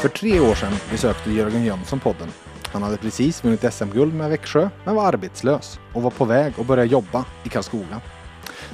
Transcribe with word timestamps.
För 0.00 0.08
tre 0.08 0.40
år 0.40 0.54
sedan 0.54 0.72
besökte 0.90 1.30
Jörgen 1.30 1.64
Jönsson 1.64 2.00
podden. 2.00 2.28
Han 2.72 2.82
hade 2.82 2.96
precis 2.96 3.44
vunnit 3.44 3.74
SM-guld 3.74 4.14
med 4.14 4.30
Växjö, 4.30 4.68
men 4.84 4.94
var 4.94 5.06
arbetslös 5.06 5.78
och 5.92 6.02
var 6.02 6.10
på 6.10 6.24
väg 6.24 6.52
att 6.58 6.66
börja 6.66 6.84
jobba 6.84 7.24
i 7.44 7.48
Karlskoga. 7.48 8.00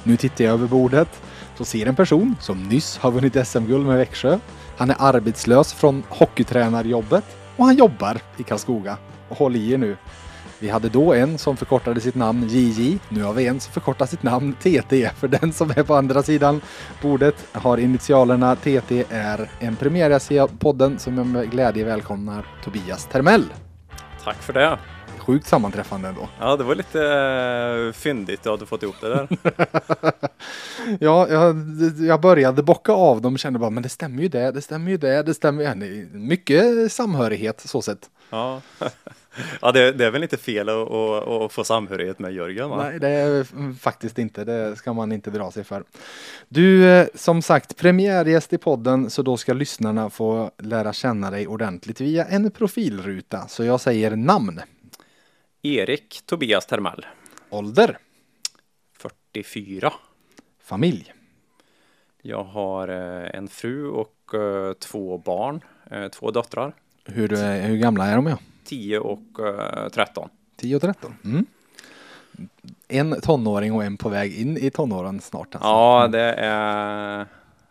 Nu 0.03 0.17
tittar 0.17 0.45
jag 0.45 0.53
över 0.53 0.67
bordet, 0.67 1.21
så 1.57 1.65
ser 1.65 1.85
en 1.85 1.95
person 1.95 2.35
som 2.39 2.63
nyss 2.63 2.97
har 2.97 3.11
vunnit 3.11 3.47
SM-guld 3.47 3.85
med 3.85 3.97
Växjö. 3.97 4.39
Han 4.77 4.89
är 4.89 4.95
arbetslös 4.99 5.73
från 5.73 6.03
hockeytränarjobbet 6.09 7.23
och 7.55 7.65
han 7.65 7.75
jobbar 7.75 8.17
i 8.37 8.43
Karlskoga. 8.43 8.97
Och 9.29 9.37
håll 9.37 9.55
i 9.55 9.71
er 9.71 9.77
nu. 9.77 9.97
Vi 10.59 10.69
hade 10.69 10.89
då 10.89 11.13
en 11.13 11.37
som 11.37 11.57
förkortade 11.57 12.01
sitt 12.01 12.15
namn 12.15 12.47
JJ. 12.47 12.99
Nu 13.09 13.23
har 13.23 13.33
vi 13.33 13.47
en 13.47 13.59
som 13.59 13.73
förkortar 13.73 14.05
sitt 14.05 14.23
namn 14.23 14.53
TT. 14.53 15.09
För 15.15 15.27
den 15.27 15.53
som 15.53 15.69
är 15.69 15.83
på 15.83 15.95
andra 15.95 16.23
sidan 16.23 16.61
bordet 17.01 17.47
har 17.51 17.77
initialerna 17.77 18.55
TT 18.55 19.03
är 19.09 19.49
en 19.59 19.75
premiärgäst 19.75 20.31
i 20.31 20.45
podden 20.59 20.99
som 20.99 21.17
jag 21.17 21.27
med 21.27 21.51
glädje 21.51 21.85
välkomnar 21.85 22.45
Tobias 22.63 23.05
Termell. 23.05 23.43
Tack 24.23 24.37
för 24.37 24.53
det. 24.53 24.79
Sjukt 25.17 25.47
sammanträffande 25.47 26.07
ändå. 26.07 26.29
Ja, 26.39 26.55
det 26.55 26.63
var 26.63 26.75
lite 26.75 26.99
uh, 27.87 27.93
fyndigt 27.93 28.43
du 28.43 28.49
hade 28.49 28.65
fått 28.65 28.83
ihop 28.83 28.95
det 29.01 29.09
där. 29.09 29.27
ja, 30.99 31.27
jag, 31.29 31.55
jag 31.99 32.21
började 32.21 32.63
bocka 32.63 32.91
av 32.91 33.21
dem 33.21 33.33
och 33.33 33.39
kände 33.39 33.59
bara, 33.59 33.69
men 33.69 33.83
det 33.83 33.89
stämmer 33.89 34.21
ju 34.21 34.27
det, 34.27 34.51
det 34.51 34.61
stämmer 34.61 34.91
ju 34.91 34.97
det, 34.97 35.23
det 35.23 35.33
stämmer 35.33 35.85
ju. 35.85 36.09
Mycket 36.11 36.91
samhörighet 36.91 37.61
så 37.65 37.81
sett. 37.81 38.09
Ja, 38.29 38.61
ja 39.61 39.71
det, 39.71 39.91
det, 39.91 40.05
är 40.05 40.11
väl 40.11 40.23
inte 40.23 40.37
fel 40.37 40.69
att, 40.69 40.91
att, 40.91 41.27
att, 41.27 41.51
få 41.51 41.63
samhörighet 41.63 42.19
med 42.19 42.33
Jörgen? 42.33 42.69
Va? 42.69 42.77
Nej, 42.83 42.99
det 42.99 43.09
är 43.09 43.43
faktiskt 43.73 44.19
inte. 44.19 44.43
Det 44.43 44.75
ska 44.75 44.93
man 44.93 45.11
inte 45.11 45.29
dra 45.29 45.51
sig 45.51 45.63
för. 45.63 45.83
Du, 46.49 46.85
eh, 46.85 47.07
som 47.15 47.41
sagt, 47.41 47.77
premiärgäst 47.77 48.53
i 48.53 48.57
podden, 48.57 49.09
så 49.09 49.21
då 49.21 49.37
ska 49.37 49.53
lyssnarna 49.53 50.09
få 50.09 50.51
lära 50.57 50.93
känna 50.93 51.31
dig 51.31 51.47
ordentligt 51.47 52.01
via 52.01 52.25
en 52.25 52.51
profilruta. 52.51 53.47
Så 53.47 53.63
jag 53.63 53.81
säger 53.81 54.15
namn. 54.15 54.61
Erik 55.61 56.21
Tobias 56.25 56.65
Termell. 56.65 57.05
Ålder? 57.49 57.97
44. 58.99 59.93
Familj? 60.63 61.13
Jag 62.21 62.43
har 62.43 62.87
eh, 62.87 63.29
en 63.37 63.47
fru 63.47 63.87
och 63.87 64.33
eh, 64.33 64.73
två 64.73 65.17
barn, 65.17 65.61
två 66.11 66.31
döttrar. 66.31 66.73
Hur, 67.05 67.27
hur 67.67 67.77
gamla 67.77 68.05
är 68.05 68.15
de? 68.15 68.27
Ja? 68.27 68.37
10 68.67 68.99
och 68.99 69.19
13. 69.93 70.29
10 70.55 70.75
och 70.75 70.81
13. 70.81 71.15
Mm. 71.25 71.45
En 72.87 73.21
tonåring 73.21 73.73
och 73.73 73.83
en 73.83 73.97
på 73.97 74.09
väg 74.09 74.39
in 74.41 74.57
i 74.57 74.69
tonåren 74.69 75.21
snart. 75.21 75.55
Alltså. 75.55 75.69
Ja, 75.69 76.07
det 76.11 76.33
är 76.33 77.25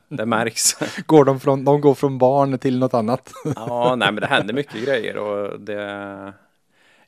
det 0.08 0.26
märks. 0.26 0.76
går 1.06 1.24
de, 1.24 1.40
från, 1.40 1.64
de 1.64 1.80
går 1.80 1.94
från 1.94 2.18
barn 2.18 2.58
till 2.58 2.78
något 2.78 2.94
annat? 2.94 3.32
ja, 3.56 3.94
nej 3.96 4.12
men 4.12 4.20
det 4.20 4.26
händer 4.26 4.54
mycket 4.54 4.84
grejer 4.84 5.16
och 5.16 5.60
det 5.60 6.32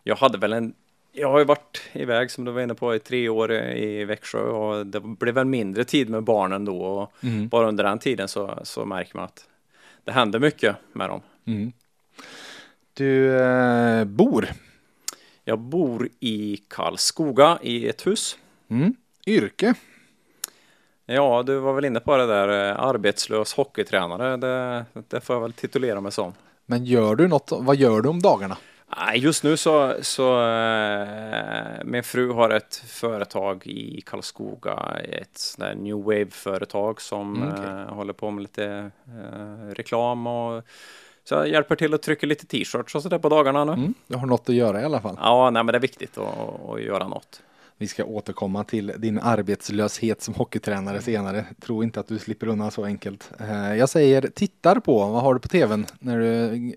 jag 0.02 0.16
hade 0.16 0.38
väl 0.38 0.52
en 0.52 0.74
jag 1.12 1.30
har 1.30 1.38
ju 1.38 1.44
varit 1.44 1.82
iväg 1.92 2.30
som 2.30 2.44
du 2.44 2.52
var 2.52 2.60
inne 2.60 2.74
på 2.74 2.94
i 2.94 2.98
tre 2.98 3.28
år 3.28 3.52
i 3.52 4.04
Växjö 4.04 4.40
och 4.40 4.86
det 4.86 5.00
blev 5.00 5.34
väl 5.34 5.44
mindre 5.44 5.84
tid 5.84 6.10
med 6.10 6.22
barnen 6.22 6.64
då 6.64 6.80
och 6.80 7.12
mm. 7.20 7.48
bara 7.48 7.68
under 7.68 7.84
den 7.84 7.98
tiden 7.98 8.28
så, 8.28 8.58
så 8.62 8.84
märker 8.84 9.16
man 9.16 9.24
att 9.24 9.48
det 10.04 10.12
händer 10.12 10.38
mycket 10.38 10.76
med 10.92 11.08
dem. 11.08 11.20
Mm. 11.44 11.72
Du 12.98 13.40
eh, 13.40 14.04
bor? 14.04 14.48
Jag 15.44 15.58
bor 15.58 16.08
i 16.20 16.56
Karlskoga 16.68 17.58
i 17.62 17.88
ett 17.88 18.06
hus. 18.06 18.36
Mm. 18.70 18.94
Yrke? 19.26 19.74
Ja, 21.06 21.42
du 21.46 21.58
var 21.58 21.72
väl 21.72 21.84
inne 21.84 22.00
på 22.00 22.16
det 22.16 22.26
där, 22.26 22.70
eh, 22.70 22.80
arbetslös 22.80 23.54
hockeytränare, 23.54 24.36
det, 24.36 24.84
det 25.08 25.20
får 25.20 25.36
jag 25.36 25.40
väl 25.40 25.52
titulera 25.52 26.00
mig 26.00 26.12
som. 26.12 26.32
Men 26.66 26.84
gör 26.84 27.14
du 27.14 27.28
något, 27.28 27.52
vad 27.52 27.76
gör 27.76 28.00
du 28.00 28.08
om 28.08 28.22
dagarna? 28.22 28.56
Just 29.14 29.44
nu 29.44 29.56
så, 29.56 29.94
så 30.00 30.48
äh, 30.48 31.84
min 31.84 32.02
fru 32.02 32.32
har 32.32 32.50
ett 32.50 32.76
företag 32.76 33.66
i 33.66 34.00
Karlskoga, 34.00 34.96
ett 35.04 35.38
sånt 35.38 35.80
new 35.80 35.96
wave-företag 35.96 37.00
som 37.00 37.36
mm, 37.36 37.52
okay. 37.52 37.66
äh, 37.66 37.94
håller 37.94 38.12
på 38.12 38.30
med 38.30 38.42
lite 38.42 38.90
äh, 39.06 39.74
reklam 39.74 40.26
och 40.26 40.64
så 41.28 41.34
jag 41.34 41.48
hjälper 41.48 41.76
till 41.76 41.94
att 41.94 42.02
trycka 42.02 42.26
lite 42.26 42.46
t-shirts 42.46 42.94
och 42.94 43.02
sådär 43.02 43.18
på 43.18 43.28
dagarna 43.28 43.64
nu. 43.64 43.72
Mm, 43.72 43.94
du 44.06 44.16
har 44.16 44.26
något 44.26 44.48
att 44.48 44.54
göra 44.54 44.80
i 44.80 44.84
alla 44.84 45.00
fall. 45.00 45.16
Ja, 45.20 45.50
nej 45.50 45.64
men 45.64 45.72
det 45.72 45.78
är 45.78 45.80
viktigt 45.80 46.18
att, 46.18 46.68
att 46.68 46.82
göra 46.82 47.08
något. 47.08 47.42
Vi 47.76 47.88
ska 47.88 48.04
återkomma 48.04 48.64
till 48.64 48.92
din 48.98 49.18
arbetslöshet 49.18 50.22
som 50.22 50.34
hockeytränare 50.34 51.02
senare. 51.02 51.44
Tro 51.60 51.82
inte 51.82 52.00
att 52.00 52.08
du 52.08 52.18
slipper 52.18 52.48
undan 52.48 52.70
så 52.70 52.84
enkelt. 52.84 53.30
Jag 53.78 53.88
säger 53.88 54.22
tittar 54.22 54.80
på, 54.80 54.98
vad 54.98 55.22
har 55.22 55.34
du 55.34 55.40
på 55.40 55.48
tvn 55.48 55.86
när 55.98 56.18
du 56.18 56.74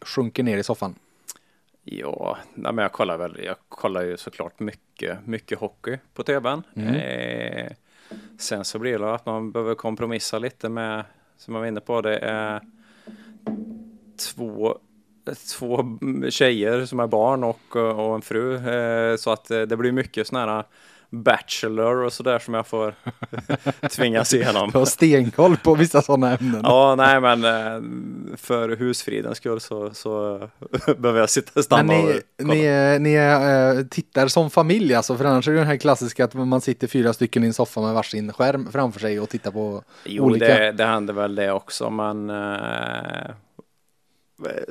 sjunker 0.00 0.42
ner 0.42 0.58
i 0.58 0.62
soffan? 0.62 0.94
Ja, 1.84 2.38
nej, 2.54 2.72
men 2.72 2.82
jag 2.82 2.92
kollar 2.92 3.16
väl. 3.16 3.40
Jag 3.44 3.56
kollar 3.68 4.02
ju 4.02 4.16
såklart 4.16 4.60
mycket, 4.60 5.26
mycket 5.26 5.58
hockey 5.58 5.98
på 6.14 6.22
tvn. 6.22 6.62
Mm. 6.76 6.94
Eh, 6.94 7.72
sen 8.38 8.64
så 8.64 8.78
blir 8.78 8.98
det 8.98 9.14
att 9.14 9.26
man 9.26 9.52
behöver 9.52 9.74
kompromissa 9.74 10.38
lite 10.38 10.68
med, 10.68 11.04
som 11.36 11.54
jag 11.54 11.60
var 11.60 11.68
inne 11.68 11.80
på, 11.80 12.00
det 12.00 12.18
är 12.18 12.60
två 14.38 14.78
två 15.58 15.98
tjejer 16.30 16.86
som 16.86 17.00
är 17.00 17.06
barn 17.06 17.44
och, 17.44 17.76
och 17.76 18.14
en 18.14 18.22
fru. 18.22 18.54
Eh, 18.54 19.16
så 19.16 19.30
att 19.30 19.48
det 19.48 19.76
blir 19.76 19.92
mycket 19.92 20.26
sådana 20.26 20.52
här 20.52 20.64
Bachelor 21.10 21.96
och 21.96 22.12
sådär 22.12 22.38
som 22.38 22.54
jag 22.54 22.66
får 22.66 22.94
tvingas 23.90 24.34
igenom. 24.34 24.70
Du 24.70 24.78
har 24.78 24.86
stenkoll 24.86 25.56
på 25.56 25.74
vissa 25.74 26.02
sådana 26.02 26.36
ämnen. 26.36 26.60
Ja, 26.64 26.94
nej 26.94 27.20
men 27.20 27.44
eh, 27.44 27.82
för 28.36 28.76
husfridens 28.76 29.36
skull 29.36 29.60
så, 29.60 29.90
så 29.94 30.38
behöver 30.98 31.20
jag 31.20 31.30
sitta 31.30 31.60
och 31.60 31.64
stanna 31.64 31.82
men 31.82 32.04
ni, 32.04 32.12
och 32.12 32.22
kolla. 32.38 32.98
Ni, 32.98 32.98
ni 32.98 33.88
tittar 33.90 34.28
som 34.28 34.50
familj 34.50 34.94
alltså, 34.94 35.16
för 35.16 35.24
annars 35.24 35.48
är 35.48 35.52
det 35.52 35.58
den 35.58 35.66
här 35.66 35.76
klassiska 35.76 36.24
att 36.24 36.34
man 36.34 36.60
sitter 36.60 36.86
fyra 36.86 37.12
stycken 37.12 37.44
i 37.44 37.46
en 37.46 37.54
soffa 37.54 37.80
med 37.80 37.94
varsin 37.94 38.32
skärm 38.32 38.68
framför 38.72 39.00
sig 39.00 39.20
och 39.20 39.28
tittar 39.28 39.50
på 39.50 39.82
jo, 40.04 40.24
olika. 40.24 40.48
Jo, 40.48 40.54
det, 40.54 40.72
det 40.72 40.84
händer 40.84 41.14
väl 41.14 41.34
det 41.34 41.52
också, 41.52 41.90
men 41.90 42.30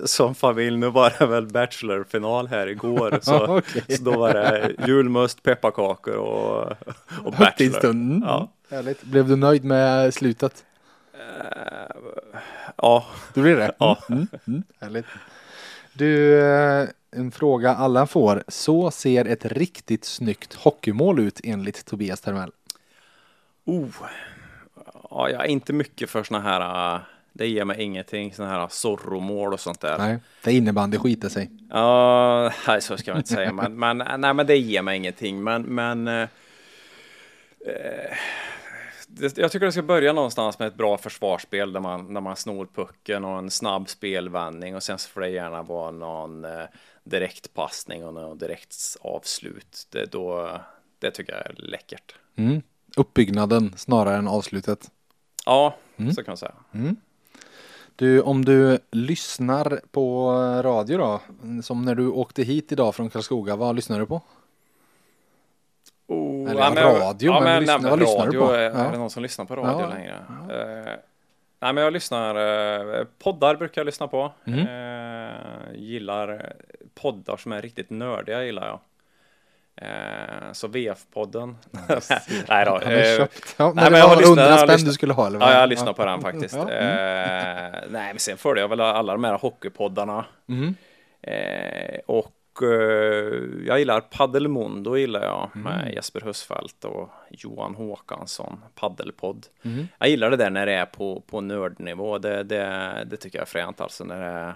som 0.05 0.35
familj, 0.35 0.77
nu 0.77 0.89
var 0.89 1.13
det 1.19 1.25
väl 1.25 1.45
Bachelor-final 1.45 2.47
här 2.47 2.67
igår. 2.67 3.19
Så, 3.21 3.57
okay. 3.57 3.97
så 3.97 4.03
då 4.03 4.17
var 4.19 4.33
det 4.33 4.75
julmust, 4.87 5.43
pepparkakor 5.43 6.15
och, 6.15 6.71
och 7.23 7.33
Bachelor. 7.39 7.85
Mm. 7.85 8.23
Ja. 8.25 8.51
Härligt. 8.69 9.03
Blev 9.03 9.27
du 9.27 9.35
nöjd 9.35 9.63
med 9.63 10.13
slutet? 10.13 10.65
Uh, 11.15 12.01
ja. 12.75 13.05
Du 13.33 13.41
blev 13.41 13.57
det? 13.57 13.75
Ja. 13.79 13.97
Mm. 14.09 14.27
Mm. 14.31 14.39
mm. 14.47 14.63
Härligt. 14.79 15.05
Du, 15.93 16.41
eh, 16.41 16.87
en 17.11 17.31
fråga 17.31 17.75
alla 17.75 18.07
får. 18.07 18.43
Så 18.47 18.91
ser 18.91 19.25
ett 19.25 19.45
riktigt 19.45 20.05
snyggt 20.05 20.53
hockeymål 20.53 21.19
ut 21.19 21.41
enligt 21.43 21.85
Tobias 21.85 22.21
Termell? 22.21 22.51
Oh. 23.65 23.89
Ja, 25.09 25.29
jag 25.29 25.45
är 25.45 25.49
inte 25.49 25.73
mycket 25.73 26.09
för 26.09 26.23
såna 26.23 26.39
här 26.39 26.95
uh 26.95 27.01
det 27.37 27.47
ger 27.47 27.65
mig 27.65 27.81
ingenting, 27.81 28.33
sådana 28.33 28.53
här 28.53 28.67
Zorro-mål 28.67 29.53
och 29.53 29.59
sånt 29.59 29.81
där. 29.81 29.97
Nej, 29.97 30.19
det 30.43 30.53
innebandy 30.53 30.97
skiter 30.97 31.29
sig. 31.29 31.51
Ja, 31.69 32.51
nej, 32.67 32.81
så 32.81 32.97
ska 32.97 33.11
jag 33.11 33.19
inte 33.19 33.33
säga, 33.33 33.53
men, 33.53 33.79
men, 33.79 34.21
nej, 34.21 34.33
men 34.33 34.47
det 34.47 34.57
ger 34.57 34.81
mig 34.81 34.97
ingenting. 34.97 35.43
Men, 35.43 35.61
men 35.61 36.07
eh, 36.07 36.27
det, 39.07 39.37
jag 39.37 39.51
tycker 39.51 39.65
det 39.65 39.71
ska 39.71 39.81
börja 39.81 40.13
någonstans 40.13 40.59
med 40.59 40.67
ett 40.67 40.75
bra 40.75 40.97
försvarsspel 40.97 41.73
där 41.73 41.79
man, 41.79 42.13
när 42.13 42.21
man 42.21 42.35
snor 42.35 42.67
pucken 42.75 43.25
och 43.25 43.37
en 43.37 43.51
snabb 43.51 43.89
spelvändning 43.89 44.75
och 44.75 44.83
sen 44.83 44.99
så 44.99 45.09
får 45.09 45.21
det 45.21 45.29
gärna 45.29 45.63
vara 45.63 45.91
någon 45.91 46.45
eh, 46.45 46.65
direktpassning 47.03 48.05
och 48.05 48.13
någon 48.13 48.37
direkt 48.37 48.75
avslut. 49.01 49.87
Det, 49.89 50.11
då, 50.11 50.59
det 50.99 51.11
tycker 51.11 51.33
jag 51.33 51.45
är 51.45 51.55
läckert. 51.57 52.15
Mm. 52.35 52.61
Uppbyggnaden 52.95 53.73
snarare 53.77 54.15
än 54.15 54.27
avslutet. 54.27 54.91
Ja, 55.45 55.75
mm. 55.97 56.13
så 56.13 56.23
kan 56.23 56.31
man 56.31 56.37
säga. 56.37 56.53
Mm. 56.73 56.95
Du, 57.97 58.21
om 58.21 58.45
du 58.45 58.79
lyssnar 58.91 59.79
på 59.91 60.31
radio 60.63 60.97
då, 60.97 61.21
som 61.61 61.85
när 61.85 61.95
du 61.95 62.07
åkte 62.07 62.43
hit 62.43 62.71
idag 62.71 62.95
från 62.95 63.09
Karlskoga, 63.09 63.55
vad 63.55 63.75
lyssnar 63.75 63.99
du 63.99 64.05
på? 64.05 64.21
Oh, 66.07 66.51
Eller 66.51 66.61
ja, 66.61 66.71
men, 66.75 66.83
radio, 66.83 67.31
ja, 67.31 67.39
men, 67.39 67.43
men 67.43 67.59
lyssna, 67.59 67.89
vad 67.89 67.99
lyssnar 67.99 68.27
du 68.27 68.39
på? 68.39 68.51
Är, 68.51 68.61
ja. 68.61 68.69
är 68.69 68.91
det 68.91 68.97
någon 68.97 69.09
som 69.09 69.23
lyssnar 69.23 69.45
på 69.45 69.55
radio 69.55 69.81
ja. 69.81 69.89
längre? 69.89 70.15
Ja. 70.27 70.55
Uh, 70.55 70.85
nej, 71.59 71.73
men 71.73 71.77
jag 71.83 71.93
lyssnar, 71.93 72.37
uh, 72.99 73.05
poddar 73.19 73.55
brukar 73.55 73.81
jag 73.81 73.85
lyssna 73.85 74.07
på. 74.07 74.31
Mm. 74.45 74.59
Uh, 74.59 75.75
gillar 75.75 76.53
poddar 76.95 77.37
som 77.37 77.51
är 77.51 77.61
riktigt 77.61 77.89
nördiga 77.89 78.43
gillar 78.43 78.67
jag. 78.67 78.79
Eh, 79.81 80.51
så 80.53 80.67
VF-podden. 80.67 81.55
nej 82.49 82.65
då. 82.65 82.79
Eh, 82.79 83.27
ja, 83.57 83.73
nej, 83.75 83.91
men 83.91 83.99
jag 83.99 84.07
har 84.07 84.15
lyssnat. 84.17 84.59
spänn 84.59 84.85
du 84.85 84.93
skulle 84.93 85.13
ha 85.13 85.27
eller 85.27 85.39
vad? 85.39 85.49
Ja, 85.49 85.59
jag 85.59 85.69
lyssnar 85.69 85.93
på 85.93 86.05
den 86.05 86.21
faktiskt. 86.21 86.55
Ja. 86.55 86.71
Eh, 86.71 87.71
nej, 87.89 88.13
men 88.13 88.19
sen 88.19 88.37
följer 88.37 88.63
jag 88.63 88.69
väl 88.69 88.81
alla 88.81 89.13
de 89.13 89.23
här 89.23 89.37
hockeypoddarna. 89.37 90.25
Mm. 90.49 90.75
Eh, 91.21 91.99
och 92.05 92.33
eh, 92.61 93.33
jag 93.65 93.79
gillar 93.79 94.01
Paddelmundo 94.01 94.97
gillar 94.97 95.23
jag 95.23 95.49
med 95.53 95.93
Jesper 95.93 96.21
Husfeldt 96.21 96.85
och 96.85 97.09
Johan 97.29 97.75
Håkansson, 97.75 98.63
Paddelpodd. 98.75 99.45
Mm. 99.65 99.87
Jag 99.97 100.09
gillar 100.09 100.29
det 100.31 100.37
där 100.37 100.49
när 100.49 100.65
det 100.65 100.73
är 100.73 100.85
på, 100.85 101.23
på 101.27 101.41
nördnivå. 101.41 102.17
Det, 102.17 102.43
det, 102.43 103.03
det 103.05 103.17
tycker 103.17 103.37
jag 103.37 103.45
är 103.45 103.49
fränt 103.49 103.81
alltså 103.81 104.03
när 104.03 104.19
det 104.19 104.25
är, 104.25 104.53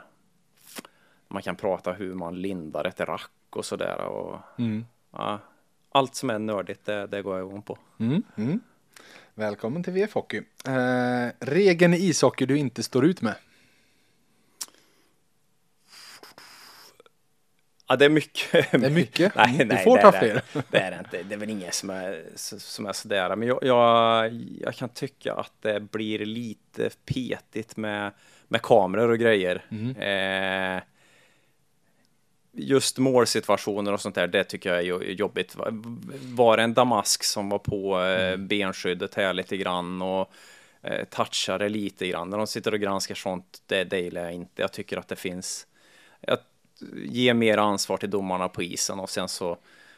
man 1.27 1.41
kan 1.41 1.55
prata 1.55 1.91
hur 1.91 2.13
man 2.13 2.41
lindar 2.41 2.87
ett 2.87 2.99
rack 3.01 3.31
och 3.49 3.65
sådär. 3.65 4.01
Och, 4.01 4.39
Mm. 4.57 4.85
Ja, 5.11 5.39
allt 5.91 6.15
som 6.15 6.29
är 6.29 6.39
nördigt, 6.39 6.85
det, 6.85 7.07
det 7.07 7.21
går 7.21 7.37
jag 7.37 7.47
igång 7.47 7.61
på. 7.61 7.77
Mm. 7.99 8.23
Mm. 8.35 8.59
Välkommen 9.33 9.83
till 9.83 9.93
VF 9.93 10.13
Hockey. 10.13 10.41
Eh, 10.67 11.27
regeln 11.39 11.93
i 11.93 11.97
ishockey 11.97 12.45
du 12.45 12.57
inte 12.57 12.83
står 12.83 13.05
ut 13.05 13.21
med? 13.21 13.35
Ja, 17.87 17.95
det 17.95 18.05
är 18.05 18.09
mycket. 18.09 18.71
Det 18.71 18.85
är 18.85 18.89
mycket. 18.89 19.35
nej, 19.35 19.57
Du 19.57 19.65
nej, 19.65 19.83
får 19.83 19.97
det, 19.97 20.01
ta 20.01 20.11
det, 20.11 20.19
fler. 20.19 20.63
Det 20.69 20.77
är 20.77 20.91
det 20.91 20.97
inte. 20.97 21.23
Det 21.23 21.35
är 21.35 21.39
väl 21.39 21.49
inget 21.49 21.73
som 21.73 21.89
är, 21.89 22.23
som 22.35 22.85
är 22.85 22.93
sådär. 22.93 23.35
Men 23.35 23.47
jag, 23.47 23.59
jag, 23.61 24.33
jag 24.61 24.75
kan 24.75 24.89
tycka 24.89 25.33
att 25.33 25.53
det 25.61 25.79
blir 25.79 26.25
lite 26.25 26.89
petigt 27.05 27.77
med, 27.77 28.11
med 28.47 28.61
kameror 28.61 29.09
och 29.09 29.19
grejer. 29.19 29.65
Mm. 29.69 29.95
Eh, 29.95 30.83
just 32.53 32.97
målsituationer 32.97 33.93
och 33.93 34.01
sånt 34.01 34.15
där, 34.15 34.27
det 34.27 34.43
tycker 34.43 34.69
jag 34.69 34.79
är 34.79 34.83
jo- 34.83 35.03
jobbigt. 35.03 35.55
Var 36.35 36.57
det 36.57 36.63
en 36.63 36.73
damask 36.73 37.23
som 37.23 37.49
var 37.49 37.59
på 37.59 37.99
eh, 38.01 38.27
Mm. 38.33 38.47
benskyddet 38.47 39.15
här 39.15 39.33
lite 39.33 39.57
grann 39.57 40.01
och 40.01 40.31
eh, 40.81 41.05
touchade 41.05 41.69
lite 41.69 42.07
grann. 42.07 42.29
När 42.29 42.37
de 42.37 42.47
sitter 42.47 42.71
och 42.73 42.79
granskar 42.79 43.15
sånt, 43.15 43.61
det, 43.65 43.83
det 43.83 43.99
gillar 43.99 44.23
jag 44.23 44.33
inte. 44.33 44.61
Jag 44.61 44.73
tycker 44.73 44.97
att 44.97 45.07
det 45.07 45.15
finns, 45.15 45.67
att 46.27 46.47
ge 47.05 47.33
mer 47.33 47.57
ansvar 47.57 47.97
till 47.97 48.09
domarna 48.09 48.49
på 48.49 48.63
isen 48.63 48.99
och 48.99 49.09
sen 49.09 49.27
så 49.27 49.57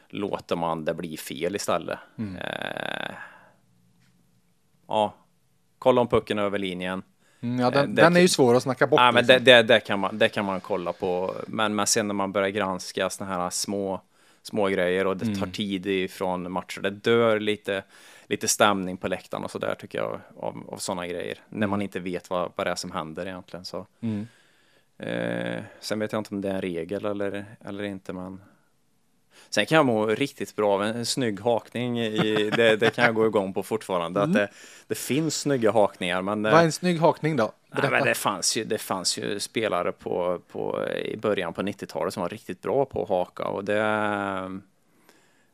låter 0.09 0.55
man 0.55 0.85
det 0.85 0.93
bli 0.93 1.17
fel 1.17 1.55
istället. 1.55 1.99
Mm. 2.17 2.35
Eh, 2.35 3.15
ja, 4.87 5.13
kolla 5.79 6.01
om 6.01 6.07
pucken 6.07 6.39
är 6.39 6.43
över 6.43 6.59
linjen. 6.59 7.03
Mm, 7.43 7.59
ja, 7.59 7.69
den, 7.69 7.83
Eh, 7.83 7.89
det- 7.95 8.01
den 8.01 8.15
är 8.15 8.19
ju 8.21 8.27
svår 8.27 8.55
att 8.55 8.63
snacka 8.63 8.87
bort. 8.87 8.99
Ja, 8.99 9.11
men 9.11 9.25
det, 9.27 9.33
liksom. 9.33 9.45
det, 9.45 9.63
det, 9.63 9.79
kan 9.79 9.99
man, 9.99 10.17
det 10.17 10.29
kan 10.29 10.45
man 10.45 10.59
kolla 10.61 10.93
på. 10.93 11.35
Men, 11.47 11.75
men 11.75 11.87
sen 11.87 12.07
när 12.07 12.13
man 12.13 12.31
börjar 12.31 12.49
granska 12.49 13.09
såna 13.09 13.29
här 13.29 13.49
små, 13.49 14.01
små 14.41 14.67
grejer 14.67 15.07
och 15.07 15.17
det 15.17 15.25
Mm. 15.25 15.39
tar 15.39 15.47
tid 15.47 15.85
ifrån 15.85 16.51
matcher, 16.51 16.81
det 16.81 16.89
dör 16.89 17.39
lite, 17.39 17.83
lite 18.27 18.47
stämning 18.47 18.97
på 18.97 19.07
läktaren 19.07 19.43
och 19.43 19.51
så 19.51 19.59
där 19.59 19.75
tycker 19.75 19.97
jag 19.99 20.19
av, 20.39 20.63
av 20.71 20.77
sådana 20.77 21.07
grejer. 21.07 21.37
När 21.49 21.67
man 21.67 21.81
inte 21.81 21.99
vet 21.99 22.29
vad, 22.29 22.51
vad 22.55 22.67
det 22.67 22.71
är 22.71 22.75
som 22.75 22.91
händer 22.91 23.25
egentligen. 23.25 23.65
Så. 23.65 23.85
Mm. 24.01 24.27
Eh, 24.97 25.63
sen 25.79 25.99
vet 25.99 26.11
jag 26.11 26.19
inte 26.19 26.35
om 26.35 26.41
det 26.41 26.49
är 26.49 26.53
en 26.53 26.61
regel 26.61 27.05
eller, 27.05 27.45
eller 27.65 27.83
inte, 27.83 28.13
men 28.13 28.41
Sen 29.49 29.65
kan 29.65 29.75
jag 29.75 29.85
må 29.85 30.05
riktigt 30.05 30.55
bra 30.55 30.73
av 30.73 30.83
en, 30.83 31.05
snygg 31.05 31.39
hakning. 31.39 31.99
I, 31.99 32.49
det, 32.55 32.75
det 32.75 32.89
kan 32.95 33.05
jag 33.05 33.15
gå 33.15 33.27
igång 33.27 33.53
på 33.53 33.63
fortfarande. 33.63 34.21
Att 34.21 34.33
det, 34.33 34.49
det 34.87 34.95
finns 34.95 35.39
snygga 35.39 35.71
hakningar. 35.71 36.21
Men, 36.21 36.45
eh, 36.45 36.51
Vad 36.51 36.61
är 36.61 36.65
en 36.65 36.71
snygg 36.71 36.99
hakning 36.99 37.35
då? 37.35 37.51
Nej, 37.71 37.91
men 37.91 38.03
det, 38.03 38.15
fanns 38.15 38.57
ju, 38.57 38.63
det 38.63 38.77
fanns 38.77 39.17
ju 39.17 39.39
spelare 39.39 39.91
på, 39.91 40.39
på, 40.51 40.87
i 41.05 41.17
början 41.17 41.53
på 41.53 41.61
90-talet 41.61 42.13
som 42.13 42.21
var 42.21 42.29
riktigt 42.29 42.61
bra 42.61 42.85
på 42.85 43.03
att 43.03 43.09
haka 43.09 43.43
och 43.43 43.65
det, 43.65 43.81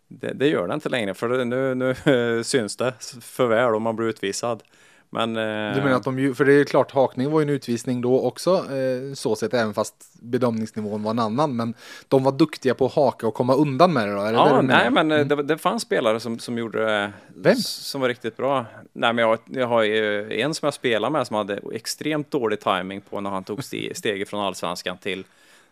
det, 0.07 0.33
det 0.33 0.47
gör 0.47 0.67
det 0.67 0.73
inte 0.73 0.89
längre 0.89 1.13
för 1.13 1.45
nu, 1.45 1.75
nu 1.75 2.43
syns 2.43 2.77
det 2.77 2.93
för 3.21 3.47
väl 3.47 3.75
om 3.75 3.83
man 3.83 3.95
blir 3.95 4.07
utvisad. 4.07 4.63
Men, 5.11 5.35
eh, 5.37 5.75
Du 5.75 5.81
menar 5.81 5.91
att 5.95 6.03
de 6.03 6.35
för 6.35 6.45
det 6.45 6.53
är 6.53 6.63
klart 6.63 6.91
hakning 6.91 7.31
var 7.31 7.39
ju 7.39 7.43
en 7.43 7.49
utvisning 7.49 8.01
då 8.01 8.21
också, 8.21 8.51
eh, 8.55 9.13
så 9.13 9.35
sett 9.35 9.53
även 9.53 9.73
fast 9.73 9.95
bedömningsnivån 10.21 11.03
var 11.03 11.11
en 11.11 11.19
annan, 11.19 11.55
men 11.55 11.73
de 12.07 12.23
var 12.23 12.31
duktiga 12.31 12.73
på 12.73 12.85
att 12.85 12.93
haka 12.93 13.27
och 13.27 13.33
komma 13.33 13.55
undan 13.55 13.93
med 13.93 14.07
det 14.07 14.13
då? 14.13 14.19
Är 14.21 14.25
det 14.25 14.31
det 14.31 14.37
Ja, 14.37 14.45
menar? 14.61 14.61
nej, 14.61 14.89
men 14.91 15.11
eh, 15.11 15.25
det, 15.25 15.43
det 15.43 15.57
fanns 15.57 15.81
spelare 15.83 16.19
som, 16.19 16.39
som 16.39 16.57
gjorde 16.57 16.85
det. 16.85 17.11
Vem? 17.35 17.55
Som 17.55 18.01
var 18.01 18.07
riktigt 18.07 18.37
bra. 18.37 18.65
Nej, 18.93 19.13
men 19.13 19.25
jag, 19.29 19.39
jag 19.45 19.67
har 19.67 19.83
en 20.31 20.53
som 20.53 20.65
jag 20.65 20.73
spelar 20.73 21.09
med 21.09 21.27
som 21.27 21.35
hade 21.35 21.59
extremt 21.73 22.31
dålig 22.31 22.59
timing 22.59 23.01
på 23.01 23.21
när 23.21 23.29
han 23.29 23.43
tog 23.43 23.59
ste- 23.59 23.93
steget 23.95 24.29
från 24.29 24.39
allsvenskan 24.45 24.97
till, 24.97 25.23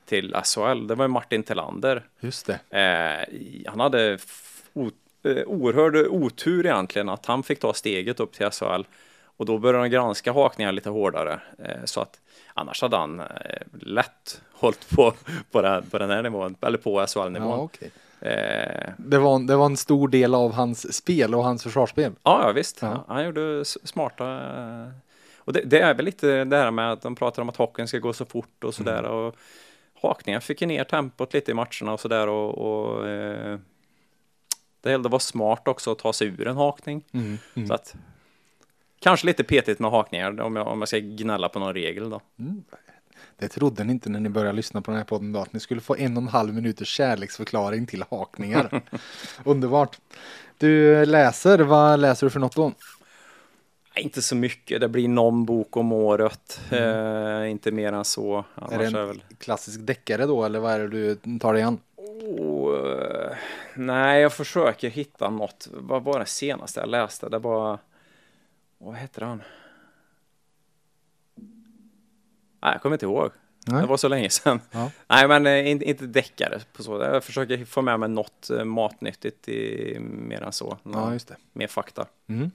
till 0.06 0.36
SHL. 0.46 0.88
Det 0.88 0.96
var 0.96 1.08
Martin 1.08 1.44
Telander. 1.44 2.04
Just 2.20 2.46
det. 2.48 2.60
Eh, 2.80 3.70
han 3.72 3.80
hade 3.80 4.18
eh, 5.24 5.44
oerhörd 5.46 5.96
otur 5.96 6.66
egentligen 6.66 7.10
att 7.10 7.26
han 7.26 7.44
fick 7.44 7.60
ta 7.60 7.74
steget 7.74 8.20
upp 8.20 8.34
till 8.34 8.50
SHL. 8.52 8.82
Och 9.38 9.46
då 9.46 9.58
började 9.58 9.84
de 9.84 9.90
granska 9.90 10.32
hakningar 10.34 10.72
lite 10.72 10.90
hårdare. 10.90 11.40
Eh, 11.60 11.84
så 11.86 12.02
att 12.02 12.22
annars 12.54 12.82
hade 12.82 12.98
han 12.98 13.20
eh, 13.20 13.26
lätt 13.80 14.42
hållit 14.54 14.90
på, 14.90 15.14
på, 15.52 15.62
den, 15.62 15.90
på 15.90 15.98
den 15.98 16.10
här 16.10 16.24
nivån, 16.24 16.56
eller 16.62 16.78
på 16.78 17.02
Ja, 17.02 17.08
SHL-nivån. 17.08 17.60
okej. 17.60 17.92
Eh, 18.22 18.90
det, 18.98 19.18
var, 19.18 19.48
det 19.48 19.56
var 19.56 19.66
en 19.66 19.78
stor 19.78 20.08
del 20.08 20.36
av 20.36 20.52
hans 20.54 20.94
spel 20.96 21.36
och 21.36 21.44
hans 21.44 21.64
försvarsspel. 21.64 22.12
Ja, 22.24 22.42
ja 22.44 22.52
visst. 22.52 22.82
Ja. 22.82 23.06
Han 23.08 23.26
gjorde 23.26 23.66
smarta... 23.66 24.26
eh, 24.34 24.88
Och 25.40 25.54
det, 25.54 25.62
det 25.66 25.80
är 25.80 25.94
väl 25.94 26.06
lite 26.06 26.44
det 26.46 26.58
här 26.58 26.72
med 26.72 26.92
att 26.92 27.02
de 27.02 27.16
pratar 27.16 27.42
om 27.42 27.50
att 27.50 27.58
hockeyn 27.58 27.88
ska 27.88 27.98
gå 28.00 28.14
så 28.14 28.26
fort 28.26 28.64
och 28.64 28.74
sådär. 28.74 29.00
Mm. 29.00 29.12
Och 29.12 29.36
hakningen 30.02 30.42
fick 30.42 30.62
ju 30.62 30.68
ner 30.68 30.84
tempot 30.84 31.34
lite 31.34 31.52
i 31.52 31.54
matcherna 31.54 31.94
och 31.94 32.00
sådär. 32.00 32.28
Och, 32.28 32.58
och 32.58 33.08
eh, 33.08 33.58
det 34.82 34.92
gällde 34.92 35.08
att 35.08 35.12
vara 35.12 35.20
smart 35.20 35.68
också 35.68 35.92
att 35.92 36.00
ta 36.00 36.14
sig 36.14 36.28
ur 36.28 36.48
en 36.48 36.58
hakning. 36.58 37.04
Mm. 37.12 37.38
Mm. 37.56 37.68
Så 37.68 37.74
att, 37.74 37.96
kanske 39.00 39.28
lite 39.28 39.44
petigt 39.44 39.80
med 39.80 39.92
hakningar 39.92 40.42
om 40.42 40.56
jag, 40.56 40.68
om 40.68 40.80
jag 40.80 40.88
ska 40.88 40.98
gnälla 41.00 41.50
på 41.50 41.60
någon 41.60 41.74
regel 41.74 42.10
då. 42.10 42.22
Det 43.38 43.48
trodde 43.48 43.84
ni 43.84 43.94
inte 43.94 44.10
när 44.10 44.20
ni 44.20 44.30
började 44.30 44.56
lyssna 44.56 44.82
på 44.82 44.92
den 44.92 44.98
här 44.98 45.06
podden 45.06 45.32
då, 45.34 45.40
att 45.40 45.54
ni 45.54 45.60
skulle 45.60 45.82
få 45.82 45.96
en 45.96 46.18
och 46.18 46.24
en 46.24 46.30
halv 46.30 46.54
minuters 46.54 46.88
kärleksförklaring 46.88 47.86
till 47.86 48.04
hakningar. 48.10 48.82
Underbart. 49.44 49.98
Du 50.58 51.06
läser, 51.06 51.60
vad 51.60 52.00
läser 52.00 52.26
du 52.26 52.30
för 52.30 52.40
något 52.40 52.56
då? 52.56 52.72
Inte 53.96 54.22
så 54.22 54.36
mycket, 54.36 54.82
det 54.82 54.88
blir 54.88 55.08
någon 55.08 55.46
bok 55.46 55.78
om 55.78 55.92
året. 55.92 56.62
Eh, 56.72 57.52
inte 57.52 57.72
mer 57.72 57.94
än 57.94 58.06
så. 58.06 58.46
Annars 58.56 58.72
Mm. 58.72 58.86
Är 58.88 58.92
det 58.92 58.98
är 58.98 59.02
en 59.02 59.08
väl... 59.08 59.24
klassisk 59.38 59.80
deckare 59.82 60.26
då, 60.26 60.44
eller 60.46 60.60
vad 60.60 60.74
är 60.74 60.80
det 60.80 60.88
du 60.88 61.40
tar 61.40 61.54
dig 61.54 61.64
an? 61.64 61.80
Oh, 61.96 63.34
nej, 63.76 64.22
jag 64.22 64.34
försöker 64.34 64.90
hitta 64.90 65.30
något. 65.30 65.68
Vad 65.74 66.04
var 66.04 66.20
det 66.20 66.26
senaste 66.26 66.80
jag 66.80 66.90
läste? 66.90 67.30
Det 67.30 67.40
var... 67.40 67.80
Vad 68.78 68.96
heter 68.96 69.22
han? 69.22 69.44
Nej, 72.62 72.72
jag 72.74 72.82
kommer 72.82 72.96
inte 72.96 73.06
ihåg. 73.06 73.32
Nej. 73.68 73.82
Det 73.82 73.88
var 73.88 73.98
så 73.98 74.08
länge 74.08 74.30
sedan. 74.30 74.62
Ja. 74.72 74.92
Nej, 75.08 75.28
men 75.28 75.48
eh, 75.48 75.72
inte, 75.72 75.86
inte 75.86 76.06
deckare 76.06 76.60
på 76.74 76.84
så. 76.84 77.02
Jag 77.02 77.24
försöker 77.24 77.66
få 77.66 77.82
med 77.82 78.00
mig 78.00 78.10
något 78.10 78.50
eh, 78.50 78.64
matnyttigt 78.64 79.50
i, 79.50 79.98
mer 80.00 80.42
än 80.42 80.52
så. 80.52 80.78
Ja, 80.84 81.14
just 81.14 81.28
det. 81.28 81.36
Mer 81.54 81.68
fakta. 81.68 82.06
Mm. 82.28 82.52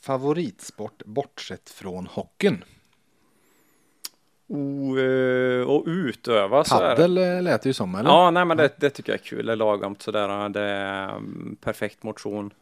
Favoritsport 0.00 1.02
bortsett 1.04 1.70
från 1.70 2.06
hockeyn? 2.06 2.64
O, 4.46 4.98
eh, 4.98 5.62
och 5.62 5.84
utöva. 5.86 6.64
Paddel 6.64 7.14
lät 7.44 7.62
det 7.62 7.68
ju 7.68 7.72
som, 7.72 7.94
eller? 7.94 8.10
Ja, 8.10 8.30
nej, 8.30 8.44
men 8.44 8.56
det, 8.56 8.72
det 8.76 8.90
tycker 8.90 9.12
jag 9.12 9.20
är 9.20 9.24
kul. 9.24 9.46
Det 9.46 9.52
är 9.52 9.56
lagomt 9.56 10.02
sådär. 10.02 10.48
Det 10.48 10.60
är 10.60 11.08
mm, 11.08 11.56
perfekt 11.60 12.02
motion. 12.02 12.52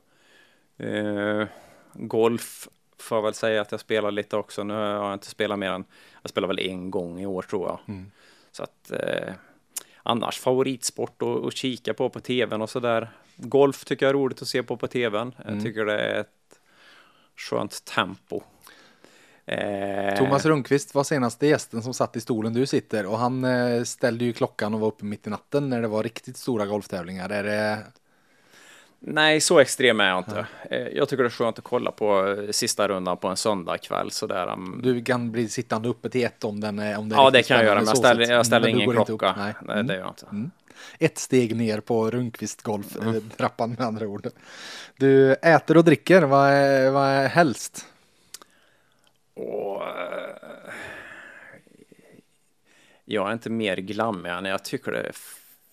Golf 1.93 2.69
får 2.99 3.19
jag 3.19 3.23
väl 3.23 3.35
säga 3.35 3.61
att 3.61 3.71
jag 3.71 3.81
spelar 3.81 4.11
lite 4.11 4.37
också. 4.37 4.65
Nu 4.65 4.75
har 4.75 4.81
jag 4.81 5.13
inte 5.13 5.27
spelat 5.27 5.59
mer 5.59 5.71
än, 5.71 5.85
jag 6.23 6.31
spelar 6.31 6.49
väl 6.49 6.59
en 6.59 6.91
gång 6.91 7.21
i 7.21 7.27
år 7.27 7.43
tror 7.43 7.69
jag. 7.69 7.79
Mm. 7.89 8.11
Så 8.53 8.63
att 8.63 8.91
eh, 8.91 9.35
annars 10.03 10.39
favoritsport 10.39 11.23
att 11.23 11.45
att 11.45 11.57
kika 11.57 11.95
på 11.95 12.09
på 12.09 12.21
tvn 12.21 12.63
och 12.63 12.71
sådär. 12.71 13.11
Golf 13.37 13.85
tycker 13.85 14.07
jag 14.07 14.11
är 14.11 14.15
roligt 14.15 14.43
att 14.43 14.49
se 14.49 14.63
på 14.63 14.77
på 14.77 14.87
tvn. 14.87 15.35
Mm. 15.39 15.55
Jag 15.55 15.65
tycker 15.65 15.85
det 15.85 15.99
är 16.01 16.21
ett 16.21 16.61
skönt 17.37 17.85
tempo. 17.85 18.43
Eh, 19.47 20.19
Thomas 20.19 20.47
Rundqvist 20.47 20.95
var 20.95 21.05
senaste 21.05 21.47
gästen 21.47 21.83
som 21.83 21.95
satt 21.95 22.17
i 22.17 22.21
stolen 22.21 22.53
du 22.53 22.67
sitter 22.67 23.07
och 23.07 23.19
han 23.19 23.45
eh, 23.45 23.83
ställde 23.83 24.25
ju 24.25 24.33
klockan 24.33 24.75
och 24.75 24.81
var 24.81 24.89
uppe 24.89 25.05
mitt 25.05 25.27
i 25.27 25.31
natten 25.31 25.69
när 25.69 25.83
det 25.83 25.89
var 25.89 26.03
riktigt 26.03 26.37
stora 26.37 26.67
golftävlingar. 26.67 27.31
Är 27.31 27.45
det... 27.45 27.79
Nej, 29.03 29.41
så 29.41 29.59
extrem 29.59 30.01
är 30.01 30.09
jag 30.09 30.19
inte. 30.19 30.47
Eh, 30.71 30.79
Jag 30.89 31.09
tycker 31.09 31.23
det 31.23 31.29
är 31.29 31.31
skönt 31.31 31.59
att 31.59 31.65
kolla 31.65 31.91
på 31.91 32.29
eh, 32.29 32.51
sista 32.51 32.89
rundan 32.89 33.17
på 33.17 33.29
en 33.29 33.37
söndagkväll 33.37 34.11
sådär. 34.11 34.53
um, 34.53 34.81
Du 34.85 35.05
kan 35.05 35.33
bli 35.33 35.49
sittande 35.49 35.89
uppe 35.89 36.11
till 36.11 36.25
ett 36.25 36.45
om 36.45 36.61
den 36.61 36.79
är 36.79 36.99
om 36.99 37.09
det 37.09 37.15
är 37.15 37.19
Ja, 37.19 37.31
det 37.31 37.43
kan 37.43 37.57
jag 37.57 37.67
göra, 37.67 37.75
men 37.79 37.87
jag 37.87 37.97
ställer, 37.99 38.31
jag 38.33 38.47
ställer 38.47 38.69
ingen 38.69 38.91
klocka. 39.05 39.35
Nej. 39.37 39.55
Nej, 39.63 39.75
Mm. 39.75 39.87
det 39.87 39.95
gör 39.95 40.01
jag 40.01 40.11
inte. 40.11 40.51
Ett 40.99 41.19
steg 41.19 41.57
ner 41.57 41.81
på 41.81 42.11
Rundqvist 42.11 42.63
golf, 42.63 42.97
eh, 42.97 43.15
trappan 43.37 43.71
med 43.71 43.81
andra 43.81 44.07
ord. 44.07 44.27
Du 44.97 45.33
äter 45.35 45.77
och 45.77 45.85
dricker, 45.85 46.23
vad 46.23 46.51
är, 46.51 46.91
vad 46.91 47.09
är 47.09 47.29
helst? 47.29 47.87
Och, 49.35 49.83
eh, 49.83 50.73
jag 53.05 53.29
är 53.29 53.33
inte 53.33 53.51
mer 53.51 53.77
glammig 53.77 54.31
än 54.31 54.45
jag 54.45 54.65
tycker 54.65 54.93
det 54.93 54.99
är 55.01 55.13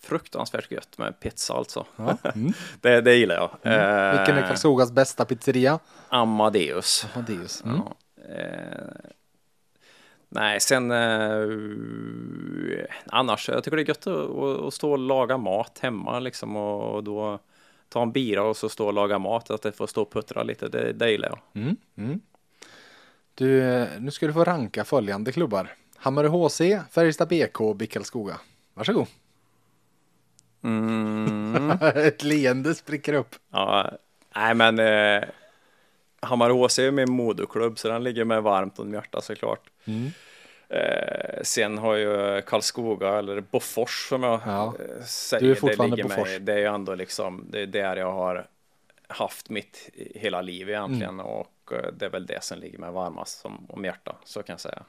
fruktansvärt 0.08 0.72
gött 0.72 0.98
med 0.98 1.20
pizza 1.20 1.54
alltså. 1.54 1.86
Ja. 1.96 2.18
Mm. 2.36 2.54
det, 2.82 3.02
det 3.02 3.16
gillar 3.16 3.36
jag. 3.36 3.74
Eh, 3.74 4.18
Vilken 4.18 4.38
är 4.38 4.48
Karlskogas 4.48 4.92
bästa 4.92 5.26
pizzeria? 5.26 5.80
Amadeus. 6.10 7.06
Amadeus. 7.16 7.64
Mm. 7.64 7.78
Ja. 7.78 7.96
Eh, 8.34 9.12
Nej, 10.30 10.60
sen 10.60 10.92
eh, 10.92 11.48
annars, 13.06 13.50
jag 13.50 13.64
tycker 13.64 13.78
det 13.78 13.84
är 13.84 13.88
gött 13.88 14.08
att, 14.08 14.66
att, 14.68 14.74
stå 14.74 14.92
och 14.92 14.98
laga 14.98 15.38
mat 15.38 15.80
hemma 15.80 16.20
liksom 16.20 16.56
och, 16.56 16.96
och 16.96 17.04
då 17.04 17.40
ta 17.90 18.02
en 18.02 18.12
bira 18.12 18.44
och 18.44 18.58
så 18.58 18.70
stå 18.70 18.88
och 18.88 18.94
laga 18.94 19.20
mat, 19.20 19.50
att 19.50 19.62
det 19.62 19.72
får 19.72 19.88
stå 19.88 20.02
och 20.02 20.12
puttra 20.12 20.44
lite, 20.44 20.68
det, 20.68 20.94
det 20.94 21.12
gillar 21.12 21.30
jag. 21.30 21.64
Mm, 21.64 21.76
mm. 21.98 22.20
Du, 23.36 23.64
eh, 23.64 23.88
nu 24.00 24.12
ska 24.12 24.28
du 24.28 24.34
få 24.34 24.44
ranka 24.44 24.86
följande 24.86 25.32
klubbar. 25.32 25.76
Hammarö 25.96 26.28
HC, 26.28 26.62
Färjestad 26.92 27.28
BK 27.28 27.58
Karlskoga. 27.90 28.40
Varsågod. 28.74 29.08
Mm. 30.64 31.72
Ett 31.96 32.24
leende 32.24 32.76
spricker 32.76 33.14
upp. 33.14 33.36
Ja, 33.52 33.92
nej 34.36 34.54
men 34.56 34.80
eh, 34.80 35.24
Hammarö 36.20 36.54
HC 36.54 36.80
är 36.80 36.92
min 36.92 37.12
moderklubb 37.12 37.80
så 37.80 37.88
den 37.88 38.04
ligger 38.04 38.26
mig 38.26 38.42
varmt 38.42 38.80
om 38.80 38.94
hjärtat 38.94 39.24
såklart. 39.24 39.70
Mm. 39.86 40.12
Eh, 40.70 41.42
sen 41.44 41.78
har 41.78 41.96
ju 41.96 42.42
Karlskoga 42.42 43.10
eller 43.18 43.42
Bofors 43.42 44.10
som 44.10 44.24
jag 44.24 44.42
Ja. 44.46 44.74
eh, 44.80 45.04
säger. 45.06 45.44
Du 45.46 45.52
är 45.52 45.56
fortfarande 45.56 45.96
det, 45.96 46.04
ligger 46.04 46.24
mig, 46.24 46.40
det 46.40 46.54
är 46.54 46.58
ju 46.58 46.66
ändå 46.66 46.96
liksom, 46.96 47.46
det 47.50 47.62
är 47.62 47.66
där 47.68 47.96
jag 47.98 48.12
har 48.12 48.48
haft 49.08 49.50
mitt 49.50 49.90
hela 50.16 50.42
liv 50.42 50.70
egentligen 50.70 51.14
Mm. 51.14 51.26
och 51.26 51.72
eh, 51.72 51.92
det 51.98 52.06
är 52.06 52.10
väl 52.10 52.26
det 52.26 52.44
som 52.44 52.60
ligger 52.60 52.78
mig 52.80 52.92
varmast 52.92 53.40
som, 53.42 53.66
om 53.70 53.86
hjärtat, 53.86 54.18
så 54.24 54.44
kan 54.44 54.54
jag 54.54 54.60
säga. 54.60 54.84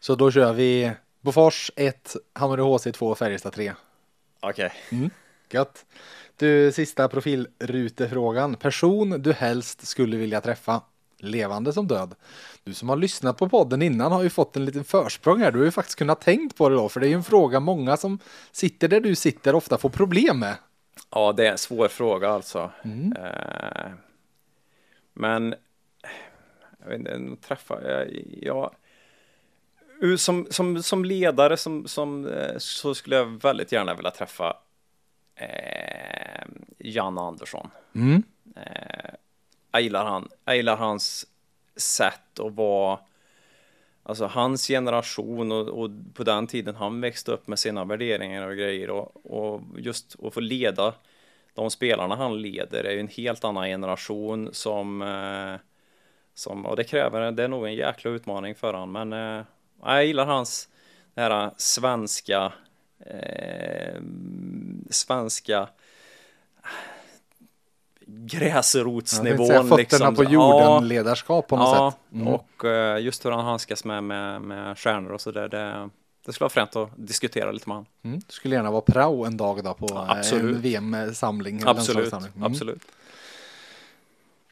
Så 0.00 0.14
då 0.14 0.30
kör 0.30 0.52
vi 0.52 0.92
Bofors 1.20 1.70
1, 1.76 2.16
Hammarö 2.32 2.62
HC 2.62 2.86
2, 2.92 3.14
Färjestad 3.14 3.52
3. 3.52 3.72
Okej. 4.42 4.72
Gött. 5.50 5.86
Du, 6.36 6.72
sista 6.72 7.08
profilrutefrågan. 7.08 8.54
Person 8.56 9.22
du 9.22 9.32
helst 9.32 9.86
skulle 9.86 10.16
vilja 10.16 10.40
träffa. 10.40 10.80
Levande 11.18 11.72
som 11.72 11.86
död. 11.86 12.14
Du 12.64 12.74
som 12.74 12.88
har 12.88 12.96
lyssnat 12.96 13.38
på 13.38 13.48
podden 13.48 13.82
innan 13.82 14.12
har 14.12 14.22
ju 14.22 14.30
fått 14.30 14.56
en 14.56 14.64
liten 14.64 14.84
försprång 14.84 15.40
här. 15.40 15.52
Du 15.52 15.58
har 15.58 15.64
ju 15.64 15.70
faktiskt 15.70 15.98
kunnat 15.98 16.20
tänkt 16.20 16.56
på 16.56 16.68
det 16.68 16.74
då. 16.74 16.88
För 16.88 17.00
det 17.00 17.06
är 17.06 17.08
ju 17.08 17.14
en 17.14 17.24
fråga 17.24 17.60
många 17.60 17.96
som 17.96 18.18
sitter 18.52 18.88
där 18.88 19.00
du 19.00 19.14
sitter 19.14 19.54
ofta 19.54 19.78
får 19.78 19.88
problem 19.88 20.38
med. 20.38 20.56
Ja, 21.10 21.32
det 21.32 21.46
är 21.46 21.50
en 21.50 21.58
svår 21.58 21.88
fråga 21.88 22.28
alltså. 22.28 22.70
Mm. 22.84 23.12
Eh, 23.16 23.90
men 25.12 25.54
jag 26.80 26.88
vet 26.88 26.98
inte, 26.98 27.48
träffa, 27.48 27.82
jag, 27.82 28.08
jag, 28.40 28.74
som, 30.16 30.46
som, 30.50 30.82
som 30.82 31.04
ledare 31.04 31.56
som, 31.56 31.88
som, 31.88 32.26
eh, 32.26 32.58
så 32.58 32.94
skulle 32.94 33.16
jag 33.16 33.42
väldigt 33.42 33.72
gärna 33.72 33.94
vilja 33.94 34.10
träffa 34.10 34.56
eh, 35.34 36.44
Jan 36.78 37.18
Andersson. 37.18 37.70
Mm. 37.94 38.22
Eh, 38.56 39.14
jag, 39.72 39.82
gillar 39.82 40.04
han, 40.04 40.28
jag 40.44 40.56
gillar 40.56 40.76
hans 40.76 41.26
sätt 41.76 42.40
att 42.40 42.52
vara 42.52 42.98
Alltså 44.04 44.26
hans 44.26 44.68
generation 44.68 45.52
och, 45.52 45.68
och 45.68 45.90
på 46.14 46.24
den 46.24 46.46
tiden 46.46 46.74
han 46.74 47.00
växte 47.00 47.32
upp 47.32 47.46
med 47.46 47.58
sina 47.58 47.84
värderingar 47.84 48.48
och 48.48 48.56
grejer 48.56 48.90
och, 48.90 49.26
och 49.26 49.60
just 49.76 50.16
att 50.24 50.34
få 50.34 50.40
leda 50.40 50.94
de 51.54 51.70
spelarna 51.70 52.16
han 52.16 52.42
leder 52.42 52.84
är 52.84 52.92
ju 52.92 53.00
en 53.00 53.08
helt 53.08 53.44
annan 53.44 53.68
generation 53.68 54.48
som, 54.52 55.02
eh, 55.02 55.60
som 56.34 56.66
och 56.66 56.76
det 56.76 56.84
kräver, 56.84 57.32
det 57.32 57.44
är 57.44 57.48
nog 57.48 57.66
en 57.66 57.74
jäkla 57.74 58.10
utmaning 58.10 58.54
för 58.54 58.74
han 58.74 58.92
men 58.92 59.12
eh, 59.12 59.44
jag 59.82 60.06
gillar 60.06 60.26
hans 60.26 60.68
det 61.14 61.20
här 61.20 61.50
svenska 61.56 62.52
eh, 63.06 64.00
svenska 64.90 65.68
tänkte 68.06 68.38
gräsrotsnivån 68.38 69.46
säga 69.46 69.62
fötterna 69.62 69.78
liksom. 69.78 70.14
på 70.14 70.24
Ja, 70.24 70.30
jorden 70.30 70.88
ledarskap 70.88 71.48
på 71.48 71.56
något 71.56 71.76
ja, 71.76 71.90
sätt. 71.90 72.00
Mm. 72.12 72.28
och 72.28 72.64
eh, 72.64 73.02
just 73.02 73.24
hur 73.24 73.30
han 73.30 73.44
handskas 73.44 73.84
med, 73.84 74.04
med, 74.04 74.42
med 74.42 74.78
stjärnor 74.78 75.12
och 75.12 75.20
så 75.20 75.30
där, 75.30 75.48
det, 75.48 75.90
det 76.26 76.32
skulle 76.32 76.44
vara 76.44 76.50
fränt 76.50 76.76
att 76.76 76.90
diskutera 76.96 77.52
lite 77.52 77.68
med 77.68 77.76
honom. 77.76 77.86
Mm. 78.04 78.18
Du 78.18 78.32
skulle 78.32 78.54
gärna 78.54 78.70
vara 78.70 78.80
prao 78.80 79.24
en 79.24 79.36
dag 79.36 79.64
då 79.64 79.74
på 79.74 79.86
Ja, 79.90 80.18
eh, 80.18 80.32
en 80.32 80.60
VM-samling. 80.60 81.62
Absolut. 81.66 82.12
Mm. 82.12 82.42
absolut. 82.42 82.82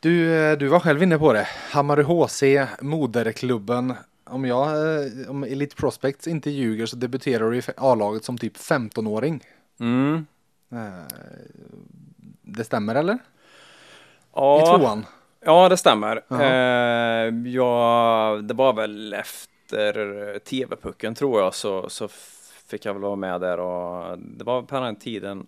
Du, 0.01 0.35
eh, 0.35 0.59
du 0.59 0.67
var 0.67 0.81
själv 0.81 1.03
inne 1.03 1.19
på 1.19 1.33
det. 1.33 1.49
Hammarö 1.71 2.03
HC, 2.03 2.43
moderklubben. 2.81 3.95
Om 4.31 4.45
jag, 4.45 4.69
eh, 4.69 5.31
om 5.31 5.45
Elite 5.45 5.77
Prospects 5.77 6.27
inte 6.29 6.51
ljuger 6.51 6.87
så 6.87 6.97
debuterar 6.97 7.51
du 7.51 7.59
i 7.59 7.63
A-laget 7.77 8.25
som 8.25 8.39
typ 8.39 8.57
15-åring. 8.57 9.45
Mm. 9.81 10.27
Eh, 10.73 11.07
Det 12.43 12.65
stämmer 12.65 12.95
eller? 12.95 13.15
I 13.15 13.19
Ja, 14.35 14.77
tvåan? 14.79 15.07
ja, 15.45 15.69
det 15.69 15.77
stämmer. 15.77 16.23
Ja. 16.29 16.43
Eh, 16.43 17.35
ja, 17.55 18.41
det 18.43 18.55
var 18.55 18.73
väl 18.73 19.13
efter 19.15 20.39
TV-pucken 20.39 21.15
tror 21.15 21.41
jag 21.41 21.55
så, 21.55 21.89
så 21.89 22.09
fick 22.67 22.85
jag 22.85 22.93
väl 22.95 23.03
vara 23.03 23.17
med 23.17 23.41
där 23.41 23.61
och 23.61 24.19
det 24.19 24.45
var 24.45 24.63
på 24.63 24.81
den 24.81 24.97
tiden 24.97 25.47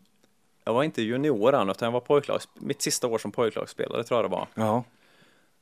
jag 0.65 0.73
var 0.75 0.83
inte 0.83 1.03
junior 1.03 1.55
än 1.55 1.71
utan 1.71 1.87
jag 1.87 1.93
var 1.93 2.01
pojklags, 2.01 2.49
mitt 2.55 2.83
sista 2.83 3.07
år 3.07 3.19
som 3.19 3.33
pojklagsspelare 3.33 4.05
tror 4.05 4.19
jag 4.23 4.31
det 4.31 4.37
var. 4.37 4.47
Ja. 4.55 4.85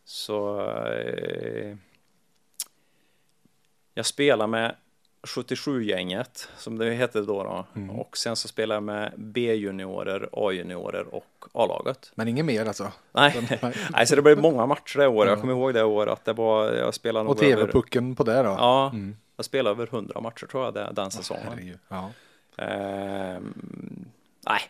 Så 0.04 0.60
eh, 0.86 1.76
jag 3.94 4.06
spelar 4.06 4.46
med 4.46 4.74
77-gänget 5.22 6.48
som 6.56 6.78
det 6.78 6.90
hette 6.94 7.20
då, 7.20 7.42
då. 7.44 7.66
Mm. 7.80 7.90
och 7.90 8.16
sen 8.16 8.36
så 8.36 8.48
spelar 8.48 8.76
jag 8.76 8.82
med 8.82 9.12
B-juniorer, 9.16 10.28
A-juniorer 10.32 11.14
och 11.14 11.44
A-laget. 11.52 12.12
Men 12.14 12.28
inget 12.28 12.44
mer 12.44 12.66
alltså? 12.66 12.92
Nej. 13.12 13.48
Nej. 13.92 14.06
Så 14.06 14.16
det 14.16 14.22
blev 14.22 14.38
många 14.38 14.66
matcher 14.66 14.98
det 14.98 15.06
året. 15.08 15.26
Ja. 15.28 15.32
Jag 15.32 15.40
kommer 15.40 15.52
ihåg 15.52 15.74
det 15.74 15.84
året 15.84 16.12
att 16.12 16.24
det 16.24 16.32
var, 16.32 16.72
jag 16.72 16.94
spelade 16.94 17.28
Och 17.28 17.42
över, 17.42 17.56
TV-pucken 17.56 18.16
på 18.16 18.22
det 18.24 18.42
då? 18.42 18.48
ja, 18.58 18.90
Mm. 18.94 19.16
jag 19.36 19.44
spelade 19.44 19.70
över 19.70 19.86
100 19.86 20.20
matcher 20.20 20.46
tror 20.46 20.64
jag 20.64 20.74
det, 20.74 20.90
den 20.92 21.10
säsongen. 21.10 21.78
Ja. 21.88 22.10
Ehm, 22.56 23.54
nej, 24.46 24.60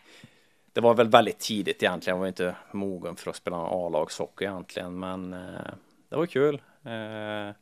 det 0.73 0.81
var 0.81 0.93
väl 0.93 1.07
väldigt 1.09 1.39
tidigt 1.39 1.83
egentligen. 1.83 2.15
Jag 2.17 2.19
var 2.21 2.27
inte 2.27 2.55
mogen 2.71 3.15
för 3.15 3.29
att 3.29 3.35
spela 3.35 3.57
A-lagshockey 3.57 4.45
egentligen, 4.45 4.99
men 4.99 5.33
eh, 5.33 5.39
det 6.09 6.15
var 6.15 6.25
kul. 6.25 6.61
Eh, 6.85 7.55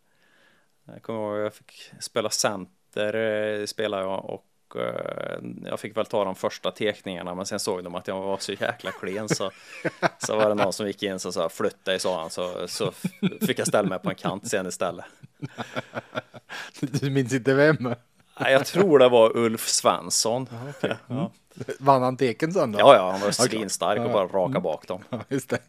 jag 0.93 1.01
kommer 1.01 1.19
ihåg 1.19 1.45
jag 1.45 1.53
fick 1.53 1.91
spela 1.99 2.29
center, 2.29 3.15
eh, 3.15 3.65
spelade 3.65 4.03
jag 4.03 4.25
och 4.25 4.75
eh, 4.75 5.39
jag 5.65 5.79
fick 5.79 5.97
väl 5.97 6.05
ta 6.05 6.25
de 6.25 6.35
första 6.35 6.71
tekningarna, 6.71 7.35
men 7.35 7.45
sen 7.45 7.59
såg 7.59 7.83
de 7.83 7.95
att 7.95 8.07
jag 8.07 8.21
var 8.21 8.37
så 8.37 8.51
jäkla 8.51 8.91
klen 8.91 9.29
så, 9.29 9.51
så 10.17 10.35
var 10.35 10.49
det 10.49 10.55
någon 10.55 10.73
som 10.73 10.87
gick 10.87 11.03
in 11.03 11.13
och 11.13 11.21
sa 11.21 11.49
flytta 11.49 11.91
dig 11.91 11.99
sa 11.99 12.21
han, 12.21 12.29
så, 12.29 12.67
så 12.67 12.91
fick 13.41 13.59
jag 13.59 13.67
ställa 13.67 13.89
mig 13.89 13.99
på 13.99 14.09
en 14.09 14.15
kant 14.15 14.47
sen 14.47 14.67
istället. 14.67 15.05
Du 16.79 17.09
minns 17.09 17.33
inte 17.33 17.53
vem? 17.53 17.95
Jag 18.39 18.65
tror 18.65 18.99
det 18.99 19.09
var 19.09 19.37
Ulf 19.37 19.67
Svensson. 19.67 20.49
Ja. 21.07 21.31
Vann 21.79 22.01
han 22.01 22.17
teken 22.17 22.53
sen 22.53 22.71
då? 22.71 22.79
Ja, 22.79 22.95
ja, 22.95 23.11
han 23.11 23.21
var 23.21 23.31
svinstark 23.31 23.99
och 23.99 24.05
Ja, 24.05 24.13
bara 24.13 24.29
ja. 24.33 24.39
raka 24.39 24.59
bak 24.59 24.87
dem. 24.87 25.01
Ja, 25.09 25.19
just 25.29 25.49
det. 25.49 25.59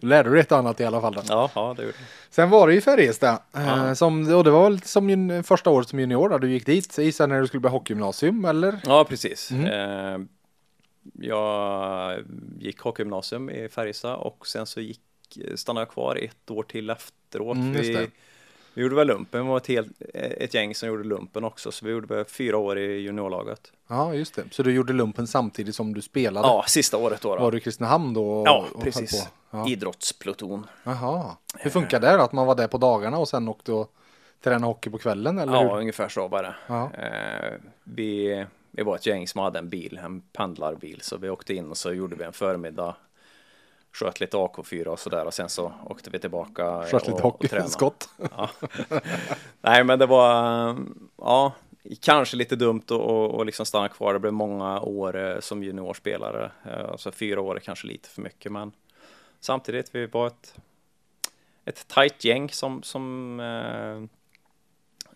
Då 0.00 0.06
lärde 0.06 0.30
du 0.30 0.40
ett 0.40 0.52
och 0.52 0.58
annat 0.58 0.80
i 0.80 0.84
alla 0.84 1.00
fall. 1.00 1.12
Då. 1.14 1.22
Ja, 1.28 1.50
ja, 1.54 1.74
det 1.76 1.82
gjorde. 1.82 1.94
Sen 2.30 2.50
var 2.50 2.68
det 2.68 2.74
ju 2.74 2.80
Färjestad. 2.80 3.38
eh, 3.56 3.66
Ja. 3.66 3.94
Som, 3.94 4.34
och 4.34 4.44
det 4.44 4.50
var 4.50 4.62
väl 4.70 4.80
som 4.82 5.42
första 5.46 5.70
året 5.70 5.88
som 5.88 6.00
junior 6.00 6.38
du 6.38 6.50
gick 6.52 6.66
dit. 6.66 6.92
Så 6.92 7.02
gissar 7.02 7.26
när 7.26 7.40
du 7.40 7.46
skulle 7.46 7.60
börja 7.60 7.72
hockeygymnasium 7.72 8.44
eller? 8.44 8.80
Ja, 8.84 9.04
precis. 9.04 9.50
Mm. 9.50 9.66
Eh, 9.66 10.26
jag 11.14 12.18
gick 12.58 12.80
hockeygymnasium 12.80 13.50
i 13.50 13.68
Färjestad 13.68 14.14
och 14.16 14.46
sen 14.46 14.66
så 14.66 14.80
gick, 14.80 15.00
stannade 15.54 15.86
jag 15.86 15.92
kvar 15.92 16.16
ett 16.16 16.50
år 16.50 16.62
till 16.62 16.90
efteråt. 16.90 17.56
Mm, 17.56 18.10
vi, 18.74 18.82
gjorde 18.82 18.94
väl 18.94 19.06
lumpen, 19.06 19.42
vi 19.42 19.48
var 19.48 19.56
ett, 19.56 19.66
helt, 19.66 19.88
ett 20.14 20.54
gäng 20.54 20.74
som 20.74 20.88
gjorde 20.88 21.04
lumpen 21.04 21.44
också, 21.44 21.72
så 21.72 21.86
vi 21.86 21.92
gjorde 21.92 22.24
fyra 22.24 22.56
år 22.56 22.78
i 22.78 23.00
juniorlaget. 23.00 23.72
Ja, 23.88 24.14
just 24.14 24.34
det. 24.34 24.42
Så 24.50 24.62
du 24.62 24.72
gjorde 24.72 24.92
lumpen 24.92 25.26
samtidigt 25.26 25.74
som 25.74 25.94
du 25.94 26.02
spelade? 26.02 26.48
Ja, 26.48 26.64
sista 26.68 26.96
året 26.96 27.20
då. 27.20 27.34
då. 27.36 27.42
Var 27.42 27.52
du 27.52 27.58
i 27.58 27.60
Kristinehamn 27.60 28.14
då? 28.14 28.30
och- 28.30 28.46
ja, 28.46 28.64
precis. 28.82 29.28
Ja. 29.50 29.68
Idrottspluton. 29.68 30.66
Jaha. 30.84 31.36
Hur 31.58 31.70
funkar 31.70 32.00
det 32.00 32.16
då? 32.16 32.22
Att 32.22 32.32
man 32.32 32.46
var 32.46 32.54
där 32.54 32.68
på 32.68 32.78
dagarna 32.78 33.18
och 33.18 33.28
sen 33.28 33.48
åkte 33.48 33.72
och 33.72 33.92
tränade 34.42 34.66
hockey 34.66 34.90
på 34.90 34.98
kvällen? 34.98 35.38
Eller 35.38 35.52
Ja, 35.52 35.62
hur? 35.62 35.80
ungefär 35.80 36.08
så 36.08 36.28
var 36.28 36.42
det. 36.42 36.54
Ja. 36.66 36.90
Eh, 36.94 37.52
vi, 37.84 38.44
vi 38.70 38.82
var 38.82 38.96
ett 38.96 39.06
gäng 39.06 39.28
som 39.28 39.40
hade 39.40 39.58
en 39.58 39.68
bil, 39.68 40.00
en 40.04 40.20
pendlarbil, 40.20 41.00
så 41.02 41.16
vi 41.16 41.30
åkte 41.30 41.54
in 41.54 41.70
och 41.70 41.76
så 41.76 41.92
gjorde 41.92 42.16
vi 42.16 42.24
en 42.24 42.32
förmiddag, 42.32 42.94
sköt 43.92 44.20
lite 44.20 44.36
AK4 44.36 44.86
och 44.86 44.98
sådär 44.98 45.24
och 45.24 45.34
sen 45.34 45.48
så 45.48 45.72
åkte 45.86 46.10
vi 46.10 46.18
tillbaka 46.18 46.84
Sköt 46.90 47.06
lite 47.06 47.22
hockeyskott. 47.22 48.08
Ja. 48.36 48.50
Nej, 49.60 49.84
men 49.84 49.98
det 49.98 50.06
var, 50.06 50.76
ja, 51.18 51.52
kanske 52.00 52.36
lite 52.36 52.56
dumt 52.56 52.82
att 52.84 52.90
och, 52.90 53.30
och 53.30 53.46
liksom 53.46 53.66
stanna 53.66 53.88
kvar. 53.88 54.12
Det 54.12 54.20
blev 54.20 54.32
många 54.32 54.80
år 54.80 55.16
eh, 55.16 55.40
som 55.40 55.62
juniorspelare, 55.62 56.50
Eh, 56.64 56.90
alltså 56.90 57.12
fyra 57.12 57.40
år 57.40 57.56
är 57.56 57.60
kanske 57.60 57.86
lite 57.86 58.08
för 58.08 58.22
mycket, 58.22 58.52
men 58.52 58.72
samtidigt, 59.40 59.94
vi 59.94 60.06
var 60.06 60.26
ett, 60.26 60.54
ett 61.64 61.88
tajt 61.88 62.24
gäng 62.24 62.50
som, 62.50 62.82
som, 62.82 63.40
eh, 63.40 64.18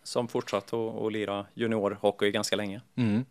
som 0.02 0.28
fortsatte 0.28 0.76
att 0.76 1.02
att 1.02 1.12
lira 1.12 1.46
juniorhockey 1.54 2.30
ganska 2.30 2.56
länge. 2.56 2.80
Mm. 2.94 3.24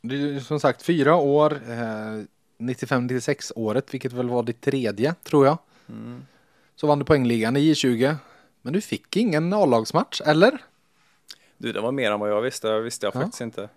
Du, 0.00 0.36
är 0.36 0.40
som 0.40 0.60
sagt, 0.60 0.82
fyra 0.82 1.16
år. 1.16 1.52
Eh, 1.52 2.24
95-96 2.58 3.52
året, 3.56 3.94
vilket 3.94 4.12
väl 4.12 4.28
var 4.28 4.42
ditt 4.42 4.60
tredje, 4.60 5.14
tror 5.22 5.46
jag. 5.46 5.58
Mm. 5.88 6.26
Så 6.76 6.86
vann 6.86 6.98
du 6.98 7.04
poängligan 7.04 7.56
i 7.56 7.72
J20. 7.72 8.16
Men 8.62 8.72
du 8.72 8.80
fick 8.80 9.16
ingen 9.16 9.52
A-lagsmatch, 9.52 10.20
eller? 10.20 10.58
Du, 11.56 11.72
det 11.72 11.80
var 11.80 11.92
mer 11.92 12.10
än 12.10 12.20
vad 12.20 12.30
jag 12.30 12.42
visste. 12.42 12.68
Det 12.68 12.80
visste 12.80 13.06
jag 13.06 13.14
ja. 13.14 13.20
faktiskt 13.20 13.40
inte. 13.40 13.68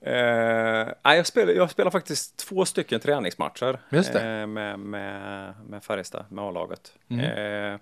Eh, 0.00 0.88
nej, 1.02 1.16
jag 1.16 1.26
spelar, 1.26 1.52
jag 1.52 1.70
spelar 1.70 1.90
faktiskt 1.90 2.36
två 2.36 2.64
stycken 2.64 3.00
träningsmatcher 3.00 3.78
eh, 3.90 4.46
med, 4.46 4.78
med, 4.78 5.54
med 5.66 5.84
Färjestad, 5.84 6.24
med 6.28 6.44
A-laget. 6.44 6.92
Mm. 7.08 7.78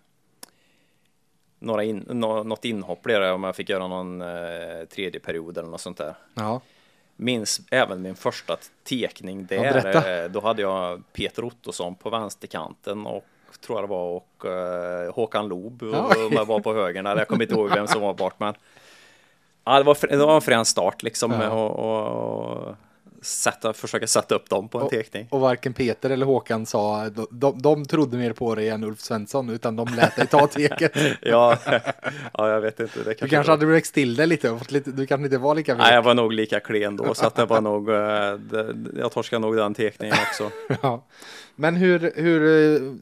Några 1.59 1.85
in, 1.85 1.99
no, 2.09 2.43
något 2.43 2.65
inhopp 2.65 3.03
blev 3.03 3.21
det 3.21 3.33
om 3.33 3.45
jag 3.45 3.57
fick 3.57 3.69
göra 3.69 3.89
någon 3.89 4.21
eh, 4.23 4.85
tredje 4.91 5.21
period 5.21 5.59
eller 5.59 5.69
något 5.69 5.81
sånt 5.81 5.99
där. 5.99 6.15
Ja. 6.35 6.61
Minns 7.21 7.61
även 7.71 8.03
min 8.03 8.15
första 8.15 8.57
tekning 8.89 9.47
där. 9.47 9.93
Ja, 9.95 10.09
eh, 10.09 10.31
då 10.31 10.41
hade 10.41 10.63
jag 10.63 11.03
Peter 11.13 11.45
Ottosson 11.45 11.95
på 11.95 12.11
vänsterkanten 12.11 13.07
och 13.07 13.25
tror 13.67 13.79
jag 13.79 13.89
det 13.89 13.91
var 13.91 14.05
och 14.05 14.45
uh, 14.45 15.15
Håkan 15.15 15.49
Loob 15.49 15.83
ja. 15.93 16.45
var 16.45 16.61
på 16.61 16.75
höger. 16.75 17.05
Jag 17.05 17.29
kommer 17.29 17.45
inte 17.45 17.55
ihåg 17.55 17.71
vem 17.71 17.87
som 17.87 18.01
var 18.01 18.15
bort 18.15 18.35
men 18.41 18.55
Ja, 19.65 19.79
det 19.79 19.85
var, 19.85 20.09
det 20.09 20.17
var 20.17 20.35
en 20.35 20.41
frän 20.41 20.65
start 20.65 21.03
liksom 21.03 21.33
ja. 21.33 21.51
och, 21.51 21.71
och 21.71 22.77
sätta, 23.29 23.73
försöka 23.73 24.07
sätta 24.07 24.35
upp 24.35 24.51
dem 24.51 24.69
på 24.69 24.79
en 24.79 24.85
och, 24.85 24.91
tekning. 24.91 25.27
Och 25.31 25.41
varken 25.41 25.73
Peter 25.73 26.11
eller 26.11 26.27
Håkan 26.27 26.67
sa, 26.67 27.09
de, 27.09 27.27
de, 27.31 27.63
de 27.63 27.85
trodde 27.85 28.17
mer 28.17 28.33
på 28.33 28.55
dig 28.55 28.69
än 28.69 28.85
Ulf 28.85 29.01
Svensson, 29.01 29.51
utan 29.51 29.77
de 29.77 29.89
lät 29.97 30.17
dig 30.17 30.27
ta 30.27 30.47
teket. 30.47 30.93
ja, 31.23 31.59
ja, 32.33 32.49
jag 32.51 32.61
vet 32.61 32.81
inte. 32.81 32.99
Det 32.99 33.05
kanske 33.05 33.27
du 33.27 33.31
kanske 33.31 33.53
hade 33.53 33.67
växt 33.67 33.95
till 33.95 34.17
dig 34.17 34.27
lite, 34.27 34.59
lite, 34.69 34.91
du 34.91 35.07
kanske 35.07 35.25
inte 35.25 35.39
var 35.39 35.55
lika 35.55 35.75
Nej, 35.75 35.95
jag 35.95 36.03
var 36.03 36.15
nog 36.15 36.33
lika 36.33 36.61
klen 36.61 36.97
då, 36.97 37.15
så 37.15 37.27
att 37.27 37.35
det 37.35 37.45
var 37.45 37.61
nog, 37.61 37.91
eh, 37.91 39.01
jag 39.01 39.13
torskade 39.13 39.41
nog 39.41 39.57
den 39.57 39.75
tekningen 39.75 40.17
också. 40.29 40.51
ja. 40.83 41.07
Men 41.57 41.77
hur, 41.77 42.13
hur 42.17 42.99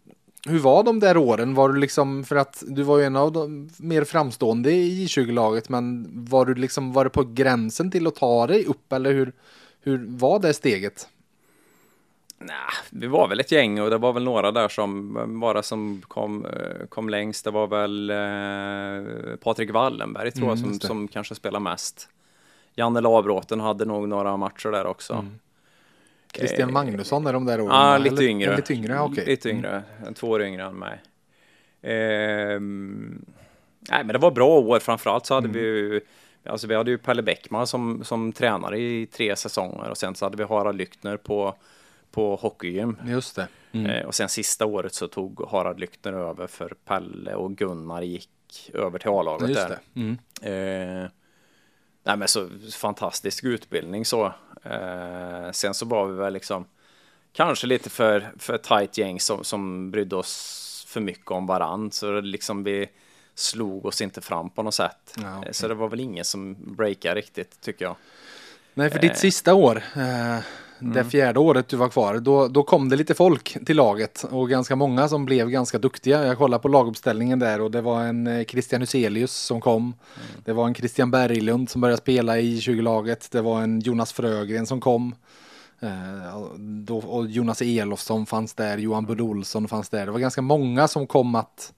hur 0.49 0.59
var 0.59 0.83
de 0.83 1.01
där 1.01 1.17
åren? 1.17 1.55
Var 1.55 1.69
du 1.69 1.79
liksom, 1.81 2.25
för 2.25 2.37
att 2.37 2.63
du 2.67 2.83
var 2.83 2.99
ju 2.99 3.05
en 3.05 3.17
av 3.17 3.33
de 3.33 3.71
mer 3.77 4.05
framstående 4.05 4.73
i 4.73 5.07
J20-laget, 5.07 5.69
men 5.69 6.09
var 6.25 6.47
du 6.47 6.55
liksom, 6.55 6.93
var 6.93 7.05
det 7.05 7.11
på 7.11 7.25
gränsen 7.25 7.91
till 7.91 8.07
att 8.07 8.15
ta 8.15 8.47
dig 8.47 8.65
upp 8.65 8.93
eller 8.93 9.13
hur, 9.13 9.33
hur 9.87 10.07
var 10.09 10.39
det 10.39 10.55
steget? 10.55 11.09
Nej, 12.39 12.57
vi 12.91 13.07
var 13.07 13.29
väl 13.29 13.41
ett 13.41 13.53
gäng 13.53 13.81
och 13.81 13.91
det 13.91 13.99
var 13.99 14.13
väl 14.13 14.25
några 14.25 14.53
där 14.53 14.69
som 14.69 15.41
bara 15.41 15.63
som 15.63 16.03
kom, 16.09 16.47
eh, 16.47 16.87
kom 16.89 17.09
längst. 17.09 17.45
Det 17.45 17.51
var 17.51 17.67
väl 17.67 18.11
eh, 18.11 19.37
Patrik 19.37 19.71
Wallenberg 19.71 20.31
tror 20.31 20.49
jag 20.49 20.59
mm, 20.59 20.71
som, 20.71 20.89
som 20.89 21.09
kanske 21.09 21.35
spelar 21.35 21.61
mest. 21.61 22.09
Janne 22.75 23.01
Lavråten 23.01 23.61
hade 23.61 23.85
nog 23.85 24.09
några 24.09 24.37
matcher 24.37 24.69
där 24.69 24.87
också. 24.87 25.13
Mm. 25.13 25.39
Christian 26.33 26.73
Magnusson 26.73 27.27
är 27.27 27.33
de 27.33 27.45
där 27.45 27.61
åren? 27.61 27.75
Ja, 27.75 27.99
lite 27.99 28.25
yngre. 28.25 28.57
Lite 28.57 28.73
yngre, 28.73 29.01
okay. 29.01 29.25
Lite 29.25 29.51
yngre, 29.51 29.83
mm. 30.03 30.15
två 30.15 30.29
år 30.29 30.43
yngre 30.43 30.63
än 30.63 30.79
mig. 30.79 31.01
Ehm, 31.83 33.25
nej, 33.91 34.05
men 34.05 34.09
det 34.09 34.19
var 34.19 34.31
bra 34.31 34.59
år. 34.59 34.79
Framförallt 34.79 35.27
så 35.27 35.35
hade 35.35 35.49
mm. 35.49 35.61
vi 35.61 36.01
Alltså 36.49 36.67
vi 36.67 36.75
hade 36.75 36.91
ju 36.91 36.99
Pelle 36.99 37.23
Bäckman 37.23 37.67
som, 37.67 38.05
som 38.05 38.33
tränare 38.33 38.79
i 38.79 39.07
tre 39.07 39.37
säsonger 39.37 39.91
och 39.91 39.99
sen 39.99 40.15
så 40.15 40.27
hade 40.27 40.37
vi 40.37 40.45
Harald 40.45 40.79
Lyckner 40.79 41.17
på, 41.17 41.55
på 42.11 42.37
hockeygym. 42.37 42.97
Just 43.07 43.37
det. 43.37 43.49
Mm. 43.73 43.91
Ehm, 43.91 44.07
och 44.07 44.15
sen 44.15 44.29
sista 44.29 44.67
året 44.67 44.95
så 44.95 45.09
tog 45.09 45.49
Harald 45.49 45.81
Lyckner 45.81 46.13
över 46.13 46.47
för 46.47 46.75
Pelle 46.85 47.35
och 47.35 47.57
Gunnar 47.57 48.03
gick 48.03 48.31
över 48.75 48.99
till 48.99 49.11
A-laget 49.11 49.55
där. 49.55 49.79
Mm. 49.95 50.19
Ehm, 50.43 51.09
nej 52.03 52.17
men 52.17 52.29
så 52.29 52.49
fantastisk 52.77 53.45
utbildning 53.45 54.05
så. 54.05 54.33
Eh, 54.63 55.51
sen 55.53 55.75
så 55.75 55.87
var 55.87 56.07
vi 56.07 56.17
väl 56.17 56.33
liksom 56.33 56.65
kanske 57.33 57.67
lite 57.67 57.91
för, 57.91 58.33
för 58.39 58.59
tight 58.59 58.99
gäng 58.99 59.21
som, 59.21 59.45
som 59.45 59.91
brydde 59.91 60.17
oss 60.17 60.63
för 60.89 61.01
mycket 61.01 61.31
om 61.31 61.47
varann. 61.47 61.91
Så 61.93 62.21
liksom 62.21 62.65
vi 62.65 62.89
slog 63.39 63.87
oss 63.87 64.01
inte 64.01 64.21
fram 64.21 64.51
på 64.51 64.63
något 64.63 64.75
sätt. 64.75 65.17
Ja, 65.23 65.39
okay. 65.39 65.53
Så 65.53 65.69
det 65.69 65.75
var 65.75 65.89
väl 65.89 66.01
ingen 66.01 66.25
som 66.25 66.57
breakade 66.77 67.15
riktigt 67.15 67.61
tycker 67.61 67.85
jag. 67.85 67.97
Nej, 68.75 68.91
för 68.91 68.99
ditt 68.99 69.11
eh. 69.11 69.17
sista 69.17 69.55
år, 69.55 69.77
eh, 69.77 70.39
det 70.79 71.01
mm. 71.01 71.11
fjärde 71.11 71.41
året 71.41 71.69
du 71.69 71.77
var 71.77 71.89
kvar, 71.89 72.19
då, 72.19 72.49
då 72.49 72.63
kom 72.63 72.89
det 72.89 72.97
lite 72.97 73.15
folk 73.15 73.57
till 73.67 73.77
laget 73.77 74.25
och 74.31 74.51
ganska 74.51 74.77
många 74.77 75.09
som 75.09 75.25
blev 75.25 75.51
ganska 75.51 75.79
duktiga. 75.79 76.27
Jag 76.27 76.39
kollade 76.39 76.63
på 76.63 76.69
laguppställningen 76.69 77.39
där 77.39 77.61
och 77.61 77.71
det 77.71 77.81
var 77.81 78.03
en 78.03 78.27
eh, 78.27 78.45
Christian 78.45 78.81
Huselius 78.81 79.33
som 79.33 79.61
kom. 79.61 79.83
Mm. 79.83 80.43
Det 80.45 80.53
var 80.53 80.67
en 80.67 80.75
Christian 80.75 81.11
Berglund 81.11 81.71
som 81.71 81.81
började 81.81 82.03
spela 82.03 82.39
i 82.39 82.59
20-laget. 82.59 83.31
Det 83.31 83.43
var 83.43 83.63
en 83.63 83.81
Jonas 83.81 84.13
Frögren 84.13 84.67
som 84.67 84.81
kom. 84.81 85.15
Eh, 85.81 86.47
då, 86.59 86.99
och 86.99 87.27
Jonas 87.27 87.63
Elofsson 87.63 88.27
fanns 88.27 88.55
där, 88.55 88.79
Johan 88.79 89.07
Bud 89.07 89.21
Olsson 89.21 89.69
fanns 89.69 89.89
där. 89.89 90.07
Det 90.07 90.13
var 90.13 90.19
ganska 90.19 90.43
många 90.43 90.89
som 90.89 91.07
kom 91.07 91.35
att 91.35 91.73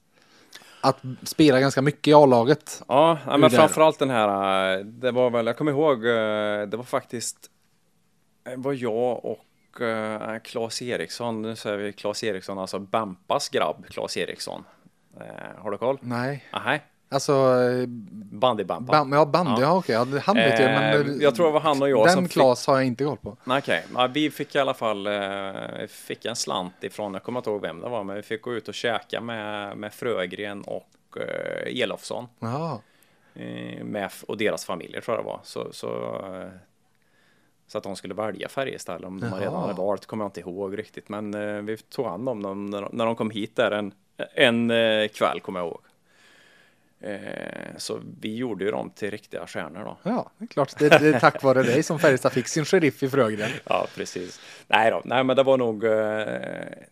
att 0.81 0.97
spela 1.23 1.59
ganska 1.59 1.81
mycket 1.81 2.07
i 2.07 2.13
A-laget. 2.13 2.83
Ja, 2.87 3.17
men 3.37 3.49
framförallt 3.49 3.99
den 3.99 4.09
här, 4.09 4.77
eh, 4.77 4.85
det 4.85 5.11
var 5.11 5.29
väl, 5.29 5.45
jag 5.45 5.57
kommer 5.57 5.71
ihåg, 5.71 6.03
det 6.69 6.77
var 6.77 6.83
faktiskt 6.83 7.49
Eh, 8.49 8.57
var 8.57 8.73
jag 8.73 9.25
och 9.25 9.45
Claes 10.43 10.81
Eriksson, 10.81 11.41
nu 11.41 11.55
säger 11.55 11.77
vi 11.77 11.93
Claes 11.93 12.23
Eriksson, 12.23 12.59
alltså 12.59 12.79
Bampas 12.79 13.49
grabb 13.49 13.85
Claes 13.89 14.17
Eriksson. 14.17 14.63
Har 15.57 15.71
du 15.71 15.77
koll? 15.77 15.97
Nej. 16.01 16.45
Nej. 16.65 16.83
Alltså 17.11 17.33
Bandy-Bampa? 18.31 18.91
Bam, 18.91 19.11
ja, 19.11 19.25
bandy, 19.25 19.51
ja. 19.51 19.61
ja 19.61 19.77
okej. 19.77 19.99
Okay. 19.99 20.19
Han 20.19 20.35
vet 20.35 20.59
jag, 20.59 20.71
men 20.71 21.21
jag 21.21 21.35
tror 21.35 21.45
det 21.45 21.51
var 21.51 21.59
han 21.59 21.81
och 21.81 21.89
jag 21.89 22.07
Den 22.07 22.27
Claes 22.27 22.61
fick... 22.61 22.67
har 22.67 22.75
jag 22.75 22.85
inte 22.85 23.03
koll 23.03 23.17
på. 23.17 23.29
Okej, 23.29 23.57
okay. 23.57 23.81
ja, 23.93 24.07
vi 24.07 24.31
fick 24.31 24.55
i 24.55 24.59
alla 24.59 24.73
fall 24.73 25.07
fick 25.87 26.25
en 26.25 26.35
slant 26.35 26.83
ifrån, 26.83 27.13
jag 27.13 27.23
kommer 27.23 27.39
inte 27.39 27.49
ihåg 27.49 27.61
vem 27.61 27.81
det 27.81 27.89
var, 27.89 28.03
men 28.03 28.15
vi 28.15 28.21
fick 28.21 28.41
gå 28.41 28.53
ut 28.53 28.67
och 28.67 28.73
käka 28.73 29.21
med, 29.21 29.77
med 29.77 29.93
Frögren 29.93 30.61
och 30.61 30.89
uh, 31.17 31.81
Elofsson. 31.81 32.27
Jaha. 32.39 32.79
Med, 33.83 34.11
och 34.27 34.37
deras 34.37 34.65
familjer 34.65 35.01
tror 35.01 35.17
jag 35.17 35.25
det 35.25 35.27
var. 35.27 35.39
Så, 35.43 35.67
så 35.71 36.21
så 37.69 37.77
att 37.77 37.83
de 37.83 37.95
skulle 37.95 38.13
välja 38.13 38.49
Färjestad, 38.49 39.05
om 39.05 39.19
de 39.19 39.33
redan 39.33 39.61
hade 39.61 39.73
valt 39.73 40.05
kommer 40.05 40.23
jag 40.23 40.29
inte 40.29 40.39
ihåg 40.39 40.77
riktigt. 40.77 41.09
Men 41.09 41.33
eh, 41.33 41.61
vi 41.61 41.77
tog 41.77 42.05
hand 42.05 42.29
om 42.29 42.43
dem 42.43 42.65
när, 42.65 43.05
de 43.05 43.15
kom 43.15 43.29
hit 43.29 43.55
där 43.55 43.71
en, 43.71 43.93
en 44.33 44.71
eh, 44.71 45.07
kväll 45.07 45.39
kommer 45.39 45.59
jag 45.59 45.67
ihåg. 45.67 45.81
Eh, 47.01 47.77
så 47.77 48.01
vi 48.21 48.35
gjorde 48.35 48.65
ju 48.65 48.71
dem 48.71 48.89
till 48.89 49.11
riktiga 49.11 49.47
stjärnor 49.47 49.83
då. 49.85 49.97
Ja, 50.03 50.31
det 50.37 50.45
är 50.45 50.47
klart. 50.47 50.79
Det, 50.79 50.89
det 50.89 51.07
är 51.07 51.19
tack 51.19 51.43
vare 51.43 51.63
dig 51.63 51.83
som 51.83 51.99
Färjestad 51.99 52.31
fick 52.31 52.47
sin 52.47 52.65
sheriff 52.65 53.03
i 53.03 53.09
Frögren. 53.09 53.49
Ja, 53.65 53.87
precis. 53.95 54.39
Nej 54.67 54.91
då, 54.91 55.01
nej 55.05 55.23
men 55.23 55.35
det 55.35 55.43
var 55.43 55.57
nog, 55.57 55.83
eh, 55.83 55.91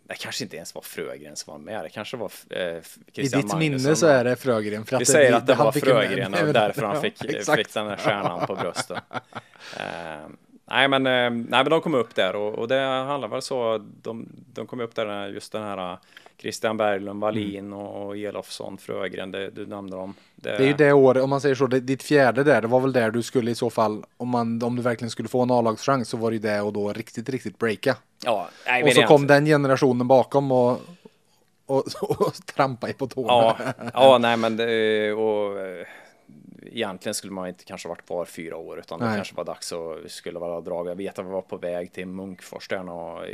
det 0.03 0.15
kanske 0.19 0.43
inte 0.43 0.55
ens 0.55 0.75
var 0.75 0.81
Frögren 0.81 1.35
som 1.35 1.51
var 1.51 1.59
med. 1.59 1.83
Det 1.83 1.89
kanske 1.89 2.17
var 2.17 2.31
eh, 2.49 2.81
Christian 3.13 3.39
I 3.39 3.43
ditt 3.43 3.57
minne 3.57 3.95
så 3.95 4.07
är 4.07 4.23
det 4.23 4.35
Frögren. 4.35 4.85
För 4.85 4.95
att 4.95 5.01
vi 5.01 5.05
det, 5.05 5.11
säger 5.11 5.33
att 5.33 5.47
det 5.47 5.55
var 5.55 5.71
Frögren 5.71 6.33
och 6.33 6.39
därför 6.53 6.81
han 6.81 7.01
fick, 7.01 7.15
ja, 7.47 7.55
fick 7.55 7.73
den 7.73 7.87
här 7.87 7.97
stjärnan 7.97 8.47
på 8.47 8.55
bröstet. 8.55 8.97
Eh, 9.79 9.83
Nej 10.69 10.87
men, 10.87 11.07
eh, 11.07 11.29
nej 11.29 11.63
men 11.63 11.69
de 11.69 11.81
kom 11.81 11.95
upp 11.95 12.15
där 12.15 12.35
och, 12.35 12.53
och 12.53 12.67
det 12.67 12.79
handlar 12.79 13.27
väl 13.27 13.41
så, 13.41 13.77
de, 14.01 14.27
de 14.53 14.67
kom 14.67 14.79
upp 14.79 14.95
där 14.95 15.27
just 15.27 15.51
den 15.51 15.63
här 15.63 15.97
Christian 16.41 16.77
Berglund, 16.77 17.21
Wallin 17.21 17.65
mm. 17.65 17.73
och 17.73 18.17
Elofsson, 18.17 18.77
Frögren, 18.77 19.31
det 19.31 19.49
du 19.49 19.65
nämnde 19.65 19.97
dem. 19.97 20.15
Det... 20.35 20.49
det 20.49 20.63
är 20.63 20.67
ju 20.67 20.73
det 20.73 20.93
året, 20.93 21.23
om 21.23 21.29
man 21.29 21.41
säger 21.41 21.55
så, 21.55 21.67
det, 21.67 21.79
ditt 21.79 22.03
fjärde 22.03 22.43
där, 22.43 22.61
det 22.61 22.67
var 22.67 22.79
väl 22.79 22.93
där 22.93 23.11
du 23.11 23.23
skulle 23.23 23.51
i 23.51 23.55
så 23.55 23.69
fall, 23.69 24.03
om, 24.17 24.29
man, 24.29 24.63
om 24.63 24.75
du 24.75 24.81
verkligen 24.81 25.11
skulle 25.11 25.29
få 25.29 25.41
en 25.41 25.51
A-lagschans 25.51 26.09
så 26.09 26.17
var 26.17 26.31
det 26.31 26.35
ju 26.35 26.41
det 26.41 26.61
och 26.61 26.73
då 26.73 26.93
riktigt, 26.93 27.29
riktigt 27.29 27.57
breaka. 27.57 27.95
Ja, 28.23 28.49
nej, 28.65 28.83
och 28.83 28.93
så 28.93 29.01
kom 29.03 29.21
inte. 29.21 29.33
den 29.33 29.45
generationen 29.45 30.07
bakom 30.07 30.51
och, 30.51 30.71
och, 31.65 31.83
och, 32.01 32.21
och 32.21 32.33
trampa 32.55 32.89
i 32.89 32.93
på 32.93 33.07
tårna. 33.07 33.33
Ja, 33.33 33.73
ja, 33.93 34.17
nej 34.17 34.37
men 34.37 34.57
det, 34.57 35.13
och 35.13 35.57
egentligen 36.61 37.13
skulle 37.13 37.33
man 37.33 37.47
inte 37.47 37.63
kanske 37.63 37.87
varit 37.87 38.05
kvar 38.05 38.25
fyra 38.25 38.57
år 38.57 38.79
utan 38.79 38.99
Nej. 38.99 39.09
det 39.09 39.15
kanske 39.15 39.35
var 39.35 39.45
dags 39.45 39.73
att 39.73 40.11
skulle 40.11 40.39
vara 40.39 40.61
drag. 40.61 40.87
Jag 40.87 40.95
vet 40.95 41.19
att 41.19 41.25
vi 41.25 41.29
var 41.29 41.41
på 41.41 41.57
väg 41.57 41.91
till 41.91 42.07
Munkfors 42.07 42.67
där 42.67 42.89
och 42.89 43.25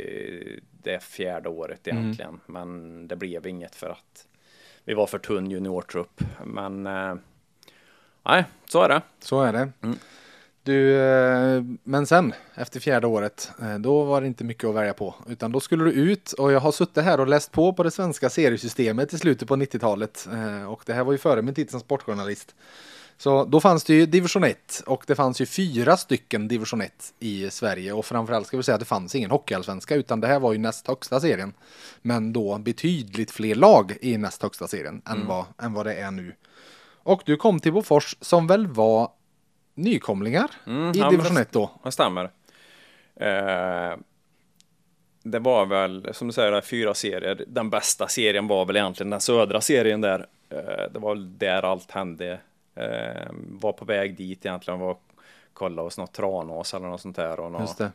det 0.82 1.02
fjärde 1.02 1.48
året 1.48 1.88
mm. 1.88 2.02
egentligen, 2.02 2.30
mm. 2.30 2.40
men 2.46 3.08
det 3.08 3.16
blev 3.16 3.46
inget 3.46 3.74
för 3.74 3.88
att 3.88 4.26
vi 4.84 4.94
var 4.94 5.06
för 5.06 5.18
tunn 5.18 5.50
juniortrupp. 5.50 6.20
Men 6.44 6.86
eh, 6.86 7.14
nej, 8.22 8.44
så 8.66 8.82
är 8.82 8.88
det. 8.88 9.02
Så 9.18 9.42
är 9.42 9.52
det. 9.52 9.68
Mm. 9.82 9.98
Du, 10.64 11.00
eh, 11.00 11.62
men 11.82 12.06
sen 12.06 12.32
efter 12.54 12.80
fjärde 12.80 13.06
året, 13.06 13.50
eh, 13.62 13.78
då 13.78 14.04
var 14.04 14.20
det 14.20 14.26
inte 14.26 14.44
mycket 14.44 14.64
att 14.64 14.74
välja 14.74 14.94
på, 14.94 15.14
utan 15.28 15.52
då 15.52 15.60
skulle 15.60 15.84
du 15.84 15.92
ut 15.92 16.32
och 16.32 16.52
jag 16.52 16.60
har 16.60 16.72
suttit 16.72 17.04
här 17.04 17.20
och 17.20 17.28
läst 17.28 17.52
på 17.52 17.72
på 17.72 17.82
det 17.82 17.90
svenska 17.90 18.30
seriesystemet 18.30 19.12
i 19.12 19.18
slutet 19.18 19.48
på 19.48 19.56
90-talet 19.56 20.28
eh, 20.32 20.72
och 20.72 20.82
det 20.86 20.92
här 20.92 21.04
var 21.04 21.12
ju 21.12 21.18
före 21.18 21.42
min 21.42 21.54
tid 21.54 21.70
som 21.70 21.80
sportjournalist. 21.80 22.54
Så 23.16 23.44
då 23.44 23.60
fanns 23.60 23.84
det 23.84 23.94
ju 23.94 24.06
division 24.06 24.44
1 24.44 24.82
och 24.86 25.04
det 25.06 25.14
fanns 25.14 25.40
ju 25.40 25.46
fyra 25.46 25.96
stycken 25.96 26.48
division 26.48 26.80
1 26.80 27.14
i 27.18 27.50
Sverige 27.50 27.92
och 27.92 28.06
framförallt 28.06 28.46
ska 28.46 28.56
vi 28.56 28.62
säga 28.62 28.74
att 28.74 28.80
det 28.80 28.86
fanns 28.86 29.14
ingen 29.14 29.30
hockeyallsvenska 29.30 29.94
utan 29.94 30.20
det 30.20 30.26
här 30.26 30.40
var 30.40 30.52
ju 30.52 30.58
näst 30.58 30.88
högsta 30.88 31.20
serien. 31.20 31.52
Men 32.02 32.32
då 32.32 32.58
betydligt 32.58 33.30
fler 33.30 33.54
lag 33.54 33.96
i 34.00 34.18
näst 34.18 34.42
högsta 34.42 34.68
serien 34.68 35.02
mm. 35.06 35.20
än, 35.20 35.26
vad, 35.26 35.44
än 35.62 35.72
vad 35.72 35.86
det 35.86 35.94
är 35.94 36.10
nu. 36.10 36.34
Och 37.02 37.22
du 37.24 37.36
kom 37.36 37.60
till 37.60 37.72
Bofors 37.72 38.16
som 38.20 38.46
väl 38.46 38.66
var 38.66 39.10
nykomlingar 39.74 40.50
mm, 40.66 40.90
i 40.90 41.10
division 41.10 41.36
1 41.36 41.52
då? 41.52 41.70
Det 41.84 41.92
stämmer. 41.92 42.24
Eh, 43.16 43.96
det 45.22 45.38
var 45.38 45.66
väl, 45.66 46.08
som 46.12 46.26
du 46.26 46.32
säger, 46.32 46.60
fyra 46.60 46.94
serier. 46.94 47.44
Den 47.46 47.70
bästa 47.70 48.08
serien 48.08 48.48
var 48.48 48.66
väl 48.66 48.76
egentligen 48.76 49.10
den 49.10 49.20
södra 49.20 49.60
serien 49.60 50.00
där. 50.00 50.26
Eh, 50.50 50.92
det 50.92 50.98
var 50.98 51.14
väl 51.14 51.38
där 51.38 51.62
allt 51.62 51.90
hände 51.90 52.38
var 53.34 53.72
på 53.72 53.84
väg 53.84 54.16
dit 54.16 54.46
egentligen, 54.46 54.80
var 54.80 54.96
kolla 55.52 55.82
hos 55.82 55.98
något 55.98 56.12
Tranås 56.12 56.74
eller 56.74 56.86
något 56.86 57.00
sånt 57.00 57.16
där. 57.16 57.40
Och 57.40 57.52
något, 57.52 57.60
Just 57.60 57.78
det. 57.78 57.92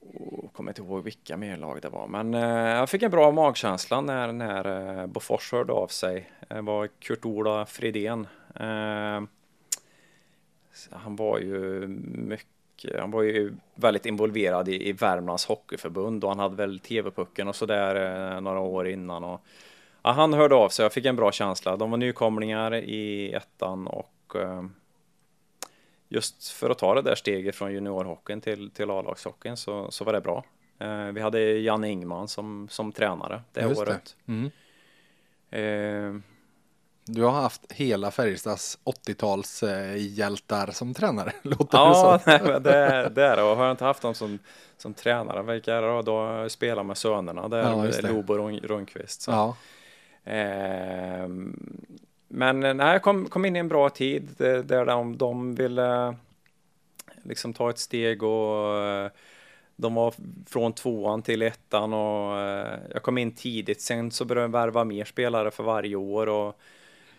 och 0.00 0.52
kommer 0.52 0.70
inte 0.70 0.82
ihåg 0.82 1.04
vilka 1.04 1.36
mer 1.36 1.56
lag 1.56 1.82
det 1.82 1.88
var. 1.88 2.06
Men 2.06 2.34
eh, 2.34 2.76
jag 2.76 2.88
fick 2.90 3.02
en 3.02 3.10
bra 3.10 3.30
magkänsla 3.30 4.00
när, 4.00 4.32
när 4.32 5.00
eh, 5.00 5.06
Bofors 5.06 5.52
hörde 5.52 5.72
av 5.72 5.88
sig. 5.88 6.32
Det 6.48 6.60
var 6.60 6.86
Kurt-Ola 6.86 7.66
Fridén. 7.66 8.26
Eh, 8.54 9.22
han 10.90 11.16
var 11.16 11.38
ju 11.38 11.86
mycket, 12.14 13.00
han 13.00 13.10
var 13.10 13.22
ju 13.22 13.54
väldigt 13.74 14.06
involverad 14.06 14.68
i, 14.68 14.88
i 14.88 14.92
Värmlands 14.92 15.46
hockeyförbund 15.46 16.24
och 16.24 16.30
han 16.30 16.38
hade 16.38 16.56
väl 16.56 16.78
TV-pucken 16.78 17.48
och 17.48 17.56
sådär 17.56 17.94
eh, 18.34 18.40
några 18.40 18.60
år 18.60 18.88
innan. 18.88 19.24
Och, 19.24 19.40
ja, 20.02 20.10
han 20.10 20.34
hörde 20.34 20.54
av 20.54 20.68
sig, 20.68 20.82
jag 20.82 20.92
fick 20.92 21.06
en 21.06 21.16
bra 21.16 21.32
känsla. 21.32 21.76
De 21.76 21.90
var 21.90 21.98
nykomlingar 21.98 22.74
i 22.74 23.32
ettan 23.32 23.86
och 23.86 24.12
eh, 24.36 24.64
just 26.08 26.48
för 26.50 26.70
att 26.70 26.78
ta 26.78 26.94
det 26.94 27.02
där 27.02 27.14
steget 27.14 27.56
från 27.56 27.72
juniorhockeyn 27.72 28.40
till, 28.40 28.70
till 28.70 28.90
A-lagshockeyn 28.90 29.56
så, 29.56 29.90
så 29.90 30.04
var 30.04 30.12
det 30.12 30.20
bra. 30.20 30.44
Eh, 30.78 31.04
vi 31.06 31.20
hade 31.20 31.40
Janne 31.40 31.88
Ingman 31.90 32.28
som, 32.28 32.68
som 32.70 32.92
tränare 32.92 33.42
det 33.52 33.60
Just 33.62 33.76
det. 33.84 33.90
året. 33.90 34.16
Mm. 34.26 34.50
Eh, 35.50 36.20
Du 37.04 37.22
har 37.22 37.30
haft 37.30 37.72
hela 37.72 38.10
Färjestads 38.10 38.78
80-tals 38.84 39.62
eh, 39.62 39.96
hjältar 39.96 40.66
som 40.70 40.94
tränare, 40.94 41.32
låter 41.42 41.78
ja, 41.78 42.20
det 42.26 42.38
som. 42.38 42.46
men 42.52 42.62
det, 42.62 43.08
det 43.14 43.22
är 43.26 43.36
det. 43.36 43.42
Och 43.42 43.56
har 43.56 43.64
jag 43.64 43.72
inte 43.72 43.84
haft 43.84 44.02
dem 44.02 44.14
som, 44.14 44.38
som 44.76 44.94
tränare, 44.94 45.42
vilka 45.42 45.74
är 45.74 45.82
det 45.82 45.88
då? 45.88 46.02
Då 46.02 46.48
spelat 46.48 46.86
med 46.86 46.96
sönerna 46.98 47.42
Ja, 47.42 47.48
det. 47.48 48.02
Lobo 48.12 48.32
och 48.32 48.38
Rund- 48.38 48.66
Rundqvist. 48.66 49.22
Så. 49.22 49.30
Ja, 49.30 49.56
Ehm, 50.24 51.56
men 52.28 52.62
eh, 52.62 52.74
nej, 52.74 52.92
jag 52.92 53.02
kom, 53.02 53.28
kom 53.28 53.44
in 53.44 53.56
i 53.56 53.58
en 53.58 53.68
bra 53.68 53.90
tid 53.90 54.28
där 54.38 54.84
de, 54.86 55.18
de 55.18 55.54
ville 55.54 56.16
liksom 57.22 57.52
ta 57.52 57.70
ett 57.70 57.78
steg 57.78 58.22
och 58.22 58.76
eh, 58.78 59.10
de 59.76 59.94
var 59.94 60.14
från 60.46 60.72
tvåan 60.72 61.22
till 61.22 61.42
ettan 61.42 61.92
och 61.92 62.38
eh, 62.40 62.78
jag 62.90 63.02
kom 63.02 63.18
in 63.18 63.34
tidigt. 63.34 63.80
Sen 63.80 64.10
så 64.10 64.24
började 64.24 64.44
jag 64.44 64.52
värva 64.52 64.84
mer 64.84 65.04
spelare 65.04 65.50
för 65.50 65.64
varje 65.64 65.96
år 65.96 66.28
och 66.28 66.60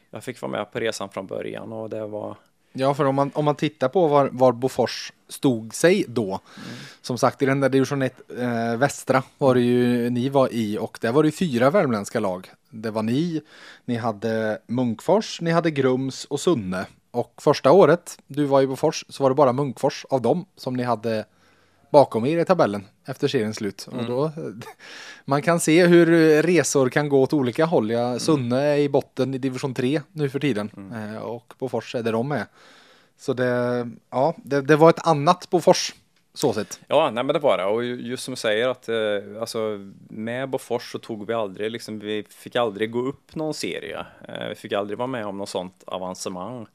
jag 0.09 0.23
fick 0.23 0.41
vara 0.41 0.51
med 0.51 0.71
på 0.71 0.79
resan 0.79 1.09
från 1.09 1.27
början 1.27 1.73
och 1.73 1.89
det 1.89 2.07
var 2.07 2.37
ja 2.73 2.93
för 2.93 3.05
om 3.05 3.15
man, 3.15 3.31
om 3.33 3.45
man 3.45 3.55
tittar 3.55 3.89
på 3.89 4.07
var, 4.07 4.29
var 4.31 4.51
Bofors 4.51 5.13
stod 5.29 5.73
sig 5.73 6.05
då. 6.07 6.39
Som 7.01 7.17
sagt, 7.17 7.41
i 7.41 7.45
den 7.45 7.59
där 7.59 7.69
division 7.69 8.01
1 8.01 8.15
eh, 8.37 8.75
västra 8.77 9.23
var 9.37 9.55
det 9.55 9.61
ju 9.61 10.09
ni 10.09 10.29
var 10.29 10.53
i 10.53 10.77
och 10.77 10.97
där 11.01 11.11
var 11.11 11.23
det 11.23 11.27
ju 11.27 11.31
fyra 11.31 11.69
värmländska 11.69 12.19
lag. 12.19 12.51
Det 12.69 12.91
var 12.91 13.03
ni, 13.03 13.41
ni 13.85 13.95
hade 13.95 14.59
Munkfors, 14.67 15.41
ni 15.41 15.51
hade 15.51 15.71
Grums 15.71 16.25
och 16.25 16.39
Sunne. 16.39 16.85
Och 17.11 17.33
första 17.37 17.71
året 17.71 18.17
du 18.27 18.45
var 18.45 18.61
i 18.61 18.67
Bofors 18.67 19.05
så 19.09 19.23
var 19.23 19.29
det 19.29 19.35
bara 19.35 19.53
Munkfors 19.53 20.05
av 20.09 20.21
dem 20.21 20.45
som 20.55 20.73
ni 20.73 20.83
hade 20.83 21.25
bakom 21.93 22.25
er 22.25 22.41
i 22.41 22.45
tabellen 22.45 22.83
efter 23.05 23.27
seriens 23.31 23.57
slut. 23.61 23.87
Och 23.91 24.05
då, 24.05 24.31
man 25.25 25.41
kan 25.41 25.59
se 25.59 25.85
hur 25.85 26.05
resor 26.43 26.89
kan 26.89 27.09
gå 27.09 27.21
åt 27.21 27.33
olika 27.33 27.65
håll. 27.65 27.91
Ja, 27.91 28.19
Sunne 28.19 28.61
är 28.61 28.77
i 28.77 28.89
botten 28.89 29.33
i 29.33 29.37
division 29.37 29.73
3 29.73 30.01
nu 30.11 30.29
för 30.29 30.39
tiden 30.39 30.69
eh, 30.93 31.21
och 31.21 31.53
Bofors 31.59 31.95
är 31.95 32.03
där 32.03 32.11
de 32.11 32.31
är. 32.31 32.45
Så 33.17 33.33
det, 33.33 33.89
ja, 34.09 34.35
det, 34.43 34.61
det 34.61 34.75
var 34.75 34.89
ett 34.89 35.07
annat 35.07 35.49
Bofors 35.49 35.93
så 36.33 36.53
sett. 36.53 36.79
Ja, 36.87 37.09
nej 37.13 37.23
men 37.23 37.33
det 37.33 37.39
var 37.39 37.57
det. 37.57 37.65
Och 37.65 37.83
ju- 37.83 38.01
just 38.01 38.23
som 38.23 38.31
du 38.31 38.35
säger 38.39 38.67
att 38.67 38.89
eh, 38.89 38.95
alltså, 39.41 39.59
med 40.09 40.49
Bofors 40.49 40.91
så 40.91 40.99
tog 40.99 41.27
vi 41.27 41.33
aldrig, 41.33 41.71
liksom, 41.71 41.99
vi 41.99 42.25
fick 42.29 42.55
aldrig 42.55 42.91
gå 42.91 42.99
upp 42.99 43.35
någon 43.35 43.53
serie. 43.53 44.05
Eh, 44.27 44.47
vi 44.49 44.55
fick 44.55 44.73
aldrig 44.73 44.97
vara 44.97 45.07
med 45.07 45.25
om 45.25 45.37
något 45.37 45.49
sånt 45.49 45.83
avancemang. 45.87 46.65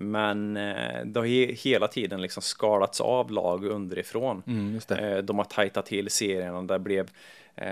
Men 0.00 0.56
eh, 0.56 1.04
det 1.04 1.20
har 1.20 1.26
he 1.26 1.52
hela 1.52 1.88
tiden 1.88 2.20
liksom 2.22 2.42
skalats 2.42 3.00
av 3.00 3.30
lag 3.30 3.64
underifrån. 3.64 4.42
Mm, 4.46 4.74
just 4.74 4.88
det. 4.88 5.16
Eh, 5.16 5.18
de 5.18 5.38
har 5.38 5.44
tajtat 5.44 5.86
till 5.86 6.10
serien 6.10 6.54
och 6.54 6.64
det 6.64 6.78
blev 6.78 7.10
eh, 7.54 7.66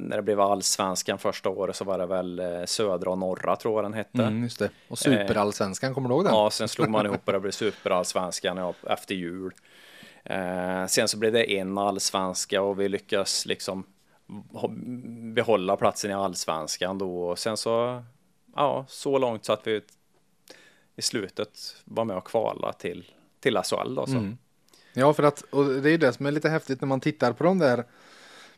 när 0.00 0.16
det 0.16 0.22
blev 0.22 0.40
allsvenskan 0.40 1.18
första 1.18 1.48
året 1.48 1.76
så 1.76 1.84
var 1.84 1.98
det 1.98 2.06
väl 2.06 2.38
eh, 2.38 2.64
södra 2.64 3.10
och 3.10 3.18
norra 3.18 3.56
tror 3.56 3.74
jag 3.74 3.84
den 3.84 3.94
hette. 3.94 4.22
Mm, 4.22 4.42
just 4.42 4.58
det. 4.58 4.70
Och 4.88 4.98
superallsvenskan, 4.98 5.94
kommer 5.94 6.08
du 6.08 6.14
ihåg 6.14 6.24
den? 6.24 6.34
Ja, 6.34 6.50
sen 6.50 6.68
slog 6.68 6.88
man 6.88 7.06
ihop 7.06 7.20
och 7.24 7.32
det 7.32 7.40
blev 7.40 7.52
superallsvenskan 7.52 8.56
ja, 8.56 8.74
efter 8.86 9.14
jul. 9.14 9.52
Eh, 10.24 10.86
sen 10.86 11.08
så 11.08 11.18
blev 11.18 11.32
det 11.32 11.52
en 11.58 11.78
allsvenska 11.78 12.62
och 12.62 12.80
vi 12.80 12.88
lyckas 12.88 13.46
liksom 13.46 13.84
behålla 15.34 15.76
platsen 15.76 16.10
i 16.10 16.14
allsvenskan 16.14 16.98
då. 16.98 17.22
Och 17.22 17.38
sen 17.38 17.56
så, 17.56 18.02
ja, 18.56 18.84
så 18.88 19.18
långt 19.18 19.44
så 19.44 19.52
att 19.52 19.66
vi 19.66 19.80
i 20.96 21.02
slutet 21.02 21.58
var 21.84 22.04
med 22.04 22.16
och 22.16 22.26
kvala 22.26 22.72
till, 22.72 23.04
till 23.40 23.56
SHL 23.64 23.94
då. 23.94 24.06
Så. 24.06 24.12
Mm. 24.12 24.38
Ja, 24.94 25.12
för 25.12 25.22
att, 25.22 25.40
och 25.50 25.64
det 25.64 25.88
är 25.88 25.90
ju 25.92 25.98
det 25.98 26.12
som 26.12 26.26
är 26.26 26.30
lite 26.30 26.48
häftigt 26.48 26.80
när 26.80 26.88
man 26.88 27.00
tittar 27.00 27.32
på 27.32 27.44
de 27.44 27.58
där 27.58 27.84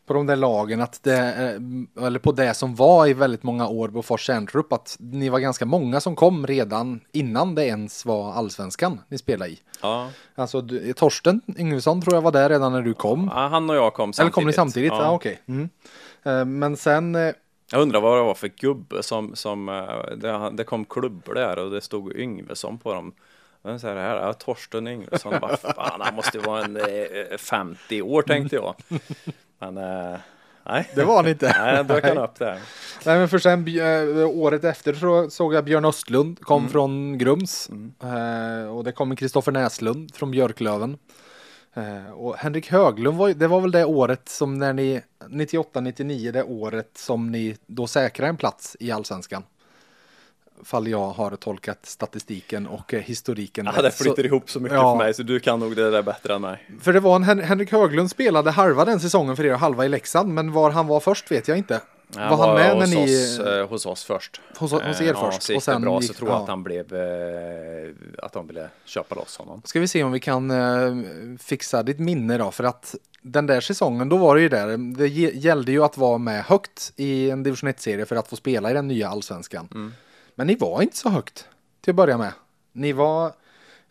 på 0.05 0.13
de 0.13 0.25
där 0.25 0.35
lagen, 0.35 0.81
att 0.81 1.03
det, 1.03 1.17
eh, 1.17 2.05
eller 2.05 2.19
på 2.19 2.31
det 2.31 2.53
som 2.53 2.75
var 2.75 3.07
i 3.07 3.13
väldigt 3.13 3.43
många 3.43 3.67
år 3.67 3.87
på 3.89 4.01
Fors 4.03 4.21
Kärntrupp, 4.21 4.73
att 4.73 4.97
ni 4.99 5.29
var 5.29 5.39
ganska 5.39 5.65
många 5.65 5.99
som 6.01 6.15
kom 6.15 6.47
redan 6.47 6.99
innan 7.11 7.55
det 7.55 7.65
ens 7.65 8.05
var 8.05 8.33
allsvenskan 8.33 9.01
ni 9.07 9.17
spelade 9.17 9.51
i. 9.51 9.59
Ja. 9.81 10.09
Alltså 10.35 10.61
du, 10.61 10.93
Torsten 10.93 11.41
Yngvesson 11.57 12.01
tror 12.01 12.15
jag 12.15 12.21
var 12.21 12.31
där 12.31 12.49
redan 12.49 12.71
när 12.71 12.81
du 12.81 12.93
kom. 12.93 13.31
Ja, 13.33 13.47
han 13.47 13.69
och 13.69 13.75
jag 13.75 13.93
kom 13.93 14.13
samtidigt. 14.13 14.19
Eller 14.21 14.31
kom 14.31 14.47
ni 14.47 14.53
samtidigt? 14.53 14.91
Ja, 14.91 15.03
Ja. 15.03 15.11
okej. 15.11 15.41
Mm. 15.45 15.69
Eh, 16.23 16.45
Men 16.45 16.77
sen, 16.77 17.15
eh, 17.15 17.33
Jag 17.71 17.81
undrar 17.81 18.01
vad 18.01 18.17
det 18.17 18.23
var 18.23 18.35
för 18.35 18.47
gubbe 18.47 19.03
som, 19.03 19.35
som 19.35 19.69
eh, 19.69 20.15
det, 20.15 20.49
det 20.53 20.63
kom 20.63 20.85
klubbor 20.85 21.33
där 21.33 21.59
och 21.59 21.71
det 21.71 21.81
stod 21.81 22.15
Yngvesson 22.15 22.77
på 22.77 22.93
dem. 22.93 23.13
Jag 23.61 23.81
så 23.81 23.87
här, 23.87 23.95
här 23.95 24.15
är 24.15 24.33
Torsten 24.33 24.87
Yngvesson. 24.87 25.33
Bara, 25.41 25.57
Fan, 25.57 26.01
han 26.01 26.15
måste 26.15 26.37
ju 26.37 26.43
vara 26.43 26.63
en 26.63 26.77
eh, 26.77 27.37
50 27.37 28.01
år 28.01 28.21
tänkte 28.21 28.55
jag. 28.55 28.75
Men 29.59 29.77
eh, 29.77 30.19
nej, 30.63 30.91
det 30.95 31.03
var 31.03 31.23
ni 31.23 31.29
inte. 31.29 31.55
nej, 31.59 31.75
jag 31.75 31.85
dök 31.85 32.03
han 32.03 32.17
upp 32.17 32.39
där. 32.39 32.59
Nej 33.05 33.19
men 33.19 33.29
för 33.29 33.39
sen 33.39 33.65
året 34.25 34.63
efter 34.63 34.93
så 34.93 35.29
såg 35.29 35.53
jag 35.53 35.65
Björn 35.65 35.85
Östlund 35.85 36.41
kom 36.41 36.69
från 36.69 37.17
Grums. 37.17 37.69
Eh, 38.03 38.75
och 38.75 38.83
det 38.83 38.91
kom 38.91 39.15
Kristoffer 39.15 39.51
Näslund 39.51 40.15
från 40.15 40.31
Björklöven. 40.31 40.97
Eh, 41.77 42.11
och 42.11 42.35
Henrik 42.35 42.71
Höglund 42.71 43.17
var 43.17 43.29
det 43.29 43.47
var 43.47 43.61
väl 43.61 43.71
det 43.71 43.85
året 43.85 44.29
som 44.29 44.57
när 44.59 44.73
ni 44.73 45.01
98-99 45.29 46.31
det 46.31 46.43
året 46.43 46.89
som 46.97 47.31
ni 47.31 47.57
då 47.65 47.87
säkrade 47.87 48.29
en 48.29 48.37
plats 48.37 48.77
i 48.79 48.91
allsvenskan. 48.91 49.43
Fall 50.63 50.87
jag 50.87 51.09
har 51.11 51.35
tolkat 51.35 51.79
statistiken 51.85 52.67
och 52.67 52.93
eh, 52.93 52.99
historiken 53.01 53.65
Ja, 53.65 53.71
rätt. 53.71 53.83
det 53.83 53.91
Så- 53.91 54.03
flyter 54.03 54.25
ihop 54.25 54.49
så 54.49 54.59
mycket 54.59 54.77
Ja. 54.77 54.91
för 54.97 54.97
mig 55.05 55.13
så 55.13 55.23
du 55.23 55.39
kan 55.39 55.59
nog 55.59 55.75
det 55.75 55.91
där 55.91 56.01
bättre 56.01 56.35
än 56.35 56.41
mig. 56.41 56.69
För 56.81 56.93
det 56.93 56.99
var 56.99 57.15
en 57.15 57.23
Hen- 57.23 57.39
Henrik 57.43 57.71
Höglund 57.71 58.09
spelade 58.11 58.51
halva 58.51 58.85
den 58.85 58.99
säsongen 58.99 59.35
för 59.35 59.45
er 59.45 59.53
och 59.53 59.59
halva 59.59 59.85
i 59.85 59.89
Leksand. 59.89 60.33
Men 60.33 60.51
var 60.51 60.71
han 60.71 60.87
var 60.87 60.99
först 60.99 61.31
vet 61.31 61.47
jag 61.47 61.57
inte. 61.57 61.81
Han 62.17 62.37
var 62.39 62.47
han 62.47 62.55
med 62.55 62.77
när 62.77 62.87
ni... 62.95 63.05
oss, 63.05 63.39
eh, 63.39 63.67
hos 63.69 63.85
oss 63.85 64.03
först. 64.03 64.41
Hos- 64.57 64.71
hos 64.71 65.01
er 65.01 65.13
Eh, 65.13 65.21
först, 65.31 65.49
Ja, 65.49 65.53
gick 65.53 65.57
och 65.57 65.63
sen 65.63 65.81
bra 65.81 65.99
gick- 66.01 66.07
så 66.07 66.13
tror 66.13 66.29
jag 66.29 66.37
ja. 66.37 66.41
att 66.43 66.49
han 66.49 66.63
blev, 66.63 66.93
eh, 66.95 67.93
att 68.23 68.33
de 68.33 68.47
ville 68.47 68.69
köpa 68.85 69.15
loss 69.15 69.37
honom. 69.37 69.61
Ska 69.65 69.79
vi 69.79 69.87
se 69.87 70.03
om 70.03 70.11
vi 70.11 70.19
kan 70.19 70.51
fixa 71.39 71.83
ditt 71.83 71.99
minne 71.99 72.37
då, 72.37 72.51
för 72.51 72.63
att 72.63 72.95
den 73.21 73.47
där 73.47 73.61
säsongen, 73.61 74.09
då 74.09 74.17
var 74.17 74.35
det 74.35 74.41
ju 74.41 74.49
där, 74.49 74.77
det 74.97 75.07
gällde 75.07 75.71
ju 75.71 75.83
att 75.83 75.97
vara 75.97 76.17
med 76.17 76.43
högt 76.43 76.93
i 76.95 77.29
en 77.29 77.43
division 77.43 77.69
1-serie 77.69 78.05
för 78.05 78.15
att 78.15 78.27
få 78.27 78.35
spela 78.35 78.71
i 78.71 78.73
den 78.73 78.87
nya 78.87 79.09
allsvenskan. 79.09 79.93
Men 80.35 80.47
ni 80.47 80.55
var 80.55 80.81
inte 80.81 80.97
så 80.97 81.09
högt 81.09 81.47
till 81.81 81.91
att 81.91 81.95
börja 81.95 82.17
med. 82.17 82.33
Ni 82.73 82.93
var, 82.93 83.31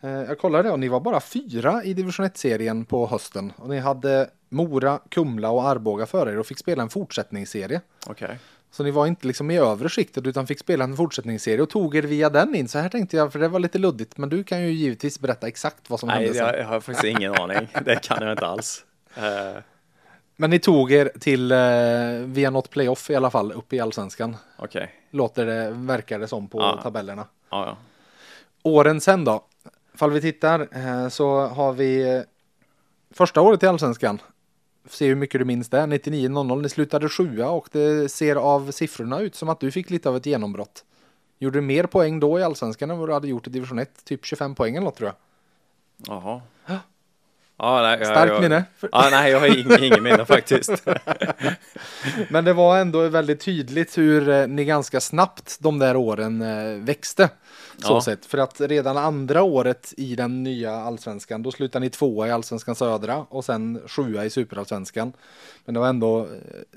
jag 0.01 0.39
kollade 0.39 0.63
det, 0.63 0.71
och 0.71 0.79
ni 0.79 0.87
var 0.87 0.99
bara 0.99 1.19
fyra 1.19 1.83
i 1.83 1.93
division 1.93 2.25
1-serien 2.25 2.85
på 2.85 3.07
hösten. 3.07 3.53
Och 3.57 3.69
ni 3.69 3.79
hade 3.79 4.29
Mora, 4.55 4.99
Kumla 5.09 5.49
och 5.49 5.63
Arboga 5.67 6.05
före 6.05 6.31
er 6.31 6.39
och 6.39 6.45
fick 6.47 6.59
spela 6.59 6.83
en 6.83 6.89
fortsättningsserie. 6.89 7.81
Okej. 8.07 8.39
Så 8.71 8.83
ni 8.83 8.91
var 8.91 9.07
inte 9.07 9.27
liksom 9.27 9.51
i 9.51 9.57
övre 9.57 9.89
skiktet 9.89 10.27
utan 10.27 10.47
fick 10.47 10.59
spela 10.59 10.83
en 10.83 10.95
fortsättningsserie 10.97 11.61
och 11.61 11.69
tog 11.69 11.95
er 11.95 12.01
via 12.01 12.29
den 12.29 12.55
in. 12.55 12.67
Så 12.67 12.79
här 12.79 12.89
tänkte 12.89 13.17
jag, 13.17 13.31
för 13.31 13.39
det 13.39 13.47
var 13.47 13.59
lite 13.59 13.77
luddigt. 13.77 14.17
Men 14.17 14.29
du 14.29 14.43
kan 14.43 14.61
ju 14.61 14.71
givetvis 14.71 15.19
berätta 15.19 15.47
exakt 15.47 15.89
vad 15.89 15.99
som 15.99 16.07
Nej, 16.07 16.17
hände 16.17 16.33
sen. 16.33 16.45
jag, 16.47 16.59
jag 16.59 16.65
har 16.65 16.79
faktiskt 16.79 17.03
ingen 17.17 17.35
aning. 17.41 17.67
Det 17.85 17.95
kan 18.03 18.17
jag 18.23 18.31
inte 18.31 18.47
alls. 18.47 18.85
Eh, 19.15 19.61
Men 20.35 20.49
ni 20.49 20.59
tog 20.59 20.91
er 20.91 21.11
till 21.19 21.51
eh, 21.51 21.57
via 22.33 22.49
något 22.49 22.69
playoff 22.69 23.09
i 23.09 23.15
alla 23.15 23.29
fall 23.31 23.51
upp 23.51 23.73
i 23.73 23.79
allsvenskan. 23.79 24.37
Okej. 24.57 24.91
Låter 25.11 25.45
det, 25.45 25.69
verkar 25.73 26.19
det 26.19 26.27
som 26.27 26.47
på 26.47 26.59
Ja. 26.59 26.79
tabellerna. 26.83 27.27
Ja, 27.49 27.65
ja. 27.65 27.77
Åren 28.63 29.01
sen 29.01 29.23
då? 29.25 29.43
Ifall 29.93 30.11
vi 30.11 30.21
tittar 30.21 30.67
eh, 30.71 31.09
så 31.09 31.39
har 31.47 31.73
vi 31.73 32.23
första 33.13 33.41
året 33.41 33.63
i 33.63 33.67
allsvenskan. 33.67 34.19
Se 34.89 35.07
hur 35.07 35.15
mycket 35.15 35.41
du 35.41 35.45
minns 35.45 35.69
det. 35.69 35.77
99-00. 35.77 36.61
Ni 36.61 36.69
slutade 36.69 37.09
sjua 37.09 37.49
och 37.49 37.69
det 37.71 38.11
ser 38.11 38.35
av 38.35 38.71
siffrorna 38.71 39.19
ut 39.19 39.35
som 39.35 39.49
att 39.49 39.59
du 39.59 39.71
fick 39.71 39.89
lite 39.89 40.09
av 40.09 40.17
ett 40.17 40.25
genombrott. 40.25 40.85
Gjorde 41.39 41.57
du 41.57 41.61
mer 41.61 41.83
poäng 41.83 42.19
då 42.19 42.39
i 42.39 42.43
allsvenskan 42.43 42.91
än 42.91 42.97
vad 42.97 43.09
du 43.09 43.13
hade 43.13 43.27
gjort 43.27 43.47
i 43.47 43.49
division 43.49 43.79
1? 43.79 44.05
Typ 44.05 44.25
25 44.25 44.55
poäng 44.55 44.75
eller 44.75 44.85
något 44.85 44.95
tror 44.95 45.07
jag. 45.07 45.15
Jaha. 46.15 46.41
Ja, 47.57 47.81
nej, 47.81 47.97
jag, 47.99 48.07
Starkt 48.07 48.33
jag, 48.33 48.41
minne. 48.41 48.63
Ja, 48.91 49.07
nej, 49.11 49.31
jag 49.31 49.39
har 49.39 49.59
ingen, 49.59 49.83
ingen 49.83 50.03
minne 50.03 50.25
faktiskt. 50.25 50.71
Men 52.29 52.45
det 52.45 52.53
var 52.53 52.77
ändå 52.77 53.07
väldigt 53.07 53.39
tydligt 53.39 53.97
hur 53.97 54.29
eh, 54.29 54.47
ni 54.47 54.65
ganska 54.65 54.99
snabbt 55.01 55.57
de 55.59 55.79
där 55.79 55.95
åren 55.95 56.41
eh, 56.41 56.83
växte. 56.83 57.29
Så 57.77 57.93
Ja. 57.93 58.01
sett. 58.01 58.25
För 58.25 58.37
att 58.37 58.61
redan 58.61 58.97
andra 58.97 59.43
året 59.43 59.93
i 59.97 60.15
den 60.15 60.43
nya 60.43 60.71
allsvenskan, 60.71 61.43
då 61.43 61.51
slutade 61.51 61.85
ni 61.85 61.89
tvåa 61.89 62.27
i 62.27 62.31
allsvenskan 62.31 62.75
södra 62.75 63.25
och 63.29 63.45
sen 63.45 63.81
sjua 63.87 64.25
i 64.25 64.29
superallsvenskan. 64.29 65.13
Men 65.65 65.73
det 65.73 65.79
var 65.79 65.87
ändå 65.87 66.19
eh, 66.19 66.27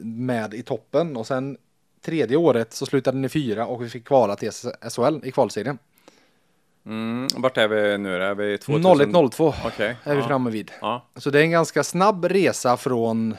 med 0.04 0.54
i 0.54 0.62
toppen 0.62 1.16
och 1.16 1.26
sen 1.26 1.56
tredje 2.04 2.36
året 2.36 2.72
så 2.72 2.86
slutade 2.86 3.18
ni 3.18 3.28
fyra 3.28 3.66
och 3.66 3.82
vi 3.84 3.88
fick 3.88 4.04
kvala 4.04 4.36
till 4.36 4.50
SHL 4.90 5.20
i 5.22 5.32
kvalserien. 5.32 5.78
Mm, 6.86 7.28
vart 7.36 7.56
är 7.58 7.68
vi 7.68 7.98
nu? 7.98 8.22
Är 8.22 8.34
vi 8.34 8.58
2000? 8.58 9.14
01-02 9.14 9.54
Okej. 9.66 9.96
är 10.04 10.14
vi 10.14 10.20
ja. 10.20 10.26
framme 10.26 10.50
vid. 10.50 10.70
Ja. 10.80 11.06
Så 11.16 11.30
det 11.30 11.38
är 11.38 11.42
en 11.42 11.50
ganska 11.50 11.84
snabb 11.84 12.24
resa 12.24 12.76
från 12.76 13.36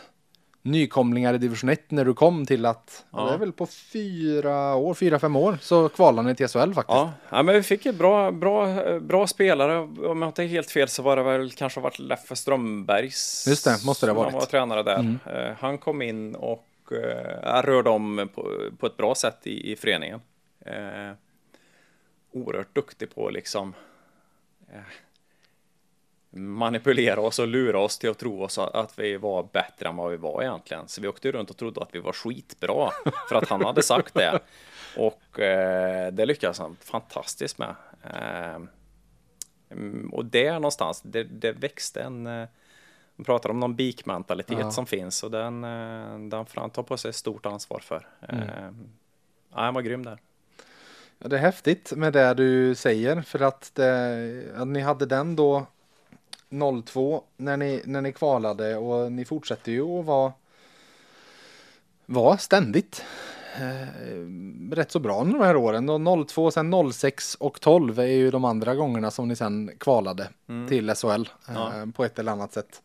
nykomlingar 0.61 1.33
i 1.33 1.37
division 1.37 1.69
1 1.69 1.91
när 1.91 2.05
du 2.05 2.13
kom 2.13 2.45
till 2.45 2.65
att, 2.65 3.05
Ja. 3.11 3.25
det 3.25 3.33
är 3.33 3.37
väl 3.37 3.51
på 3.51 3.65
fyra 3.65 4.75
år, 4.75 4.93
fyra, 4.93 5.19
fem 5.19 5.35
år, 5.35 5.57
så 5.61 5.89
kvalade 5.89 6.27
ni 6.27 6.35
till 6.35 6.47
SHL 6.47 6.73
faktiskt. 6.73 6.87
Ja, 6.97 7.11
ja, 7.29 7.43
men 7.43 7.55
vi 7.55 7.63
fick 7.63 7.85
ett 7.85 7.95
bra, 7.95 8.31
bra, 8.31 8.99
bra 8.99 9.27
spelare. 9.27 9.77
Om 9.79 10.21
jag 10.21 10.29
inte 10.29 10.43
är 10.43 10.47
helt 10.47 10.71
fel 10.71 10.87
så 10.87 11.03
var 11.03 11.15
det 11.15 11.23
väl 11.23 11.51
kanske 11.51 11.79
varit 11.79 11.99
Leffe 11.99 12.35
Strömbergs. 12.35 13.45
Just 13.47 13.65
det, 13.65 13.85
måste 13.85 14.05
det 14.05 14.11
ha 14.11 14.19
varit. 14.19 14.31
Han 14.31 14.39
var 14.39 14.45
tränare 14.47 14.83
där. 14.83 14.99
Mm. 14.99 15.19
Eh, 15.25 15.55
Han 15.59 15.77
kom 15.77 16.01
in 16.01 16.35
och 16.35 16.65
eh, 16.91 17.61
rörde 17.61 17.89
om 17.89 18.29
på, 18.35 18.51
på 18.79 18.85
ett 18.85 18.97
bra 18.97 19.15
sätt 19.15 19.37
i, 19.43 19.71
i 19.71 19.75
föreningen. 19.75 20.21
Eh, 20.65 21.11
oerhört 22.31 22.75
duktig 22.75 23.15
på 23.15 23.29
liksom 23.29 23.73
eh, 24.73 24.79
manipulera 26.31 27.21
oss 27.21 27.39
och 27.39 27.47
lura 27.47 27.79
oss 27.79 27.99
till 27.99 28.09
att 28.09 28.17
tro 28.17 28.43
oss 28.43 28.57
att 28.57 28.99
vi 28.99 29.17
var 29.17 29.49
bättre 29.53 29.89
än 29.89 29.95
vad 29.95 30.11
vi 30.11 30.17
var 30.17 30.41
egentligen. 30.41 30.87
Så 30.87 31.01
vi 31.01 31.07
åkte 31.07 31.31
runt 31.31 31.49
och 31.49 31.57
trodde 31.57 31.81
att 31.81 31.95
vi 31.95 31.99
var 31.99 32.13
skitbra 32.13 32.89
för 33.29 33.35
att 33.35 33.49
han 33.49 33.65
hade 33.65 33.83
sagt 33.83 34.13
det. 34.13 34.39
Och 34.97 35.39
eh, 35.39 36.11
det 36.11 36.25
lyckades 36.25 36.59
han 36.59 36.75
fantastiskt 36.81 37.57
med. 37.57 37.75
Eh, 38.03 38.61
mm, 39.69 40.09
och 40.13 40.25
där 40.25 40.53
någonstans, 40.53 41.01
det, 41.01 41.23
det 41.23 41.51
växte 41.51 42.01
en... 42.01 42.27
Eh, 42.27 42.47
man 43.15 43.25
pratar 43.25 43.49
om 43.49 43.59
någon 43.59 43.75
bikmentalitet 43.75 44.57
Ja. 44.59 44.71
som 44.71 44.85
finns 44.85 45.23
och 45.23 45.31
den, 45.31 45.63
eh, 45.63 46.19
den 46.29 46.45
får 46.45 46.61
han 46.61 46.69
ta 46.69 46.83
på 46.83 46.97
sig 46.97 47.13
stort 47.13 47.45
ansvar 47.45 47.79
för. 47.79 48.07
Mm. 48.29 48.49
Eh, 48.49 48.71
ja, 49.53 49.61
han 49.61 49.73
var 49.73 49.81
grym 49.81 50.05
där. 50.05 50.19
Ja, 51.17 51.27
det 51.27 51.35
är 51.35 51.41
häftigt 51.41 51.93
med 51.95 52.13
det 52.13 52.33
du 52.33 52.75
säger 52.75 53.21
för 53.21 53.39
att, 53.39 53.71
det, 53.75 54.43
att 54.55 54.67
ni 54.67 54.79
hade 54.79 55.05
den 55.05 55.35
då 55.35 55.65
02 56.85 57.23
när 57.37 57.57
ni, 57.57 57.81
när 57.85 58.01
ni 58.01 58.13
kvalade 58.13 58.75
och 58.77 59.11
ni 59.11 59.25
fortsätter 59.25 59.71
ju 59.71 59.99
att 59.99 60.05
vara, 60.05 60.33
vara 62.05 62.37
ständigt 62.37 63.03
eh, 63.55 64.75
rätt 64.75 64.91
så 64.91 64.99
bra 64.99 65.21
under 65.21 65.39
de 65.39 65.45
här 65.45 65.55
åren. 65.55 65.89
Och 65.89 66.27
02, 66.27 66.51
sen 66.51 66.91
06 66.93 67.35
och 67.35 67.61
12 67.61 67.99
är 67.99 68.03
ju 68.05 68.31
de 68.31 68.45
andra 68.45 68.75
gångerna 68.75 69.11
som 69.11 69.27
ni 69.27 69.35
sen 69.35 69.71
kvalade 69.77 70.27
till 70.69 70.95
SHL 70.95 71.07
eh, 71.11 71.53
Ja. 71.55 71.71
på 71.95 72.05
ett 72.05 72.19
eller 72.19 72.31
annat 72.31 72.53
sätt. 72.53 72.81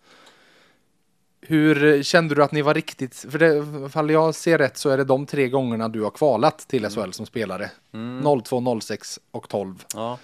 Hur 1.47 2.03
kände 2.03 2.35
du 2.35 2.43
att 2.45 2.53
ni 2.53 2.63
var 2.63 2.75
riktigt, 2.75 3.17
för 3.31 3.39
det, 3.39 3.91
fall 3.91 4.11
jag 4.11 4.35
ser 4.35 4.59
rätt 4.59 4.77
så 4.77 4.91
är 4.91 4.97
det 4.97 5.05
de 5.05 5.27
tre 5.27 5.49
gångerna 5.49 5.89
du 5.89 6.03
har 6.03 6.11
kvalat 6.11 6.59
till 6.59 6.91
SHL 6.91 7.11
som 7.11 7.27
spelare. 7.27 7.71
02, 8.45 8.81
06 8.81 9.21
och 9.31 9.49
12. 9.49 9.85
Ja. 9.95 10.19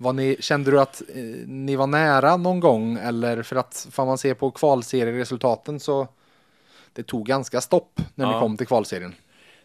Var 0.00 0.12
ni, 0.12 0.36
kände 0.40 0.70
du 0.70 0.80
att 0.80 1.02
eh, 1.14 1.22
ni 1.46 1.76
var 1.76 1.86
nära 1.86 2.36
någon 2.36 2.60
gång 2.60 2.96
eller 2.98 3.42
för 3.42 3.56
att 3.56 3.86
får 3.90 4.06
man 4.06 4.18
se 4.18 4.34
på 4.34 4.50
kvalserieresultaten 4.50 5.80
så 5.80 6.08
det 6.92 7.02
tog 7.02 7.26
ganska 7.26 7.60
stopp 7.60 8.00
när 8.14 8.26
ni 8.26 8.32
Ja. 8.32 8.40
kom 8.40 8.56
till 8.56 8.66
kvalserien. 8.66 9.14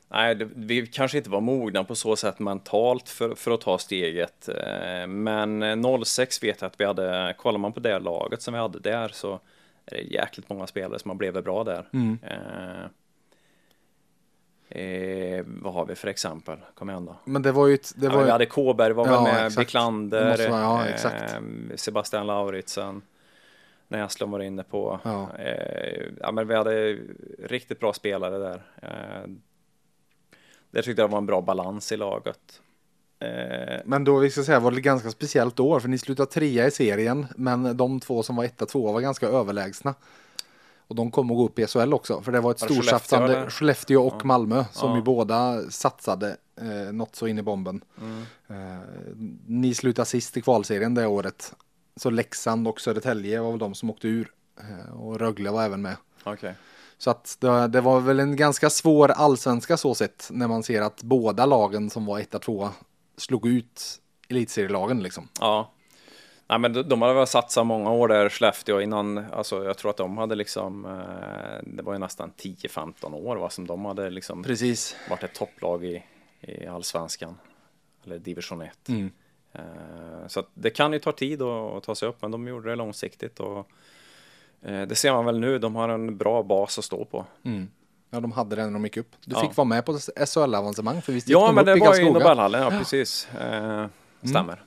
Nej, 0.10 0.36
det, 0.36 0.50
vi 0.56 0.88
kanske 0.88 1.18
inte 1.18 1.30
var 1.30 1.42
mogna 1.42 1.84
på 1.84 1.96
så 1.96 2.16
sätt 2.16 2.40
mentalt 2.40 3.10
för, 3.10 3.36
för 3.36 3.52
att 3.52 3.62
ta 3.62 3.78
steget. 3.78 4.50
Eh, 4.50 5.08
Men 5.08 5.64
eh, 5.64 6.04
06 6.04 6.44
vet 6.44 6.62
jag 6.62 6.68
att 6.70 6.80
vi 6.80 6.86
hade, 6.86 7.36
kollar 7.38 7.60
man 7.60 7.74
på 7.74 7.80
det 7.80 8.00
laget 8.00 8.42
som 8.42 8.54
vi 8.54 8.60
hade 8.60 8.80
där 8.80 9.08
så 9.14 9.40
är 9.86 9.96
det 9.96 10.02
jäkligt 10.02 10.50
många 10.50 10.68
spelare 10.68 11.00
som 11.00 11.10
har 11.10 11.16
blivit 11.16 11.44
bra 11.44 11.64
där. 11.64 11.88
Mm. 11.94 12.20
Eh, 12.24 12.86
eh, 14.74 15.46
vad 15.46 15.74
har 15.74 15.86
vi 15.86 15.96
för 15.96 16.08
exempel? 16.08 16.58
Kom 16.76 16.90
igen 16.90 17.06
då. 17.06 17.16
Men 17.26 17.42
det 17.42 17.52
var 17.52 17.68
ju 17.68 17.74
ett, 17.74 17.94
det 17.96 18.06
Ja, 18.06 18.12
var 18.12 18.20
vi 18.20 18.26
ju, 18.26 18.32
hade 18.32 18.46
Kåberg 18.46 18.94
var 18.94 19.08
Ja, 19.08 19.24
med. 19.24 19.52
Det 19.52 19.60
Wiklander, 19.60 20.48
ja, 20.50 20.88
eh, 20.88 21.76
Sebastian 21.76 22.28
Lauritsen, 22.28 23.02
Näslund 23.88 24.32
var 24.32 24.40
inne 24.40 24.64
på. 24.64 25.00
Ja. 25.04 25.30
Eh, 25.40 26.04
ja, 26.22 26.32
men 26.32 26.48
vi 26.48 26.56
hade 26.56 26.98
riktigt 27.44 27.80
bra 27.80 27.94
spelare 27.94 28.38
där. 28.38 28.64
Eh, 28.82 29.30
där 30.72 30.82
tyckte 30.82 31.02
jag 31.02 31.10
det 31.10 31.12
var 31.12 31.18
en 31.18 31.26
bra 31.26 31.42
balans 31.42 31.92
i 31.92 31.98
laget. 31.98 32.62
Eh, 33.20 33.82
men 33.86 34.04
då 34.04 34.18
vi 34.20 34.30
ska 34.30 34.44
säga 34.44 34.60
var 34.60 34.72
det 34.72 34.78
ett 34.78 34.84
ganska 34.84 35.12
speciellt 35.12 35.60
år 35.60 35.80
för 35.80 35.88
ni 35.90 35.98
slutade 35.98 36.32
trea 36.32 36.68
i 36.68 36.72
serien 36.72 37.26
men 37.36 37.78
de 37.78 38.00
två 38.00 38.24
som 38.24 38.36
var 38.36 38.44
etta 38.44 38.66
tvåa 38.66 38.92
var 38.92 39.02
ganska 39.02 39.28
överlägsna. 39.28 39.96
Och 40.88 40.96
de 40.96 41.12
kom 41.12 41.32
att 41.32 41.38
gå 41.38 41.46
upp 41.46 41.60
i 41.60 41.68
SHL 41.68 41.94
också 41.94 42.22
för 42.22 42.32
det 42.32 42.40
var 42.40 42.52
ett 42.52 42.60
storsatsande 42.60 43.28
Skellefteå? 43.28 43.50
Skellefteå 43.50 44.02
och 44.08 44.16
Ja. 44.22 44.26
Malmö 44.26 44.66
som 44.72 44.90
Ja. 44.90 44.96
ju 44.96 45.02
båda 45.04 45.62
satsade 45.72 46.38
eh, 46.62 46.94
något 46.94 47.16
så 47.16 47.28
in 47.28 47.40
i 47.40 47.42
bomben. 47.42 47.84
mm. 48.02 48.24
Eh, 48.48 48.80
ni 49.48 49.74
slutade 49.76 50.06
sist 50.06 50.38
i 50.38 50.42
kvalserien 50.42 50.94
det 50.94 51.08
året. 51.08 51.54
Så 51.96 52.10
Leksand 52.10 52.68
och 52.68 52.82
Södertälje 52.82 53.42
var 53.42 53.50
väl 53.50 53.60
de 53.60 53.74
som 53.76 53.90
åkte 53.90 54.08
ur. 54.08 54.32
Eh, 54.60 54.94
och 54.94 55.20
Rögle 55.20 55.52
var 55.52 55.64
även 55.64 55.82
med. 55.82 55.96
Okej. 56.24 56.56
Så 56.98 57.10
att 57.10 57.38
det, 57.40 57.68
det 57.68 57.82
var 57.82 58.00
väl 58.00 58.20
en 58.20 58.36
ganska 58.36 58.70
svår 58.70 59.12
allsvenska 59.12 59.78
så 59.78 59.96
sett. 59.96 60.28
När 60.32 60.48
man 60.48 60.64
ser 60.64 60.82
att 60.82 61.04
båda 61.04 61.46
lagen 61.46 61.90
som 61.90 62.06
var 62.06 62.20
etta, 62.20 62.40
tvåa 62.40 62.72
slog 63.18 63.48
ut 63.48 64.02
elitserielagen 64.30 65.04
liksom. 65.04 65.28
Ja. 65.40 65.72
Nej, 66.48 66.60
men 66.60 66.74
de, 66.74 66.82
de 66.84 67.02
hade 67.02 67.14
väl 67.14 67.28
satsat 67.28 67.66
många 67.66 67.92
år 67.92 68.08
där, 68.08 68.30
Skellefteå, 68.30 68.82
innan, 68.82 69.18
alltså 69.34 69.64
jag 69.64 69.78
tror 69.78 69.92
att 69.92 69.98
de 69.98 70.18
hade 70.18 70.36
liksom, 70.36 70.86
eh, 70.86 71.64
det 71.64 71.84
var 71.84 71.94
ju 71.94 72.00
nästan 72.00 72.32
10-15 72.38 73.14
år 73.16 73.36
va, 73.36 73.50
som 73.50 73.68
de 73.68 73.86
hade 73.86 74.10
liksom 74.10 74.44
Precis. 74.44 74.96
varit 75.10 75.24
ett 75.24 75.34
topplag 75.36 75.86
i, 75.86 76.04
i 76.42 76.68
allsvenskan, 76.68 77.38
eller 78.06 78.20
division 78.20 78.62
1. 78.62 78.90
Mm. 78.90 79.12
Eh, 79.54 80.28
Så 80.28 80.44
det 80.54 80.70
kan 80.70 80.94
ju 80.94 81.00
ta 81.00 81.12
tid 81.12 81.42
att, 81.42 81.84
ta 81.84 81.96
sig 81.96 82.10
upp, 82.10 82.22
men 82.22 82.32
de 82.32 82.48
gjorde 82.48 82.70
det 82.70 82.76
långsiktigt 82.76 83.40
och 83.40 83.70
eh, 84.62 84.82
det 84.82 84.96
ser 84.96 85.14
man 85.14 85.26
väl 85.26 85.40
nu, 85.40 85.60
de 85.60 85.76
har 85.76 85.90
en 85.90 86.18
bra 86.18 86.44
bas 86.44 86.78
att 86.80 86.86
stå 86.86 87.06
på. 87.06 87.26
Mm. 87.44 87.68
Ja, 88.10 88.20
de 88.20 88.32
hade 88.32 88.56
den 88.56 88.66
när 88.66 88.74
de 88.74 88.84
gick 88.84 88.98
upp. 88.98 89.12
Du 89.26 89.36
Ja. 89.36 89.42
fick 89.42 89.58
vara 89.58 89.66
med 89.66 89.86
på 89.86 89.94
SHL-avancemang 90.26 91.02
för 91.02 91.14
visst 91.14 91.28
gick 91.28 91.36
Ja, 91.38 91.46
de 91.46 91.56
men 91.56 91.62
upp 91.62 91.66
det 91.80 91.86
i 91.86 91.88
var 91.88 92.00
i? 92.02 92.06
Nobelhallen, 92.14 92.62
ja 92.62 92.70
precis. 92.70 93.28
Eh, 93.34 93.86
stämmer. 94.24 94.64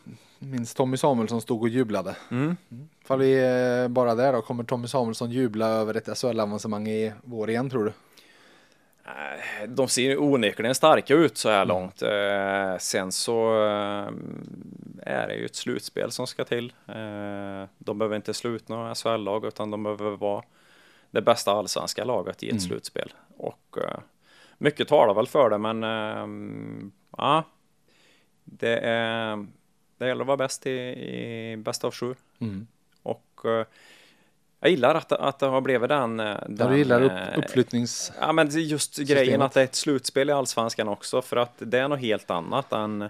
Minns 0.50 0.74
Tommy 0.74 0.96
Samuelsson 0.96 1.40
stod 1.40 1.62
och 1.62 1.68
jublade. 1.68 2.16
Mm. 2.30 2.56
Fall 3.04 3.18
vi 3.18 3.38
är 3.38 3.88
bara 3.88 4.14
där 4.14 4.32
då, 4.32 4.42
kommer 4.42 4.64
Tommy 4.64 4.88
Samuelsson 4.88 5.30
jubla 5.30 5.66
över 5.66 5.94
ett 5.94 6.18
SHL-avancemang 6.18 6.88
i 6.88 7.12
vår 7.24 7.50
igen 7.50 7.70
tror 7.70 7.84
du? 7.84 7.92
Eh, 9.04 9.68
De 9.68 9.88
ser 9.88 10.22
onekligen 10.22 10.74
starka 10.74 11.14
ut 11.14 11.36
så 11.36 11.48
här 11.48 11.64
långt. 11.64 12.02
Eh, 12.02 12.78
sen 12.78 13.12
så 13.12 13.54
eh, 13.54 14.08
är 15.02 15.28
det 15.28 15.34
ju 15.34 15.44
ett 15.44 15.56
slutspel 15.56 16.10
som 16.10 16.26
ska 16.26 16.44
till. 16.44 16.72
Eh, 16.86 17.68
de 17.78 17.98
behöver 17.98 18.16
inte 18.16 18.34
sluta 18.34 18.74
några 18.74 18.94
SHL-lag 18.94 19.44
utan 19.44 19.70
de 19.70 19.82
behöver 19.82 20.16
vara 20.16 20.42
det 21.10 21.22
bästa 21.22 21.52
allsvenska 21.52 22.04
laget 22.04 22.42
i 22.42 22.50
ett 22.50 22.62
slutspel. 22.62 23.12
Och 23.36 23.78
eh, 23.82 23.98
mycket 24.58 24.88
talar 24.88 25.14
väl 25.14 25.26
för 25.26 25.50
det, 25.50 25.58
men 25.58 25.84
eh, 25.84 26.26
ja, 27.16 27.44
det, 28.44 28.78
är, 28.78 29.46
det 29.98 30.08
gäller 30.08 30.20
att 30.20 30.26
vara 30.26 30.36
bäst 30.36 30.66
i, 30.66 30.70
i 30.70 31.56
bästa 31.56 31.86
av 31.86 31.94
sju. 31.94 32.14
Mm. 32.38 32.66
Och 33.02 33.40
eh, 33.44 33.66
jag 34.60 34.70
gillar 34.70 34.94
att, 34.94 35.12
att 35.12 35.38
det 35.38 35.46
har 35.46 35.60
blivit 35.60 35.88
den... 35.88 36.20
eh, 36.20 36.26
Ja, 36.26 36.44
den 36.48 36.70
du 36.70 36.78
gillar 36.78 37.00
eh, 37.00 37.06
upp, 37.06 37.44
uppflyttnings... 37.44 38.12
Ja, 38.20 38.32
men 38.32 38.48
just 38.50 38.98
grejen 38.98 39.42
att 39.42 39.52
det 39.52 39.60
är 39.60 39.64
ett 39.64 39.74
slutspel 39.74 40.28
i 40.28 40.32
allsvenskan 40.32 40.88
också, 40.88 41.22
för 41.22 41.36
att 41.36 41.52
det 41.58 41.78
är 41.78 41.88
något 41.88 42.00
helt 42.00 42.30
annat 42.30 42.72
än 42.72 43.08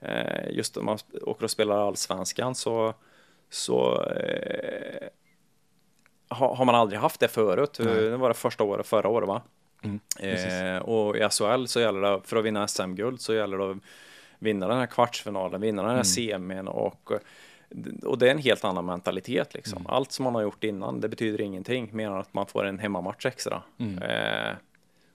eh, 0.00 0.50
just 0.50 0.76
om 0.76 0.84
man 0.84 0.98
åker 1.22 1.44
och 1.44 1.50
spelar 1.50 1.86
allsvenskan 1.86 2.54
så, 2.54 2.94
så 3.50 4.02
eh, 4.02 5.08
har, 6.28 6.64
man 6.64 6.74
aldrig 6.74 7.00
haft 7.00 7.20
det 7.20 7.28
förut. 7.28 7.72
Det 7.72 8.16
var 8.16 8.28
det 8.28 8.34
första 8.34 8.64
året, 8.64 8.86
förra 8.86 9.08
året 9.08 9.28
va? 9.28 9.42
Mm, 9.82 10.00
eh, 10.18 10.82
och 10.82 11.16
i 11.16 11.28
SHL 11.30 11.66
så 11.66 11.80
gäller 11.80 12.00
det, 12.00 12.20
för 12.24 12.36
att 12.36 12.44
vinna 12.44 12.68
SM-guld 12.68 13.20
så 13.20 13.34
gäller 13.34 13.58
det 13.58 13.78
vinna 14.40 14.68
den 14.68 14.78
här 14.78 14.86
kvartsfinalen, 14.86 15.60
vinna 15.60 15.82
den 15.82 15.96
här 15.96 16.02
semin 16.02 16.68
och 16.68 17.12
och 18.02 18.18
det 18.18 18.26
är 18.26 18.30
en 18.30 18.38
helt 18.38 18.64
annan 18.64 18.86
mentalitet 18.86 19.54
liksom. 19.54 19.86
Allt 19.86 20.12
som 20.12 20.24
man 20.24 20.34
har 20.34 20.42
gjort 20.42 20.64
innan, 20.64 21.00
det 21.00 21.08
betyder 21.08 21.40
ingenting 21.40 21.90
mer 21.92 22.06
än 22.06 22.16
att 22.16 22.34
man 22.34 22.46
får 22.46 22.64
en 22.64 22.78
hemmamatch 22.78 23.26
extra. 23.26 23.62
Eh, 23.78 24.56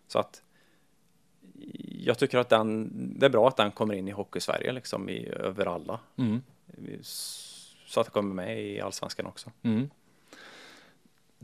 så 0.07 0.19
att 0.19 0.41
jag 1.99 2.17
tycker 2.17 2.37
att 2.37 2.49
den, 2.49 2.91
det 3.19 3.25
är 3.25 3.29
bra 3.29 3.47
att 3.47 3.57
den 3.57 3.71
kommer 3.71 3.93
in 3.93 4.07
i 4.07 4.11
Hockey-Sverige 4.11 4.71
liksom 4.71 5.09
i, 5.09 5.27
över 5.27 5.65
alla. 5.65 5.99
Mm. 6.17 6.41
Så 7.85 7.99
att 7.99 8.05
det 8.05 8.11
kommer 8.11 8.35
med 8.35 8.63
i 8.63 8.81
Allsvenskan 8.81 9.25
också. 9.25 9.51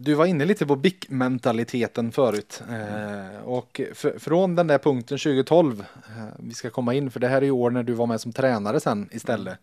Mm. 0.02 0.06
Du 0.06 0.14
var 0.14 0.26
inne 0.26 0.46
lite 0.46 0.66
på 0.66 0.76
BIK-mentaliteten 0.76 2.12
förut. 2.12 2.64
Eh, 2.70 3.44
och 3.44 3.82
från 4.18 4.56
den 4.56 4.68
där 4.68 4.78
punkten 4.78 5.18
2012, 5.18 5.80
eh, 5.80 6.26
vi 6.40 6.54
ska 6.54 6.70
komma 6.70 6.94
in, 6.94 7.12
för 7.12 7.20
det 7.20 7.28
här 7.28 7.38
är 7.38 7.46
ju 7.46 7.52
år 7.52 7.72
när 7.72 7.84
du 7.84 7.94
var 7.94 8.08
med 8.08 8.22
som 8.22 8.34
tränare 8.34 8.80
sen 8.80 9.10
istället. 9.12 9.60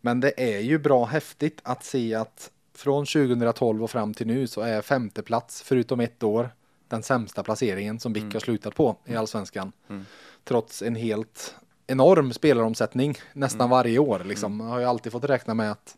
Men 0.00 0.20
det 0.20 0.32
är 0.36 0.60
ju 0.60 0.78
bra 0.78 1.04
häftigt 1.04 1.60
att 1.62 1.84
se 1.84 2.14
att 2.14 2.50
från 2.74 3.06
2012 3.06 3.84
och 3.84 3.90
fram 3.90 4.14
till 4.14 4.26
nu 4.26 4.46
så 4.46 4.60
är 4.60 4.82
femte 4.82 5.22
plats 5.22 5.62
förutom 5.62 6.00
ett 6.00 6.22
år 6.22 6.50
den 6.88 7.02
sämsta 7.02 7.42
placeringen 7.42 8.00
som 8.00 8.12
BIK 8.12 8.22
mm. 8.22 8.32
har 8.32 8.40
slutat 8.40 8.74
på 8.74 8.96
i 9.06 9.16
allsvenskan. 9.16 9.72
Mm. 9.88 10.04
Trots 10.44 10.82
en 10.82 10.94
helt 10.94 11.54
enorm 11.86 12.32
spelaromsättning 12.32 13.18
nästan 13.32 13.60
mm. 13.60 13.70
varje 13.70 13.98
år. 13.98 14.22
Liksom. 14.24 14.60
Jag 14.60 14.66
har 14.66 14.78
ju 14.78 14.84
alltid 14.84 15.12
fått 15.12 15.24
räkna 15.24 15.54
med 15.54 15.72
att 15.72 15.96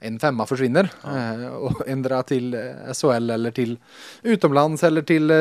en 0.00 0.18
femma 0.18 0.46
försvinner 0.46 0.92
ja. 1.02 1.32
eh, 1.32 1.48
och 1.48 1.88
ändra 1.88 2.22
till 2.22 2.54
eh, 2.54 2.92
SHL 2.94 3.30
eller 3.30 3.50
till 3.50 3.78
utomlands 4.22 4.84
eller 4.84 5.02
till 5.02 5.30
eh, 5.30 5.36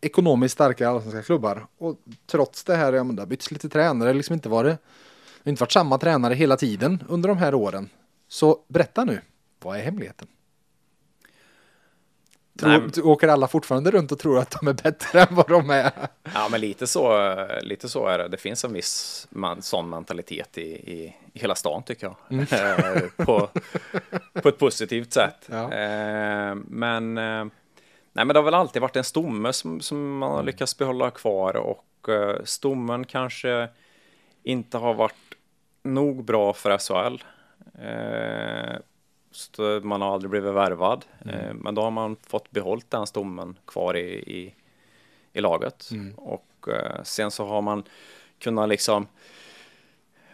ekonomiskt 0.00 0.52
starka 0.52 0.88
allsvenska 0.88 1.22
klubbar. 1.22 1.66
Och 1.78 1.96
trots 2.26 2.64
det 2.64 2.76
här, 2.76 2.92
ja, 2.92 3.04
men 3.04 3.16
det 3.16 3.22
har 3.22 3.26
bytts 3.26 3.50
lite 3.50 3.68
tränare, 3.68 4.12
liksom 4.12 4.34
inte 4.34 4.48
varit, 4.48 4.78
inte 5.44 5.60
varit 5.60 5.72
samma 5.72 5.98
tränare 5.98 6.34
hela 6.34 6.56
tiden 6.56 7.02
under 7.08 7.28
de 7.28 7.38
här 7.38 7.54
åren. 7.54 7.88
Så 8.28 8.58
berätta 8.68 9.04
nu, 9.04 9.20
vad 9.62 9.78
är 9.78 9.82
hemligheten? 9.82 10.28
Tror, 12.60 13.06
åker 13.06 13.28
alla 13.28 13.48
fortfarande 13.48 13.90
runt 13.90 14.12
och 14.12 14.18
tror 14.18 14.38
att 14.38 14.50
de 14.60 14.68
är 14.68 14.72
bättre 14.72 15.20
än 15.20 15.34
vad 15.34 15.48
de 15.48 15.70
är? 15.70 15.90
Ja, 16.34 16.48
men 16.50 16.60
lite 16.60 16.86
så, 16.86 17.32
lite 17.62 17.88
så 17.88 18.06
är 18.06 18.18
det. 18.18 18.28
Det 18.28 18.36
finns 18.36 18.64
en 18.64 18.72
viss 18.72 19.26
man, 19.30 19.62
sån 19.62 19.90
mentalitet 19.90 20.58
i, 20.58 20.62
i, 20.62 21.14
i 21.32 21.38
hela 21.38 21.54
stan 21.54 21.82
tycker 21.82 22.06
jag. 22.06 22.16
Mm. 22.30 22.46
Eh, 22.50 23.24
på, 23.26 23.48
på 24.42 24.48
ett 24.48 24.58
positivt 24.58 25.12
sätt. 25.12 25.46
Ja. 25.46 25.72
Eh, 25.72 26.54
men, 26.54 27.18
eh, 27.18 27.44
nej, 28.12 28.24
men 28.24 28.28
det 28.28 28.38
har 28.38 28.44
väl 28.44 28.54
alltid 28.54 28.82
varit 28.82 28.96
en 28.96 29.04
stomme 29.04 29.52
som, 29.52 29.80
som 29.80 30.18
man 30.18 30.30
har 30.30 30.42
lyckats 30.42 30.78
behålla 30.78 31.10
kvar 31.10 31.56
och 31.56 31.86
stommen 32.44 33.04
kanske 33.04 33.68
inte 34.42 34.78
har 34.78 34.94
varit 34.94 35.14
nog 35.82 36.24
bra 36.24 36.52
för 36.52 36.78
SHL. 36.78 37.22
Man 39.82 40.02
har 40.02 40.14
aldrig 40.14 40.30
blivit 40.30 40.54
värvad. 40.54 41.04
Mm. 41.24 41.34
Eh, 41.34 41.54
men 41.54 41.74
då 41.74 41.82
har 41.82 41.90
man 41.90 42.16
fått 42.26 42.50
behållit 42.50 42.90
den 42.90 43.06
stommen 43.06 43.58
kvar 43.66 43.96
i, 43.96 44.08
i, 44.10 44.54
i 45.32 45.40
laget. 45.40 45.90
Mm. 45.90 46.14
Och 46.14 46.68
eh, 46.68 47.02
sen 47.02 47.30
så 47.30 47.46
har 47.46 47.62
man 47.62 47.84
kunnat 48.38 48.68
liksom 48.68 49.06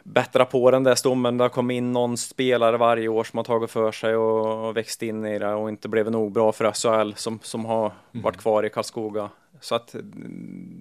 bättra 0.02 0.44
på 0.44 0.70
den 0.70 0.84
där 0.84 0.94
stommen. 0.94 1.38
Det 1.38 1.44
har 1.44 1.48
kommit 1.48 1.74
in 1.74 1.92
någon 1.92 2.16
spelare 2.16 2.76
varje 2.76 3.08
år 3.08 3.24
som 3.24 3.36
har 3.36 3.44
tagit 3.44 3.70
för 3.70 3.92
sig 3.92 4.16
och, 4.16 4.76
växt 4.76 5.02
in 5.02 5.26
i 5.26 5.38
det 5.38 5.54
och 5.54 5.68
inte 5.68 5.88
blivit 5.88 6.12
nog 6.12 6.32
bra 6.32 6.52
för 6.52 6.72
SHL 6.72 7.14
som, 7.16 7.38
som 7.42 7.64
har 7.64 7.92
mm. 8.12 8.22
varit 8.22 8.36
kvar 8.36 8.66
i 8.66 8.70
Karlskoga. 8.70 9.30
Så 9.60 9.74
att 9.74 9.94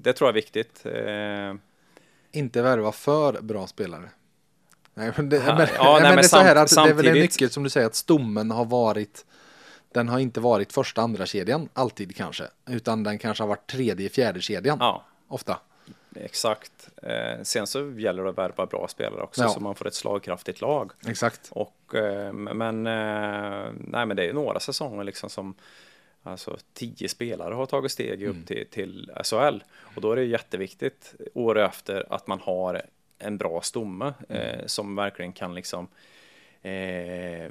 det 0.01 0.13
tror 0.13 0.27
jag 0.27 0.31
är 0.31 0.41
viktigt. 0.41 0.85
Eh, 0.85 1.55
inte 2.31 2.61
värva 2.61 2.91
för 2.91 3.41
bra 3.41 3.67
spelare. 3.67 4.09
Nej, 4.97 5.11
men 5.15 5.29
det, 5.29 5.39
men, 5.39 5.67
ja, 5.75 5.99
nej, 6.01 6.09
men 6.09 6.15
det 6.15 6.21
är 6.21 6.27
så 6.27 6.37
här 6.37 6.55
att 6.55 6.69
samtidigt... 6.69 6.97
det 6.97 7.01
är 7.01 7.11
väl 7.11 7.17
en 7.17 7.21
nyckel 7.21 7.49
som 7.49 7.63
du 7.63 7.69
säger 7.69 7.87
att 7.87 7.95
stommen 7.95 8.51
har 8.51 8.65
varit 8.65 9.25
den 9.91 10.09
har 10.09 10.19
inte 10.19 10.39
varit 10.39 10.73
första 10.73 11.01
andra 11.01 11.25
kedjan 11.25 11.69
alltid 11.73 12.15
kanske, 12.15 12.43
utan 12.69 13.03
den 13.03 13.17
kanske 13.17 13.43
har 13.43 13.47
varit 13.47 13.67
tredje 13.67 14.09
fjärde 14.09 14.41
kedjan 14.41 14.77
ja. 14.79 15.03
ofta. 15.27 15.59
Exakt. 16.15 16.89
Eh, 17.03 17.43
sen 17.43 17.67
så 17.67 17.91
gäller 17.91 18.23
det 18.23 18.29
att 18.29 18.37
värva 18.37 18.65
bra 18.65 18.87
spelare 18.87 19.21
också 19.21 19.41
ja. 19.41 19.49
så 19.49 19.59
man 19.59 19.75
får 19.75 19.87
ett 19.87 19.93
slagkraftigt 19.93 20.61
lag. 20.61 20.91
Exakt. 21.07 21.49
Och, 21.51 21.95
eh, 21.95 22.33
men, 22.33 22.87
eh, 22.87 23.71
nej, 23.73 24.05
men 24.05 24.17
det 24.17 24.29
är 24.29 24.33
några 24.33 24.59
säsonger 24.59 25.03
liksom 25.03 25.29
som 25.29 25.55
Alltså 26.27 26.57
tio 26.73 27.09
spelare 27.09 27.53
har 27.53 27.65
tagit 27.65 27.91
steg 27.91 28.23
upp 28.23 28.35
mm. 28.35 28.45
till, 28.45 28.65
till 28.71 29.11
SHL 29.23 29.63
och 29.95 30.01
då 30.01 30.11
är 30.11 30.15
det 30.15 30.23
jätteviktigt 30.23 31.15
år 31.33 31.59
efter 31.59 32.13
att 32.13 32.27
man 32.27 32.39
har 32.39 32.81
en 33.19 33.37
bra 33.37 33.61
stomme 33.61 34.13
mm. 34.29 34.41
eh, 34.41 34.65
som 34.65 34.95
verkligen 34.95 35.33
kan 35.33 35.55
liksom 35.55 35.87
eh, 36.61 37.49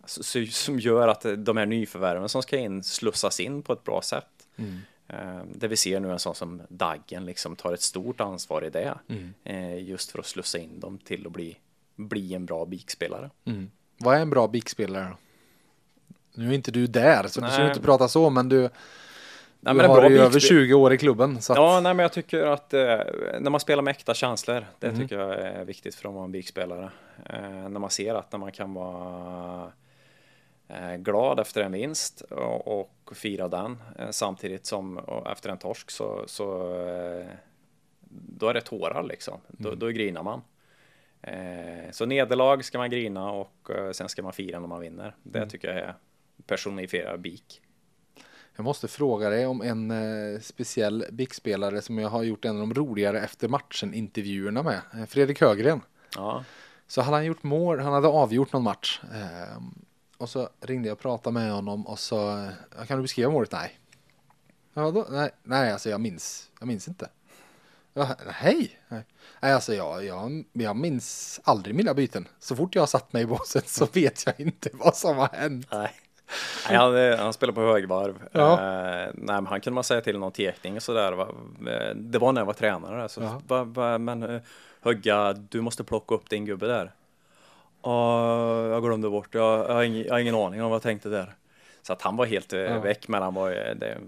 alltså, 0.00 0.46
som 0.46 0.78
gör 0.78 1.08
att 1.08 1.26
de 1.38 1.56
här 1.56 1.66
nyförvärven 1.66 2.28
som 2.28 2.42
ska 2.42 2.58
in 2.58 2.82
slussas 2.82 3.40
in 3.40 3.62
på 3.62 3.72
ett 3.72 3.84
bra 3.84 4.02
sätt. 4.02 4.48
Mm. 4.56 4.80
Eh, 5.08 5.44
det 5.54 5.68
vi 5.68 5.76
ser 5.76 6.00
nu 6.00 6.12
en 6.12 6.18
sån 6.18 6.34
som 6.34 6.62
Daggen 6.68 7.24
liksom 7.24 7.56
tar 7.56 7.72
ett 7.72 7.82
stort 7.82 8.20
ansvar 8.20 8.64
i 8.64 8.70
det. 8.70 8.98
Mm. 9.08 9.34
Eh, 9.44 9.88
just 9.88 10.10
för 10.10 10.18
att 10.18 10.26
slussa 10.26 10.58
in 10.58 10.80
dem 10.80 10.98
till 10.98 11.26
att 11.26 11.32
bli, 11.32 11.56
bli 11.96 12.34
en 12.34 12.46
bra 12.46 12.64
bikspelare. 12.64 13.30
Mm. 13.44 13.70
Vad 13.98 14.16
är 14.16 14.20
en 14.20 14.30
bra 14.30 14.48
bikspelare? 14.48 15.16
Nu 16.34 16.48
är 16.48 16.52
inte 16.52 16.70
du 16.70 16.86
där 16.86 17.28
så 17.28 17.40
Nej. 17.40 17.50
du 17.50 17.54
ska 17.54 17.68
inte 17.68 17.80
prata 17.80 18.08
så 18.08 18.30
men 18.30 18.48
du 18.48 18.68
Nej, 19.64 19.74
men 19.74 19.84
du 19.84 19.90
har 19.90 20.10
ju 20.10 20.18
över 20.18 20.40
20 20.40 20.74
år 20.74 20.92
i 20.92 20.98
klubben. 20.98 21.36
Att... 21.36 21.48
Ja, 21.48 21.80
nej, 21.82 21.94
men 21.94 22.02
jag 22.02 22.12
tycker 22.12 22.46
att 22.46 22.74
eh, 22.74 22.80
när 23.40 23.50
man 23.50 23.60
spelar 23.60 23.82
med 23.82 23.90
äkta 23.90 24.14
känslor, 24.14 24.66
det 24.78 24.86
mm. 24.86 25.00
tycker 25.00 25.18
jag 25.18 25.34
är 25.34 25.64
viktigt 25.64 25.94
för 25.94 26.08
att 26.08 26.14
vara 26.14 26.24
en 26.24 26.32
bikspelare. 26.32 26.90
Eh, 27.26 27.68
när 27.68 27.80
man 27.80 27.90
ser 27.90 28.14
att 28.14 28.32
när 28.32 28.38
man 28.38 28.52
kan 28.52 28.74
vara 28.74 29.72
eh, 30.68 30.94
glad 30.96 31.40
efter 31.40 31.62
en 31.62 31.72
vinst 31.72 32.20
och, 32.20 32.80
och 32.80 33.12
fira 33.14 33.48
den 33.48 33.82
eh, 33.98 34.10
samtidigt 34.10 34.66
som 34.66 35.00
efter 35.32 35.50
en 35.50 35.58
torsk 35.58 35.90
så, 35.90 36.24
så 36.26 36.74
eh, 36.86 37.26
då 38.10 38.48
är 38.48 38.54
det 38.54 38.60
tårar 38.60 39.02
liksom. 39.02 39.40
Mm. 39.58 39.62
Då, 39.62 39.74
då 39.74 39.92
grinar 39.92 40.22
man. 40.22 40.42
Eh, 41.22 41.90
så 41.90 42.06
nederlag 42.06 42.64
ska 42.64 42.78
man 42.78 42.90
grina 42.90 43.32
och 43.32 43.70
sen 43.92 44.08
ska 44.08 44.22
man 44.22 44.32
fira 44.32 44.60
när 44.60 44.68
man 44.68 44.80
vinner. 44.80 45.14
Det 45.22 45.38
mm. 45.38 45.48
tycker 45.48 45.68
jag 45.68 45.78
är 45.78 45.94
personifierar 46.46 47.16
BIK. 47.16 47.62
Jag 48.56 48.64
måste 48.64 48.88
fråga 48.88 49.30
dig 49.30 49.46
om 49.46 49.62
en 49.62 49.90
eh, 49.90 50.40
speciell 50.40 51.04
BIK-spelare 51.10 51.82
som 51.82 51.98
jag 51.98 52.08
har 52.08 52.22
gjort 52.22 52.44
en 52.44 52.60
av 52.60 52.68
de 52.68 52.74
roligare 52.74 53.20
efter 53.20 53.48
matchen 53.48 53.94
intervjuerna 53.94 54.62
med. 54.62 54.80
Eh, 54.94 55.06
Fredrik 55.06 55.40
Högren. 55.40 55.80
Ja. 56.16 56.44
Så 56.86 57.00
hade 57.02 57.16
han 57.16 57.24
gjort 57.24 57.42
mål, 57.42 57.80
han 57.80 57.92
hade 57.92 58.08
avgjort 58.08 58.52
någon 58.52 58.62
match. 58.62 59.00
Eh, 59.14 59.62
och 60.18 60.28
så 60.28 60.48
ringde 60.60 60.88
jag 60.88 60.94
och 60.94 61.00
pratade 61.00 61.34
med 61.34 61.52
honom 61.52 61.86
och 61.86 61.98
så, 61.98 62.48
kan 62.86 62.96
du 62.96 63.02
beskriva 63.02 63.30
målet? 63.30 63.52
Nej. 63.52 63.78
Ja, 64.74 64.90
då, 64.90 65.06
nej, 65.10 65.30
nej, 65.42 65.72
alltså 65.72 65.90
jag 65.90 66.00
minns, 66.00 66.50
jag 66.58 66.68
minns 66.68 66.88
inte. 66.88 67.08
Ja, 67.94 68.16
hej! 68.28 68.80
Nej, 69.40 69.52
alltså 69.52 69.74
jag, 69.74 70.04
jag, 70.04 70.44
jag 70.52 70.76
minns 70.76 71.40
aldrig 71.44 71.74
mina 71.74 71.94
byten. 71.94 72.28
Så 72.38 72.56
fort 72.56 72.74
jag 72.74 72.82
har 72.82 72.86
satt 72.86 73.12
mig 73.12 73.22
i 73.22 73.26
båset 73.26 73.68
så 73.68 73.86
vet 73.92 74.26
jag 74.26 74.40
inte 74.40 74.70
vad 74.72 74.96
som 74.96 75.16
har 75.16 75.28
hänt. 75.28 75.66
Nej. 75.72 75.92
Nej, 76.68 76.76
han, 76.76 77.18
han 77.18 77.32
spelar 77.32 77.52
på 77.52 77.60
högvarv. 77.60 78.14
Ja. 78.32 78.52
Eh, 78.52 79.10
nej, 79.14 79.34
men 79.34 79.46
han 79.46 79.60
kunde 79.60 79.74
man 79.74 79.84
säga 79.84 80.00
till 80.00 80.18
någon 80.18 80.32
tekning 80.32 80.76
och 80.76 80.82
sådär. 80.82 81.12
Eh, 81.20 81.94
det 81.94 82.18
var 82.18 82.32
när 82.32 82.40
jag 82.40 82.46
var 82.46 82.52
tränare. 82.52 83.08
Så, 83.08 83.20
ja. 83.20 83.40
va, 83.46 83.64
va, 83.64 83.98
men 83.98 84.22
eh, 84.22 84.40
Högga, 84.84 85.32
du 85.32 85.60
måste 85.60 85.84
plocka 85.84 86.14
upp 86.14 86.30
din 86.30 86.44
gubbe 86.44 86.66
där. 86.66 86.92
Oh, 87.82 88.68
jag 88.70 88.82
glömde 88.82 89.10
bort, 89.10 89.34
jag, 89.34 89.58
jag, 89.70 89.74
har 89.74 89.82
ingen, 89.82 90.04
jag 90.04 90.14
har 90.14 90.18
ingen 90.18 90.34
aning 90.34 90.62
om 90.62 90.70
vad 90.70 90.74
jag 90.74 90.82
tänkte 90.82 91.08
där. 91.08 91.34
Så 91.82 91.92
att 91.92 92.02
han 92.02 92.16
var 92.16 92.26
helt 92.26 92.52
ja. 92.52 92.80
väck, 92.80 93.08
men 93.08 93.22
han 93.22 93.34
var 93.34 93.50
det, 93.50 93.98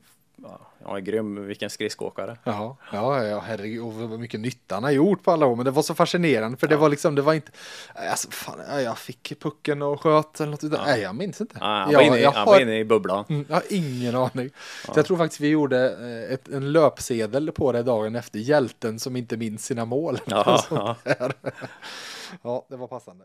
Ja, 0.85 0.99
grym, 0.99 1.47
vilken 1.47 1.71
skridskoåkare. 1.71 2.39
Ja, 2.45 2.77
ja, 2.93 3.25
ja, 3.25 3.39
herregud, 3.41 3.83
och 3.83 3.93
vad 3.93 4.21
mycket 4.21 4.41
nytta 4.41 4.75
han 4.75 4.85
har 4.85 4.91
gjort 4.91 5.23
på 5.23 5.31
alla 5.31 5.47
år, 5.47 5.57
men 5.57 5.65
det 5.65 5.71
var 5.71 5.83
så 5.83 5.95
fascinerande 5.95 6.59
för 6.59 6.67
ja. 6.67 6.71
det 6.71 6.77
var 6.77 6.89
liksom, 6.89 7.15
det 7.15 7.23
var 7.23 7.35
inte, 7.35 7.53
alltså 7.95 8.31
fan, 8.31 8.83
jag 8.83 8.99
fick 8.99 9.41
pucken 9.41 9.83
och 9.83 10.01
sköt 10.01 10.41
eller 10.41 10.51
något, 10.51 10.63
ja. 10.63 10.85
nej 10.87 11.01
jag 11.01 11.15
minns 11.15 11.41
inte. 11.41 11.57
Ja, 11.61 11.67
han, 11.67 11.95
var 11.95 12.03
inne, 12.03 12.19
jag, 12.19 12.31
han 12.31 12.47
har, 12.47 12.55
var 12.55 12.61
inne 12.61 12.79
i 12.79 12.85
bubblan. 12.85 13.25
Mm, 13.29 13.45
jag 13.49 13.57
har 13.57 13.63
ingen 13.71 14.15
aning. 14.15 14.51
Så 14.85 14.93
jag 14.97 15.07
tror 15.07 15.17
faktiskt 15.17 15.41
vi 15.41 15.49
gjorde 15.49 15.91
eh, 15.91 16.35
ett, 16.35 16.49
en 16.49 16.73
löpsedel 16.73 17.53
på 17.53 17.73
det 17.73 17.83
dagen 17.83 18.17
efter, 18.17 18.39
hjälten 18.39 18.99
som 18.99 19.17
inte 19.17 19.37
minns 19.37 19.65
sina 19.65 19.85
mål. 19.85 20.19
Ja, 20.27 20.65
ja. 20.71 20.97
ja, 22.43 22.67
det 22.69 22.77
var 22.77 22.87
passande. 22.87 23.25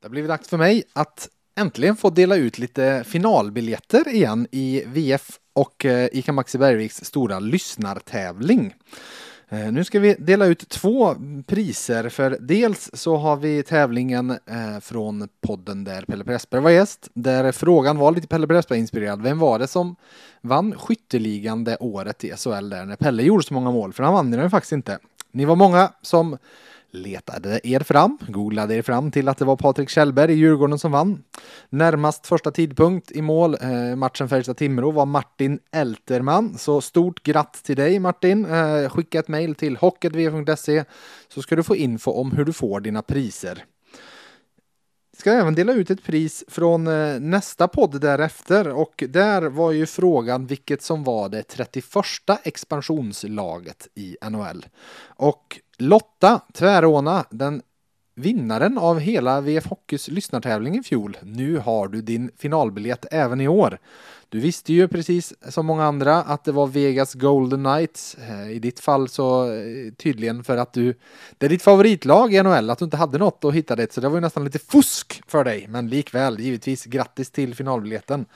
Det 0.00 0.04
har 0.04 0.10
blivit 0.10 0.28
dags 0.28 0.48
för 0.48 0.56
mig 0.56 0.84
att 0.92 1.28
äntligen 1.58 1.96
få 1.96 2.10
dela 2.10 2.36
ut 2.36 2.58
lite 2.58 3.04
finalbiljetter 3.06 4.08
igen 4.08 4.46
i 4.50 4.84
VF 4.86 5.38
och 5.58 5.84
eh, 5.84 6.08
ICA 6.12 6.32
Maxi 6.32 6.58
Bergviks 6.58 7.04
stora 7.04 7.38
lyssnartävling. 7.38 8.74
Eh, 9.48 9.72
nu 9.72 9.84
ska 9.84 10.00
vi 10.00 10.14
dela 10.18 10.46
ut 10.46 10.68
två 10.68 11.14
priser 11.46 12.08
för 12.08 12.36
dels 12.40 12.90
så 12.92 13.16
har 13.16 13.36
vi 13.36 13.62
tävlingen 13.62 14.30
eh, 14.30 14.80
från 14.80 15.28
podden 15.40 15.84
där 15.84 16.02
Pelle 16.02 16.24
Pressberg 16.24 16.60
var 16.60 16.70
gäst 16.70 17.08
där 17.14 17.52
frågan 17.52 17.98
var 17.98 18.12
lite 18.12 18.26
Pelle 18.26 18.46
Pressberg 18.46 18.78
inspirerad. 18.78 19.22
Vem 19.22 19.38
var 19.38 19.58
det 19.58 19.66
som 19.66 19.96
vann 20.40 20.74
skytteligan 20.78 21.64
det 21.64 21.76
året 21.76 22.24
i 22.24 22.32
SHL 22.36 22.68
där 22.68 22.84
när 22.84 22.96
Pelle 22.96 23.22
gjorde 23.22 23.44
så 23.44 23.54
många 23.54 23.70
mål? 23.70 23.92
För 23.92 24.02
han 24.02 24.14
vann 24.14 24.30
den 24.30 24.50
faktiskt 24.50 24.72
inte. 24.72 24.98
Ni 25.32 25.44
var 25.44 25.56
många 25.56 25.92
som 26.02 26.38
letade 26.90 27.60
er 27.64 27.80
fram, 27.80 28.18
googlade 28.28 28.74
er 28.74 28.82
fram 28.82 29.10
till 29.10 29.28
att 29.28 29.38
det 29.38 29.44
var 29.44 29.56
Patrik 29.56 29.88
Kjellberg 29.88 30.32
i 30.32 30.34
Djurgården 30.34 30.78
som 30.78 30.92
vann. 30.92 31.22
Närmast 31.70 32.26
första 32.26 32.50
tidpunkt 32.50 33.10
i 33.10 33.22
mål, 33.22 33.56
eh, 33.60 33.96
matchen 33.96 34.28
Färjestad-Timrå, 34.28 34.92
var 34.92 35.06
Martin 35.06 35.58
Elterman. 35.72 36.58
Så 36.58 36.80
stort 36.80 37.22
gratt 37.22 37.60
till 37.62 37.76
dig 37.76 37.98
Martin. 37.98 38.44
Eh, 38.44 38.88
skicka 38.88 39.18
ett 39.18 39.28
mejl 39.28 39.54
till 39.54 39.76
hocketv.se 39.76 40.84
så 41.28 41.42
ska 41.42 41.56
du 41.56 41.62
få 41.62 41.76
info 41.76 42.10
om 42.10 42.32
hur 42.32 42.44
du 42.44 42.52
får 42.52 42.80
dina 42.80 43.02
priser. 43.02 43.64
ska 45.18 45.32
även 45.32 45.54
dela 45.54 45.72
ut 45.72 45.90
ett 45.90 46.04
pris 46.04 46.44
från 46.48 46.86
eh, 46.86 47.20
nästa 47.20 47.68
podd 47.68 48.00
därefter 48.00 48.68
och 48.68 49.04
där 49.08 49.42
var 49.42 49.72
ju 49.72 49.86
frågan 49.86 50.46
vilket 50.46 50.82
som 50.82 51.04
var 51.04 51.28
det 51.28 51.42
31 51.42 51.84
expansionslaget 52.44 53.88
i 53.94 54.16
NHL. 54.22 54.66
Och 55.06 55.60
Lotta 55.80 56.40
Tväråna, 56.54 57.24
den 57.30 57.62
vinnaren 58.14 58.78
av 58.78 58.98
hela 58.98 59.40
VF 59.40 59.66
Hockeys 59.66 60.08
lyssnartävling 60.08 60.78
i 60.78 60.82
fjol. 60.82 61.16
Nu 61.22 61.58
har 61.58 61.88
du 61.88 62.02
din 62.02 62.30
finalbiljett 62.38 63.06
även 63.10 63.40
i 63.40 63.48
år. 63.48 63.78
Du 64.30 64.40
visste 64.40 64.72
ju 64.72 64.88
precis 64.88 65.34
som 65.48 65.66
många 65.66 65.84
andra 65.84 66.16
att 66.16 66.44
det 66.44 66.52
var 66.52 66.66
Vegas 66.66 67.14
Golden 67.14 67.64
Knights. 67.64 68.14
Eh, 68.14 68.50
I 68.50 68.58
ditt 68.58 68.80
fall 68.80 69.08
så 69.08 69.52
eh, 69.52 69.92
tydligen 69.96 70.44
för 70.44 70.56
att 70.56 70.72
du, 70.72 70.94
det 71.38 71.46
är 71.46 71.50
ditt 71.50 71.62
favoritlag 71.62 72.34
i 72.34 72.42
NHL, 72.42 72.70
att 72.70 72.78
du 72.78 72.84
inte 72.84 72.96
hade 72.96 73.18
något 73.18 73.44
och 73.44 73.54
hittade 73.54 73.82
det. 73.82 73.92
Så 73.92 74.00
det 74.00 74.08
var 74.08 74.16
ju 74.16 74.20
nästan 74.20 74.44
lite 74.44 74.58
fusk 74.58 75.22
för 75.26 75.44
dig, 75.44 75.66
men 75.68 75.88
likväl 75.88 76.40
givetvis 76.40 76.84
grattis 76.84 77.30
till 77.30 77.54
finalbiljetten. 77.54 78.26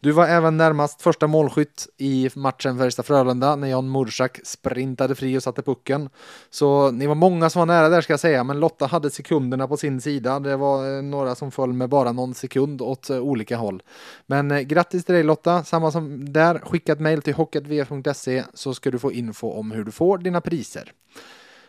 Du 0.00 0.12
var 0.12 0.26
även 0.26 0.56
närmast 0.56 1.02
första 1.02 1.26
målskytt 1.26 1.88
i 1.96 2.30
matchen 2.34 2.78
Färjestad-Frölunda 2.78 3.56
när 3.56 3.68
Jan 3.68 3.90
Mursak 3.90 4.40
sprintade 4.44 5.14
fri 5.14 5.38
och 5.38 5.42
satte 5.42 5.62
pucken. 5.62 6.08
Så 6.50 6.90
ni 6.90 7.06
var 7.06 7.14
många 7.14 7.50
som 7.50 7.60
var 7.60 7.66
nära 7.66 7.88
där 7.88 8.00
ska 8.00 8.12
jag 8.12 8.20
säga, 8.20 8.44
men 8.44 8.60
Lotta 8.60 8.86
hade 8.86 9.10
sekunderna 9.10 9.68
på 9.68 9.76
sin 9.76 10.00
sida. 10.00 10.40
Det 10.40 10.56
var 10.56 10.96
eh, 10.96 11.02
några 11.02 11.34
som 11.34 11.50
föll 11.50 11.72
med 11.72 11.88
bara 11.88 12.12
någon 12.12 12.34
sekund 12.34 12.82
åt 12.82 13.10
olika 13.10 13.56
håll. 13.56 13.82
Men 14.26 14.68
grattis 14.68 15.04
till 15.04 15.14
dig 15.14 15.22
Lotta, 15.22 15.33
samma 15.64 15.90
som 15.90 16.32
där. 16.32 16.58
Skicka 16.58 16.92
ett 16.92 17.00
mejl 17.00 17.22
till 17.22 17.34
hocketvf.se 17.34 18.44
så 18.54 18.74
ska 18.74 18.90
du 18.90 18.98
få 18.98 19.12
info 19.12 19.50
om 19.50 19.70
hur 19.70 19.84
du 19.84 19.92
får 19.92 20.18
dina 20.18 20.40
priser. 20.40 20.92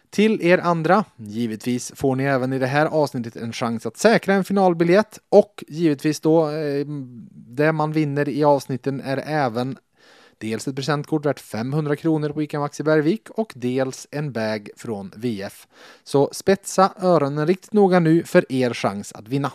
Till 0.09 0.41
er 0.41 0.57
andra, 0.57 1.05
givetvis 1.15 1.91
får 1.95 2.15
ni 2.15 2.23
även 2.23 2.53
i 2.53 2.59
det 2.59 2.67
här 2.67 2.85
avsnittet 2.85 3.35
en 3.35 3.53
chans 3.53 3.85
att 3.85 3.97
säkra 3.97 4.33
en 4.33 4.43
finalbiljett 4.43 5.19
och 5.29 5.63
givetvis 5.67 6.19
då 6.19 6.49
eh, 6.49 6.85
det 7.31 7.71
man 7.71 7.91
vinner 7.91 8.29
i 8.29 8.43
avsnitten 8.43 9.01
är 9.01 9.17
även 9.25 9.77
dels 10.37 10.67
ett 10.67 10.75
presentkort 10.75 11.25
värt 11.25 11.39
500 11.39 11.95
kronor 11.95 12.29
på 12.29 12.43
ICA 12.43 12.59
Maxi 12.59 12.83
Bergvik 12.83 13.29
och 13.29 13.53
dels 13.55 14.07
en 14.11 14.31
bag 14.31 14.69
från 14.75 15.11
VF. 15.15 15.67
Så 16.03 16.29
spetsa 16.31 16.93
öronen 17.01 17.47
riktigt 17.47 17.73
noga 17.73 17.99
nu 17.99 18.23
för 18.23 18.51
er 18.51 18.73
chans 18.73 19.13
att 19.13 19.27
vinna. 19.27 19.51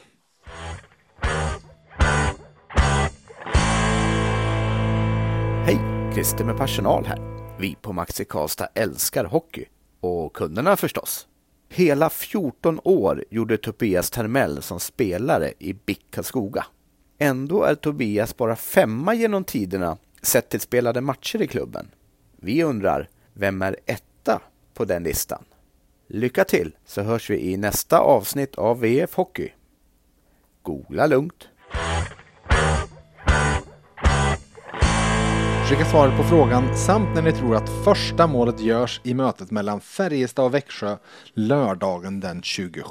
Christer 6.14 6.44
med 6.44 6.56
personal 6.56 7.06
här. 7.06 7.18
Vi 7.58 7.74
på 7.74 7.92
Maxi 7.92 8.24
Karlstad 8.24 8.68
älskar 8.74 9.24
hockey. 9.24 9.64
Och 10.00 10.32
kunderna 10.32 10.76
förstås. 10.76 11.26
Hela 11.68 12.11
14 12.11 12.80
år 12.84 13.24
gjorde 13.30 13.56
Tobias 13.56 14.11
Termell 14.11 14.62
som 14.62 14.80
spelare 14.80 15.52
i 15.58 15.72
BIK 15.72 16.06
Karlskoga. 16.11 16.66
Ändå 17.18 17.62
är 17.62 17.74
Tobias 17.74 18.36
bara 18.36 18.56
femma 18.56 19.14
genom 19.14 19.44
tiderna 19.44 19.96
sett 20.22 20.48
till 20.48 20.61
spelade 20.61 21.00
matcher 21.00 21.42
i 21.42 21.46
klubben. 21.46 21.90
Vi 22.36 22.62
undrar, 22.64 23.08
vem 23.32 23.62
är 23.62 23.76
etta 23.86 24.40
på 24.74 24.84
den 24.84 25.02
listan? 25.02 25.44
Lycka 26.06 26.44
till 26.44 26.76
så 26.86 27.02
hörs 27.02 27.30
vi 27.30 27.40
i 27.52 27.56
nästa 27.56 27.98
avsnitt 27.98 28.54
av 28.54 28.80
VF 28.80 29.14
Hockey. 29.14 29.48
Googla 30.62 31.06
lugnt. 31.06 31.48
Skicka 35.71 35.85
svaret 35.85 36.16
på 36.16 36.23
frågan 36.23 36.77
samt 36.77 37.14
när 37.14 37.23
ni 37.23 37.33
tror 37.33 37.57
att 37.57 37.85
första 37.85 38.27
målet 38.27 38.61
görs 38.61 39.01
i 39.05 39.14
mötet 39.14 39.51
mellan 39.51 39.81
Färjestad 39.81 40.45
och 40.45 40.55
Växjö 40.55 40.97
lördagen 41.35 42.21
den 42.21 42.43
27 42.43 42.83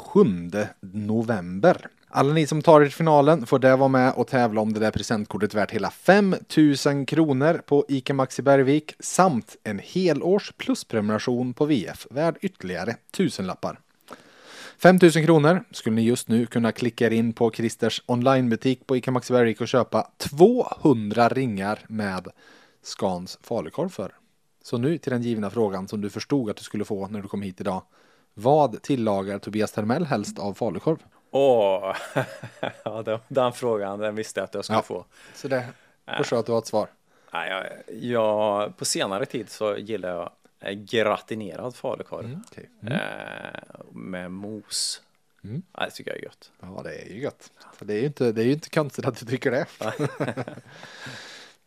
november. 0.82 1.88
Alla 2.10 2.34
ni 2.34 2.48
som 2.48 2.62
tar 2.62 2.82
er 2.82 2.86
till 2.86 2.94
finalen 2.94 3.46
får 3.46 3.60
där 3.60 3.78
vara 3.78 3.90
med 3.90 4.14
och 4.14 4.28
tävla 4.28 4.62
om 4.62 4.74
det 4.74 4.80
där 4.80 4.92
presentkortet 4.92 5.54
värt 5.54 5.72
hela 5.72 5.92
5000 5.92 7.06
kronor 7.06 7.62
på 7.66 7.86
ICA 7.88 8.14
Maxi 8.14 8.42
Bergvik 8.42 8.94
samt 9.00 9.56
en 9.64 9.80
helårs 9.80 10.54
plusprenumeration 10.58 11.54
på 11.54 11.66
VF 11.66 12.08
värd 12.10 12.38
ytterligare 12.42 12.96
tusenlappar. 13.12 13.80
5000 14.78 15.26
kronor 15.26 15.64
skulle 15.72 15.96
ni 15.96 16.02
just 16.02 16.28
nu 16.28 16.46
kunna 16.46 16.72
klicka 16.72 17.06
er 17.06 17.12
in 17.12 17.34
på 17.34 17.52
Christers 17.52 18.02
onlinebutik 18.06 18.88
på 18.88 18.98
ICA 18.98 19.12
Maxi 19.12 19.34
Bergvik 19.34 19.62
och 19.62 19.68
köpa 19.68 20.08
200 20.18 21.30
ringar 21.30 21.80
med 21.88 22.28
Scans 22.82 23.40
falukorv 23.42 23.90
för. 23.90 24.16
Så 24.62 24.78
nu 24.78 24.98
till 24.98 25.12
den 25.12 25.22
givna 25.22 25.50
frågan 25.50 25.88
som 25.88 26.02
du 26.02 26.10
förstod 26.10 26.50
att 26.50 26.58
du 26.58 26.64
skulle 26.64 26.86
få 26.86 27.08
när 27.08 27.22
du 27.22 27.28
kom 27.28 27.42
hit 27.42 27.62
idag. 27.62 27.82
Vad 28.34 28.82
tillagar 28.82 29.40
Tobias 29.40 29.72
Termell 29.72 30.06
helst 30.06 30.40
av 30.40 30.54
falukorv? 30.54 30.98
Åh, 31.32 31.96
ja, 32.84 33.04
den, 33.04 33.20
den, 33.28 33.54
frågan 33.54 34.00
den 34.00 34.16
visste 34.16 34.40
jag 34.40 34.46
att 34.46 34.54
jag 34.54 34.66
skulle 34.66 34.78
ja, 34.78 34.84
få. 34.84 35.06
Så 35.36 35.48
det 35.48 35.68
förstår 36.18 36.38
jag 36.38 36.40
att 36.40 36.46
du 36.46 36.52
har 36.52 36.60
ett 36.60 36.68
svar. 36.68 36.90
Nej, 37.34 37.50
jag, 37.50 37.96
jag, 38.02 38.78
på 38.78 38.86
senare 38.86 39.26
tid 39.26 39.50
så 39.50 39.78
gillar 39.78 40.10
jag 40.10 40.32
eh, 40.60 40.74
gratinerad 40.74 41.76
falukorv 41.76 42.26
mm, 42.26 42.42
okay. 42.52 42.66
mm. 42.82 42.94
eh, 42.94 43.00
med 43.92 44.32
mos. 44.32 45.02
Mm. 45.44 45.62
Ja, 45.74 45.86
det 45.86 45.92
tycker 45.92 46.12
jag 46.12 46.20
är 46.20 46.24
gött. 46.24 46.52
Ja, 46.60 46.82
det 46.84 46.96
är 47.02 47.14
ju 47.14 47.22
gött. 47.22 47.52
Så 47.80 47.86
det 47.86 47.94
är 47.94 48.00
ju 48.00 48.06
inte, 48.06 48.32
det 48.32 48.42
är 48.42 48.46
ju 48.46 48.54
inte 48.54 48.70
konstigt 48.70 49.06
att 49.06 49.20
du 49.20 49.26
tycker 49.26 49.52
det. 49.52 49.66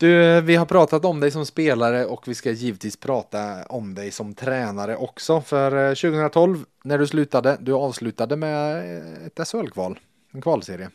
Du, 0.02 0.40
vi 0.40 0.56
har 0.56 0.66
pratat 0.66 1.04
om 1.04 1.20
dig 1.20 1.30
som 1.30 1.46
spelare 1.46 2.04
och 2.04 2.28
vi 2.28 2.34
ska 2.34 2.50
givetvis 2.50 2.96
prata 2.96 3.66
om 3.66 3.94
dig 3.94 4.10
som 4.10 4.34
tränare 4.34 4.96
också. 4.96 5.40
För 5.40 5.94
2012 5.94 6.56
eh, 6.56 6.62
när 6.84 6.98
du 6.98 7.06
slutade, 7.06 7.56
du 7.60 7.72
avslutade 7.72 8.36
med 8.36 8.84
ett 9.26 9.48
SHL-kval, 9.48 9.98
en 10.32 10.42
kvalserie. 10.42 10.90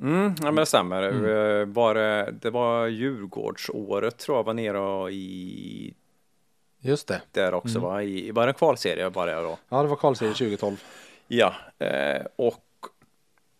Mm, 0.00 0.34
ja 0.38 0.44
men 0.44 0.54
det 0.54 0.66
stämmer. 0.66 1.02
Mm. 1.02 1.72
Var, 1.72 1.94
det 2.32 2.50
var 2.50 2.86
Djurgårdsåret 2.86 4.18
tror 4.18 4.38
jag 4.38 4.44
var 4.44 4.54
nere 4.54 5.12
i 5.12 5.94
Just 6.80 7.08
det. 7.08 7.22
Där 7.32 7.54
också 7.54 7.78
mm. 7.78 7.90
va? 7.90 8.02
I, 8.02 8.30
var 8.30 8.46
det 8.46 8.50
en 8.50 8.54
kvalserie 8.54 9.10
bara 9.10 9.42
då? 9.42 9.58
Ja 9.68 9.82
det 9.82 9.88
var 9.88 9.96
kvalserie 9.96 10.32
2012. 10.32 10.76
Ja, 11.28 11.54
eh, 11.78 12.26
och 12.36 12.63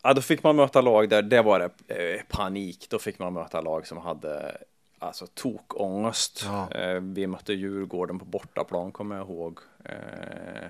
Ja, 0.07 0.15
då 0.15 0.21
fick 0.21 0.43
man 0.43 0.57
möta 0.57 0.81
lag 0.81 1.09
där 1.09 1.23
det 1.23 1.43
var 1.43 1.59
det 1.59 1.95
eh, 2.17 2.23
panik. 2.29 2.87
Då 2.91 2.99
fick 2.99 3.19
man 3.19 3.33
möta 3.33 3.61
lag 3.61 3.87
som 3.87 3.99
hade 3.99 4.57
alltså 4.99 5.27
tokångest. 5.27 6.43
Ja. 6.47 6.71
Eh, 6.71 7.01
vi 7.01 7.27
mötte 7.27 7.53
Djurgården 7.53 8.19
på 8.19 8.25
bortaplan 8.25 8.93
kommer 8.93 9.17
jag 9.17 9.27
ihåg. 9.29 9.59
Eh, 9.85 10.69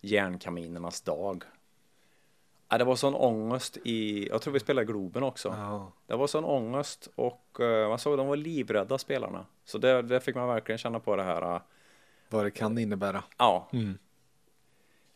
järnkaminernas 0.00 1.00
dag. 1.00 1.44
Ja, 2.68 2.78
det 2.78 2.84
var 2.84 2.96
sån 2.96 3.14
ångest 3.14 3.76
i, 3.84 4.28
jag 4.28 4.42
tror 4.42 4.52
vi 4.52 4.60
spelade 4.60 4.86
Globen 4.86 5.22
också. 5.22 5.48
Ja. 5.48 5.92
Det 6.06 6.16
var 6.16 6.26
sån 6.26 6.44
ångest 6.44 7.08
och 7.14 7.60
eh, 7.60 7.88
man 7.88 7.98
såg 7.98 8.12
att 8.12 8.18
de 8.18 8.26
var 8.26 8.36
livrädda 8.36 8.98
spelarna. 8.98 9.46
Så 9.64 9.78
det, 9.78 10.02
det 10.02 10.20
fick 10.20 10.34
man 10.34 10.48
verkligen 10.48 10.78
känna 10.78 11.00
på 11.00 11.16
det 11.16 11.22
här. 11.22 11.54
Eh, 11.54 11.60
Vad 12.28 12.44
det 12.44 12.50
kan 12.50 12.78
innebära. 12.78 13.22
Ja. 13.38 13.68
Mm. 13.72 13.98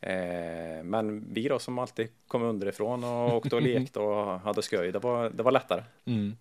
Eh, 0.07 0.84
men 0.84 1.32
vi 1.32 1.48
då 1.48 1.59
som 1.59 1.78
alltid 1.78 2.09
kom 2.28 2.42
underifrån 2.42 3.05
och 3.05 3.36
åkte 3.36 3.57
och 3.57 3.62
lekte 3.62 3.98
och 4.00 4.40
hade 4.40 4.62
skoj, 4.62 4.92
det 4.92 4.98
var, 4.98 5.30
det 5.30 5.42
var 5.42 5.52
lättare. 5.52 5.82
Mm. 6.05 6.36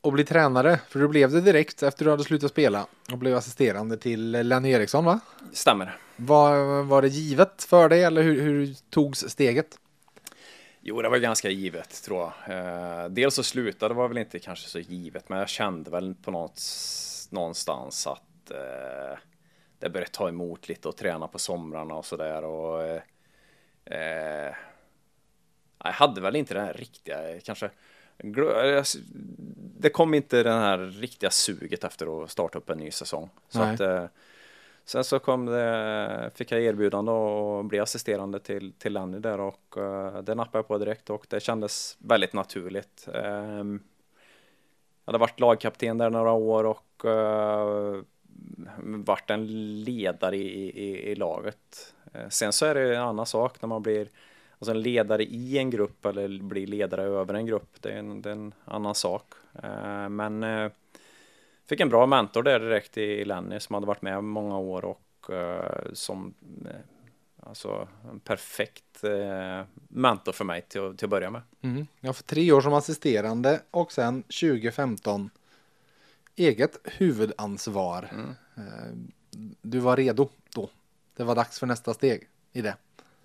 Och 0.00 0.12
bli 0.12 0.24
tränare, 0.24 0.80
för 0.88 0.98
du 0.98 1.08
blev 1.08 1.30
det 1.30 1.40
direkt 1.40 1.82
efter 1.82 2.04
du 2.04 2.10
hade 2.10 2.24
slutat 2.24 2.50
spela 2.50 2.86
och 3.12 3.18
blev 3.18 3.36
assisterande 3.36 3.96
till 3.96 4.30
Lenny 4.30 4.70
Eriksson 4.70 5.04
va? 5.04 5.20
Stämmer. 5.52 5.96
Var, 6.16 6.82
var 6.82 7.02
det 7.02 7.08
givet 7.08 7.62
för 7.62 7.88
dig 7.88 8.02
eller 8.02 8.22
hur, 8.22 8.40
hur 8.40 8.74
togs 8.90 9.28
steget? 9.28 9.78
Jo, 10.80 11.02
det 11.02 11.08
var 11.08 11.18
ganska 11.18 11.50
givet 11.50 12.02
tror 12.02 12.32
jag. 12.46 12.58
Eh, 12.58 13.08
dels 13.08 13.34
så 13.34 13.42
slutade 13.42 13.94
var 13.94 14.08
väl 14.08 14.18
inte 14.18 14.38
kanske 14.38 14.68
så 14.68 14.78
givet, 14.78 15.28
men 15.28 15.38
jag 15.38 15.48
kände 15.48 15.90
väl 15.90 16.14
på 16.14 16.30
något, 16.30 16.62
någonstans 17.30 18.06
att 18.06 18.50
eh, 18.50 19.18
det 19.78 19.88
började 19.88 20.10
ta 20.10 20.28
emot 20.28 20.68
lite 20.68 20.88
och 20.88 20.96
träna 20.96 21.28
på 21.28 21.38
somrarna 21.38 21.94
och 21.94 22.04
sådär. 22.04 22.44
Och, 22.44 22.82
eh, 22.82 23.02
eh, 23.84 24.54
jag 25.84 25.92
hade 25.92 26.20
väl 26.20 26.36
inte 26.36 26.54
den 26.54 26.64
här 26.64 26.74
riktiga, 26.74 27.40
kanske, 27.40 27.70
det 29.78 29.90
kom 29.90 30.14
inte 30.14 30.42
den 30.42 30.58
här 30.58 30.78
riktiga 30.78 31.30
suget 31.30 31.84
efter 31.84 32.22
att 32.22 32.30
starta 32.30 32.58
upp 32.58 32.70
en 32.70 32.78
ny 32.78 32.90
säsong. 32.90 33.30
Så 33.48 33.62
att, 33.62 33.80
eh, 33.80 34.04
sen 34.84 35.04
så 35.04 35.18
kom 35.18 35.46
det, 35.46 36.30
fick 36.34 36.52
jag 36.52 36.62
erbjudande 36.62 37.12
att 37.12 37.66
bli 37.66 37.78
assisterande 37.78 38.40
till, 38.40 38.72
till 38.72 38.92
Lenny 38.92 39.18
där 39.18 39.40
och 39.40 39.74
uh, 39.76 40.18
det 40.18 40.34
nappade 40.34 40.58
jag 40.58 40.68
på 40.68 40.78
direkt 40.78 41.10
och 41.10 41.26
det 41.28 41.40
kändes 41.40 41.96
väldigt 41.98 42.32
naturligt. 42.32 43.08
Um, 43.14 43.82
jag 45.04 45.12
hade 45.12 45.18
varit 45.18 45.40
lagkapten 45.40 45.98
där 45.98 46.10
några 46.10 46.32
år 46.32 46.64
och 46.64 47.04
uh, 47.04 48.02
varit 48.82 49.30
en 49.30 49.46
ledare 49.84 50.36
i, 50.36 50.68
i, 50.68 51.10
i 51.10 51.14
laget. 51.14 51.94
Eh, 52.12 52.28
sen 52.28 52.52
så 52.52 52.66
är 52.66 52.74
det 52.74 52.96
en 52.96 53.02
annan 53.02 53.26
sak 53.26 53.62
när 53.62 53.66
man 53.66 53.82
blir 53.82 54.08
alltså 54.58 54.70
en 54.70 54.82
ledare 54.82 55.24
i 55.24 55.58
en 55.58 55.70
grupp 55.70 56.06
eller 56.06 56.42
blir 56.42 56.66
ledare 56.66 57.02
över 57.02 57.34
en 57.34 57.46
grupp. 57.46 57.76
Det 57.80 57.90
är 57.90 57.98
en, 57.98 58.22
det 58.22 58.28
är 58.28 58.32
en 58.32 58.54
annan 58.64 58.94
sak. 58.94 59.32
Eh, 59.62 60.08
men 60.08 60.42
eh, 60.42 60.70
fick 61.68 61.80
en 61.80 61.88
bra 61.88 62.06
mentor 62.06 62.42
där 62.42 62.60
direkt 62.60 62.98
i 62.98 63.24
Lenny 63.24 63.60
som 63.60 63.74
hade 63.74 63.86
varit 63.86 64.02
med 64.02 64.24
många 64.24 64.58
år 64.58 64.84
och 64.84 65.04
som 65.92 66.34
alltså 67.42 67.88
en 68.10 68.20
perfekt 68.20 69.04
eh, 69.04 69.66
mentor 69.88 70.32
för 70.32 70.44
mig 70.44 70.62
till, 70.62 70.96
till 70.96 71.06
att 71.06 71.10
börja 71.10 71.30
med. 71.30 71.42
Mm. 71.62 71.86
Ja, 72.00 72.12
för 72.12 72.22
tre 72.22 72.52
år 72.52 72.60
som 72.60 72.74
assisterande 72.74 73.60
och 73.70 73.92
sen 73.92 74.22
2015 74.22 75.30
eget 76.38 76.78
huvudansvar. 76.84 78.08
Mm. 78.12 78.34
Eh, 78.56 78.92
Du 79.62 79.78
var 79.78 79.96
redo 79.96 80.28
då. 80.54 80.70
Det 81.16 81.24
var 81.24 81.34
dags 81.34 81.58
för 81.58 81.66
nästa 81.66 81.94
steg 81.94 82.28
i 82.52 82.62
det. 82.62 82.76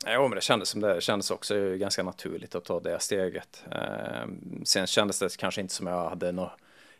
Jo, 0.07 0.21
men 0.21 0.35
det 0.35 0.41
kändes 0.41 0.69
som 0.69 0.81
det, 0.81 1.01
kändes 1.01 1.31
också 1.31 1.75
ganska 1.75 2.03
naturligt 2.03 2.55
att 2.55 2.63
ta 2.65 2.79
det 2.79 2.99
steget. 2.99 3.63
Eh, 3.71 4.27
sen 4.63 4.87
kändes 4.87 5.19
det 5.19 5.37
kanske 5.37 5.61
inte 5.61 5.73
som 5.73 5.87
jag 5.87 6.09
hade 6.09 6.31
något 6.31 6.51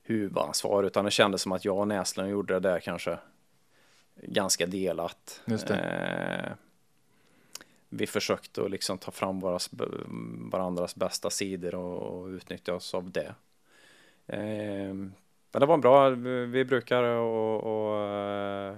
huvudansvar, 0.04 0.84
utan 0.84 1.06
det 1.06 1.12
kändes 1.12 1.42
som 1.42 1.52
att 1.52 1.66
jag 1.66 1.78
och 1.78 1.88
Näslund 1.88 2.30
gjorde 2.30 2.54
det 2.54 2.60
där 2.60 2.80
kanske 2.80 3.18
ganska 4.16 4.66
delat. 4.66 5.42
Just 5.46 5.68
det. 5.68 5.76
Eh, 5.76 6.52
vi 7.90 8.08
försökte 8.08 8.64
att 8.64 8.72
liksom 8.72 8.98
ta 8.98 9.12
fram 9.12 9.40
våras, 9.40 9.70
varandras 10.52 10.96
bästa 10.96 11.30
sidor 11.30 11.76
och, 11.76 12.02
och 12.02 12.28
utnyttja 12.28 12.74
oss 12.74 12.94
av 12.94 13.12
det. 13.12 13.36
Men 15.54 15.60
det 15.60 15.66
var 15.66 15.78
bra, 15.78 16.10
vi 16.46 16.66
brukar 16.66 17.04
och, 17.04 17.64
och 17.64 18.00
eh, 18.10 18.76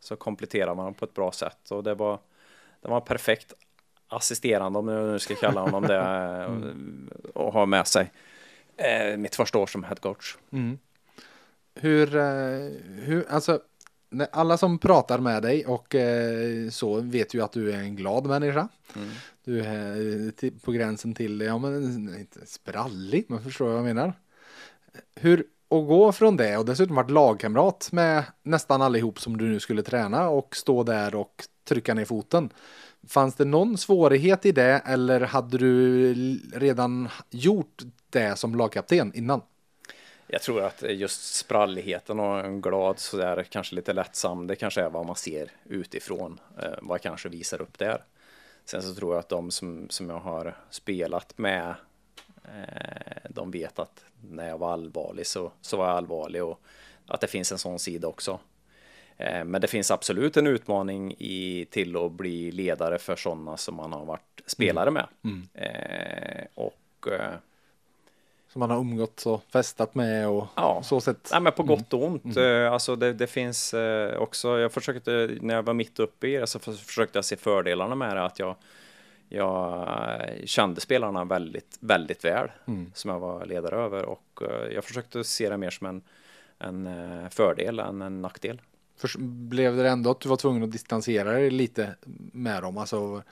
så 0.00 0.16
kompletterar 0.16 0.74
man 0.74 0.94
på 0.94 1.04
ett 1.04 1.14
bra 1.14 1.32
sätt 1.32 1.70
och 1.70 1.82
det 1.84 1.94
var, 1.94 2.18
det 2.80 2.88
var 2.88 3.00
perfekt 3.00 3.52
assisterande 4.08 4.78
om 4.78 4.88
jag 4.88 5.06
nu 5.06 5.18
ska 5.18 5.34
kalla 5.34 5.60
honom 5.60 5.82
det 5.82 6.46
och 7.34 7.52
ha 7.52 7.66
med 7.66 7.86
sig. 7.86 8.12
Eh, 8.76 9.16
mitt 9.16 9.34
första 9.34 9.58
år 9.58 9.66
som 9.66 9.84
head 9.84 9.96
coach. 9.96 10.36
Mm. 10.52 10.78
Hur, 11.74 12.16
eh, 12.16 12.70
hur, 13.04 13.26
alltså, 13.28 13.60
alla 14.32 14.56
som 14.58 14.78
pratar 14.78 15.18
med 15.18 15.42
dig 15.42 15.66
och 15.66 15.94
eh, 15.94 16.68
så 16.70 17.00
vet 17.00 17.34
ju 17.34 17.42
att 17.42 17.52
du 17.52 17.72
är 17.72 17.78
en 17.78 17.96
glad 17.96 18.26
människa. 18.26 18.68
Mm. 18.96 19.08
Du 19.44 19.60
är 19.64 20.24
eh, 20.26 20.30
till- 20.30 20.60
på 20.60 20.72
gränsen 20.72 21.14
till, 21.14 21.40
ja 21.40 21.58
men 21.58 22.14
inte 22.18 22.46
sprallig, 22.46 23.24
men 23.28 23.42
förstår 23.42 23.66
vad 23.68 23.76
jag 23.76 23.84
menar. 23.84 24.12
Hur, 25.14 25.44
att 25.68 25.86
gå 25.86 26.12
från 26.12 26.36
det 26.36 26.56
och 26.56 26.64
dessutom 26.64 26.96
varit 26.96 27.10
lagkamrat 27.10 27.88
med 27.92 28.24
nästan 28.42 28.82
allihop 28.82 29.20
som 29.20 29.36
du 29.36 29.44
nu 29.44 29.60
skulle 29.60 29.82
träna 29.82 30.28
och 30.28 30.56
stå 30.56 30.82
där 30.82 31.14
och 31.14 31.44
trycka 31.64 31.94
ner 31.94 32.04
foten. 32.04 32.50
Fanns 33.08 33.34
det 33.34 33.44
någon 33.44 33.78
svårighet 33.78 34.46
i 34.46 34.52
det 34.52 34.82
eller 34.86 35.20
hade 35.20 35.58
du 35.58 36.14
redan 36.54 37.08
gjort 37.30 37.82
det 38.10 38.38
som 38.38 38.54
lagkapten 38.54 39.12
innan? 39.14 39.40
Jag 40.26 40.42
tror 40.42 40.62
att 40.62 40.82
just 40.82 41.34
spralligheten 41.34 42.20
och 42.20 42.40
en 42.40 42.60
glad 42.60 42.98
sådär, 42.98 43.46
kanske 43.50 43.74
lite 43.74 43.92
lättsam, 43.92 44.46
det 44.46 44.56
kanske 44.56 44.82
är 44.82 44.90
vad 44.90 45.06
man 45.06 45.16
ser 45.16 45.50
utifrån, 45.64 46.40
eh, 46.62 46.70
vad 46.82 46.94
jag 46.94 47.02
kanske 47.02 47.28
visar 47.28 47.62
upp 47.62 47.78
där. 47.78 48.04
Sen 48.64 48.82
så 48.82 48.94
tror 48.94 49.14
jag 49.14 49.18
att 49.18 49.28
de 49.28 49.50
som, 49.50 49.86
som 49.90 50.10
jag 50.10 50.18
har 50.18 50.56
spelat 50.70 51.38
med, 51.38 51.74
de 53.28 53.50
vet 53.50 53.78
att 53.78 54.04
när 54.30 54.48
jag 54.48 54.58
var 54.58 54.72
allvarlig 54.72 55.26
så, 55.26 55.52
så 55.60 55.76
var 55.76 55.86
jag 55.88 55.96
allvarlig 55.96 56.44
och 56.44 56.60
att 57.06 57.20
det 57.20 57.26
finns 57.26 57.52
en 57.52 57.58
sån 57.58 57.78
sida 57.78 58.08
också. 58.08 58.38
Eh, 59.16 59.44
men 59.44 59.60
det 59.60 59.66
finns 59.66 59.90
absolut 59.90 60.36
en 60.36 60.46
utmaning 60.46 61.14
i, 61.18 61.66
till 61.70 61.96
att 61.96 62.12
bli 62.12 62.50
ledare 62.52 62.98
för 62.98 63.16
sådana 63.16 63.56
som 63.56 63.74
man 63.74 63.92
har 63.92 64.04
varit 64.04 64.42
spelare 64.46 64.90
med. 64.90 65.06
Eh, 65.54 66.44
och 66.54 67.08
eh, 67.12 67.30
Som 68.52 68.60
man 68.60 68.70
har 68.70 68.78
umgåtts 68.78 69.26
och 69.26 69.42
festat 69.52 69.94
med 69.94 70.28
och 70.28 70.46
Ja. 70.54 70.82
så 70.84 71.00
sätt. 71.00 71.28
Nej, 71.32 71.40
men 71.40 71.52
på 71.52 71.62
gott 71.62 71.92
och 71.92 72.02
ont. 72.04 72.36
Eh, 72.36 72.72
Alltså 72.72 72.96
det, 72.96 73.12
det 73.12 73.26
finns 73.26 73.74
eh, 73.74 74.16
också, 74.18 74.58
jag 74.58 74.72
försökte, 74.72 75.30
när 75.40 75.54
jag 75.54 75.62
var 75.62 75.74
mitt 75.74 75.98
uppe 75.98 76.28
i 76.28 76.36
det 76.36 76.46
så 76.46 76.58
för- 76.58 76.72
försökte 76.72 77.18
jag 77.18 77.24
se 77.24 77.36
fördelarna 77.36 77.94
med 77.94 78.16
det, 78.16 78.24
att 78.24 78.38
jag, 78.38 78.54
jag 79.28 80.18
kände 80.44 80.80
spelarna 80.80 81.24
väldigt, 81.24 81.78
väldigt 81.80 82.24
väl, 82.24 82.50
som 82.94 83.10
jag 83.10 83.18
var 83.18 83.46
ledare 83.46 83.76
över 83.76 84.04
och 84.04 84.42
eh, 84.42 84.74
jag 84.74 84.84
försökte 84.84 85.24
se 85.24 85.48
det 85.48 85.56
mer 85.56 85.70
som 85.70 85.86
en, 85.86 86.02
en 86.58 86.86
eh, 86.86 87.28
fördel 87.28 87.78
än 87.78 88.02
en 88.02 88.22
nackdel. 88.22 88.60
För, 88.96 89.10
blev 89.18 89.76
det 89.76 89.88
ändå 89.88 90.10
att 90.10 90.20
du 90.20 90.28
var 90.28 90.36
tvungen 90.36 90.62
att 90.62 90.72
distansera 90.72 91.32
dig 91.32 91.50
lite 91.50 91.94
med 92.32 92.62
dem? 92.62 92.78
Alltså, 92.78 93.22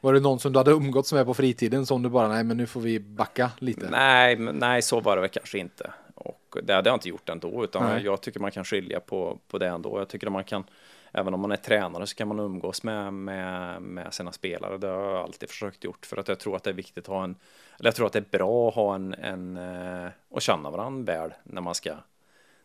var 0.00 0.12
det 0.12 0.20
någon 0.20 0.38
som 0.38 0.52
du 0.52 0.58
hade 0.58 0.70
umgåtts 0.70 1.12
med 1.12 1.26
på 1.26 1.34
fritiden 1.34 1.86
som 1.86 2.02
du 2.02 2.08
bara, 2.08 2.28
nej 2.28 2.44
men 2.44 2.56
nu 2.56 2.66
får 2.66 2.80
vi 2.80 3.00
backa 3.00 3.50
lite? 3.58 3.90
Nej, 3.90 4.36
nej, 4.36 4.82
så 4.82 5.00
var 5.00 5.16
det 5.16 5.20
väl 5.22 5.30
kanske 5.30 5.58
inte. 5.58 5.90
Och 6.14 6.56
det 6.62 6.74
hade 6.74 6.88
jag 6.90 6.96
inte 6.96 7.08
gjort 7.08 7.28
ändå, 7.28 7.64
utan 7.64 7.82
Nej. 7.82 8.04
jag 8.04 8.20
tycker 8.20 8.40
man 8.40 8.50
kan 8.50 8.64
skilja 8.64 9.00
på, 9.00 9.38
på 9.48 9.58
det 9.58 9.68
ändå. 9.68 9.98
Jag 9.98 10.08
tycker 10.08 10.26
att 10.26 10.32
man 10.32 10.44
kan, 10.44 10.64
även 11.12 11.34
om 11.34 11.40
man 11.40 11.52
är 11.52 11.56
tränare, 11.56 12.06
så 12.06 12.16
kan 12.16 12.28
man 12.28 12.40
umgås 12.40 12.82
med, 12.82 13.12
med, 13.12 13.82
med 13.82 14.14
sina 14.14 14.32
spelare. 14.32 14.78
Det 14.78 14.86
har 14.86 15.02
jag 15.02 15.16
alltid 15.16 15.48
försökt 15.48 15.84
gjort, 15.84 16.06
för 16.06 16.16
att 16.16 16.28
jag 16.28 16.38
tror 16.38 16.56
att 16.56 16.62
det 16.62 16.70
är 16.70 16.74
viktigt 16.74 17.04
att 17.04 17.14
ha 17.14 17.24
en, 17.24 17.36
eller 17.78 17.88
jag 17.88 17.94
tror 17.94 18.06
att 18.06 18.12
det 18.12 18.18
är 18.18 18.38
bra 18.38 18.68
att 18.68 18.74
ha 18.74 18.94
en, 18.94 19.14
en 19.14 19.56
eh, 19.56 20.10
och 20.28 20.42
känna 20.42 20.70
varandra 20.70 21.12
väl 21.12 21.34
när 21.44 21.60
man 21.60 21.74
ska, 21.74 21.94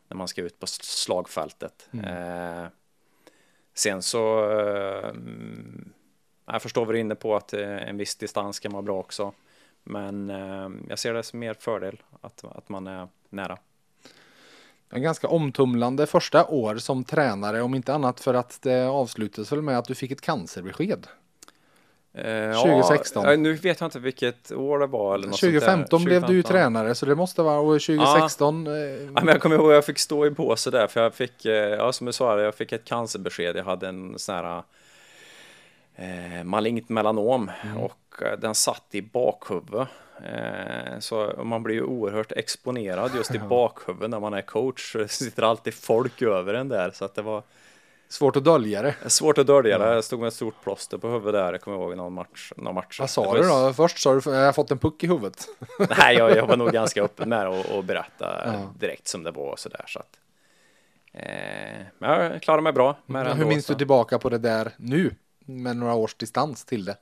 när 0.08 0.18
man 0.18 0.28
ska 0.28 0.42
ut 0.42 0.60
på 0.60 0.68
slagfältet. 0.68 1.90
Eh, 2.04 2.66
sen 3.74 4.02
så, 4.02 4.52
eh, 4.60 5.10
mm, 5.10 5.94
jag 6.46 6.62
förstår 6.62 6.86
vad 6.86 6.96
du 6.96 7.00
är 7.00 7.02
inne 7.02 7.16
på 7.16 7.36
att 7.36 7.54
eh, 7.54 7.90
en 7.90 7.98
viss 7.98 8.16
distans 8.16 8.60
kan 8.60 8.72
vara 8.72 8.82
bra 8.82 9.00
också. 9.00 9.34
Men 9.84 10.30
eh, 10.30 10.70
jag 10.90 11.00
ser 11.00 11.14
det 11.14 11.24
som 11.24 11.40
mer 11.40 11.54
fördel 11.54 12.02
att, 12.22 12.44
att 12.46 12.70
man 12.70 12.88
är 12.88 13.08
nära. 13.30 13.58
En 14.94 15.02
ganska 15.02 15.28
omtumlande 15.28 16.08
första 16.08 16.46
år 16.46 16.76
som 16.76 17.04
tränare, 17.04 17.62
om 17.62 17.76
inte 17.76 17.94
annat 17.94 18.20
för 18.20 18.34
att 18.34 18.60
det 18.62 18.88
avslutades 18.88 19.52
väl 19.52 19.62
med 19.62 19.78
att 19.78 19.86
du 19.86 19.96
fick 19.96 20.12
ett 20.12 20.22
cancerbesked. 20.22 21.08
Eh, 22.14 22.62
2016. 22.62 23.26
Ja, 23.26 23.36
nu 23.36 23.54
vet 23.54 23.80
jag 23.80 23.88
inte 23.88 24.00
vilket 24.00 24.52
år 24.52 24.80
det 24.80 24.88
var. 24.88 25.16
Eller 25.16 25.28
något 25.28 25.40
sånt 25.40 25.54
där. 25.54 25.60
2015 25.60 26.04
blev 26.04 26.22
du 26.22 26.34
ju 26.34 26.42
2015. 26.44 26.52
tränare 26.74 26.96
så 26.96 27.06
det 27.06 27.16
måste 27.16 27.42
vara 27.42 27.60
och 27.60 27.82
2016. 27.82 28.68
eh, 28.68 28.74
Ja, 28.74 29.12
men 29.14 29.28
jag 29.28 29.42
kommer 29.42 29.56
ihåg 29.56 29.72
jag 29.72 29.86
fick 29.86 30.00
stå 30.00 30.26
i 30.26 30.32
båset 30.32 30.74
där, 30.74 30.88
för 30.88 31.04
jag 31.04 31.14
fick, 31.14 31.46
eh, 31.46 31.54
ja 31.54 31.92
som 31.92 32.06
du 32.06 32.14
sa, 32.14 32.40
jag 32.42 32.56
fick 32.56 32.72
ett 32.72 32.86
cancerbesked. 32.86 33.56
Jag 33.56 33.64
hade 33.64 33.88
en 33.88 34.20
sån 34.20 34.36
här 34.36 34.64
eh, 35.96 36.44
malignt 36.44 36.90
melanom 36.90 37.52
och 37.80 38.22
eh, 38.22 38.40
den 38.40 38.56
satt 38.56 38.86
i 38.92 39.02
bakhuvudet. 39.02 39.88
Eh, 40.26 41.00
så 41.00 41.34
man 41.44 41.64
blir 41.64 41.76
ju 41.76 41.84
oerhört 41.84 42.32
exponerad 42.32 43.12
just 43.16 43.36
i 43.36 43.40
bakhuvudet 43.40 44.10
när 44.10 44.20
man 44.20 44.34
är 44.34 44.42
coach. 44.42 44.96
Det 44.96 45.08
sitter 45.08 45.44
alltid 45.44 45.74
folk 45.74 46.22
över 46.22 46.54
en 46.54 46.68
där, 46.70 46.92
så 46.94 47.06
att 47.06 47.16
det 47.16 47.22
var 47.22 47.44
Svårt 48.10 48.36
att 48.36 48.44
dölja 48.44 48.82
det. 48.82 48.96
svårt 49.08 49.38
att 49.38 49.48
dölja 49.48 49.78
det. 49.78 49.94
Jag 49.94 50.04
stod 50.04 50.20
med 50.20 50.28
ett 50.28 50.34
stort 50.34 50.64
plåster 50.64 50.98
på 50.98 51.08
huvudet 51.08 51.34
där, 51.34 51.52
jag 51.52 51.62
kommer 51.62 51.78
ihåg 51.78 51.98
någon 51.98 52.14
match. 52.14 52.52
Någon 52.58 52.76
match. 52.76 53.00
Vad 53.00 53.10
sa 53.10 53.34
du 53.38 53.44
då? 53.44 53.74
Först 53.74 54.00
sa 54.02 54.14
du, 54.14 54.32
jag 54.32 54.46
har 54.46 54.54
fått 54.54 54.72
en 54.72 54.78
puck 54.78 55.04
i 55.04 55.08
huvudet. 55.08 55.48
Nej, 55.98 56.16
jag, 56.18 56.38
jag 56.38 56.48
var 56.48 56.58
nog 56.58 56.72
ganska 56.72 57.04
öppen 57.04 57.30
med 57.30 57.48
och, 57.48 57.66
och 57.78 57.84
berätta 57.84 58.42
Ja. 58.46 58.74
direkt 58.80 59.08
som 59.08 59.24
det 59.24 59.32
var 59.32 59.52
och 59.52 59.60
sådär. 59.60 59.84
Så 59.88 60.00
att, 60.00 60.20
eh, 61.14 61.86
men 61.98 62.10
jag 62.32 62.42
klarade 62.42 62.64
mig 62.64 62.74
bra 62.74 62.98
med 63.06 63.38
Hur 63.38 63.46
minns 63.46 63.66
du 63.66 63.76
tillbaka 63.76 64.20
på 64.20 64.30
det 64.30 64.38
där 64.38 64.72
nu? 64.78 65.16
Med 65.46 65.76
några 65.78 65.94
års 65.94 66.16
distans 66.16 66.66
till 66.66 66.86
det. 66.86 66.96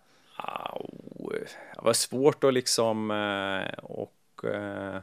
Det 1.75 1.81
var 1.85 1.93
svårt 1.93 2.43
att 2.43 2.53
liksom 2.53 3.11
eh, 3.11 3.79
och 3.83 4.43
eh, 4.43 5.01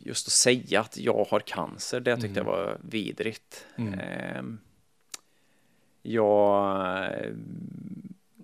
just 0.00 0.26
att 0.26 0.32
säga 0.32 0.80
att 0.80 0.96
jag 0.96 1.26
har 1.30 1.40
cancer, 1.40 2.00
det 2.00 2.16
tyckte 2.16 2.40
jag 2.40 2.44
var 2.44 2.78
vidrigt. 2.82 3.66
Eh, 3.76 4.42
jag, 6.02 6.76
eh, 7.04 7.30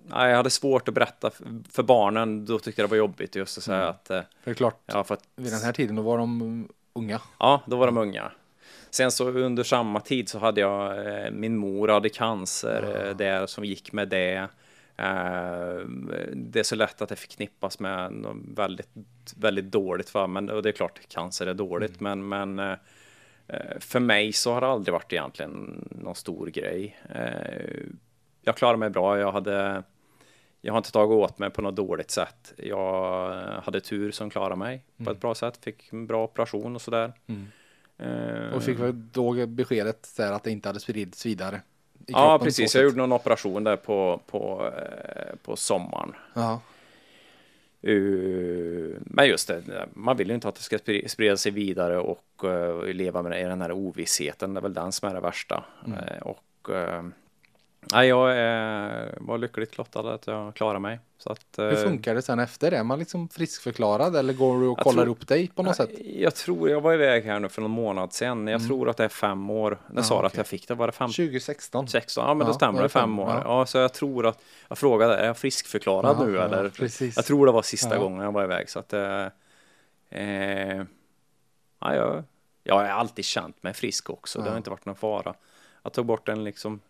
nej, 0.08 0.30
jag 0.30 0.36
hade 0.36 0.50
svårt 0.50 0.88
att 0.88 0.94
berätta 0.94 1.30
för- 1.70 1.82
barnen, 1.82 2.44
då 2.46 2.58
tyckte 2.58 2.82
jag 2.82 2.88
det 2.88 2.90
var 2.90 2.98
jobbigt 2.98 3.36
just 3.36 3.58
att 3.58 3.64
säga 3.64 3.88
att 3.88 4.10
eh, 4.10 4.20
För 4.20 4.26
det 4.44 4.50
är 4.50 4.54
klart, 4.54 4.80
ja, 4.86 5.04
för 5.04 5.14
att 5.14 5.28
vid 5.36 5.52
den 5.52 5.60
här 5.62 5.72
tiden 5.72 5.96
då 5.96 6.02
var 6.02 6.18
de 6.18 6.68
unga. 6.92 7.20
Ja, 7.38 7.62
då 7.66 7.76
var 7.76 7.86
de 7.86 7.98
unga. 7.98 8.32
Sen 8.90 9.12
så 9.12 9.28
under 9.30 9.62
samma 9.62 10.00
tid 10.00 10.28
så 10.28 10.38
hade 10.38 10.60
jag, 10.60 11.32
min 11.32 11.56
mor 11.56 11.88
hade 11.88 12.08
cancer 12.08 13.06
eh, 13.08 13.16
där 13.16 13.46
som 13.46 13.64
gick 13.64 13.92
med 13.92 14.08
det. 14.08 14.48
Eh, 15.00 15.86
det 16.34 16.60
är 16.60 16.62
så 16.62 16.76
lätt 16.76 17.02
att 17.02 17.08
det 17.08 17.16
förknippas 17.16 17.78
med 17.78 18.12
något 18.12 18.36
väldigt, 18.56 18.88
väldigt 19.36 19.64
dåligt 19.64 20.10
för 20.10 20.26
men 20.26 20.50
och 20.50 20.62
det 20.62 20.68
är 20.68 20.72
klart 20.72 21.00
cancer 21.08 21.46
är 21.46 21.54
dåligt 21.54 22.00
men, 22.00 22.28
men 22.28 22.58
eh, 22.58 22.76
för 23.80 24.00
mig 24.00 24.32
så 24.32 24.52
har 24.52 24.60
det 24.60 24.66
aldrig 24.66 24.92
varit 24.92 25.12
egentligen 25.12 25.88
någon 25.90 26.14
stor 26.14 26.46
grej. 26.46 26.98
Eh, 27.14 27.82
jag 28.42 28.56
klarade 28.56 28.78
mig 28.78 28.90
bra, 28.90 29.18
jag 29.18 29.32
hade 29.32 29.82
jag 30.60 30.72
har 30.72 30.78
inte 30.78 30.92
tagit 30.92 31.12
åt 31.12 31.38
mig 31.38 31.50
på 31.50 31.62
något 31.62 31.76
dåligt 31.76 32.10
sätt. 32.10 32.54
Jag 32.56 33.32
hade 33.64 33.80
tur 33.80 34.10
som 34.10 34.30
klarade 34.30 34.56
mig 34.56 34.84
på 35.04 35.10
ett 35.10 35.20
bra 35.20 35.34
sätt, 35.34 35.64
fick 35.64 35.92
en 35.92 36.06
bra 36.06 36.24
operation 36.24 36.74
och 36.74 36.82
sådär. 36.82 37.12
Eh, 37.98 38.54
Och 38.54 38.62
fick 38.62 38.78
då 39.12 39.46
beskedet 39.46 40.20
att 40.20 40.44
det 40.44 40.50
inte 40.50 40.68
hade 40.68 40.80
spridits 40.80 41.26
vidare. 41.26 41.62
Ja, 42.12 42.38
precis. 42.38 42.74
Jag 42.74 42.84
gjorde 42.84 42.96
någon 42.96 43.12
operation 43.12 43.64
där 43.64 43.76
på, 43.76 44.20
på, 44.26 44.72
eh, 44.76 45.36
på 45.42 45.56
sommaren. 45.56 46.14
Ja. 46.34 46.60
Uh, 47.86 48.96
men 49.00 49.28
just 49.28 49.48
det, 49.48 49.62
man 49.92 50.16
vill 50.16 50.28
ju 50.28 50.34
inte 50.34 50.48
att 50.48 50.54
det 50.54 50.62
ska 50.62 50.76
spri- 50.76 51.08
sprida 51.08 51.36
sig 51.36 51.52
vidare 51.52 51.98
och 51.98 52.44
eh, 52.44 52.84
leva 52.84 53.22
med 53.22 53.40
i 53.40 53.44
den 53.44 53.60
här 53.60 53.72
ovissheten. 53.72 54.54
Det 54.54 54.58
är 54.58 54.62
väl 54.62 54.74
den 54.74 54.92
som 54.92 55.08
är 55.08 55.14
det 55.14 55.20
värsta. 55.20 55.64
Mm. 55.86 55.98
Eh, 55.98 56.22
och 56.22 56.70
eh, 56.74 57.04
Nej, 57.92 58.08
jag 58.08 58.30
eh, 58.30 59.08
var 59.16 59.38
lyckligt 59.38 59.78
lottad 59.78 60.00
att 60.14 60.26
jag 60.26 60.54
klarade 60.54 60.78
mig. 60.78 60.98
Så 61.18 61.32
att, 61.32 61.44
Hur 61.56 61.72
eh, 61.72 61.82
funkar 61.84 62.14
det 62.14 62.22
sen 62.22 62.38
efter? 62.38 62.72
Är 62.72 62.82
man 62.84 62.98
liksom 62.98 63.28
friskförklarad 63.28 64.16
eller 64.16 64.32
går 64.32 64.60
du 64.60 64.66
och 64.66 64.78
Jag 64.78 64.84
kollar 64.84 65.02
tror- 65.02 65.12
upp 65.12 65.28
dig 65.28 65.48
på 65.54 65.62
något 65.62 65.76
sätt? 65.76 65.90
Jag 66.04 66.34
tror, 66.34 66.70
jag 66.70 66.80
var 66.80 66.94
iväg 66.94 67.24
här 67.24 67.40
nu 67.40 67.48
för 67.48 67.62
någon 67.62 67.70
månad 67.70 68.12
sedan. 68.12 68.46
Jag 68.46 68.56
Mm. 68.60 68.68
tror 68.68 68.88
att 68.90 68.96
det 68.96 69.04
är 69.04 69.08
fem 69.08 69.50
år. 69.50 69.78
När 69.90 70.02
sa 70.02 70.20
du 70.20 70.26
att 70.26 70.36
jag 70.36 70.46
fick 70.46 70.68
det? 70.68 70.74
Var 70.74 70.86
det 70.86 70.92
fem? 70.92 71.08
2016. 71.10 71.88
16? 71.88 72.24
Ja, 72.28 72.34
men 72.34 72.46
Ja, 72.46 72.52
då 72.52 72.54
stämmer 72.54 72.82
det 72.82 72.88
fem 72.88 73.00
fem? 73.02 73.18
år. 73.18 73.28
Ja. 73.30 73.42
Ja. 73.44 73.66
så 73.66 73.78
jag 73.78 73.92
tror 73.94 74.26
att, 74.26 74.42
jag 74.68 74.78
frågade, 74.78 75.16
är 75.16 75.26
jag 75.26 75.36
friskförklarad 75.36 76.16
Ja, 76.20 76.24
nu 76.26 76.34
ja, 76.34 76.42
eller? 76.44 76.68
precis. 76.68 77.16
Jag 77.16 77.24
tror 77.24 77.46
det 77.46 77.52
var 77.52 77.62
sista 77.62 77.98
gången 77.98 78.20
jag 78.24 78.32
var 78.32 78.44
iväg. 78.44 78.70
Så 78.70 78.78
att, 78.78 78.92
eh, 78.92 79.26
eh, 80.10 80.82
ja, 81.80 81.94
jag, 81.94 82.22
jag 82.64 82.74
har 82.74 82.84
alltid 82.84 83.24
känt 83.24 83.62
mig 83.62 83.74
frisk 83.74 84.10
också. 84.10 84.40
Det 84.42 84.50
har 84.50 84.56
inte 84.56 84.70
varit 84.70 84.86
någon 84.86 84.96
fara. 84.96 85.34
Jag 85.82 85.92
tog 85.92 86.06
bort 86.06 86.28
en, 86.28 86.44
liksom, 86.44 86.80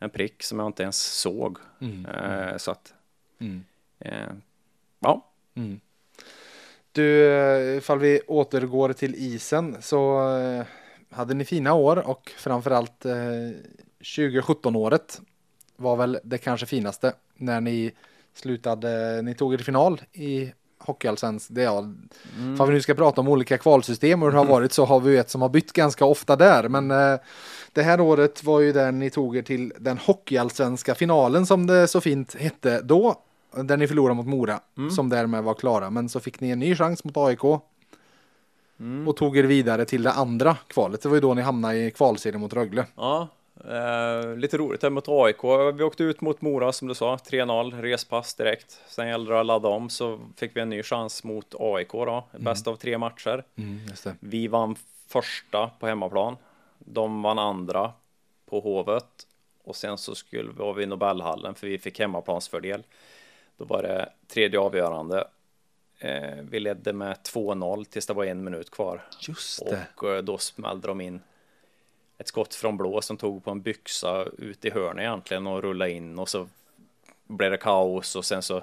en 0.00 0.10
prick 0.10 0.42
som 0.42 0.58
jag 0.58 0.66
inte 0.68 0.82
ens 0.82 1.02
såg. 1.20 1.58
Mm. 1.80 2.06
Eh, 2.06 2.56
så 2.56 2.70
att, 2.70 2.94
Mm. 3.40 3.64
eh, 3.98 4.32
ja. 5.00 5.26
Mm. 5.54 5.80
Du, 6.92 7.30
eh, 7.32 7.76
ifall 7.76 7.98
vi 7.98 8.20
återgår 8.26 8.92
till 8.92 9.14
isen 9.14 9.76
så 9.82 10.28
eh, 10.38 10.64
hade 11.10 11.34
ni 11.34 11.44
fina 11.44 11.74
år 11.74 12.08
och 12.08 12.32
framförallt 12.36 13.04
eh, 13.04 13.14
2017-året 14.00 15.20
var 15.76 15.96
väl 15.96 16.18
det 16.24 16.38
kanske 16.38 16.66
finaste 16.66 17.12
när 17.34 17.60
ni 17.60 17.92
slutade, 18.34 19.22
ni 19.22 19.34
tog 19.34 19.52
er 19.52 19.56
till 19.56 19.66
final 19.66 20.00
i 20.12 20.52
Hockeyallsvenskan. 20.90 21.54
Det 21.54 21.60
är 21.60 21.64
ja, 21.64 21.84
Ifall 22.54 22.68
vi 22.68 22.74
nu 22.74 22.82
ska 22.82 22.94
prata 22.94 23.20
om 23.20 23.28
olika 23.28 23.58
kvalsystem 23.58 24.22
och 24.22 24.28
hur 24.28 24.32
det 24.32 24.38
har 24.38 24.44
varit 24.44 24.72
så 24.72 24.84
har 24.84 25.00
vi 25.00 25.10
ju 25.10 25.18
ett 25.18 25.30
som 25.30 25.42
har 25.42 25.48
bytt 25.48 25.72
ganska 25.72 26.04
ofta 26.04 26.36
där. 26.36 26.68
Men 26.68 26.90
eh, 26.90 27.20
det 27.72 27.82
här 27.82 28.00
året 28.00 28.44
var 28.44 28.60
ju 28.60 28.72
där 28.72 28.92
ni 28.92 29.10
tog 29.10 29.36
er 29.36 29.42
till 29.42 29.72
den 29.78 29.98
Hockeyallsvenska 29.98 30.94
finalen 30.94 31.46
som 31.46 31.66
det 31.66 31.88
så 31.88 32.00
fint 32.00 32.34
hette 32.34 32.80
då. 32.82 33.14
Där 33.64 33.76
ni 33.76 33.86
förlorade 33.86 34.14
mot 34.14 34.26
Mora 34.26 34.60
som 34.90 35.08
därmed 35.08 35.44
var 35.44 35.54
klara. 35.54 35.90
Men 35.90 36.08
så 36.08 36.20
fick 36.20 36.40
ni 36.40 36.50
en 36.50 36.58
ny 36.58 36.76
chans 36.76 37.04
mot 37.04 37.16
AIK. 37.16 37.44
Och 39.06 39.16
tog 39.16 39.36
er 39.38 39.44
vidare 39.44 39.84
till 39.84 40.02
det 40.02 40.12
andra 40.12 40.56
kvalet. 40.66 41.02
Det 41.02 41.08
var 41.08 41.16
ju 41.16 41.20
då 41.20 41.34
ni 41.34 41.42
hamnade 41.42 41.76
i 41.76 41.90
kvalserien 41.90 42.40
mot 42.40 42.52
Rögle. 42.52 42.86
Ja, 42.96 43.28
eh, 43.68 44.36
lite 44.36 44.58
roligt 44.58 44.82
här 44.82 44.90
mot 44.90 45.08
AIK. 45.08 45.44
Vi 45.74 45.84
åkte 45.84 46.04
ut 46.04 46.20
mot 46.20 46.40
Mora 46.40 46.72
som 46.72 46.88
du 46.88 46.94
sa, 46.94 47.16
3-0, 47.16 47.82
respass 47.82 48.34
direkt. 48.34 48.80
Sen 48.86 49.08
gällde 49.08 49.32
det 49.32 49.40
att 49.40 49.46
ladda 49.46 49.68
om 49.68 49.90
så 49.90 50.20
fick 50.36 50.56
vi 50.56 50.60
en 50.60 50.70
ny 50.70 50.82
chans 50.82 51.24
mot 51.24 51.54
AIK 51.58 51.92
då, 51.92 52.24
bäst 52.38 52.66
av 52.66 52.76
tre 52.76 52.98
matcher. 52.98 53.44
det. 54.04 54.16
Vi 54.20 54.48
vann 54.48 54.76
första 55.08 55.70
på 55.78 55.86
hemmaplan. 55.86 56.36
De 56.78 57.22
vann 57.22 57.38
andra 57.38 57.92
på 58.46 58.60
Hovet. 58.60 59.26
Och 59.64 59.76
sen 59.76 59.98
så 59.98 60.14
skulle 60.14 60.52
var 60.52 60.74
vi 60.74 60.82
i 60.82 60.86
Nobelhallen 60.86 61.54
för 61.54 61.66
vi 61.66 61.78
fick 61.78 61.98
hemmaplansfördel. 62.00 62.82
Då 63.56 63.64
var 63.64 63.82
det 63.82 64.08
tredje 64.28 64.60
avgörande. 64.60 65.24
Eh, 65.98 66.36
vi 66.50 66.60
ledde 66.60 66.92
med 66.92 67.16
2-0 67.16 67.84
tills 67.84 68.06
det 68.06 68.12
var 68.12 68.24
en 68.24 68.44
minut 68.44 68.70
kvar. 68.70 69.06
Just 69.20 69.66
det. 69.70 69.86
Och 69.96 70.14
eh, 70.14 70.22
då 70.22 70.38
smällde 70.38 70.88
de 70.88 71.00
in 71.00 71.20
ett 72.20 72.28
skott 72.28 72.54
från 72.54 72.76
blå 72.76 73.02
som 73.02 73.16
tog 73.16 73.44
på 73.44 73.50
en 73.50 73.62
byxa 73.62 74.24
ut 74.38 74.64
i 74.64 74.70
hörnet 74.70 75.02
egentligen 75.02 75.46
och 75.46 75.62
rullade 75.62 75.90
in 75.90 76.18
och 76.18 76.28
så 76.28 76.48
blev 77.24 77.50
det 77.50 77.56
kaos 77.56 78.16
och 78.16 78.24
sen 78.24 78.42
så 78.42 78.62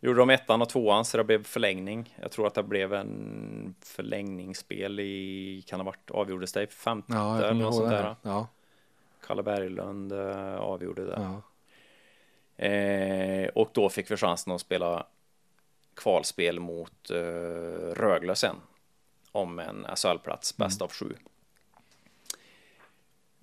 gjorde 0.00 0.18
de 0.18 0.30
ettan 0.30 0.62
och 0.62 0.68
tvåan 0.68 1.04
så 1.04 1.16
det 1.16 1.24
blev 1.24 1.44
förlängning. 1.44 2.16
Jag 2.20 2.30
tror 2.30 2.46
att 2.46 2.54
det 2.54 2.62
blev 2.62 2.94
en 2.94 3.74
förlängningsspel 3.80 5.00
i, 5.00 5.64
kan 5.66 5.78
det 5.78 5.84
ha 5.84 5.90
varit, 5.90 6.10
avgjordes 6.10 6.52
det 6.52 6.62
i 6.62 6.66
femte 6.66 7.12
Ja, 7.12 7.38
eller 7.38 7.54
något 7.54 7.74
sånt 7.74 7.90
där. 7.90 8.16
Ja, 8.22 8.46
Kalle 9.26 9.42
Berglund 9.42 10.12
eh, 10.12 10.56
avgjorde 10.56 11.04
det. 11.06 11.16
ja. 11.16 11.42
Eh, 12.64 13.48
och 13.48 13.70
då 13.72 13.88
fick 13.88 14.10
vi 14.10 14.16
chansen 14.16 14.52
att 14.52 14.60
spela 14.60 15.06
kvalspel 15.94 16.60
mot 16.60 17.10
eh, 17.10 17.16
Rögle 17.94 18.34
sen. 18.34 18.56
Om 19.32 19.58
en 19.58 19.86
SHL-plats, 19.96 20.56
bäst 20.56 20.82
av 20.82 20.92
sju. 20.92 21.16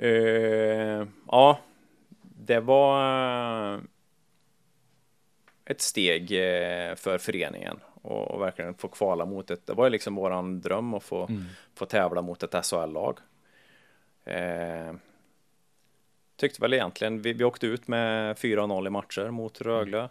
Eh, 0.02 1.08
ja, 1.28 1.60
det 2.22 2.60
var 2.60 3.74
eh, 3.74 3.80
ett 5.66 5.82
steg 5.82 6.32
eh, 6.32 6.96
för 6.96 7.18
föreningen 7.18 7.80
och, 8.02 8.42
verkligen 8.42 8.74
få 8.74 8.88
kvala 8.88 9.26
mot 9.26 9.52
ett, 9.52 9.66
det 9.68 9.74
var 9.74 9.84
ju 9.86 9.90
liksom 9.90 10.16
våran 10.16 10.62
dröm 10.62 10.94
att 10.94 11.04
få, 11.04 11.30
få 11.76 11.86
tävla 11.86 12.22
mot 12.22 12.44
ett 12.44 12.66
SHL-lag. 12.66 13.20
Eh, 14.26 14.94
tyckte 16.36 16.62
väl 16.62 16.74
egentligen, 16.74 17.22
vi, 17.22 17.34
vi 17.34 17.44
åkte 17.44 17.68
ut 17.68 17.88
med 17.88 18.36
4-0 18.38 18.88
i 18.88 18.90
matcher 18.90 19.30
mot 19.32 19.62
Rögle. 19.62 20.10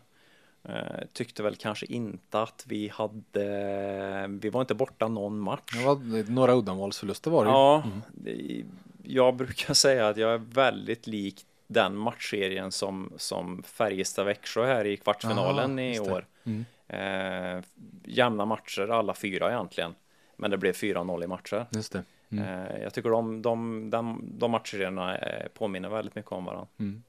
Eh, 0.64 1.06
tyckte 1.12 1.42
väl 1.42 1.56
kanske 1.56 1.86
inte 1.86 2.42
att 2.42 2.64
vi 2.68 2.88
hade, 2.88 4.26
vi 4.40 4.50
var 4.50 4.60
inte 4.60 4.74
borta 4.74 5.08
någon 5.08 5.38
match. 5.38 5.72
Det 5.78 5.84
var 5.84 6.30
några 6.30 6.54
uddamålsförluster 6.54 7.30
var 7.30 7.44
det 7.44 7.50
ju. 7.50 7.56
Ja, 7.56 7.82
det- 8.12 8.64
jag 9.02 9.36
brukar 9.36 9.74
säga 9.84 10.08
att 10.08 10.16
jag 10.16 10.34
är 10.34 10.38
väldigt 10.38 11.06
lik 11.06 11.46
den 11.66 11.96
matchserien 11.96 12.72
som, 12.72 13.12
som 13.16 13.62
Färjestad-Växjö 13.62 14.66
här 14.66 14.84
i 14.84 14.96
kvartsfinalen 14.96 15.78
Ah, 15.78 15.82
i 15.82 16.00
år. 16.00 16.26
Mm. 16.44 16.64
Eh, 16.88 17.64
jämna 18.04 18.44
matcher, 18.44 18.88
alla 18.88 19.14
fyra 19.14 19.50
egentligen. 19.50 19.94
Men 20.36 20.50
det 20.50 20.58
blev 20.58 20.72
4-0 20.72 21.24
i 21.24 21.26
matcher. 21.26 21.66
Just 21.70 21.92
det. 21.92 22.02
Eh, 22.30 22.82
jag 22.82 22.94
tycker 22.94 23.10
de, 23.10 23.42
de, 23.42 23.90
de, 23.90 24.22
de 24.38 24.50
matcherna 24.50 25.18
eh, 25.18 25.48
påminner 25.48 25.88
väldigt 25.88 26.14
mycket 26.14 26.32
om 26.32 26.44
varandra. 26.44 26.66
Mm. 26.78 27.02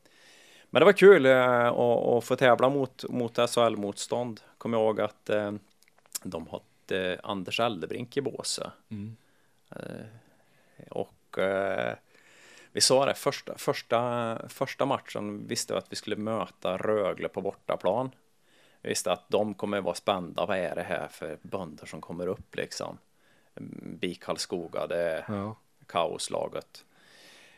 Men 0.70 0.80
det 0.80 0.86
var 0.86 0.94
kul 0.94 1.26
eh, 1.26 1.68
att, 1.68 1.78
att 1.78 2.24
få 2.24 2.36
tävla 2.36 2.70
mot, 2.70 3.04
mot 3.10 3.38
SHL-motstånd. 3.38 4.42
Kommer 4.58 4.78
jag 4.78 4.86
ihåg 4.86 5.02
att 5.02 5.30
eh, 5.30 5.52
de 6.24 6.48
hade 6.48 7.20
Anders 7.24 7.60
Eldebrink 7.60 8.18
i 8.18 8.22
båset. 8.22 8.72
Mm. 8.90 9.18
Och 11.32 11.44
eh, 11.44 11.96
vi 12.72 12.82
sa 12.82 13.06
det, 13.06 13.14
första, 13.14 13.58
första, 13.58 14.50
första 14.50 14.86
matchen 14.86 15.48
visste 15.48 15.74
vi 15.74 15.78
att 15.78 15.92
vi 15.92 15.96
skulle 15.96 16.16
möta 16.16 16.78
Rögle 16.78 17.28
på 17.28 17.42
bortaplan. 17.42 18.12
Vi 18.82 18.90
visste 18.90 19.12
att 19.12 19.30
de 19.30 19.54
kommer 19.54 19.82
vara 19.82 19.96
spända. 19.96 20.46
Vad 20.46 20.58
är 20.58 20.76
det 20.76 20.84
här 20.84 21.08
för 21.08 21.38
bönder 21.42 21.86
som 21.86 22.02
kommer 22.02 22.28
upp 22.28 22.56
liksom? 22.56 22.98
BIK 24.00 24.24
Karlskoga, 24.24 24.88
det 24.88 25.02
är 25.02 25.26
Ja. 25.28 25.56
kaoslaget. 25.88 26.86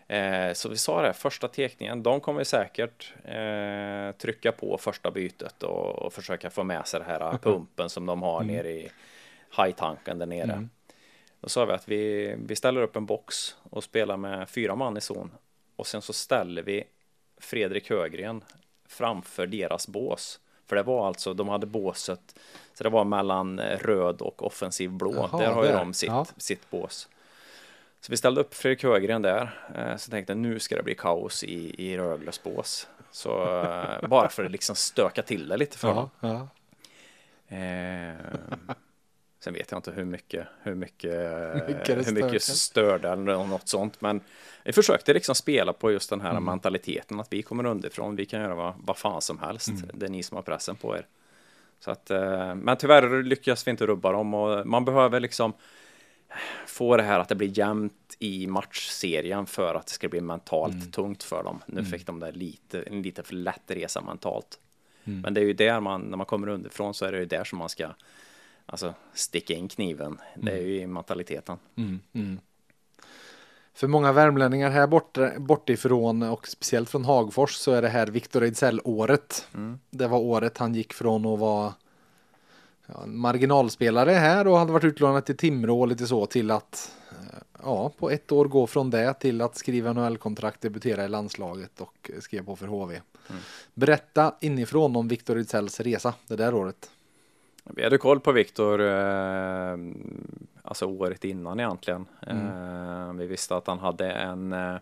Eh, 0.07 0.53
så 0.53 0.69
vi 0.69 0.77
sa 0.77 1.01
det, 1.01 1.13
första 1.13 1.47
tekningen, 1.47 2.03
de 2.03 2.19
kommer 2.19 2.43
säkert 2.43 3.13
eh, 3.23 4.11
trycka 4.17 4.51
på 4.51 4.77
första 4.77 5.11
bytet 5.11 5.63
och, 5.63 5.99
och 5.99 6.13
försöka 6.13 6.49
få 6.49 6.63
med 6.63 6.87
sig 6.87 6.99
det 6.99 7.05
här 7.05 7.37
pumpen 7.41 7.89
som 7.89 8.05
de 8.05 8.21
har 8.21 8.43
nere 8.43 8.69
i 8.71 8.91
hajtanken 9.49 10.19
där 10.19 10.25
nere. 10.25 10.67
Då 11.43 11.49
sa 11.49 11.65
vi 11.65 11.73
att 11.73 11.87
vi, 11.87 12.35
vi 12.45 12.55
ställer 12.55 12.81
upp 12.81 12.95
en 12.95 13.05
box 13.05 13.55
och 13.69 13.83
spelar 13.83 14.17
med 14.17 14.49
fyra 14.49 14.75
man 14.75 14.97
i 14.97 15.01
zon 15.01 15.31
och 15.75 15.87
sen 15.87 16.01
så 16.01 16.13
ställer 16.13 16.63
vi 16.63 16.83
Fredrik 17.37 17.89
Högren 17.89 18.43
framför 18.87 19.47
deras 19.47 19.87
bås. 19.87 20.39
För 20.65 20.75
det 20.75 20.83
var 20.83 21.07
alltså, 21.07 21.33
de 21.33 21.49
hade 21.49 21.65
båset, 21.65 22.39
så 22.73 22.83
det 22.83 22.89
var 22.89 23.03
mellan 23.03 23.59
röd 23.59 24.21
och 24.21 24.45
offensiv 24.45 24.89
blå. 24.91 25.13
Jaha, 25.15 25.39
där 25.39 25.51
har 25.51 25.65
ju 25.65 25.71
de 25.71 25.93
sitt, 25.93 26.09
Ja. 26.09 26.25
sitt 26.37 26.69
bås. 26.69 27.09
Så 27.99 28.11
vi 28.11 28.17
ställde 28.17 28.41
upp 28.41 28.53
Fredrik 28.53 28.83
Högren 28.83 29.21
där. 29.21 29.59
eh, 29.75 29.95
Så 29.97 30.11
tänkte 30.11 30.35
nu 30.35 30.59
ska 30.59 30.75
det 30.75 30.83
bli 30.83 30.95
kaos 30.95 31.43
i, 31.43 31.85
i 31.91 31.97
Rögles 31.97 32.43
bås. 32.43 32.87
Så 33.11 33.59
eh, 33.63 34.07
bara 34.07 34.29
för 34.29 34.45
att 34.45 34.51
liksom 34.51 34.75
stöka 34.75 35.21
till 35.21 35.47
det 35.47 35.57
lite 35.57 35.77
för 35.77 35.87
dem. 35.87 36.09
Ja, 36.19 36.47
ja. 37.49 37.55
Eh, 37.57 38.15
sen 39.43 39.53
vet 39.53 39.71
jag 39.71 39.77
inte 39.77 39.91
hur 39.91 40.05
mycket, 40.05 40.47
hur 40.61 40.75
mycket, 40.75 41.11
mycket 41.67 42.07
hur 42.07 42.11
mycket 42.13 42.43
störde 42.43 43.09
eller 43.09 43.23
något 43.47 43.67
sånt. 43.67 44.01
Men 44.01 44.21
vi 44.63 44.73
försökte 44.73 45.13
liksom 45.13 45.35
spela 45.35 45.73
på 45.73 45.91
just 45.91 46.09
den 46.09 46.21
här 46.21 46.31
Mm. 46.31 46.43
mentaliteten 46.43 47.19
att 47.19 47.33
vi 47.33 47.41
kommer 47.41 47.65
underifrån. 47.65 48.15
Vi 48.15 48.25
kan 48.25 48.41
göra 48.41 48.55
vad, 48.55 48.73
vad 48.77 48.97
fan 48.97 49.21
som 49.21 49.39
helst. 49.39 49.67
Mm. 49.69 49.89
Det 49.93 50.05
är 50.05 50.09
ni 50.09 50.23
som 50.23 50.35
har 50.35 50.41
pressen 50.41 50.75
på 50.75 50.97
er. 50.97 51.05
Så 51.79 51.91
att, 51.91 52.11
eh, 52.11 52.55
men 52.55 52.77
tyvärr 52.77 53.23
lyckas 53.23 53.67
vi 53.67 53.71
inte 53.71 53.85
rubba 53.85 54.11
dem 54.11 54.33
och 54.33 54.67
man 54.67 54.85
behöver 54.85 55.19
liksom 55.19 55.53
få 56.67 56.97
det 56.97 57.03
här 57.03 57.19
att 57.19 57.29
det 57.29 57.35
blir 57.35 57.57
jämnt 57.59 58.15
i 58.19 58.47
matchserien 58.47 59.45
för 59.45 59.75
att 59.75 59.87
det 59.87 59.93
ska 59.93 60.09
bli 60.09 60.21
mentalt 60.21 60.73
Mm. 60.73 60.91
tungt 60.91 61.23
för 61.23 61.43
dem. 61.43 61.63
Nu 61.65 61.85
fick 61.85 62.05
de 62.05 62.19
där 62.19 62.31
lite, 62.31 62.81
en 62.81 63.01
lite 63.01 63.23
för 63.23 63.33
lätt 63.35 63.61
resa 63.67 64.01
mentalt. 64.01 64.59
Mm. 65.05 65.21
Men 65.21 65.33
det 65.33 65.41
är 65.41 65.45
ju 65.45 65.53
där 65.53 65.79
man, 65.79 66.01
när 66.01 66.17
man 66.17 66.25
kommer 66.25 66.47
underifrån 66.49 66.93
så 66.93 67.05
är 67.05 67.11
det 67.11 67.19
ju 67.19 67.25
där 67.25 67.43
som 67.43 67.57
man 67.59 67.69
ska 67.69 67.89
alltså, 68.65 68.93
sticka 69.13 69.53
in 69.53 69.67
kniven. 69.67 70.17
Det 70.35 70.51
är 70.51 70.61
ju 70.61 70.81
i 70.81 70.87
mentaliteten. 70.87 71.57
Mm, 71.75 71.99
mm. 72.13 72.39
För 73.73 73.87
många 73.87 74.11
värmlänningar 74.11 74.69
här 74.69 74.87
bort, 74.87 75.17
bortifrån 75.37 76.23
och 76.23 76.47
speciellt 76.47 76.89
från 76.89 77.05
Hagfors 77.05 77.55
så 77.55 77.71
är 77.71 77.81
det 77.81 77.89
här 77.89 78.07
Viktor 78.07 78.43
Ejdsell-året. 78.43 79.47
Det 79.89 80.07
var 80.07 80.19
året 80.19 80.57
han 80.57 80.75
gick 80.75 80.93
från 80.93 81.25
att 81.25 81.39
vara 81.39 81.73
ja, 82.85 83.05
marginalspelare 83.05 84.11
här 84.11 84.47
och 84.47 84.57
hade 84.57 84.71
varit 84.71 84.83
utlånad 84.83 85.25
till 85.25 85.37
Timrå 85.37 85.81
och 85.81 85.87
lite 85.87 86.07
så 86.07 86.25
till 86.25 86.51
att 86.51 86.95
eh, 87.11 87.39
ja, 87.63 87.89
på 87.89 88.09
ett 88.09 88.31
år 88.31 88.45
gå 88.45 88.67
från 88.67 88.89
det 88.89 89.13
till 89.13 89.41
att 89.41 89.57
skriva 89.57 89.93
NHL-kontrakt, 89.93 90.61
debutera 90.61 91.05
i 91.05 91.07
landslaget 91.07 91.81
och 91.81 92.11
skriva 92.19 92.45
på 92.45 92.55
för 92.55 92.67
HV. 92.67 93.01
Mm. 93.29 93.41
Berätta 93.73 94.35
inifrån 94.41 94.95
om 94.95 95.07
Viktor 95.07 95.37
Ydsells 95.37 95.79
resa 95.79 96.13
det 96.27 96.35
där 96.35 96.53
året. 96.53 96.89
Vi 97.63 97.83
hade 97.83 97.97
koll 97.97 98.19
på 98.19 98.31
Viktor 98.31 98.81
eh, 98.81 99.77
alltså 100.61 100.85
året 100.85 101.23
innan 101.23 101.59
egentligen. 101.59 102.05
Mm. 102.27 102.47
Eh, 102.47 103.13
vi 103.13 103.27
visste 103.27 103.55
att 103.55 103.67
han 103.67 103.79
hade 103.79 104.11
en 104.11 104.53
eh, 104.53 104.75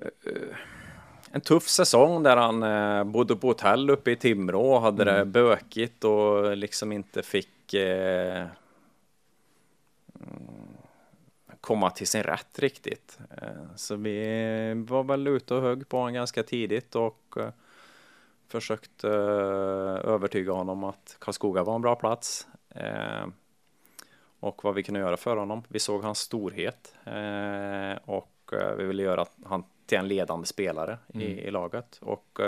eh 0.00 0.56
en 1.30 1.40
tuff 1.40 1.68
säsong 1.68 2.22
där 2.22 2.36
han 2.36 2.62
eh, 2.62 3.04
bodde 3.04 3.36
på 3.36 3.46
hotell 3.46 3.90
uppe 3.90 4.10
i 4.10 4.16
Timrå 4.16 4.74
och 4.74 4.80
hade 4.80 5.02
mm. 5.02 5.14
det 5.14 5.24
bökigt 5.24 6.04
och 6.04 6.56
liksom 6.56 6.92
inte 6.92 7.22
fick 7.22 7.74
eh, 7.74 8.46
komma 11.60 11.90
till 11.90 12.06
sin 12.06 12.22
rätt 12.22 12.58
riktigt. 12.58 13.18
Så 13.76 13.96
vi 13.96 14.84
var 14.88 15.04
väl 15.04 15.26
ute 15.26 15.54
och 15.54 15.62
högg 15.62 15.88
på 15.88 15.96
honom 15.96 16.12
ganska 16.12 16.42
tidigt 16.42 16.94
och 16.94 17.36
eh, 18.54 18.60
försökte 18.60 19.08
eh, 19.08 20.12
övertyga 20.12 20.52
honom 20.52 20.84
att 20.84 21.16
Karlskoga 21.18 21.64
var 21.64 21.74
en 21.74 21.82
bra 21.82 21.94
plats 21.94 22.46
och 24.40 24.64
vad 24.64 24.74
vi 24.74 24.82
kunde 24.82 25.00
göra 25.00 25.16
för 25.16 25.36
honom. 25.36 25.62
Vi 25.68 25.78
såg 25.78 26.02
hans 26.02 26.18
storhet 26.18 26.94
och 28.04 28.52
vi 28.76 28.84
ville 28.84 29.02
göra 29.02 29.26
han 29.44 29.64
till 29.86 29.98
en 29.98 30.08
ledande 30.08 30.46
spelare 30.46 30.98
mm. 31.14 31.26
i, 31.26 31.30
i, 31.30 31.50
laget 31.50 31.98
och 32.00 32.40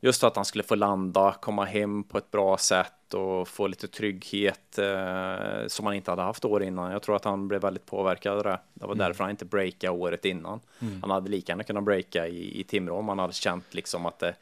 just 0.00 0.24
att 0.24 0.36
han 0.36 0.44
skulle 0.44 0.64
få 0.64 0.74
landa, 0.74 1.34
komma 1.40 1.64
hem 1.64 2.04
på 2.04 2.18
ett 2.18 2.30
bra 2.30 2.56
sätt 2.56 3.14
och 3.14 3.48
få 3.48 3.66
lite 3.66 3.88
trygghet 3.88 4.78
eh, 4.78 5.66
som 5.66 5.86
han 5.86 5.94
inte 5.94 6.10
hade 6.10 6.22
haft 6.22 6.44
år 6.44 6.62
innan. 6.62 6.92
Jag 6.92 7.02
tror 7.02 7.16
att 7.16 7.24
han 7.24 7.48
blev 7.48 7.60
väldigt 7.60 7.86
påverkad 7.86 8.36
av 8.36 8.42
det. 8.42 8.58
Det 8.74 8.86
var 8.86 8.94
mm. 8.94 8.98
därför 8.98 9.24
han 9.24 9.30
inte 9.30 9.44
breakade 9.44 9.92
året 9.92 10.24
innan. 10.24 10.60
Mm. 10.78 11.00
Han 11.02 11.10
hade 11.10 11.30
lika 11.30 11.52
gärna 11.52 11.64
kunnat 11.64 11.84
breaka 11.84 12.28
i, 12.28 12.60
i 12.60 12.64
Timrå 12.64 12.96
om 12.96 13.08
han 13.08 13.18
hade 13.18 13.32
känt 13.32 13.74
liksom 13.74 14.06
att 14.06 14.18
det, 14.18 14.34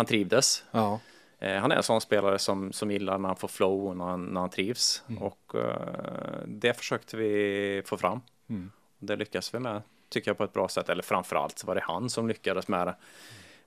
han 0.00 0.06
trivdes. 0.06 0.64
Ja. 0.70 1.00
Eh, 1.38 1.56
han 1.56 1.72
är 1.72 1.76
en 1.76 1.82
sån 1.82 2.00
spelare 2.00 2.38
som, 2.38 2.72
som 2.72 2.90
gillar 2.90 3.18
när 3.18 3.28
han 3.28 3.36
får 3.36 3.48
flow 3.48 3.86
och 3.86 3.96
när 3.96 4.04
han, 4.04 4.24
när 4.24 4.40
han 4.40 4.50
trivs 4.50 5.02
mm. 5.08 5.22
och 5.22 5.54
eh, 5.54 6.42
det 6.46 6.74
försökte 6.74 7.16
vi 7.16 7.82
få 7.86 7.96
fram. 7.96 8.20
Mm. 8.48 8.70
Det 8.98 9.16
lyckas 9.16 9.54
vi 9.54 9.58
med 9.58 9.82
tycker 10.08 10.30
jag 10.30 10.38
på 10.38 10.44
ett 10.44 10.52
bra 10.52 10.68
sätt, 10.68 10.88
eller 10.88 11.02
framförallt 11.02 11.58
så 11.58 11.66
var 11.66 11.74
det 11.74 11.80
han 11.80 12.10
som 12.10 12.28
lyckades 12.28 12.68
med 12.68 12.86
det 12.86 12.94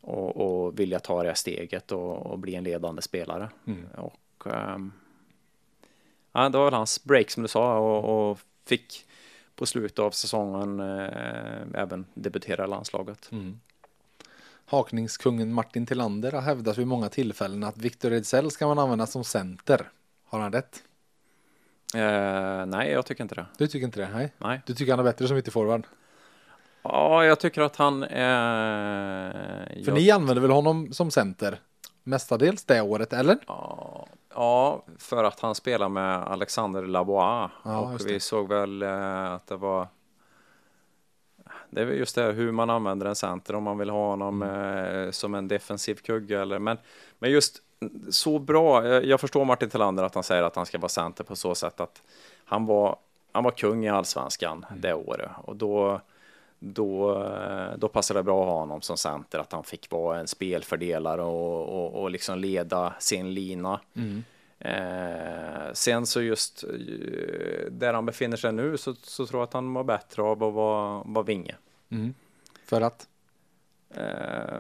och, 0.01 0.38
och 0.38 0.79
vilja 0.79 0.99
ta 0.99 1.23
det 1.23 1.36
steget 1.36 1.91
och, 1.91 2.25
och 2.25 2.39
bli 2.39 2.55
en 2.55 2.63
ledande 2.63 3.01
spelare. 3.01 3.49
Mm. 3.67 3.88
Och, 3.97 4.47
um, 4.47 4.93
ja, 6.31 6.49
det 6.49 6.57
var 6.57 6.65
väl 6.65 6.73
hans 6.73 7.03
break 7.03 7.31
som 7.31 7.43
du 7.43 7.49
sa 7.49 7.77
och, 7.77 8.31
och 8.31 8.39
fick 8.65 9.05
på 9.55 9.65
slutet 9.65 9.99
av 9.99 10.11
säsongen 10.11 10.79
eh, 10.79 11.81
även 11.81 12.05
debutera 12.13 12.65
i 12.65 12.67
landslaget. 12.67 13.29
Mm. 13.31 13.59
Hakningskungen 14.66 15.53
Martin 15.53 15.86
Tillander 15.86 16.32
har 16.32 16.41
hävdat 16.41 16.78
vid 16.78 16.88
många 16.88 17.09
tillfällen 17.09 17.64
att 17.64 17.78
Victor 17.78 18.11
Ejdsell 18.11 18.51
ska 18.51 18.68
man 18.68 18.80
använda 18.80 19.05
som 19.05 19.24
center. 19.24 19.89
Har 20.26 20.39
han 20.39 20.51
rätt? 20.51 20.84
Eh, 21.95 22.66
nej, 22.66 22.91
jag 22.91 23.05
tycker 23.05 23.24
inte 23.24 23.36
det. 23.36 23.45
Du 23.57 23.68
tycker 23.68 23.86
inte 23.86 23.99
det? 23.99 24.09
Nej. 24.14 24.34
nej. 24.38 24.61
Du 24.66 24.74
tycker 24.74 24.91
han 24.91 24.99
är 24.99 25.03
bättre 25.03 25.28
som 25.28 25.38
ytterforward? 25.38 25.88
Ja, 26.84 27.26
jag 27.26 27.39
tycker 27.39 27.61
att 27.61 27.76
han 27.76 28.03
är... 28.03 29.32
För 29.68 29.91
jag... 29.91 29.93
ni 29.93 30.11
använder 30.11 30.41
väl 30.41 30.51
honom 30.51 30.93
som 30.93 31.11
center? 31.11 31.59
Mestadels 32.03 32.64
det 32.64 32.82
året, 32.82 33.14
eller? 33.14 33.38
Ja, 33.47 34.07
ja 34.34 34.86
för 34.97 35.24
att 35.24 35.39
han 35.39 35.55
spelar 35.55 35.89
med 35.89 36.18
Alexander 36.18 36.84
Labois. 36.84 37.51
Ja, 37.64 37.80
och 37.80 38.07
vi 38.07 38.20
såg 38.20 38.49
väl 38.49 38.82
eh, 38.82 39.34
att 39.34 39.47
det 39.47 39.55
var... 39.55 39.88
Det 41.74 41.82
är 41.82 41.86
just 41.86 42.15
det 42.15 42.32
hur 42.32 42.51
man 42.51 42.69
använder 42.69 43.05
en 43.05 43.15
center, 43.15 43.55
om 43.55 43.63
man 43.63 43.78
vill 43.78 43.89
ha 43.89 44.09
honom 44.09 44.41
mm. 44.41 45.05
eh, 45.05 45.11
som 45.11 45.36
en 45.36 45.47
defensiv 45.47 45.95
kugge 45.95 46.41
eller... 46.41 46.59
Men, 46.59 46.78
men 47.19 47.32
just 47.32 47.61
så 48.09 48.39
bra, 48.39 48.88
jag, 49.03 49.19
förstår 49.19 49.45
Martin 49.45 49.69
Tillander 49.69 50.03
att 50.03 50.15
han 50.15 50.24
säger 50.24 50.43
att 50.43 50.55
han 50.55 50.65
ska 50.65 50.78
vara 50.78 50.89
center 50.89 51.24
på 51.24 51.36
så 51.36 51.55
sätt 51.55 51.80
att 51.80 52.01
han 52.45 52.65
var, 52.65 52.95
han 53.32 53.43
var 53.43 53.51
kung 53.51 53.86
i 53.86 53.89
allsvenskan 53.89 54.65
mm. 54.69 54.82
det 54.82 54.93
året 54.93 55.32
och 55.43 55.55
då 55.55 56.01
då, 56.65 57.24
eh, 57.24 57.78
då 57.78 57.88
passade 57.88 58.19
det 58.19 58.24
bra 58.24 58.41
att 58.41 58.47
ha 58.47 58.59
honom 58.59 58.82
som 58.82 58.97
center, 58.97 59.39
att 59.39 59.51
han 59.51 59.63
fick 59.63 59.91
vara 59.91 60.19
en 60.19 60.28
spelfördelare 60.28 61.21
och, 61.21 61.69
och, 61.69 62.01
och 62.01 62.11
liksom 62.11 62.39
leda 62.39 62.93
sin 62.99 63.34
lina. 63.34 63.80
Mm. 63.95 64.24
Eh, 64.66 65.74
sen 65.74 66.05
så 66.05 66.22
just 66.22 66.64
eh, 66.64 67.72
där 67.72 67.93
han 67.93 68.05
befinner 68.05 68.38
sig 68.38 68.51
nu 68.51 68.78
så, 68.78 68.95
så 69.03 69.26
tror 69.26 69.39
jag 69.39 69.47
att 69.47 69.53
han 69.53 69.66
mår 69.66 69.84
bättre 69.84 70.22
av 70.22 70.43
att 70.43 70.53
vara, 70.53 71.03
vara 71.05 71.26
vinge. 71.26 71.55
Mm. 71.89 72.14
För 72.66 72.82
att? 72.82 73.07
Eh, 73.95 74.59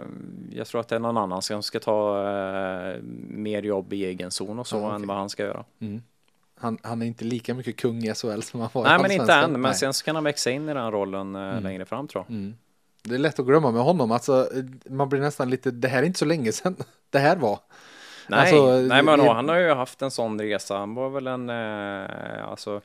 jag 0.51 0.67
tror 0.67 0.81
att 0.81 0.87
det 0.87 0.95
är 0.95 0.99
någon 0.99 1.17
annan 1.17 1.41
som 1.41 1.63
ska 1.63 1.79
ta 1.79 2.29
eh, 2.29 3.01
mer 3.27 3.63
jobb 3.63 3.93
i 3.93 4.05
egen 4.05 4.31
zon 4.31 4.59
och 4.59 4.67
så 4.67 4.77
ah, 4.77 4.85
okay. 4.85 4.95
än 4.95 5.07
vad 5.07 5.17
han 5.17 5.29
ska 5.29 5.43
göra. 5.43 5.65
Mm. 5.79 6.01
Han, 6.55 6.77
han, 6.81 7.01
är 7.01 7.05
inte 7.05 7.25
lika 7.25 7.53
mycket 7.53 7.77
kung 7.77 8.03
i 8.03 8.13
SHL 8.13 8.41
som 8.41 8.59
han 8.59 8.69
var 8.73 8.83
Nej, 8.83 9.01
men 9.01 9.11
inte 9.11 9.33
än. 9.33 9.51
Men 9.51 9.61
Nej. 9.61 9.75
sen 9.75 9.93
så 9.93 10.05
kan 10.05 10.15
han 10.15 10.23
växa 10.23 10.51
in 10.51 10.69
i 10.69 10.73
den 10.73 10.91
rollen 10.91 11.35
mm. 11.35 11.63
längre 11.63 11.85
fram 11.85 12.07
tror 12.07 12.25
jag. 12.27 12.35
Mm. 12.35 12.55
Det 13.03 13.15
är 13.15 13.19
lätt 13.19 13.39
att 13.39 13.45
glömma 13.45 13.71
med 13.71 13.81
honom. 13.81 14.11
Alltså, 14.11 14.49
man 14.89 15.09
blir 15.09 15.19
nästan 15.19 15.49
lite, 15.49 15.71
det 15.71 15.87
här 15.87 15.99
är 15.99 16.03
inte 16.03 16.19
så 16.19 16.25
länge 16.25 16.51
sedan 16.51 16.75
det 17.09 17.19
här 17.19 17.35
var. 17.35 17.59
Nej, 18.27 18.39
alltså, 18.39 18.77
Nej 18.77 19.03
men 19.03 19.19
han 19.19 19.49
har 19.49 19.57
ju 19.57 19.73
haft 19.73 20.01
en 20.01 20.11
sån 20.11 20.41
resa. 20.41 20.77
Han 20.77 20.95
var 20.95 21.09
väl 21.09 21.27
en, 21.27 21.49
eh, 21.49 22.47
alltså 22.47 22.81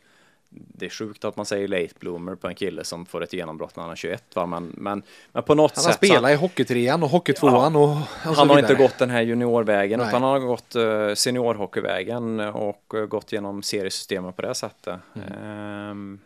det 0.51 0.87
är 0.87 0.91
sjukt 0.91 1.25
att 1.25 1.37
man 1.37 1.47
säger 1.47 1.69
late 1.69 1.95
bloomer 1.99 2.35
på 2.35 2.49
en 2.49 2.55
kille 2.55 2.85
som 2.85 3.07
får 3.07 3.23
ett 3.23 3.33
genombrott 3.33 3.77
när 3.77 3.83
han 3.83 3.93
är 3.93 3.97
21 3.97 4.37
va? 4.37 4.47
Men, 4.47 4.73
men, 4.77 5.03
men 5.33 5.43
på 5.43 5.55
något 5.55 5.71
sätt. 5.71 5.85
Han 5.85 5.91
har 5.91 5.97
spelat 5.97 6.31
i 6.31 6.35
hockeytrean 6.35 7.03
och 7.03 7.09
hockeytvåan 7.09 7.75
ja, 7.75 7.81
och, 7.81 7.91
och 8.31 8.37
Han 8.37 8.51
har 8.51 8.59
inte 8.59 8.75
gått 8.75 8.99
den 8.99 9.11
här 9.11 9.23
juniorvägen 9.23 9.99
Nej. 9.99 10.09
utan 10.09 10.23
han 10.23 10.33
har 10.33 10.39
gått 10.39 10.77
uh, 10.77 11.15
seniorhockeyvägen 11.15 12.41
och 12.41 12.93
uh, 12.95 13.07
gått 13.07 13.33
genom 13.33 13.63
seriesystemet 13.63 14.37
på 14.37 14.43
det 14.43 14.55
sättet. 14.55 15.01
Mm. 15.15 15.91
Um, 15.91 16.21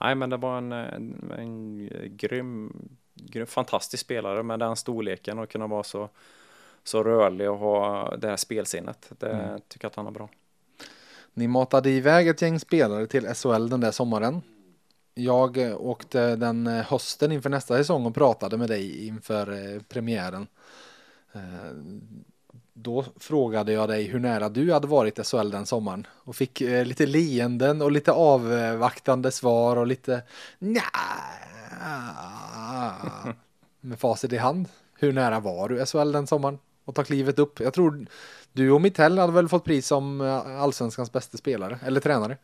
nej 0.00 0.14
men 0.14 0.30
det 0.30 0.36
var 0.36 0.58
en, 0.58 0.72
en, 0.72 1.32
en 1.38 1.88
grym, 2.16 2.72
grym, 3.14 3.46
fantastisk 3.46 4.04
spelare 4.04 4.42
med 4.42 4.58
den 4.58 4.76
storleken 4.76 5.38
och 5.38 5.48
kunna 5.48 5.66
vara 5.66 5.82
så, 5.82 6.08
så 6.88 7.02
rörlig 7.02 7.50
och 7.50 7.58
ha 7.58 8.16
det 8.16 8.28
här 8.28 8.36
spelsinnet. 8.36 9.10
Det 9.18 9.30
mm. 9.30 9.60
tycker 9.68 9.84
jag 9.84 9.90
att 9.90 9.96
han 9.96 10.04
har 10.04 10.12
bra. 10.12 10.28
Ni 11.34 11.48
matade 11.48 11.90
iväg 11.90 12.28
ett 12.28 12.42
gäng 12.42 12.60
spelare 12.60 13.06
till 13.06 13.34
SHL 13.34 13.68
den 13.68 13.80
där 13.80 13.90
sommaren. 13.90 14.42
Jag 15.14 15.56
eh, 15.56 15.80
åkte 15.80 16.36
den 16.36 16.66
eh, 16.66 16.84
hösten 16.84 17.32
inför 17.32 17.50
nästa 17.50 17.76
säsong 17.76 18.06
och 18.06 18.14
pratade 18.14 18.56
med 18.56 18.68
dig 18.68 19.06
inför 19.06 19.52
eh, 19.52 19.82
premiären. 19.82 20.46
Då 22.72 23.04
frågade 23.16 23.72
jag 23.72 23.88
dig 23.88 24.04
hur 24.04 24.18
nära 24.18 24.48
du 24.48 24.72
hade 24.72 24.86
varit 24.86 25.26
SHL 25.26 25.50
den 25.50 25.66
sommaren 25.66 26.06
och 26.10 26.36
fick 26.36 26.60
lite 26.60 27.06
leenden 27.06 27.82
och 27.82 27.92
lite 27.92 28.12
avvaktande 28.12 29.30
svar 29.30 29.76
och 29.76 29.86
lite 29.86 30.22
nja. 30.58 30.80
Med 33.80 33.98
facit 33.98 34.32
i 34.32 34.36
hand. 34.36 34.68
Hur 34.94 35.12
nära 35.12 35.40
var 35.40 35.68
du 35.68 35.86
SHL 35.86 36.12
den 36.12 36.26
sommaren? 36.26 36.58
Och 36.88 36.94
ta 36.94 37.04
klivet 37.04 37.38
upp. 37.38 37.60
Jag 37.60 37.74
tror 37.74 38.06
du 38.52 38.70
och 38.70 38.80
Mittell 38.80 39.18
hade 39.18 39.32
väl 39.32 39.48
fått 39.48 39.64
pris 39.64 39.86
som 39.86 40.20
eh, 40.20 40.60
allsvenskans 40.60 41.12
bästa 41.12 41.38
spelare 41.38 41.78
eller 41.84 42.00
tränare? 42.00 42.36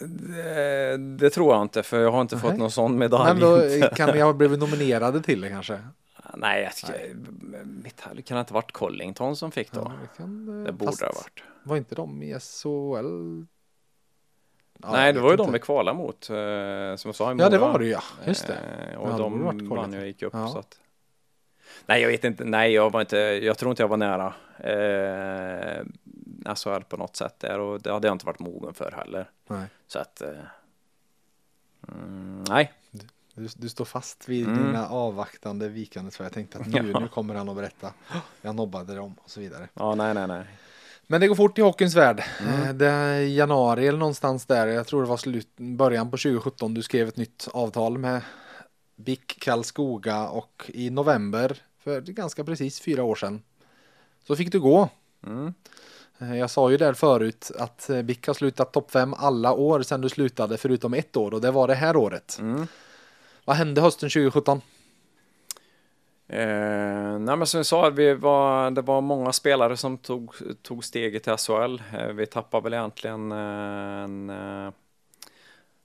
Det, 0.00 0.96
det, 0.96 1.30
tror 1.30 1.54
jag 1.54 1.62
inte, 1.62 1.82
för 1.82 2.00
jag 2.00 2.12
har 2.12 2.20
inte 2.20 2.34
Nej. 2.34 2.42
fått 2.42 2.56
någon 2.56 2.70
sån 2.70 2.98
medalj. 2.98 3.40
Men 3.40 3.40
då 3.40 3.88
kan 3.96 4.14
ni 4.14 4.20
ha 4.20 4.32
blivit 4.32 4.58
nominerade 4.58 5.22
till 5.22 5.40
det 5.40 5.48
kanske? 5.48 5.78
Nej, 6.34 6.62
jag 6.62 6.74
tycker, 6.74 7.14
Mitthall 7.64 8.22
kan 8.22 8.36
det 8.36 8.40
inte 8.40 8.54
varit 8.54 8.72
Collington 8.72 9.36
som 9.36 9.50
fick 9.50 9.72
då? 9.72 9.80
Ja, 9.80 9.92
det, 10.02 10.16
kan, 10.16 10.64
det 10.64 10.72
borde 10.72 11.06
ha 11.06 11.12
varit. 11.12 11.42
Var 11.62 11.76
inte 11.76 11.94
de 11.94 12.22
i 12.22 12.38
SHL? 12.40 13.46
Ja, 14.82 14.92
Nej, 14.92 15.12
det 15.12 15.20
var 15.20 15.28
ju 15.28 15.32
inte. 15.32 15.44
de 15.44 15.52
vi 15.52 15.58
kvalade 15.58 15.98
mot, 15.98 16.30
eh, 16.30 16.96
som 16.96 17.08
jag 17.08 17.14
sa 17.14 17.32
i 17.32 17.36
Ja, 17.38 17.48
det 17.48 17.58
var 17.58 17.78
det 17.78 17.86
ja, 17.86 18.02
just 18.26 18.46
det. 18.46 18.54
Eh, 18.92 18.98
och 18.98 19.08
ja, 19.08 19.18
de 19.18 19.68
vann 19.68 19.92
ju 19.92 20.00
och 20.00 20.06
gick 20.06 20.22
upp. 20.22 20.34
Ja. 20.34 20.48
Så 20.48 20.58
att... 20.58 20.81
Nej, 21.86 22.02
jag 22.02 22.08
vet 22.08 22.24
inte. 22.24 22.44
Nej, 22.44 22.72
jag 22.72 22.92
var 22.92 23.00
inte. 23.00 23.16
Jag 23.18 23.58
tror 23.58 23.70
inte 23.70 23.82
jag 23.82 23.88
var 23.88 23.96
nära. 23.96 24.34
Eh, 24.58 25.84
alltså 26.44 26.80
på 26.80 26.96
något 26.96 27.16
sätt 27.16 27.34
där 27.38 27.58
och 27.58 27.82
det 27.82 27.92
hade 27.92 28.08
jag 28.08 28.14
inte 28.14 28.26
varit 28.26 28.38
mogen 28.38 28.74
för 28.74 28.90
heller. 28.96 29.30
Nej. 29.48 29.66
Så 29.86 29.98
att. 29.98 30.22
Eh, 30.22 30.28
mm, 31.88 32.44
nej. 32.48 32.72
Du, 33.34 33.48
du, 33.56 33.68
står 33.68 33.84
fast 33.84 34.28
vid 34.28 34.46
mm. 34.46 34.66
dina 34.66 34.88
avvaktande 34.88 35.68
vikande 35.68 36.10
så 36.10 36.22
jag 36.22 36.32
tänkte 36.32 36.58
att 36.58 36.66
nu, 36.66 36.90
ja. 36.94 37.00
nu 37.00 37.08
kommer 37.08 37.34
han 37.34 37.48
att 37.48 37.56
berätta. 37.56 37.92
Jag 38.42 38.54
nobbade 38.54 38.94
dem 38.94 39.14
och 39.22 39.30
så 39.30 39.40
vidare. 39.40 39.68
Ja, 39.74 39.94
nej, 39.94 40.14
nej, 40.14 40.26
nej. 40.26 40.44
Men 41.06 41.20
det 41.20 41.28
går 41.28 41.34
fort 41.34 41.58
i 41.58 41.62
hockeyns 41.62 41.94
värld. 41.94 42.22
Mm. 42.40 42.62
Eh, 42.62 42.74
det 42.74 42.88
är 42.88 43.20
januari 43.20 43.86
eller 43.86 43.98
någonstans 43.98 44.46
där. 44.46 44.66
Jag 44.66 44.86
tror 44.86 45.02
det 45.02 45.08
var 45.08 45.16
slut, 45.16 45.48
början 45.56 46.10
på 46.10 46.16
2017. 46.16 46.74
Du 46.74 46.82
skrev 46.82 47.08
ett 47.08 47.16
nytt 47.16 47.48
avtal 47.52 47.98
med 47.98 48.22
BIK 48.96 49.38
Karlskoga 49.40 50.28
och 50.28 50.70
i 50.74 50.90
november 50.90 51.56
för 51.84 52.00
ganska 52.00 52.44
precis 52.44 52.80
fyra 52.80 53.02
år 53.04 53.14
sedan 53.14 53.42
så 54.26 54.36
fick 54.36 54.52
du 54.52 54.60
gå. 54.60 54.88
Mm. 55.26 55.54
Eh, 56.18 56.36
jag 56.36 56.50
sa 56.50 56.70
ju 56.70 56.76
där 56.76 56.92
förut 56.92 57.50
att 57.58 57.90
BIK 58.04 58.26
har 58.26 58.34
slutat 58.34 58.72
topp 58.72 58.90
5 58.90 59.14
alla 59.14 59.52
år 59.52 59.82
sedan 59.82 60.00
du 60.00 60.08
slutade 60.08 60.56
förutom 60.56 60.94
ett 60.94 61.16
år 61.16 61.34
och 61.34 61.40
det 61.40 61.50
var 61.50 61.68
det 61.68 61.74
här 61.74 61.96
året. 61.96 62.38
Mm. 62.40 62.66
Vad 63.44 63.56
hände 63.56 63.80
hösten 63.80 64.10
2017? 64.10 64.60
Eh, 66.32 67.18
nej 67.18 67.36
men 67.36 67.46
som 67.46 67.58
jag 67.58 67.66
sa, 67.66 67.90
vi 67.90 68.14
var, 68.14 68.70
det 68.70 68.82
var 68.82 69.00
många 69.00 69.32
spelare 69.32 69.76
som 69.76 69.98
tog, 69.98 70.34
tog 70.62 70.84
steget 70.84 71.22
till 71.22 71.36
SHL. 71.36 71.82
Eh, 71.94 72.06
vi 72.06 72.26
tappade 72.26 72.62
väl 72.62 72.74
egentligen 72.74 73.32
eh, 73.32 73.38
en 74.04 74.30
eh, 74.30 74.72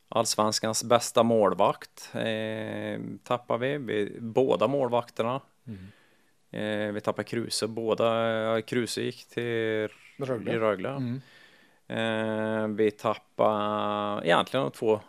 allsvenskans 0.09 0.83
bästa 0.83 1.23
målvakt. 1.23 2.09
Eh, 2.13 2.99
tappade 3.23 3.67
vi, 3.67 3.77
vi 3.77 4.17
båda 4.19 4.67
målvakterna. 4.67 5.41
Mm. 5.67 5.87
Eh, 6.51 6.93
vi 6.93 7.01
tappade 7.01 7.27
Kruse, 7.27 7.67
båda, 7.67 8.61
Kruse 8.61 9.01
gick 9.01 9.25
till 9.25 9.89
Rögle. 10.17 10.59
Rögle. 10.59 10.89
Mm. 10.89 11.21
Eh, 11.87 12.67
vi 12.67 12.91
tappade 12.91 14.27
egentligen 14.27 14.63
de 14.63 14.71
två, 14.71 14.99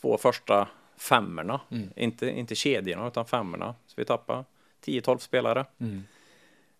två 0.00 0.18
första 0.18 0.68
femmorna, 0.96 1.60
mm. 1.70 1.90
inte, 1.96 2.30
inte 2.30 2.54
kedjorna 2.54 3.08
utan 3.08 3.26
femmorna. 3.26 3.74
Så 3.86 3.94
vi 3.96 4.04
tappade 4.04 4.44
10-12 4.84 5.18
spelare. 5.18 5.64
Mm. 5.78 6.04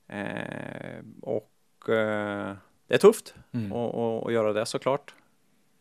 Eh, 0.08 1.04
och 1.22 1.88
eh, 1.88 2.54
det 2.86 2.94
är 2.94 2.98
tufft 2.98 3.34
mm. 3.52 3.72
att 3.72 4.32
göra 4.32 4.52
det 4.52 4.66
såklart. 4.66 5.14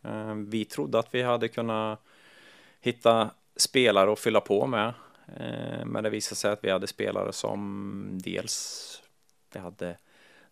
Eh, 0.03 0.35
vi 0.35 0.65
trodde 0.65 0.99
att 0.99 1.15
vi 1.15 1.21
hade 1.21 1.47
kunnat 1.47 1.99
hitta 2.81 3.29
spelare 3.55 4.11
att 4.11 4.19
fylla 4.19 4.41
på 4.41 4.67
med. 4.67 4.93
Eh, 5.27 5.85
men 5.85 6.03
det 6.03 6.09
visade 6.09 6.35
sig 6.35 6.51
att 6.51 6.63
vi 6.63 6.71
hade 6.71 6.87
spelare 6.87 7.33
som 7.33 8.19
dels 8.23 9.01
vi 9.53 9.59
hade 9.59 9.97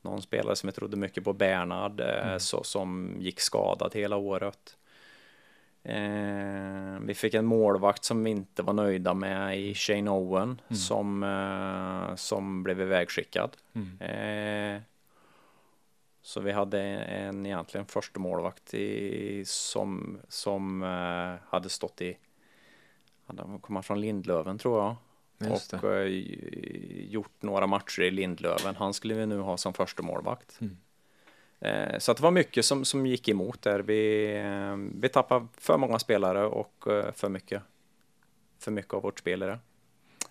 någon 0.02 0.22
spelare 0.22 0.56
som 0.56 0.68
jag 0.68 0.76
trodde 0.76 0.98
mycket 0.98 1.24
på, 1.24 1.34
Bernhard, 1.34 2.00
eh, 2.00 2.28
mm. 2.28 2.40
så, 2.40 2.64
som 2.64 3.16
gick 3.20 3.40
skadad 3.40 3.94
hela 3.94 4.16
året. 4.16 4.78
Eh, 5.84 7.00
vi 7.02 7.14
fick 7.16 7.34
en 7.34 7.46
målvakt 7.46 8.04
som 8.04 8.24
vi 8.24 8.30
inte 8.30 8.64
var 8.64 8.74
nöjda 8.74 9.14
med 9.14 9.60
i 9.60 9.74
Shane 9.74 10.12
Owen 10.12 10.62
mm. 10.68 10.76
som, 10.78 11.24
eh, 11.24 12.16
som 12.16 12.64
blev 12.64 12.82
ivägskickad. 12.82 13.58
Mm. 13.74 14.02
Eh, 14.02 14.82
så 16.22 16.40
vi 16.40 16.52
hade 16.52 16.82
en 16.82 17.46
egentligen 17.46 17.86
första 17.86 18.20
målvakt 18.20 18.74
i, 18.74 19.44
som, 19.46 20.20
som 20.28 20.84
eh, 20.84 21.50
hade 21.50 21.70
stått 21.70 22.02
i, 22.02 22.18
han 23.26 23.60
kom 23.60 23.84
från 23.84 24.02
Lindlöven 24.02 24.58
tror 24.58 24.84
jag. 24.84 24.96
Just 25.52 25.74
och 25.74 25.84
eh, 25.84 26.08
gjort 27.10 27.42
några 27.42 27.68
matcher 27.68 28.02
i 28.02 28.12
Lindlöven. 28.12 28.76
Han 28.76 28.94
skulle 28.94 29.14
vi 29.14 29.26
nu 29.26 29.40
ha 29.40 29.58
som 29.58 29.74
första 29.74 30.04
målvakt. 30.04 30.62
Mm. 30.62 30.78
Eh, 31.60 32.00
så 32.00 32.14
det 32.14 32.22
var 32.22 32.32
mycket 32.32 32.66
som, 32.66 32.86
som 32.86 33.06
gick 33.06 33.30
emot 33.30 33.62
där. 33.62 33.80
Vi, 33.80 34.34
eh, 34.36 35.00
vi 35.02 35.10
tappade 35.10 35.48
för 35.58 35.78
många 35.78 36.00
spelare 36.00 36.46
och 36.46 36.88
eh, 36.88 37.12
för 37.14 37.30
mycket, 37.30 37.62
för 38.60 38.72
mycket 38.72 38.94
av 38.94 39.02
vårt 39.02 39.20
spel 39.20 39.44
i 39.44 39.46
det. 39.46 39.60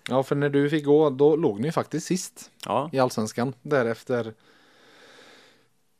Ja, 0.09 0.23
för 0.23 0.35
när 0.35 0.49
du 0.49 0.69
fick 0.69 0.85
gå, 0.85 1.09
då 1.09 1.35
låg 1.35 1.59
ni 1.59 1.71
faktiskt 1.71 2.07
sist 2.07 2.51
ja. 2.65 2.89
i 2.93 2.99
allsvenskan. 2.99 3.53
Därefter 3.61 4.33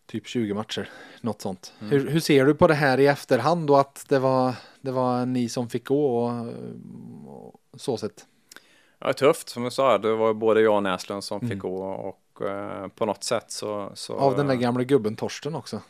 typ 0.05 0.27
20 0.27 0.53
matcher, 0.53 0.89
något 1.21 1.41
sånt. 1.41 1.73
Mm. 1.79 1.91
Hur, 1.91 2.09
hur, 2.09 2.19
ser 2.19 2.45
du 2.45 2.55
på 2.55 2.67
det 2.67 2.73
här 2.73 2.99
i 2.99 3.07
efterhand 3.07 3.69
och 3.69 3.79
att 3.79 4.05
det 4.09 4.19
var, 4.19 4.55
det 4.81 4.91
var 4.91 5.25
ni 5.25 5.49
som 5.49 5.69
fick 5.69 5.87
gå 5.87 6.15
och, 6.15 7.53
och 7.73 7.79
så 7.79 7.97
sett? 7.97 8.25
Ja, 8.99 9.13
tufft 9.13 9.49
som 9.49 9.63
du 9.63 9.71
sa, 9.71 9.97
det 9.97 10.15
var 10.15 10.33
både 10.33 10.61
jag 10.61 10.75
och 10.75 10.83
Näslund 10.83 11.23
som 11.23 11.37
mm. 11.37 11.49
fick 11.49 11.59
gå 11.59 11.83
och 11.83 12.41
eh, 12.47 12.87
på 12.87 13.05
något 13.05 13.23
sätt 13.23 13.51
så, 13.51 13.91
så... 13.93 14.15
Av 14.15 14.35
den 14.37 14.47
där 14.47 14.55
gamla 14.55 14.83
gubben 14.83 15.15
Torsten 15.15 15.55
också. 15.55 15.81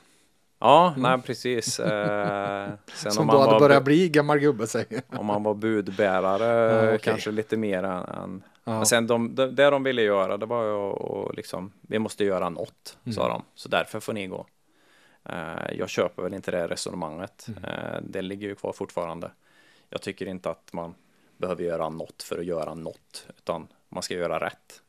Ja, 0.60 0.88
mm. 0.98 1.02
nej 1.02 1.22
precis. 1.22 1.80
Eh, 1.84 2.70
sen 2.94 3.12
Som 3.12 3.28
då 3.28 3.38
hade 3.38 3.60
börjat 3.60 3.84
bli 3.84 4.10
gammal 4.10 4.40
gubbe 4.40 4.68
säger 4.68 5.02
Om 5.10 5.26
man 5.26 5.44
var 5.44 5.54
budbärare 5.54 6.80
ah, 6.80 6.86
okay. 6.86 6.98
kanske 6.98 7.32
lite 7.32 7.58
mer 7.58 7.84
än... 7.84 8.44
Ah. 8.64 8.78
Men 8.78 8.86
sen 8.86 9.08
de, 9.08 9.36
de, 9.36 9.56
det 9.56 9.70
de 9.70 9.84
ville 9.84 10.02
göra 10.02 10.38
det 10.38 10.46
var 10.46 10.64
ju 10.64 10.74
att 10.74 11.36
liksom, 11.36 11.74
vi 11.82 12.00
måste 12.00 12.24
göra 12.24 12.50
något, 12.50 12.98
mm. 13.06 13.14
sa 13.14 13.28
de. 13.28 13.44
Så 13.56 13.70
därför 13.70 14.00
får 14.00 14.14
ni 14.14 14.28
gå. 14.28 14.46
Eh, 15.26 15.78
jag 15.78 15.90
köper 15.90 16.24
väl 16.24 16.34
inte 16.34 16.52
det 16.52 16.68
resonemanget. 16.68 17.48
Mm. 17.48 17.64
Eh, 17.64 18.02
det 18.02 18.22
ligger 18.22 18.48
ju 18.48 18.56
kvar 18.56 18.74
fortfarande. 18.74 19.32
Jag 19.90 20.02
tycker 20.02 20.26
inte 20.26 20.50
att 20.50 20.74
man 20.74 20.96
behöver 21.38 21.64
göra 21.64 21.90
något 21.90 22.24
för 22.24 22.40
att 22.40 22.46
göra 22.46 22.74
något, 22.74 23.28
utan 23.38 23.68
man 23.90 24.04
ska 24.04 24.14
göra 24.14 24.46
rätt. 24.46 24.82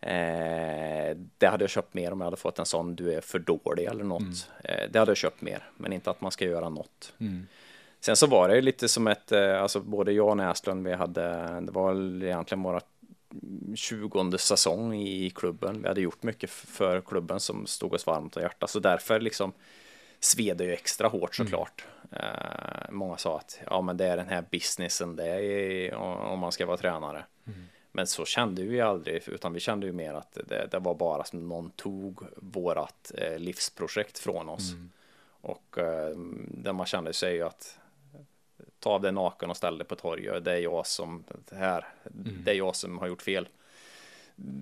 Eh, 0.00 1.16
det 1.38 1.46
hade 1.46 1.64
jag 1.64 1.70
köpt 1.70 1.94
mer 1.94 2.12
om 2.12 2.20
jag 2.20 2.24
hade 2.24 2.36
fått 2.36 2.58
en 2.58 2.66
sån 2.66 2.96
du 2.96 3.14
är 3.14 3.20
för 3.20 3.38
dålig 3.38 3.84
eller 3.84 4.04
något. 4.04 4.48
Mm. 4.64 4.80
Eh, 4.82 4.90
det 4.90 4.98
hade 4.98 5.10
jag 5.10 5.16
köpt 5.16 5.40
mer, 5.40 5.70
men 5.76 5.92
inte 5.92 6.10
att 6.10 6.20
man 6.20 6.32
ska 6.32 6.44
göra 6.44 6.68
något. 6.68 7.14
Mm. 7.18 7.46
Sen 8.04 8.16
så 8.16 8.26
var 8.26 8.48
det 8.48 8.60
lite 8.60 8.88
som 8.88 9.06
ett, 9.06 9.32
eh, 9.32 9.62
alltså 9.62 9.80
både 9.80 10.12
jag 10.12 10.28
och 10.28 10.36
Näslund, 10.36 10.86
vi 10.86 10.94
hade, 10.94 11.60
det 11.60 11.72
var 11.72 11.94
egentligen 12.24 12.62
våra 12.62 12.80
20 13.74 14.38
säsong 14.38 14.94
i 14.94 15.30
klubben. 15.30 15.82
Vi 15.82 15.88
hade 15.88 16.00
gjort 16.00 16.22
mycket 16.22 16.50
för 16.50 17.00
klubben 17.00 17.40
som 17.40 17.66
stod 17.66 17.94
oss 17.94 18.06
varmt 18.06 18.36
om 18.36 18.42
hjärtat, 18.42 18.70
så 18.70 18.78
därför 18.78 19.20
liksom 19.20 19.52
sved 20.20 20.56
det 20.56 20.64
ju 20.64 20.72
extra 20.72 21.08
hårt 21.08 21.38
mm. 21.38 21.48
såklart. 21.48 21.84
Mm. 22.10 22.24
Eh, 22.24 22.90
många 22.90 23.16
sa 23.16 23.36
att 23.36 23.60
ja, 23.66 23.80
men 23.80 23.96
det 23.96 24.06
är 24.06 24.16
den 24.16 24.28
här 24.28 24.44
businessen 24.50 25.16
det 25.16 25.26
är 25.26 25.94
om 25.94 26.38
man 26.38 26.52
ska 26.52 26.66
vara 26.66 26.76
tränare. 26.76 27.24
Mm. 27.46 27.68
Men 27.92 28.06
så 28.06 28.24
kände 28.24 28.62
vi 28.62 28.80
aldrig, 28.80 29.28
utan 29.28 29.52
vi 29.52 29.60
kände 29.60 29.86
ju 29.86 29.92
mer 29.92 30.14
att 30.14 30.38
det, 30.46 30.66
det 30.70 30.78
var 30.78 30.94
bara 30.94 31.24
som 31.24 31.48
någon 31.48 31.70
tog 31.70 32.20
vårat 32.36 33.12
eh, 33.18 33.38
livsprojekt 33.38 34.18
från 34.18 34.48
oss. 34.48 34.72
Mm. 34.72 34.90
Och 35.40 35.78
eh, 35.78 36.16
det 36.48 36.72
man 36.72 36.86
kände 36.86 37.12
sig 37.12 37.34
ju 37.34 37.42
att 37.42 37.78
ta 38.78 38.90
av 38.90 39.00
det 39.00 39.10
naken 39.10 39.50
och 39.50 39.56
ställa 39.56 39.78
det 39.78 39.84
på 39.84 39.96
torget. 39.96 40.44
Det 40.44 40.52
är 40.52 40.58
jag 40.58 40.86
som, 40.86 41.24
det 41.50 41.56
här, 41.56 41.88
mm. 42.04 42.44
det 42.44 42.50
är 42.50 42.54
jag 42.54 42.76
som 42.76 42.98
har 42.98 43.06
gjort 43.06 43.22
fel. 43.22 43.48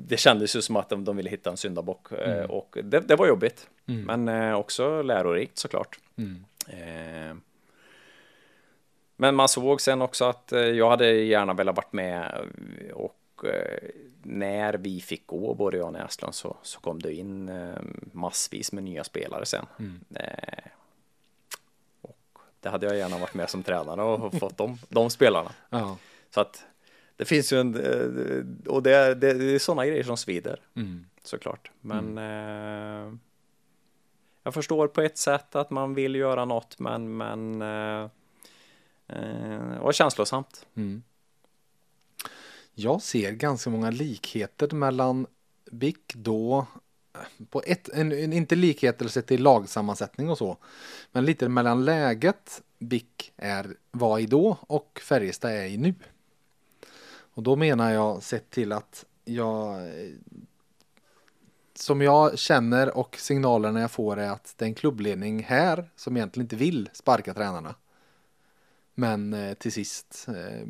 Det 0.08 0.16
kändes 0.16 0.56
ju 0.56 0.62
som 0.62 0.76
att 0.76 0.88
de, 0.88 1.04
de 1.04 1.16
ville 1.16 1.30
hitta 1.30 1.50
en 1.50 1.56
syndabock 1.56 2.12
eh, 2.12 2.38
mm. 2.38 2.50
och 2.50 2.78
det, 2.84 3.00
det, 3.00 3.16
var 3.16 3.26
jobbigt. 3.26 3.68
Mm. 3.86 4.02
Men 4.02 4.28
eh, 4.28 4.54
också 4.54 5.02
lärorikt 5.02 5.58
såklart. 5.58 5.98
Mm. 6.16 6.44
Eh, 6.68 7.36
men 9.16 9.34
man 9.34 9.48
såg 9.48 9.80
sen 9.80 10.02
också 10.02 10.24
att 10.24 10.52
eh, 10.52 10.60
jag 10.60 10.90
hade 10.90 11.12
gärna 11.12 11.54
velat 11.54 11.76
varit 11.76 11.92
med 11.92 12.48
och 12.92 13.16
när 14.22 14.74
vi 14.74 15.00
fick 15.00 15.26
gå, 15.26 15.54
både 15.54 15.76
jag 15.76 15.86
och 15.86 15.92
Näslund, 15.92 16.34
så, 16.34 16.56
så 16.62 16.80
kom 16.80 17.02
det 17.02 17.14
in 17.14 17.50
massvis 18.12 18.72
med 18.72 18.84
nya 18.84 19.04
spelare 19.04 19.46
sen. 19.46 19.66
Mm. 19.78 20.00
Eh, 22.60 22.62
det 22.62 22.68
hade 22.70 22.86
jag 22.86 22.96
gärna 22.96 23.18
varit 23.18 23.34
med 23.34 23.50
som 23.50 23.62
tränare 23.62 24.02
och 24.02 24.34
fått 24.38 24.56
de, 24.56 24.78
de 24.88 25.10
spelarna. 25.10 25.52
Ja. 25.70 25.96
Så 26.30 26.40
att 26.40 26.64
det 27.16 27.24
finns 27.24 27.52
ju 27.52 27.60
en, 27.60 28.64
och 28.68 28.82
det, 28.82 29.14
det, 29.14 29.34
det 29.34 29.54
är 29.54 29.58
sådana 29.58 29.86
grejer 29.86 30.04
som 30.04 30.16
svider, 30.16 30.60
mm. 30.76 31.06
såklart. 31.22 31.70
Men 31.80 32.18
mm. 32.18 33.08
eh, 33.08 33.14
jag 34.42 34.54
förstår 34.54 34.88
på 34.88 35.00
ett 35.00 35.18
sätt 35.18 35.56
att 35.56 35.70
man 35.70 35.94
vill 35.94 36.14
göra 36.14 36.44
något, 36.44 36.78
men, 36.78 37.16
men 37.16 37.62
eh, 37.62 38.08
och 39.80 39.94
känslosamt. 39.94 40.66
Mm. 40.74 41.02
Jag 42.74 43.02
ser 43.02 43.32
ganska 43.32 43.70
många 43.70 43.90
likheter 43.90 44.74
mellan 44.74 45.26
BIC 45.70 45.96
då, 46.14 46.66
på 47.50 47.62
ett, 47.66 47.88
en, 47.88 48.12
en, 48.12 48.32
inte 48.32 48.56
likhetelse 48.56 49.22
till 49.22 49.42
lagsammansättning 49.42 50.30
och 50.30 50.38
så, 50.38 50.56
men 51.12 51.24
lite 51.24 51.48
mellan 51.48 51.84
läget 51.84 52.62
BIK 52.78 53.32
är, 53.36 53.76
var 53.90 54.18
i 54.18 54.26
då 54.26 54.56
och 54.60 55.00
Färjestad 55.04 55.50
är 55.50 55.64
i 55.64 55.76
nu. 55.76 55.94
Och 57.34 57.42
då 57.42 57.56
menar 57.56 57.90
jag 57.92 58.22
sett 58.22 58.50
till 58.50 58.72
att 58.72 59.04
jag 59.24 59.90
som 61.74 62.00
jag 62.00 62.38
känner 62.38 62.96
och 62.96 63.16
signalerna 63.18 63.80
jag 63.80 63.90
får 63.90 64.16
är 64.18 64.30
att 64.30 64.54
det 64.56 64.64
är 64.64 64.66
en 64.66 64.74
klubbledning 64.74 65.42
här 65.42 65.90
som 65.96 66.16
egentligen 66.16 66.44
inte 66.44 66.56
vill 66.56 66.88
sparka 66.92 67.34
tränarna. 67.34 67.74
Men 68.94 69.32
eh, 69.32 69.54
till 69.54 69.72
sist 69.72 70.26
eh, 70.28 70.66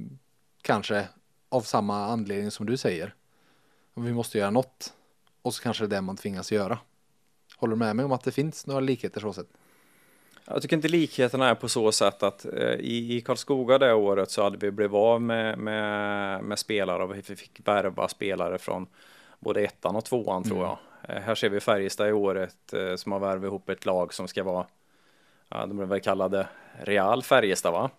kanske 0.62 1.08
av 1.48 1.60
samma 1.60 2.06
anledning 2.06 2.50
som 2.50 2.66
du 2.66 2.76
säger. 2.76 3.14
Vi 3.94 4.12
måste 4.12 4.38
göra 4.38 4.50
något. 4.50 4.94
Och 5.42 5.54
så 5.54 5.62
kanske 5.62 5.86
det 5.86 5.96
är 5.96 6.00
det 6.00 6.00
man 6.00 6.16
tvingas 6.16 6.52
göra. 6.52 6.78
Håller 7.56 7.74
du 7.74 7.78
med 7.78 7.96
mig 7.96 8.04
om 8.04 8.12
att 8.12 8.24
det 8.24 8.32
finns 8.32 8.66
några 8.66 8.80
likheter 8.80 9.20
så 9.20 9.32
sätt? 9.32 9.48
Jag 10.44 10.62
tycker 10.62 10.76
inte 10.76 10.88
likheterna 10.88 11.48
är 11.48 11.54
på 11.54 11.68
så 11.68 11.92
sätt 11.92 12.22
att 12.22 12.44
eh, 12.44 12.74
i, 12.74 13.16
i 13.16 13.20
Karlskoga 13.20 13.78
det 13.78 13.94
året 13.94 14.30
så 14.30 14.42
hade 14.42 14.56
vi 14.56 14.70
blivit 14.70 14.94
av 14.94 15.22
med, 15.22 15.58
med, 15.58 16.44
med 16.44 16.58
spelare 16.58 17.02
och 17.02 17.14
vi 17.14 17.22
fick 17.22 17.60
värva 17.64 18.08
spelare 18.08 18.58
från 18.58 18.86
både 19.38 19.60
ettan 19.60 19.96
och 19.96 20.04
tvåan 20.04 20.42
mm. 20.42 20.48
tror 20.48 20.62
jag. 20.62 20.78
Eh, 21.02 21.22
här 21.22 21.34
ser 21.34 21.48
vi 21.48 21.60
Färjestad 21.60 22.08
i 22.08 22.12
året 22.12 22.72
eh, 22.72 22.96
som 22.96 23.12
har 23.12 23.18
värvat 23.18 23.44
ihop 23.44 23.68
ett 23.68 23.86
lag 23.86 24.14
som 24.14 24.28
ska 24.28 24.42
vara, 24.42 24.66
ja, 25.48 25.66
de 25.66 25.76
blir 25.76 25.86
väl 25.86 26.00
kallade 26.00 26.46
Real 26.82 27.22
Färjestad 27.22 27.72
va? 27.72 27.90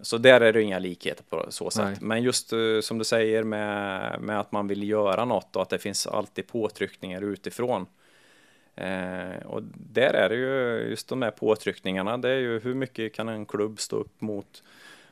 Så 0.00 0.18
där 0.18 0.40
är 0.40 0.52
det 0.52 0.62
inga 0.62 0.78
likheter 0.78 1.24
på 1.28 1.46
så 1.48 1.70
sätt. 1.70 1.84
Nej. 1.84 1.96
Men 2.00 2.22
just 2.22 2.52
uh, 2.52 2.80
som 2.80 2.98
du 2.98 3.04
säger 3.04 3.42
med, 3.42 4.20
med 4.20 4.40
att 4.40 4.52
man 4.52 4.68
vill 4.68 4.88
göra 4.88 5.24
något 5.24 5.56
och 5.56 5.62
att 5.62 5.68
det 5.68 5.78
finns 5.78 6.06
alltid 6.06 6.46
påtryckningar 6.46 7.22
utifrån. 7.22 7.86
Eh, 8.74 9.46
och 9.46 9.62
där 9.74 10.14
är 10.14 10.28
det 10.28 10.34
ju 10.34 10.88
just 10.90 11.08
de 11.08 11.22
här 11.22 11.30
påtryckningarna. 11.30 12.18
Det 12.18 12.28
är 12.28 12.38
ju 12.38 12.60
hur 12.60 12.74
mycket 12.74 13.14
kan 13.14 13.28
en 13.28 13.46
klubb 13.46 13.80
stå 13.80 13.96
upp 13.96 14.20
mot 14.20 14.62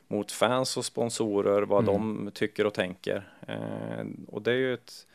mot 0.07 0.31
fans 0.31 0.77
och 0.77 0.85
sponsorer 0.85 1.61
vad 1.61 1.89
mm. 1.89 1.93
de 2.25 2.31
tycker 2.31 2.65
och 2.65 2.73
tänker. 2.73 3.29
Eh, 3.47 4.05
och 4.27 4.41
det 4.41 4.51
är 4.51 4.55
ju 4.55 4.73
ett 4.73 5.07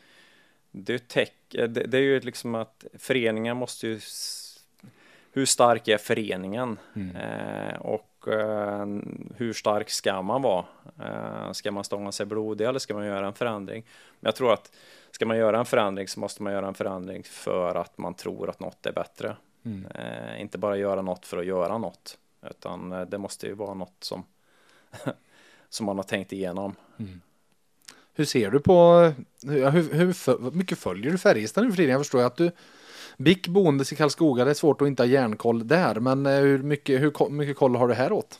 det 0.70 0.94
är, 0.94 0.98
tech, 0.98 1.28
det, 1.48 1.66
det, 1.68 1.98
är 1.98 2.02
ju 2.02 2.20
liksom 2.20 2.54
att 2.54 2.84
föreningar 2.98 3.54
måste 3.54 3.86
ju 3.86 4.00
hur 5.32 5.46
stark 5.46 5.88
är 5.88 5.98
föreningen 5.98 6.78
mm. 6.96 7.80
och 7.80 8.11
hur 9.36 9.52
stark 9.52 9.90
ska 9.90 10.22
man 10.22 10.42
vara? 10.42 10.64
Eh, 11.00 11.52
ska 11.52 11.72
man 11.72 11.84
stånga 11.84 12.12
sig 12.12 12.26
blodig 12.26 12.66
eller 12.66 12.78
ska 12.78 12.94
man 12.94 13.06
göra 13.06 13.26
en 13.26 13.34
förändring? 13.34 13.84
Men 14.20 14.28
jag 14.28 14.36
tror 14.36 14.52
att 14.52 14.72
ska 15.10 15.26
man 15.26 15.36
göra 15.36 15.58
en 15.58 15.64
förändring 15.64 16.08
så 16.08 16.20
måste 16.20 16.42
man 16.42 16.52
göra 16.52 16.68
en 16.68 16.74
förändring 16.74 17.22
för 17.24 17.74
att 17.74 17.98
man 17.98 18.14
tror 18.14 18.50
att 18.50 18.60
något 18.60 18.86
är 18.86 18.92
bättre. 18.92 19.36
Mm. 19.64 19.86
Eh, 19.86 20.40
inte 20.40 20.58
bara 20.58 20.76
göra 20.76 21.02
något 21.02 21.26
för 21.26 21.38
att 21.38 21.46
göra 21.46 21.78
något, 21.78 22.18
utan 22.50 22.92
eh, 22.92 23.02
det 23.02 23.18
måste 23.18 23.46
ju 23.46 23.54
vara 23.54 23.74
något 23.74 24.04
som 24.04 24.24
som 25.68 25.86
man 25.86 25.96
har 25.96 26.04
tänkt 26.04 26.32
igenom. 26.32 26.74
Mm. 26.98 27.20
Hur 28.14 28.24
ser 28.24 28.50
du 28.50 28.60
på, 28.60 29.12
hur, 29.42 29.70
hur, 29.70 29.92
hur 29.92 30.50
mycket 30.50 30.78
följer 30.78 31.12
du 31.12 31.18
Färjestad 31.18 31.64
nu 31.64 31.70
för 31.70 31.76
tiden? 31.76 31.90
Jag 31.90 32.00
förstår 32.00 32.22
att 32.22 32.36
du 32.36 32.50
BIK 33.22 33.48
boendes 33.48 33.92
i 33.92 33.96
Karlskoga, 33.96 34.44
det 34.44 34.50
är 34.50 34.54
svårt 34.54 34.82
att 34.82 34.88
inte 34.88 35.02
ha 35.02 35.08
järnkoll 35.08 35.68
där, 35.68 35.94
men 35.94 36.26
eh, 36.26 36.32
hur 36.32 36.62
mycket, 36.62 37.00
hur 37.00 37.30
mycket 37.30 37.56
koll 37.56 37.76
har 37.76 37.88
du 37.88 37.94
här 37.94 38.12
åt? 38.12 38.38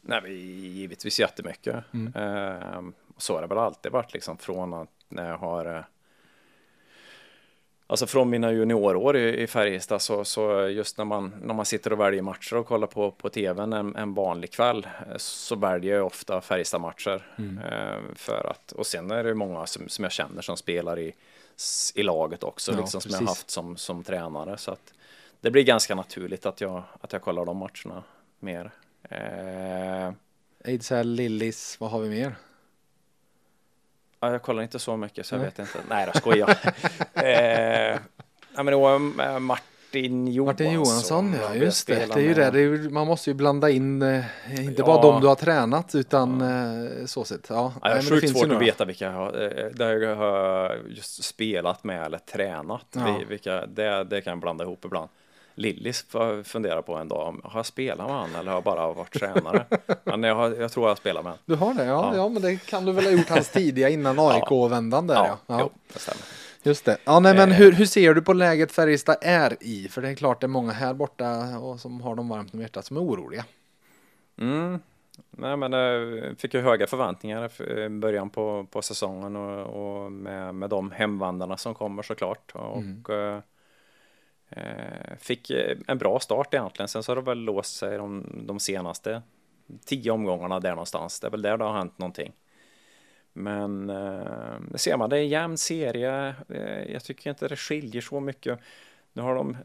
Nej, 0.00 0.32
givetvis 0.68 1.20
jättemycket. 1.20 1.84
Mm. 1.92 2.12
Eh, 2.14 2.82
så 3.16 3.34
har 3.34 3.40
det 3.40 3.46
väl 3.46 3.58
alltid 3.58 3.92
varit 3.92 4.12
liksom 4.12 4.38
från 4.38 4.74
att 4.74 4.88
när 5.08 5.28
jag 5.28 5.38
har 5.38 5.76
eh, 5.76 5.82
Alltså 7.90 8.06
från 8.06 8.30
mina 8.30 8.52
juniorår 8.52 9.16
i, 9.16 9.42
i 9.42 9.46
Färjestad 9.46 10.02
så, 10.02 10.24
så 10.24 10.68
just 10.68 10.98
när 10.98 11.04
man, 11.04 11.34
när 11.42 11.54
man 11.54 11.66
sitter 11.66 11.92
och 11.92 12.00
väljer 12.00 12.22
matcher 12.22 12.56
och 12.56 12.66
kollar 12.66 12.86
på, 12.86 13.10
på 13.10 13.28
tvn 13.28 13.72
en, 13.72 13.96
en 13.96 14.14
vanlig 14.14 14.52
kväll 14.52 14.86
eh, 15.10 15.16
så 15.16 15.56
väljer 15.56 15.96
jag 15.96 16.06
ofta 16.06 16.40
Färjestad-matcher. 16.40 17.26
Mm. 17.38 17.58
Eh, 17.58 17.98
för 18.14 18.50
att, 18.50 18.72
och 18.72 18.86
sen 18.86 19.10
är 19.10 19.24
det 19.24 19.34
många 19.34 19.66
som, 19.66 19.88
som 19.88 20.02
jag 20.02 20.12
känner 20.12 20.42
som 20.42 20.56
spelar 20.56 20.98
i, 20.98 21.12
i 21.94 22.02
laget 22.02 22.42
också, 22.42 22.72
ja, 22.72 22.78
liksom, 22.80 23.00
som 23.00 23.10
jag 23.10 23.20
haft 23.20 23.50
som, 23.50 23.76
som 23.76 24.04
tränare. 24.04 24.58
Så 24.58 24.70
att 24.70 24.92
det 25.40 25.50
blir 25.50 25.62
ganska 25.62 25.94
naturligt 25.94 26.46
att 26.46 26.60
jag, 26.60 26.82
att 27.00 27.12
jag 27.12 27.22
kollar 27.22 27.44
de 27.44 27.56
matcherna 27.56 28.02
mer. 28.38 28.70
Eh, 29.02 30.12
Ejdsell, 30.64 31.10
Lillis, 31.10 31.80
vad 31.80 31.90
har 31.90 32.00
vi 32.00 32.08
mer? 32.08 32.34
Ja, 34.20 34.32
jag 34.32 34.42
kollar 34.42 34.62
inte 34.62 34.78
så 34.78 34.96
mycket 34.96 35.26
så 35.26 35.34
jag 35.34 35.40
vet 35.40 35.58
inte. 35.58 35.78
Nej, 35.88 36.06
jag 36.06 36.16
skojar. 36.16 36.58
eh, 37.14 37.98
ja, 38.54 38.62
men 38.62 38.66
det 38.66 38.76
var 38.76 38.98
Martin 39.90 40.26
Johansson. 40.26 40.46
Martin 40.46 40.72
Johansson, 40.72 41.34
ja 41.42 41.54
just 41.54 41.86
det. 41.86 42.06
Det 42.14 42.20
är 42.20 42.24
ju 42.24 42.34
det. 42.34 42.50
det 42.50 42.60
är, 42.60 42.90
man 42.90 43.06
måste 43.06 43.30
ju 43.30 43.34
blanda 43.34 43.70
in, 43.70 44.02
eh, 44.02 44.24
inte 44.50 44.82
ja. 44.82 44.86
bara 44.86 45.02
de 45.02 45.20
du 45.20 45.26
har 45.26 45.34
tränat 45.34 45.94
utan 45.94 46.40
eh, 46.40 47.06
så 47.06 47.24
sett. 47.24 47.46
Ja, 47.48 47.72
ja, 47.82 47.88
jag 47.88 47.96
har 47.96 48.02
sjukt 48.02 48.30
svårt 48.30 48.52
att 48.52 48.62
veta 48.62 48.84
vilka 48.84 49.04
jag 49.04 49.12
har, 49.12 49.42
eh, 49.42 49.66
där 49.74 50.00
jag 50.00 50.16
har 50.16 50.78
just 50.88 51.24
spelat 51.24 51.84
med 51.84 52.06
eller 52.06 52.18
tränat. 52.18 52.86
Ja. 52.92 53.20
Vilka, 53.28 53.66
det, 53.66 54.04
det 54.04 54.20
kan 54.20 54.30
jag 54.30 54.40
blanda 54.40 54.64
ihop 54.64 54.84
ibland. 54.84 55.08
Lillis 55.54 56.06
funderar 56.44 56.82
på 56.82 56.94
en 56.96 57.08
dag, 57.08 57.40
har 57.44 57.58
jag 57.58 57.66
spelat 57.66 58.06
med 58.06 58.16
han 58.16 58.34
eller 58.34 58.50
har 58.50 58.56
jag 58.56 58.64
bara 58.64 58.92
varit 58.92 59.12
tränare? 59.12 59.64
men 60.04 60.22
jag, 60.22 60.34
har, 60.34 60.50
jag 60.50 60.72
tror 60.72 60.88
jag 60.88 60.98
spelar 60.98 61.22
med 61.22 61.32
Du 61.46 61.54
har 61.54 61.74
det? 61.74 61.84
Ja, 61.84 62.10
ja. 62.12 62.16
ja 62.16 62.28
men 62.28 62.42
det 62.42 62.66
kan 62.66 62.84
du 62.84 62.92
väl 62.92 63.04
ha 63.04 63.12
gjort 63.12 63.28
hans 63.28 63.48
tidiga 63.48 63.88
innan 63.88 64.18
AIK-vändan 64.30 65.06
där 65.06 65.14
ja. 65.14 65.38
ja. 65.46 65.60
Jo, 65.60 65.70
det 65.92 65.98
stämmer. 65.98 66.39
Just 66.62 66.84
det. 66.84 66.96
Ja, 67.04 67.20
nej, 67.20 67.34
men 67.34 67.50
eh. 67.50 67.56
hur, 67.56 67.72
hur 67.72 67.86
ser 67.86 68.14
du 68.14 68.22
på 68.22 68.32
läget 68.32 68.72
Färjestad 68.72 69.16
är 69.20 69.56
i? 69.60 69.88
För 69.88 70.02
det 70.02 70.08
är 70.08 70.14
klart 70.14 70.40
det 70.40 70.46
är 70.46 70.48
många 70.48 70.72
här 70.72 70.94
borta 70.94 71.58
och 71.58 71.80
som 71.80 72.00
har 72.00 72.14
dem 72.14 72.28
varmt 72.28 72.54
om 72.54 72.60
hjärtat 72.60 72.84
som 72.84 72.96
är 72.96 73.00
oroliga. 73.00 73.44
Mm. 74.38 74.78
Nej, 75.30 75.56
men 75.56 75.72
jag 75.72 76.18
eh, 76.18 76.34
fick 76.38 76.54
ju 76.54 76.60
höga 76.60 76.86
förväntningar 76.86 77.62
i 77.62 77.88
början 77.88 78.30
på, 78.30 78.66
på 78.70 78.82
säsongen 78.82 79.36
och, 79.36 80.04
och 80.04 80.12
med, 80.12 80.54
med 80.54 80.70
de 80.70 80.90
hemvandarna 80.90 81.56
som 81.56 81.74
kommer 81.74 82.02
såklart. 82.02 82.52
Och, 82.54 82.78
mm. 82.78 83.04
Eh, 83.08 83.42
Eh, 84.50 85.16
fick 85.18 85.50
eh, 85.50 85.78
en 85.86 85.98
bra 85.98 86.20
start 86.20 86.54
egentligen. 86.54 86.88
Sen 86.88 87.02
så 87.02 87.10
har 87.10 87.16
det 87.16 87.22
väl 87.22 87.38
låst 87.38 87.76
sig 87.76 87.98
de, 87.98 88.26
de 88.46 88.60
senaste 88.60 89.22
tio 89.84 90.10
omgångarna 90.10 90.60
där 90.60 90.70
någonstans. 90.70 91.20
Det 91.20 91.26
är 91.26 91.30
väl 91.30 91.42
där 91.42 91.56
det 91.56 91.64
har 91.64 91.72
hänt 91.72 91.98
någonting. 91.98 92.32
Men 93.32 93.90
eh, 93.90 94.60
det 94.70 94.78
ser 94.78 94.96
man, 94.96 95.10
det 95.10 95.16
är 95.16 95.20
en 95.20 95.28
jämn 95.28 95.58
serie. 95.58 96.34
Eh, 96.48 96.92
jag 96.92 97.04
tycker 97.04 97.30
inte 97.30 97.48
det 97.48 97.56
skiljer 97.56 98.02
så 98.02 98.20
mycket. 98.20 98.58
Nu 99.12 99.22
har 99.22 99.34
de 99.34 99.56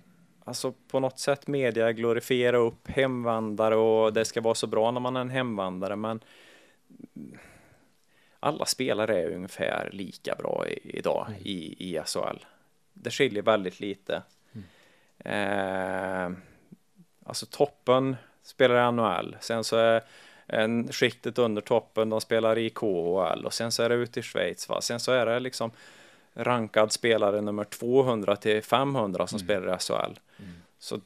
alltså 0.46 0.74
på 0.88 1.00
något 1.00 1.20
sätt 1.20 1.48
media 1.48 1.92
glorifierat 1.92 2.60
upp 2.60 2.88
hemvandare 2.88 3.76
och 3.76 4.14
det 4.14 4.26
ska 4.26 4.42
vara 4.42 4.56
så 4.56 4.68
bra 4.68 4.92
när 4.92 5.00
man 5.00 5.16
är 5.16 5.22
en 5.22 5.30
hemvandare. 5.30 5.96
Men 5.96 6.20
alla 8.40 8.66
spelare 8.66 9.22
är 9.22 9.32
ungefär 9.32 9.90
lika 9.94 10.36
bra 10.36 10.66
idag 10.84 11.26
mm. 11.28 11.40
i, 11.44 11.76
i 11.80 12.02
SHL. 12.06 12.46
Det 12.94 13.12
skiljer 13.12 13.44
väldigt 13.44 13.80
lite. 13.80 14.22
Eh, 15.20 16.32
alltså 17.26 17.46
toppen 17.46 18.16
spelar 18.44 18.90
i 18.90 18.92
NHL, 18.92 19.38
sen 19.40 19.64
så 19.64 19.78
är 19.78 20.04
en 20.48 20.92
skiktet 20.92 21.38
under 21.38 21.62
toppen, 21.62 22.10
de 22.10 22.22
spelar 22.22 22.58
i 22.58 22.70
KHL 22.70 23.46
och 23.46 23.54
sen 23.54 23.72
så 23.72 23.84
är 23.84 23.90
det 23.90 23.96
ute 23.96 24.20
i 24.20 24.24
Schweiz. 24.24 24.70
Va? 24.70 24.82
Sen 24.82 25.00
så 25.00 25.12
är 25.12 25.26
det 25.26 25.40
liksom 25.40 25.72
rankad 26.34 26.92
spelare 26.92 27.42
nummer 27.42 27.64
200 27.64 28.36
till 28.36 28.64
500 28.64 29.28
som 29.28 29.38
mm. 29.38 29.46
spelar 29.48 29.76
i 29.76 29.80
SHL. 29.80 30.20
Mm. 30.40 30.52
Så 30.80 31.00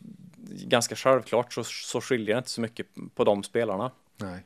ganska 0.48 0.96
självklart 0.96 1.54
så, 1.54 1.64
så 1.64 2.02
skiljer 2.02 2.36
det 2.36 2.38
inte 2.38 2.50
så 2.50 2.62
mycket 2.62 2.88
på 3.16 3.24
de 3.24 3.44
spelarna. 3.44 3.92
Nej. 4.18 4.44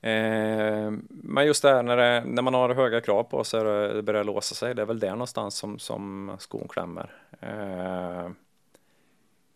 Eh, 0.00 0.90
men 1.08 1.46
just 1.46 1.62
det 1.62 1.68
här 1.68 1.82
när, 1.82 1.96
det, 1.96 2.24
när 2.26 2.42
man 2.42 2.54
har 2.54 2.74
höga 2.74 3.00
krav 3.00 3.22
på 3.22 3.44
sig 3.44 3.60
och 3.60 3.94
det 3.94 4.02
börjar 4.02 4.24
låsa 4.24 4.54
sig, 4.54 4.74
det 4.74 4.82
är 4.82 4.86
väl 4.86 5.00
där 5.00 5.10
någonstans 5.10 5.54
som, 5.54 5.78
som 5.78 6.36
skon 6.38 6.68
klämmer. 6.68 7.10
Eh, 7.40 8.30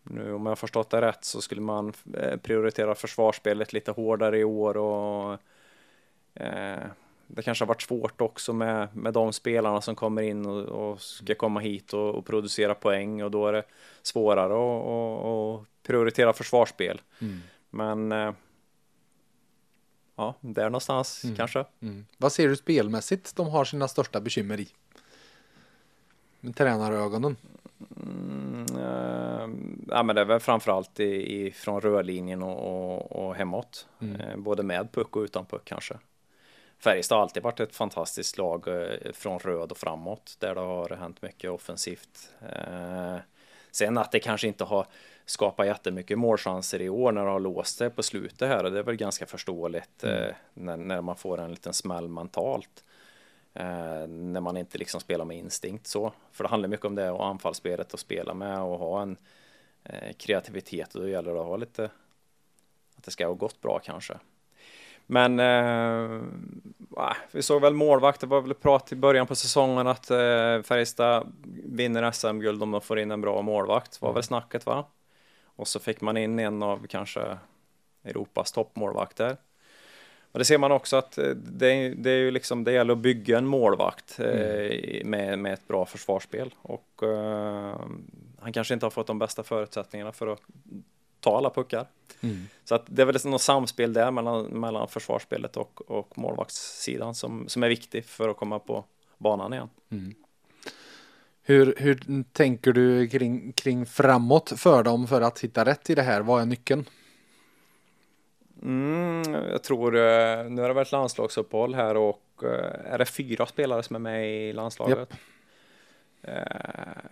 nu 0.03 0.33
om 0.33 0.45
jag 0.45 0.59
förstått 0.59 0.89
det 0.89 1.01
rätt 1.01 1.25
så 1.25 1.41
skulle 1.41 1.61
man 1.61 1.93
eh, 2.17 2.37
prioritera 2.37 2.95
försvarsspelet 2.95 3.73
lite 3.73 3.91
hårdare 3.91 4.39
i 4.39 4.43
år 4.43 4.77
och 4.77 5.37
eh, 6.33 6.83
det 7.27 7.41
kanske 7.41 7.63
har 7.63 7.67
varit 7.67 7.81
svårt 7.81 8.21
också 8.21 8.53
med, 8.53 8.95
med 8.95 9.13
de 9.13 9.33
spelarna 9.33 9.81
som 9.81 9.95
kommer 9.95 10.21
in 10.21 10.45
och, 10.45 10.63
och 10.63 11.01
ska 11.01 11.35
komma 11.35 11.59
hit 11.59 11.93
och, 11.93 12.15
och, 12.15 12.25
producera 12.25 12.75
poäng 12.75 13.23
och 13.23 13.31
då 13.31 13.47
är 13.47 13.53
det 13.53 13.63
svårare 14.01 14.53
att 14.53 15.65
prioritera 15.83 16.33
försvarsspel. 16.33 17.01
Mm. 17.19 17.41
Men 17.69 18.11
eh, 18.11 18.33
ja, 20.15 20.35
där 20.41 20.65
någonstans 20.65 21.23
mm. 21.23 21.35
kanske. 21.35 21.65
Mm. 21.81 22.05
Vad 22.17 22.31
ser 22.31 22.47
du 22.47 22.55
spelmässigt 22.55 23.35
de 23.35 23.47
har 23.47 23.65
sina 23.65 23.87
största 23.87 24.21
bekymmer 24.21 24.59
i? 24.59 24.67
Med 26.39 26.55
tränarögonen. 26.55 27.35
Mm, 28.03 28.65
äh, 28.77 29.22
ja, 29.93 30.03
men 30.03 30.15
det 30.15 30.21
är 30.21 30.25
väl 30.25 30.39
framförallt 30.39 30.99
i, 30.99 31.45
i, 31.45 31.51
från 31.51 31.81
rörlinjen 31.81 32.43
och, 32.43 32.57
och, 32.57 33.11
och 33.11 33.35
hemåt. 33.35 33.87
Mm. 34.01 34.21
Eh, 34.21 34.37
både 34.37 34.63
med 34.63 34.91
puck 34.91 35.15
och 35.15 35.21
utan 35.21 35.45
puck 35.45 35.61
kanske. 35.65 35.97
Färjestad 36.79 37.17
har 37.17 37.23
alltid 37.23 37.43
varit 37.43 37.59
ett 37.59 37.75
fantastiskt 37.75 38.37
lag 38.37 38.67
eh, 38.67 39.11
från 39.13 39.39
röd 39.39 39.71
och 39.71 39.77
framåt 39.77 40.35
där 40.39 40.55
det 40.55 40.61
har 40.61 40.89
hänt 40.89 41.21
mycket 41.21 41.51
offensivt. 41.51 42.33
Eh, 42.41 43.17
sen 43.71 43.97
att 43.97 44.11
det 44.11 44.19
kanske 44.19 44.47
inte 44.47 44.63
har 44.63 44.85
skapat 45.25 45.65
jättemycket 45.65 46.17
målchanser 46.17 46.81
i 46.81 46.89
år 46.89 47.11
när 47.11 47.25
det 47.25 47.31
har 47.31 47.39
låst 47.39 47.77
sig 47.77 47.89
på 47.89 48.03
slutet 48.03 48.49
här 48.49 48.63
och 48.63 48.71
det 48.71 48.79
är 48.79 48.83
väl 48.83 48.95
ganska 48.95 49.25
förståeligt 49.25 50.03
mm. 50.03 50.33
när, 50.53 50.77
när 50.77 51.01
man 51.01 51.15
får 51.15 51.39
en 51.41 51.51
liten 51.51 51.73
smäll 51.73 52.07
mentalt. 52.07 52.83
När 54.07 54.39
man 54.39 54.57
inte 54.57 54.77
liksom 54.77 55.01
spelar 55.01 55.25
med 55.25 55.37
instinkt 55.37 55.87
så. 55.87 56.13
För 56.31 56.43
det 56.43 56.49
handlar 56.49 56.69
mycket 56.69 56.85
om 56.85 56.95
det 56.95 57.11
och 57.11 57.25
anfallsspelet 57.25 57.93
att 57.93 57.99
spela 57.99 58.33
med 58.33 58.59
och 58.59 58.79
ha 58.79 59.01
en 59.01 59.17
kreativitet 60.17 60.95
och 60.95 61.01
då 61.01 61.09
gäller 61.09 61.33
det 61.33 61.39
att 61.39 61.45
ha 61.45 61.57
lite 61.57 61.89
att 62.95 63.03
det 63.03 63.11
ska 63.11 63.27
ha 63.27 63.33
gått 63.33 63.61
bra 63.61 63.79
kanske. 63.79 64.17
Men 65.05 65.39
eh, 65.39 66.21
vi 67.31 67.41
såg 67.41 67.61
väl 67.61 67.73
målvakt, 67.73 68.21
det 68.21 68.27
var 68.27 68.41
väl 68.41 68.53
prat 68.53 68.91
i 68.91 68.95
början 68.95 69.27
på 69.27 69.35
säsongen 69.35 69.87
att 69.87 70.11
eh, 70.11 70.61
Färjestad 70.61 71.33
vinner 71.65 72.11
SM-guld 72.11 72.63
om 72.63 72.71
de 72.71 72.81
får 72.81 72.99
in 72.99 73.11
en 73.11 73.21
bra 73.21 73.41
målvakt, 73.41 74.01
var 74.01 74.13
väl 74.13 74.23
snacket 74.23 74.65
va? 74.65 74.85
Och 75.55 75.67
så 75.67 75.79
fick 75.79 76.01
man 76.01 76.17
in 76.17 76.39
en 76.39 76.63
av 76.63 76.87
kanske 76.87 77.37
Europas 78.03 78.51
toppmålvakter. 78.51 79.37
Och 80.31 80.39
det 80.39 80.45
ser 80.45 80.57
man 80.57 80.71
också 80.71 80.95
att 80.95 81.17
eh, 81.17 81.29
det, 81.29 81.89
det 81.89 82.11
är 82.11 82.17
ju 82.17 82.31
liksom, 82.31 82.63
det 82.63 82.71
gäller 82.71 82.93
att 82.93 82.99
bygga 82.99 83.37
en 83.37 83.45
målvakt 83.45 84.19
eh, 84.19 84.25
mm. 84.25 85.09
med, 85.09 85.39
med 85.39 85.53
ett 85.53 85.67
bra 85.67 85.85
försvarsspel. 85.85 86.53
Och 86.61 87.03
uh, 87.03 87.75
han 88.43 88.53
kanske 88.53 88.73
inte 88.73 88.85
har 88.85 88.91
fått 88.91 89.07
de 89.07 89.19
bästa 89.19 89.43
förutsättningarna 89.43 90.11
för 90.11 90.27
att 90.27 90.41
ta 91.19 91.37
alla 91.37 91.49
puckar. 91.49 91.87
Mm. 92.21 92.45
Så 92.63 92.75
att 92.75 92.83
det 92.85 93.01
är 93.01 93.05
väl 93.05 93.13
liksom 93.13 93.31
något 93.31 93.41
samspel 93.41 93.93
där 93.93 94.11
mellan, 94.11 94.45
mellan 94.45 94.87
försvarsspelet 94.87 95.57
och, 95.57 95.91
och 95.91 96.17
målvaktssidan 96.17 97.15
som, 97.15 97.47
som 97.47 97.63
är 97.63 97.69
viktig 97.69 98.05
för 98.05 98.29
att 98.29 98.37
komma 98.37 98.59
på 98.59 98.85
banan 99.17 99.53
igen. 99.53 99.69
Mm. 99.89 100.13
Hur, 101.41 101.75
hur 101.77 102.23
tänker 102.31 102.73
du 102.73 103.07
kring, 103.07 103.53
kring 103.53 103.85
framåt 103.85 104.53
för 104.57 104.83
dem 104.83 105.07
för 105.07 105.21
att 105.21 105.39
hitta 105.39 105.65
rätt 105.65 105.89
i 105.89 105.95
det 105.95 106.01
här? 106.01 106.21
Vad 106.21 106.41
är 106.41 106.45
nyckeln? 106.45 106.85
Mm, 108.61 109.33
jag 109.33 109.63
tror, 109.63 109.95
eh, 109.95 110.49
nu 110.49 110.61
har 110.61 110.67
det 110.67 110.73
varit 110.73 110.91
landslagsuppehåll 110.91 111.75
här 111.75 111.97
och 111.97 112.23
eh, 112.43 112.93
är 112.93 112.97
det 112.97 113.05
fyra 113.05 113.45
spelare 113.45 113.83
som 113.83 113.95
är 113.95 113.99
med 113.99 114.49
i 114.49 114.53
landslaget? 114.53 114.97
Yep. 114.97 115.13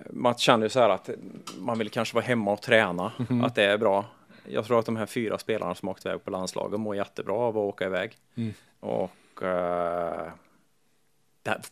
Man 0.09 0.36
känner 0.36 0.66
ju 0.66 0.70
så 0.70 0.80
här 0.80 0.89
att 0.89 1.09
man 1.57 1.78
vill 1.78 1.89
kanske 1.89 2.16
vara 2.16 2.26
hemma 2.26 2.51
och 2.51 2.62
träna, 2.62 3.12
mm 3.30 3.43
att 3.43 3.55
det 3.55 3.64
är 3.64 3.78
bra. 3.78 4.05
Jag 4.47 4.66
tror 4.66 4.80
att 4.80 4.86
de 4.86 4.95
här 4.95 5.05
fyra 5.05 5.38
spelarna 5.38 5.76
som 5.76 5.89
åkt 5.89 6.05
iväg 6.05 6.24
på 6.24 6.32
landslaget 6.32 6.80
mår 6.80 6.95
jättebra 6.95 7.34
av 7.34 7.57
att 7.57 7.62
åka 7.62 7.86
iväg. 7.86 8.18
Mm. 8.36 8.53
Och, 8.80 9.12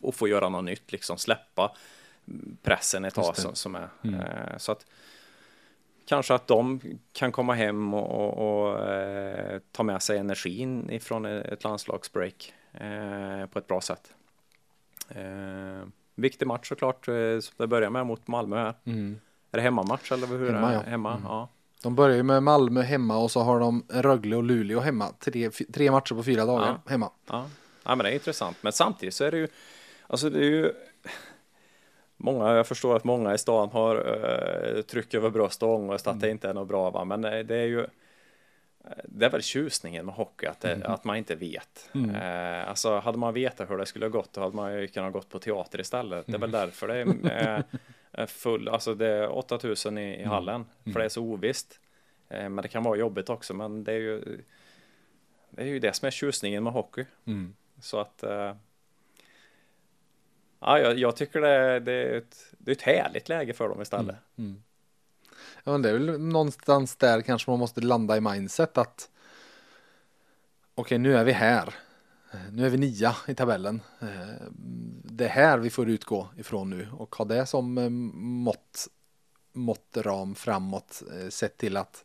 och 0.00 0.14
få 0.14 0.28
göra 0.28 0.48
något 0.48 0.64
nytt, 0.64 0.92
liksom 0.92 1.18
släppa 1.18 1.72
pressen 2.62 3.04
ett 3.04 3.14
tag 3.14 3.36
som, 3.36 3.54
som 3.54 3.74
är. 3.74 3.88
Mm. 4.02 4.20
Eh, 4.20 4.56
så 4.56 4.72
att 4.72 4.86
kanske 6.06 6.34
att 6.34 6.46
de 6.46 6.80
kan 7.12 7.32
komma 7.32 7.54
hem 7.54 7.94
och, 7.94 8.10
och, 8.10 8.62
och 8.62 8.88
eh, 8.88 9.60
ta 9.72 9.82
med 9.82 10.02
sig 10.02 10.18
energin 10.18 10.90
ifrån 10.90 11.24
ett 11.24 11.64
landslagsbreak 11.64 12.54
eh, 12.72 13.46
på 13.46 13.58
ett 13.58 13.66
bra 13.66 13.80
sätt. 13.80 14.14
Eh, 16.16 16.22
viktig 16.22 16.46
match 16.46 16.68
såklart, 16.68 17.08
eh, 17.08 17.14
det 17.56 17.66
börjar 17.66 17.90
med 17.90 18.06
mot 18.06 18.26
Malmö 18.26 18.56
här. 18.56 18.74
Mm. 18.84 19.20
Är 19.52 19.56
det 19.56 19.62
hemmamatch 19.62 20.12
eller 20.12 20.26
hur 20.26 20.52
hemma, 20.52 20.68
är 20.68 20.72
det? 20.72 20.82
Ja. 20.84 20.90
Hemma, 20.90 21.12
mm. 21.12 21.24
ja. 21.24 21.48
De 21.82 21.94
börjar 21.94 22.16
ju 22.16 22.22
med 22.22 22.42
Malmö 22.42 22.82
hemma 22.82 23.18
och 23.18 23.30
så 23.30 23.40
har 23.40 23.60
de 23.60 23.84
Rögle 23.88 24.36
och 24.36 24.42
Luleå 24.42 24.80
hemma. 24.80 25.08
Tre, 25.18 25.50
tre 25.50 25.90
matcher 25.90 26.14
på 26.14 26.22
fyra 26.22 26.46
dagar 26.46 26.66
ja. 26.66 26.90
hemma. 26.90 27.10
Ja. 27.26 27.46
ja, 27.84 27.94
men 27.94 28.04
det 28.04 28.10
är 28.10 28.14
intressant. 28.14 28.56
Men 28.60 28.72
samtidigt 28.72 29.14
så 29.14 29.24
är 29.24 29.30
det 29.30 29.38
ju, 29.38 29.48
alltså 30.06 30.30
det 30.30 30.38
är 30.38 30.50
ju 30.50 30.72
Många, 32.22 32.54
jag 32.54 32.66
förstår 32.66 32.96
att 32.96 33.04
många 33.04 33.34
i 33.34 33.38
stan 33.38 33.68
har 33.72 33.96
uh, 33.96 34.82
tryck 34.82 35.14
över 35.14 35.30
bröst 35.30 35.62
och 35.62 35.74
ångest 35.74 36.06
att 36.06 36.12
mm. 36.12 36.20
det 36.20 36.30
inte 36.30 36.48
är 36.48 36.54
något 36.54 36.68
bra 36.68 36.90
va? 36.90 37.04
men 37.04 37.20
det 37.20 37.56
är 37.56 37.66
ju 37.66 37.86
det 39.04 39.26
är 39.26 39.30
väl 39.30 39.42
tjusningen 39.42 40.06
med 40.06 40.14
hockey, 40.14 40.46
att, 40.46 40.60
det, 40.60 40.72
mm. 40.72 40.92
att 40.92 41.04
man 41.04 41.16
inte 41.16 41.34
vet. 41.34 41.90
Mm. 41.94 42.14
Eh, 42.14 42.68
alltså 42.68 42.98
hade 42.98 43.18
man 43.18 43.34
vetat 43.34 43.70
hur 43.70 43.78
det 43.78 43.86
skulle 43.86 44.04
ha 44.04 44.10
gått, 44.10 44.32
då 44.32 44.40
hade 44.40 44.56
man 44.56 44.80
ju 44.80 44.86
kunnat 44.86 45.12
gått 45.12 45.28
på 45.28 45.38
teater 45.38 45.80
istället. 45.80 46.26
Det 46.26 46.34
är 46.34 46.38
väl 46.38 46.54
mm. 46.54 46.60
därför 46.60 46.88
det 46.88 46.94
är, 47.30 47.64
är 48.12 48.26
full, 48.26 48.68
alltså 48.68 48.94
det 48.94 49.06
är 49.06 49.28
8000 49.28 49.98
i, 49.98 50.02
i 50.02 50.16
mm. 50.16 50.28
hallen, 50.28 50.64
för 50.84 50.98
det 50.98 51.04
är 51.04 51.08
så 51.08 51.22
ovisst. 51.22 51.80
Eh, 52.28 52.48
men 52.48 52.56
det 52.56 52.68
kan 52.68 52.82
vara 52.82 52.96
jobbigt 52.96 53.30
också, 53.30 53.54
men 53.54 53.84
det 53.84 53.92
är 53.92 53.98
ju 53.98 54.42
det 55.50 55.62
är 55.62 55.66
ju 55.66 55.78
det 55.78 55.92
som 55.92 56.06
är 56.06 56.10
tjusningen 56.10 56.64
med 56.64 56.72
hockey. 56.72 57.04
Mm. 57.24 57.54
Så 57.80 57.98
att 57.98 58.22
eh, 58.22 58.54
ja, 60.60 60.78
jag, 60.78 60.98
jag 60.98 61.16
tycker 61.16 61.40
det, 61.40 61.80
det, 61.80 61.92
är 61.92 62.16
ett, 62.16 62.54
det 62.58 62.70
är 62.70 62.74
ett 62.74 62.82
härligt 62.82 63.28
läge 63.28 63.52
för 63.52 63.68
dem 63.68 63.82
istället. 63.82 64.16
Mm. 64.38 64.62
Ja, 65.70 65.74
men 65.74 65.82
det 65.82 65.88
är 65.88 65.92
väl 65.92 66.20
någonstans 66.20 66.96
där 66.96 67.20
kanske 67.20 67.50
man 67.50 67.58
måste 67.58 67.80
landa 67.80 68.16
i 68.16 68.20
mindset 68.20 68.78
att 68.78 69.10
okej, 70.74 70.82
okay, 70.82 70.98
nu 70.98 71.16
är 71.16 71.24
vi 71.24 71.32
här. 71.32 71.74
Nu 72.52 72.66
är 72.66 72.70
vi 72.70 72.76
nia 72.76 73.16
i 73.28 73.34
tabellen. 73.34 73.82
Eh, 74.00 74.46
det 75.04 75.24
är 75.24 75.28
här 75.28 75.58
vi 75.58 75.70
får 75.70 75.88
utgå 75.88 76.28
ifrån 76.36 76.70
nu 76.70 76.88
och 76.92 77.16
ha 77.16 77.24
det 77.24 77.46
som 77.46 77.78
eh, 77.78 77.88
mått, 77.88 78.88
måttram 79.52 80.34
framåt 80.34 81.02
eh, 81.12 81.28
sett 81.28 81.56
till 81.56 81.76
att 81.76 82.04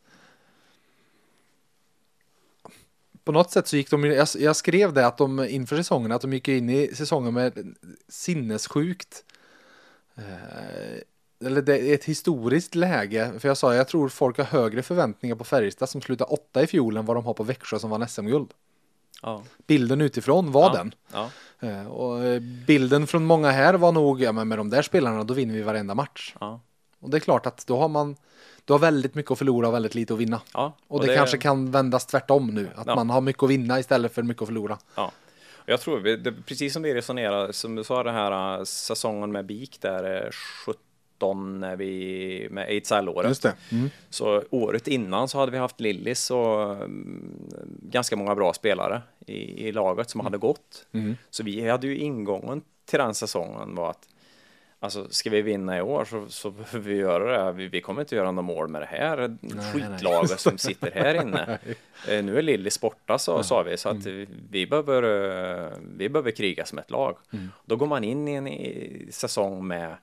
på 3.23 3.31
något 3.31 3.51
sätt 3.51 3.67
så 3.67 3.77
gick 3.77 3.91
de, 3.91 4.25
jag, 4.39 4.55
skrev 4.55 4.93
det 4.93 5.07
att 5.07 5.17
de 5.17 5.39
inför 5.39 5.77
säsongen, 5.77 6.11
att 6.11 6.21
de 6.21 6.33
gick 6.33 6.47
in 6.47 6.69
i 6.69 6.95
säsongen 6.95 7.33
med 7.33 7.75
sinnessjukt 8.07 9.23
eller 11.45 11.61
det 11.61 11.79
är 11.79 11.93
ett 11.93 12.03
historiskt 12.03 12.75
läge, 12.75 13.39
för 13.39 13.47
jag 13.47 13.57
sa 13.57 13.75
jag 13.75 13.87
tror 13.87 14.09
folk 14.09 14.37
har 14.37 14.45
högre 14.45 14.83
förväntningar 14.83 15.35
på 15.35 15.43
Färjestad 15.43 15.89
som 15.89 16.01
slutade 16.01 16.31
åtta 16.31 16.63
i 16.63 16.67
fjol 16.67 16.97
än 16.97 17.05
vad 17.05 17.17
de 17.17 17.25
har 17.25 17.33
på 17.33 17.43
Växjö 17.43 17.79
som 17.79 17.89
vann 17.89 18.07
SM-guld. 18.07 18.51
Ja. 19.21 19.43
Bilden 19.67 20.01
utifrån 20.01 20.51
var 20.51 20.61
ja. 20.61 20.73
den. 20.73 20.93
Ja. 21.13 21.29
Eh, 21.67 21.87
och 21.87 22.23
eh, 22.23 22.39
bilden 22.67 23.07
från 23.07 23.25
många 23.25 23.51
här 23.51 23.73
var 23.73 23.91
nog, 23.91 24.21
ja 24.21 24.31
men 24.31 24.47
med 24.47 24.57
de 24.57 24.69
där 24.69 24.81
spelarna 24.81 25.23
då 25.23 25.33
vinner 25.33 25.53
vi 25.53 25.61
varenda 25.61 25.95
match. 25.95 26.35
Och 26.99 27.09
det 27.09 27.17
är 27.17 27.19
klart 27.19 27.45
att 27.45 27.67
då 27.67 27.77
har 27.77 27.87
man 27.87 28.15
du 28.65 28.73
har 28.73 28.79
väldigt 28.79 29.15
mycket 29.15 29.31
att 29.31 29.37
förlora 29.37 29.67
och 29.67 29.73
väldigt 29.73 29.95
lite 29.95 30.13
att 30.13 30.19
vinna. 30.19 30.41
Och, 30.53 30.71
och 30.87 31.01
det, 31.01 31.07
det, 31.07 31.15
kanske 31.15 31.37
kan 31.37 31.71
vändas 31.71 32.05
tvärtom 32.05 32.47
nu, 32.47 32.69
att 32.75 32.85
man 32.85 33.09
har 33.09 33.21
mycket 33.21 33.43
att 33.43 33.49
vinna 33.49 33.79
istället 33.79 34.13
för 34.13 34.23
mycket 34.23 34.41
att 34.41 34.47
förlora. 34.47 34.77
Ja. 34.95 35.11
Jag 35.65 35.81
tror, 35.81 35.99
det, 35.99 36.31
precis 36.31 36.73
som 36.73 36.83
vi 36.83 36.93
resonerar, 36.93 37.51
som 37.51 37.75
du 37.75 37.83
sa 37.83 38.03
den 38.03 38.15
här 38.15 38.57
äh, 38.57 38.63
säsongen 38.63 39.31
med 39.31 39.45
BIK 39.45 39.81
där, 39.81 40.31
17 40.65 40.81
när 41.33 41.75
vi 41.75 42.47
med 42.51 42.69
Ejdsell-året. 42.69 43.45
Mm. 43.71 43.89
Så 44.09 44.43
året 44.49 44.87
innan 44.87 45.27
så 45.27 45.39
hade 45.39 45.51
vi 45.51 45.57
haft 45.57 45.79
Lillis 45.79 46.31
och 46.31 46.81
um, 46.83 47.49
ganska 47.81 48.15
många 48.15 48.35
bra 48.35 48.53
spelare 48.53 49.01
i, 49.25 49.67
i 49.67 49.71
laget 49.71 50.09
som 50.09 50.19
mm. 50.19 50.25
hade 50.25 50.37
gått. 50.37 50.85
Mm. 50.91 51.15
Så 51.29 51.43
vi 51.43 51.69
hade 51.69 51.87
ju 51.87 51.97
ingången 51.97 52.61
till 52.85 52.99
den 52.99 53.13
säsongen 53.13 53.75
var 53.75 53.89
att 53.89 54.07
Alltså 54.79 55.07
ska 55.09 55.29
vi 55.29 55.41
vinna 55.41 55.77
i 55.77 55.81
år 55.81 56.05
så, 56.05 56.25
så 56.29 56.51
behöver 56.51 56.89
vi 56.89 56.95
göra 56.95 57.45
det. 57.45 57.51
Vi, 57.51 57.67
vi 57.67 57.81
kommer 57.81 58.01
inte 58.01 58.15
göra 58.15 58.31
några 58.31 58.47
mål 58.47 58.67
med 58.67 58.81
det 58.81 58.85
här 58.85 59.37
nej, 59.41 59.65
skitlaget 59.73 60.29
nej. 60.29 60.39
som 60.39 60.57
sitter 60.57 60.91
här 60.91 61.21
inne. 61.21 61.59
eh, 62.09 62.23
nu 62.23 62.37
är 62.37 62.41
Lillis 62.41 62.81
borta 62.81 63.17
så, 63.17 63.43
sa 63.43 63.63
vi 63.63 63.77
så 63.77 63.89
att 63.89 64.05
mm. 64.05 64.27
vi, 64.49 64.67
behöver, 64.67 65.03
eh, 65.03 65.71
vi 65.97 66.09
behöver 66.09 66.31
kriga 66.31 66.65
som 66.65 66.79
ett 66.79 66.91
lag. 66.91 67.17
Mm. 67.33 67.49
Då 67.65 67.75
går 67.75 67.87
man 67.87 68.03
in 68.03 68.27
i 68.27 68.33
en 68.33 68.47
i 68.47 69.07
säsong 69.11 69.67
med 69.67 69.95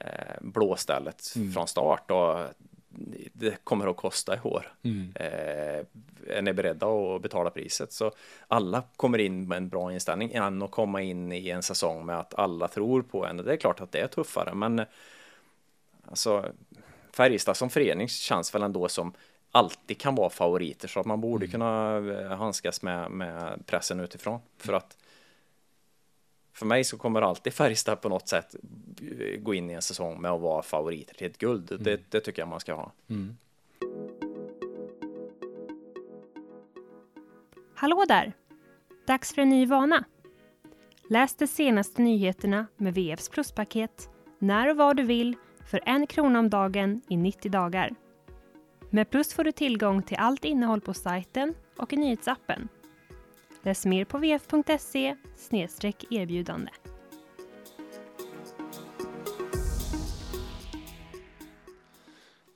eh, 0.00 0.36
blåstället 0.40 1.32
mm. 1.36 1.52
från 1.52 1.68
start 1.68 2.10
och 2.10 2.38
det 3.32 3.64
kommer 3.64 3.86
att 3.86 3.96
kosta 3.96 4.36
i 4.36 4.40
år. 4.42 4.72
Mm. 4.82 5.12
Eh, 5.14 5.86
är 6.28 6.42
ni 6.42 6.52
beredda 6.52 6.86
att 6.86 7.22
betala 7.22 7.50
priset? 7.50 7.92
Så 7.92 8.12
alla 8.48 8.82
kommer 8.96 9.18
in 9.18 9.48
med 9.48 9.56
en 9.56 9.68
bra 9.68 9.92
inställning 9.92 10.32
än 10.32 10.62
att 10.62 10.70
komma 10.70 11.02
in 11.02 11.32
i 11.32 11.48
en 11.48 11.62
säsong 11.62 12.06
med 12.06 12.18
att 12.18 12.34
alla 12.34 12.68
tror 12.68 13.02
på 13.02 13.26
en. 13.26 13.36
Det 13.36 13.52
är 13.52 13.56
klart 13.56 13.80
att 13.80 13.92
det 13.92 14.00
är 14.00 14.08
tuffare, 14.08 14.54
men 14.54 14.84
alltså 16.08 16.44
Färjestad 17.16 17.56
som 17.56 17.70
förening 17.70 18.08
känns 18.08 18.54
väl 18.54 18.62
ändå 18.62 18.88
som 18.88 19.12
alltid 19.50 20.00
kan 20.00 20.14
vara 20.14 20.30
favoriter 20.30 20.88
så 20.88 21.00
att 21.00 21.06
man 21.06 21.20
borde 21.20 21.44
mm. 21.46 21.52
kunna 21.52 21.96
eh, 21.96 22.38
handskas 22.38 22.82
med, 22.82 23.10
med 23.10 23.66
pressen 23.66 24.00
utifrån 24.00 24.40
för 24.58 24.72
att 24.72 24.96
för 26.56 26.66
mig 26.66 26.84
så 26.84 26.98
kommer 26.98 27.22
alltid 27.22 27.52
Färjestad 27.52 28.00
på 28.00 28.08
något 28.08 28.28
sätt 28.28 28.54
gå 29.38 29.54
in 29.54 29.70
i 29.70 29.72
en 29.72 29.82
säsong 29.82 30.20
med 30.20 30.30
att 30.30 30.40
vara 30.40 30.62
favoriter 30.62 31.14
till 31.14 31.26
ett 31.26 31.38
guld. 31.38 31.70
Mm. 31.70 31.82
Det, 31.82 32.00
det, 32.10 32.20
tycker 32.20 32.42
jag 32.42 32.48
man 32.48 32.60
ska 32.60 32.74
ha. 32.74 32.92
Mm. 33.08 33.36
Hallå 37.74 38.04
där! 38.08 38.32
Dags 39.06 39.34
för 39.34 39.42
en 39.42 39.48
ny 39.48 39.66
vana. 39.66 40.04
Läs 41.10 41.34
de 41.34 41.46
senaste 41.46 42.02
nyheterna 42.02 42.66
med 42.76 42.94
VFs 42.94 43.28
pluspaket 43.28 44.08
när 44.38 44.70
och 44.70 44.76
var 44.76 44.94
du 44.94 45.02
vill 45.02 45.36
för 45.70 45.80
en 45.86 46.06
krona 46.06 46.38
om 46.38 46.50
dagen 46.50 47.02
i 47.08 47.16
90 47.16 47.50
dagar. 47.50 47.94
Med 48.90 49.10
Plus 49.10 49.34
får 49.34 49.44
du 49.44 49.52
tillgång 49.52 50.02
till 50.02 50.16
allt 50.16 50.44
innehåll 50.44 50.80
på 50.80 50.94
sajten 50.94 51.54
och 51.76 51.92
i 51.92 51.96
nyhetsappen. 51.96 52.68
Läs 53.66 53.86
mer 53.86 54.04
på 54.04 54.18
vf.se 54.18 55.16
erbjudande. 56.10 56.70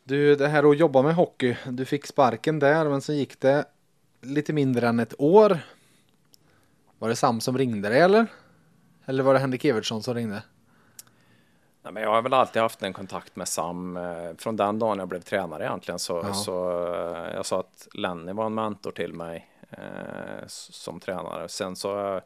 Du, 0.04 0.36
det 0.36 0.48
här 0.48 0.70
att 0.70 0.78
jobba 0.78 1.02
med 1.02 1.14
hockey, 1.14 1.56
du 1.66 1.84
fick 1.84 2.06
sparken 2.06 2.58
där 2.58 2.88
men 2.88 3.00
så 3.00 3.12
gick 3.12 3.40
det 3.40 3.64
lite 4.20 4.52
mindre 4.52 4.88
än 4.88 5.00
ett 5.00 5.14
år. 5.18 5.58
Var 6.98 7.08
det 7.08 7.16
Sam 7.16 7.40
som 7.40 7.58
ringde 7.58 7.88
dig 7.88 8.00
eller? 8.00 8.26
Eller 9.04 9.22
var 9.22 9.34
det 9.34 9.40
Henrik 9.40 9.64
Evertsson 9.64 10.02
som 10.02 10.14
ringde? 10.14 10.42
Nej, 11.82 11.92
men 11.92 12.02
jag 12.02 12.10
har 12.10 12.22
väl 12.22 12.34
alltid 12.34 12.62
haft 12.62 12.82
en 12.82 12.92
kontakt 12.92 13.36
med 13.36 13.48
Sam. 13.48 13.96
Eh, 13.96 14.36
från 14.38 14.56
den 14.56 14.78
dagen 14.78 14.98
jag 14.98 15.08
blev 15.08 15.20
tränare 15.20 15.64
egentligen 15.64 15.98
så, 15.98 16.20
ja. 16.24 16.34
så 16.34 16.70
eh, 16.94 17.34
jag 17.34 17.46
sa 17.46 17.60
att 17.60 17.88
Lenny 17.94 18.32
var 18.32 18.46
en 18.46 18.54
mentor 18.54 18.90
till 18.90 19.14
mig 19.14 19.49
eh, 19.70 20.46
som 20.46 21.00
tränare. 21.00 21.48
Sen 21.48 21.76
så 21.76 22.20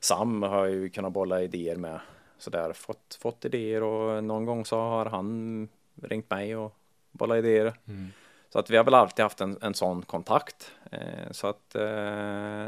Sam 0.00 0.42
har 0.42 0.66
ju 0.66 0.88
kunnat 0.88 1.12
bolla 1.12 1.42
idéer 1.42 1.76
med 1.76 2.00
sådär, 2.38 2.72
fått, 2.72 3.18
fått 3.20 3.44
idéer 3.44 3.82
och 3.82 4.24
någon 4.24 4.44
gång 4.44 4.64
så 4.64 4.76
har 4.76 5.06
han 5.06 5.68
ringt 6.02 6.30
mig 6.30 6.56
och 6.56 6.76
bollat 7.12 7.38
idéer. 7.38 7.74
Mm. 7.88 8.12
Så 8.48 8.58
att 8.58 8.70
vi 8.70 8.76
har 8.76 8.84
väl 8.84 8.94
alltid 8.94 9.22
haft 9.22 9.40
en, 9.40 9.58
en 9.60 9.74
sån 9.74 10.02
kontakt. 10.02 10.72
Eh, 10.90 11.30
så 11.30 11.46
att 11.46 11.74
eh, 11.74 11.82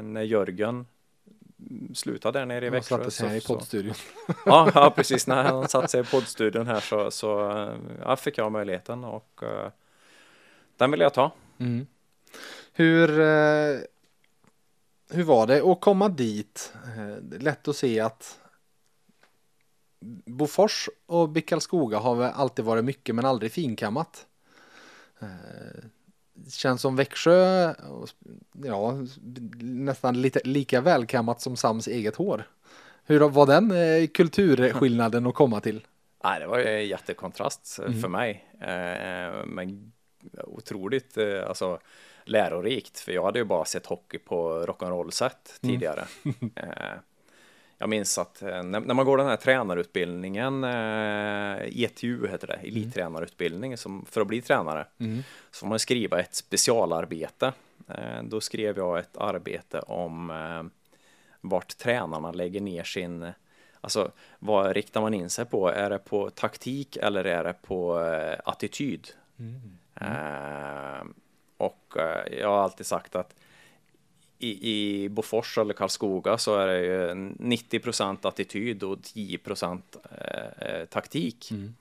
när 0.03 0.23
Jörgen 0.23 0.87
slutade 1.95 2.39
där 2.39 2.47
nere 2.47 2.67
i 2.67 2.71
Växjö. 2.71 2.95
Han 2.95 3.05
satte 3.05 3.11
sig 3.11 3.39
i 3.39 3.41
poddstudion. 3.41 3.95
ja, 4.47 4.71
ja, 4.75 4.91
precis. 4.97 5.27
När 5.27 5.43
han 5.43 5.69
satte 5.69 5.89
sig 5.89 6.01
i 6.01 6.05
poddstudion 6.05 6.67
här 6.67 6.81
så, 6.81 7.11
så 7.11 7.29
ja, 8.05 8.17
fick 8.17 8.39
jag 8.39 8.53
möjligheten 8.53 9.05
och 9.05 9.41
uh, 9.43 9.69
den 10.77 10.91
vill 10.91 11.01
jag 11.01 11.15
ta. 11.15 11.33
Mm. 11.59 11.87
Hur, 12.79 13.21
uh, 13.21 13.81
hur 15.11 15.23
var 15.23 15.47
det 15.47 15.63
att 15.63 15.81
komma 15.81 16.09
dit? 16.09 16.73
Uh, 16.99 17.39
lätt 17.41 17.69
att 17.69 17.77
se 17.77 18.01
att 18.01 18.39
Bofors 20.27 20.89
och 21.07 21.29
BIK 21.29 21.49
Karlskoga 21.49 21.99
har 21.99 22.15
väl 22.15 22.33
alltid 22.35 22.65
varit 22.65 22.85
mycket 22.85 23.15
men 23.15 23.25
aldrig 23.25 23.53
finkammat. 23.53 24.27
Eh, 25.21 25.29
känns 26.51 26.81
som 26.81 26.97
Växjö, 26.97 27.75
ja, 28.65 28.95
nästan 29.61 30.23
lite, 30.23 30.41
lika 30.45 30.81
välkammat 30.81 31.41
som 31.41 31.57
Sams 31.57 31.89
eget 31.89 32.17
hår. 32.17 32.49
Hur 33.05 33.21
var 33.21 33.47
den 33.47 33.71
eh, 33.71 34.07
kulturskillnaden 34.07 35.27
att 35.27 35.35
komma 35.35 35.61
till? 35.61 35.87
Nej, 36.25 36.41
det 36.41 36.47
var 36.47 36.59
en 36.59 36.87
jättekontrast 36.87 37.79
mm. 37.79 38.01
för 38.01 38.09
mig. 38.09 38.45
Eh, 38.61 39.47
men 39.47 39.93
otroligt 40.45 41.17
eh, 41.17 41.49
alltså, 41.49 41.81
lärorikt, 42.29 43.01
för 43.01 43.13
jag 43.13 43.25
hade 43.25 43.39
ju 43.39 43.45
bara 43.45 43.65
sett 43.65 43.87
hockey 43.87 44.19
på 44.19 44.67
rock'n'roll 44.67 45.11
sätt 45.11 45.59
mm. 45.63 45.75
tidigare. 45.75 46.05
Mm. 46.25 46.51
jag 47.79 47.89
minns 47.89 48.19
att 48.19 48.43
eh, 48.43 48.63
när, 48.63 48.95
man 48.95 49.07
går 49.07 49.19
den 49.19 49.27
här 49.27 49.37
tränarutbildningen, 49.37 50.65
eh, 50.65 51.83
ETU 51.83 52.29
heter 52.29 52.47
det, 52.47 52.55
mm. 52.55 52.67
elittränarutbildning, 52.67 53.77
som, 53.77 54.05
för 54.11 54.21
att 54.21 54.27
bli 54.27 54.43
tränare, 54.43 54.87
mm. 54.99 55.23
så 55.51 55.59
får 55.59 55.67
man 55.67 55.79
skriva 55.79 56.21
ett 56.21 56.35
specialarbete. 56.35 57.53
Då 58.23 58.41
skrev 58.41 58.79
jag 58.79 58.99
ett 58.99 59.17
arbete 59.17 59.81
om 59.81 60.33
vart 61.41 61.77
tränarna 61.77 62.33
lägger 62.33 62.61
ner 62.61 62.85
sin 62.85 63.33
Alltså 63.81 64.13
vad 64.39 64.73
riktar 64.73 65.01
man 65.01 65.15
in 65.15 65.31
sig 65.31 65.45
på? 65.45 65.69
Är 65.69 65.91
det 65.91 65.99
på 65.99 66.31
taktik 66.31 66.97
eller 66.97 67.25
är 67.25 67.45
det 67.45 67.53
på 67.53 67.99
attityd? 68.45 69.09
Mm. 69.39 69.79
Mm. 70.01 71.15
Och 71.59 71.97
eh, 71.97 72.39
jag 72.39 72.49
har 72.49 72.63
alltid 72.63 72.87
sagt 72.87 73.17
att 73.17 73.35
i, 74.39 74.73
i 74.73 75.09
Bofors 75.09 75.59
eller 75.59 75.75
Karlskoga 75.75 76.39
så 76.39 76.57
är 76.57 76.67
det 76.67 76.81
ju 76.81 77.15
90% 77.15 78.29
attityd 78.29 78.83
och 78.83 79.03
10 79.03 79.39
eh, 79.49 80.69
eh, 80.69 80.85
taktik. 80.85 81.51
Mm. 81.51 81.75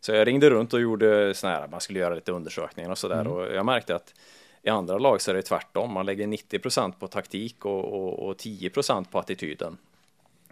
Så 0.00 0.12
jag 0.12 0.26
ringde 0.26 0.50
runt 0.50 0.74
och 0.74 0.80
gjorde 0.80 1.34
sådana 1.34 1.58
här, 1.58 1.68
man 1.68 1.80
skulle 1.80 1.98
göra 1.98 2.14
lite 2.14 2.32
undersökningar 2.32 2.90
och 2.90 2.98
sådär 2.98 3.20
mm. 3.20 3.32
och 3.32 3.54
jag 3.54 3.66
märkte 3.66 3.96
att 3.96 4.14
i 4.62 4.68
andra 4.68 4.98
lag 4.98 5.20
så 5.20 5.30
är 5.30 5.34
det 5.34 5.42
tvärtom, 5.42 5.92
man 5.92 6.06
lägger 6.06 6.26
90% 6.26 6.92
på 6.98 7.08
taktik 7.08 7.64
och, 7.64 7.84
och, 7.84 8.28
och 8.28 8.36
10% 8.36 9.04
på 9.10 9.18
attityden. 9.18 9.78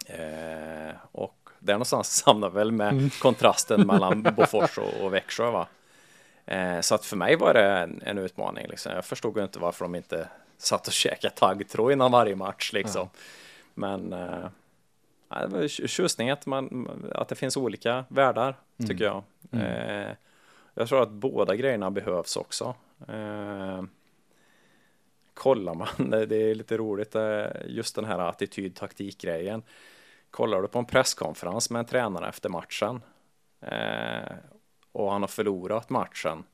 Eh, 0.07 0.95
och 1.13 1.49
där 1.59 1.73
någonstans 1.73 2.13
samlar 2.25 2.51
väl 2.51 2.73
med 2.73 2.93
mm. 2.93 3.11
kontrasten 3.11 3.87
mellan 3.87 4.23
Bofors 4.37 4.79
och, 4.79 5.05
och 5.05 5.15
Växjö 5.15 5.51
va. 5.51 5.67
Eh, 6.51 6.81
så 6.81 6.95
att 6.95 7.05
för 7.05 7.17
mig 7.17 7.37
var 7.37 7.55
det 7.55 7.69
en, 7.69 8.03
en 8.05 8.19
utmaning 8.19 8.67
liksom. 8.69 8.93
Jag 8.93 9.05
förstod 9.05 9.39
inte 9.39 9.59
varför 9.59 9.85
de 9.85 9.95
inte 9.95 10.29
satt 10.59 10.87
och 10.87 10.93
käkade 10.93 11.35
taggtråd 11.35 11.93
innan 11.93 12.13
varje 12.13 12.37
match 12.37 12.73
liksom. 12.73 13.09
Ja. 13.13 13.21
Men 13.75 14.13
eh, 14.13 14.49
det 15.29 15.47
var 15.47 15.69
tjusning 15.69 16.31
att, 16.31 16.47
man, 16.47 16.89
att 17.15 17.29
det 17.29 17.35
finns 17.35 17.57
olika 17.57 18.05
världar 18.09 18.57
mm. 18.79 18.89
tycker 18.89 19.05
jag. 19.05 19.23
Mm. 19.51 19.67
Eh, 19.67 20.17
jag 20.75 20.89
tror 20.89 21.03
att 21.03 21.11
båda 21.11 21.57
grejerna 21.57 21.91
behövs 21.91 22.37
också. 22.37 22.75
Eh, 23.09 23.83
kollar 25.35 25.75
man, 25.75 25.89
det 26.29 26.37
är 26.37 26.55
lite 26.55 26.77
roligt, 26.77 27.15
eh, 27.15 27.47
just 27.67 27.95
den 27.95 28.05
här 28.05 28.19
attityd 28.19 28.77
taktik 28.77 29.21
grejen. 29.21 29.63
Kollar 30.31 30.63
du 30.63 30.69
på 30.69 30.79
en 30.79 30.85
presskonferens 30.85 31.71
med 31.71 31.81
en 31.81 31.87
tränare 31.87 32.29
efter 32.29 32.49
matchen 32.49 33.03
eh, 33.61 34.33
och 34.93 35.13
han 35.13 35.21
har 35.21 35.29
förlorat 35.29 35.91
matchen 35.91 36.45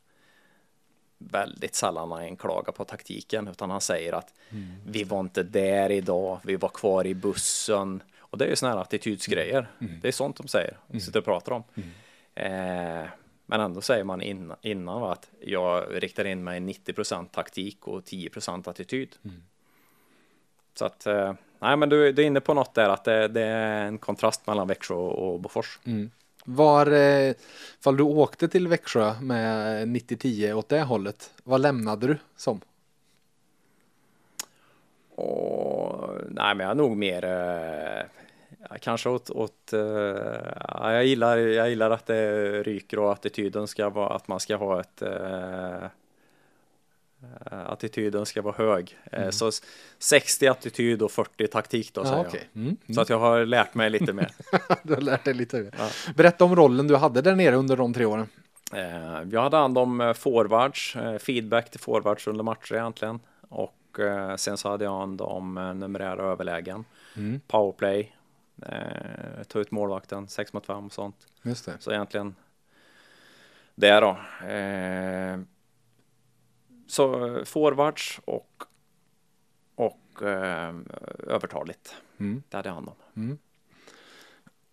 väldigt 1.18 1.74
sällan 1.74 2.12
han 2.12 2.36
klagar 2.36 2.72
på 2.72 2.84
taktiken 2.84 3.48
utan 3.48 3.70
han 3.70 3.80
säger 3.80 4.12
att 4.12 4.34
mm. 4.50 4.66
vi 4.86 5.04
var 5.04 5.20
inte 5.20 5.42
där 5.42 5.90
idag, 5.90 6.40
vi 6.44 6.56
var 6.56 6.68
kvar 6.68 7.06
i 7.06 7.14
bussen 7.14 8.02
och 8.18 8.38
det 8.38 8.44
är 8.44 8.48
ju 8.48 8.56
sådana 8.56 8.76
här 8.76 8.82
attitydsgrejer. 8.82 9.70
Mm. 9.80 10.00
Det 10.00 10.08
är 10.08 10.12
sånt 10.12 10.36
de 10.36 10.48
säger, 10.48 10.76
de 10.86 11.00
sitter 11.00 11.18
och 11.18 11.24
pratar 11.24 11.52
om. 11.52 11.62
Mm. 11.74 11.90
Eh, 12.34 13.08
men 13.46 13.60
ändå 13.60 13.80
säger 13.80 14.04
man 14.04 14.22
innan, 14.22 14.56
innan 14.62 15.00
va, 15.00 15.12
att 15.12 15.30
jag 15.40 16.02
riktar 16.02 16.24
in 16.24 16.44
mig 16.44 16.60
90% 16.60 17.28
taktik 17.28 17.88
och 17.88 18.04
10 18.04 18.30
attityd. 18.66 19.16
Mm. 19.24 19.42
Så 20.74 20.84
att, 20.84 21.06
eh, 21.06 21.34
nej 21.58 21.76
men 21.76 21.88
du, 21.88 22.12
du, 22.12 22.22
är 22.22 22.26
inne 22.26 22.40
på 22.40 22.54
något 22.54 22.74
där 22.74 22.88
att 22.88 23.04
det, 23.04 23.28
det 23.28 23.42
är 23.42 23.84
en 23.84 23.98
kontrast 23.98 24.46
mellan 24.46 24.68
Växjö 24.68 24.94
och 24.94 25.40
Bofors. 25.40 25.78
Var, 26.48 26.86
eh, 26.92 27.34
fall 27.80 27.96
du 27.96 28.02
åkte 28.02 28.48
till 28.48 28.68
Växjö 28.68 29.20
med 29.20 29.88
90-10 29.88 30.52
åt 30.52 30.68
det 30.68 30.82
hållet, 30.82 31.30
vad 31.44 31.60
lämnade 31.60 32.06
du 32.06 32.18
som? 32.36 32.60
Och, 35.14 36.10
nej, 36.28 36.54
men 36.54 36.58
jag 36.60 36.70
är 36.70 36.74
nog 36.74 36.96
mer, 36.96 37.24
eh, 37.24 38.76
kanske 38.80 39.08
åt, 39.08 39.30
åt 39.30 39.72
eh, 39.72 39.80
jag, 40.68 41.04
gillar, 41.04 41.36
jag 41.36 41.68
gillar 41.68 41.90
att 41.90 42.06
det 42.06 42.62
ryker 42.62 42.98
och 42.98 43.12
attityden 43.12 43.66
ska 43.68 43.90
vara 43.90 44.14
att 44.14 44.28
man 44.28 44.40
ska 44.40 44.56
ha 44.56 44.80
ett 44.80 45.02
Eh, 45.02 45.88
attityden 47.50 48.26
ska 48.26 48.42
vara 48.42 48.54
hög. 48.58 48.98
Eh, 49.12 49.20
mm. 49.20 49.32
Så 49.32 49.50
60 49.98 50.46
attityd 50.46 51.02
och 51.02 51.10
40 51.10 51.46
taktik 51.46 51.94
då, 51.94 52.00
ja, 52.00 52.04
säger 52.04 52.26
okay. 52.26 52.40
jag. 52.52 52.62
Mm. 52.62 52.76
Så 52.94 53.00
att 53.00 53.08
jag 53.08 53.18
har 53.18 53.44
lärt 53.44 53.74
mig 53.74 53.90
lite 53.90 54.12
mer. 54.12 54.32
du 54.82 54.94
har 54.94 55.00
lärt 55.00 55.24
dig 55.24 55.34
lite 55.34 55.56
mer. 55.56 55.74
Ja. 55.78 55.90
Berätta 56.14 56.44
om 56.44 56.56
rollen 56.56 56.86
du 56.86 56.96
hade 56.96 57.20
där 57.20 57.34
nere 57.34 57.56
under 57.56 57.76
de 57.76 57.94
tre 57.94 58.04
åren. 58.04 58.28
Eh, 58.72 59.22
jag 59.30 59.42
hade 59.42 59.56
hand 59.56 59.78
om 59.78 60.14
forwards, 60.16 60.96
feedback 61.20 61.70
till 61.70 61.80
forwards 61.80 62.26
under 62.26 62.44
matcher 62.44 62.74
egentligen. 62.74 63.20
Och 63.48 63.72
sen 64.36 64.56
så 64.56 64.68
hade 64.68 64.84
jag 64.84 64.98
hand 64.98 65.20
om 65.20 65.54
numerära 65.54 66.22
överlägen, 66.22 66.84
mm. 67.16 67.40
powerplay, 67.46 68.16
ta 69.48 69.58
ut 69.58 69.70
målvakten, 69.70 70.28
6 70.28 70.52
mot 70.52 70.66
5 70.66 70.86
och 70.86 70.92
sånt. 70.92 71.16
Just 71.42 71.64
det. 71.64 71.72
Så 71.80 71.92
egentligen 71.92 72.34
det 73.74 74.00
då 74.00 74.18
så 76.86 77.40
forwards 77.44 78.20
och, 78.24 78.62
och 79.74 80.22
eh, 80.22 80.74
övertaligt. 81.26 81.94
Mm. 82.18 82.42
Det 82.48 82.56
hade 82.56 82.70
hand 82.70 82.88
om. 82.88 83.22
Mm. 83.22 83.38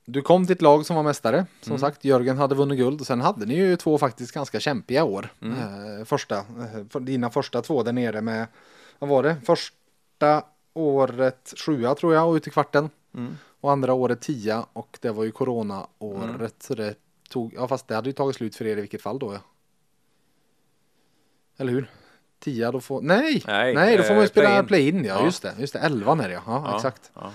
Du 0.06 0.22
kom 0.22 0.45
till 0.45 0.56
ett 0.56 0.61
lag 0.61 0.85
som 0.85 0.95
var 0.95 1.03
mästare. 1.03 1.45
Som 1.61 1.72
mm. 1.72 1.80
sagt, 1.80 2.06
Jörgen 2.06 2.38
hade 2.38 2.56
vunnit 2.56 2.77
guld 2.77 3.02
och 3.02 3.07
sen 3.07 3.22
hade 3.22 3.45
ni 3.45 3.56
ju 3.56 3.76
två 3.76 3.98
faktiskt 3.98 4.31
ganska 4.31 4.60
kämpiga 4.60 5.03
år. 5.03 5.34
Mm. 5.41 5.60
Eh, 5.60 6.06
första, 6.06 6.38
eh, 6.38 7.02
dina 7.02 7.30
första 7.30 7.61
två 7.61 7.84
där 7.84 7.94
nere 7.94 8.22
med, 8.22 8.48
vad 8.99 9.10
var 9.10 9.23
det? 9.23 9.38
Första 9.45 10.44
året 10.73 11.53
sjua 11.57 11.95
tror 11.95 12.14
jag 12.14 12.30
och 12.30 12.34
ut 12.34 12.48
i 12.48 12.49
kvarten. 12.49 12.90
Mm. 13.14 13.38
Och 13.61 13.72
andra 13.72 13.94
året 13.94 14.22
tia 14.22 14.65
och 14.73 14.98
det 15.02 15.10
var 15.10 15.23
ju 15.23 15.31
corona 15.31 15.88
året. 15.99 16.30
Mm. 16.35 16.52
Så 16.60 16.76
det 16.76 16.95
tog, 17.30 17.53
ja 17.53 17.68
fast 17.68 17.88
det 17.88 17.95
hade 17.95 18.10
ju 18.10 18.14
tagit 18.14 18.35
slut 18.35 18.56
för 18.56 18.65
er 18.65 18.77
i 18.77 18.81
vilket 18.81 19.02
fall 19.02 19.19
då 19.19 19.34
ja. 19.34 19.40
Eller 21.57 21.72
hur? 21.72 21.90
Tia, 22.43 22.71
då 22.71 22.81
får... 22.81 23.01
Nej! 23.01 23.43
Nej, 23.47 23.73
Nej 23.73 23.97
då 23.97 24.03
får 24.03 24.13
man 24.13 24.21
ju 24.21 24.25
eh, 24.25 24.29
spela 24.29 24.63
play-in. 24.63 25.05
ja. 25.05 25.15
ja. 25.19 25.25
Just 25.25 25.41
det. 25.41 25.53
Just 25.59 25.73
det. 25.73 25.79
Elvan 25.79 26.19
är 26.19 26.27
det 26.27 26.33
ja. 26.33 26.41
ja, 26.45 26.63
ja 26.65 26.75
exakt. 26.75 27.11
Ja. 27.13 27.31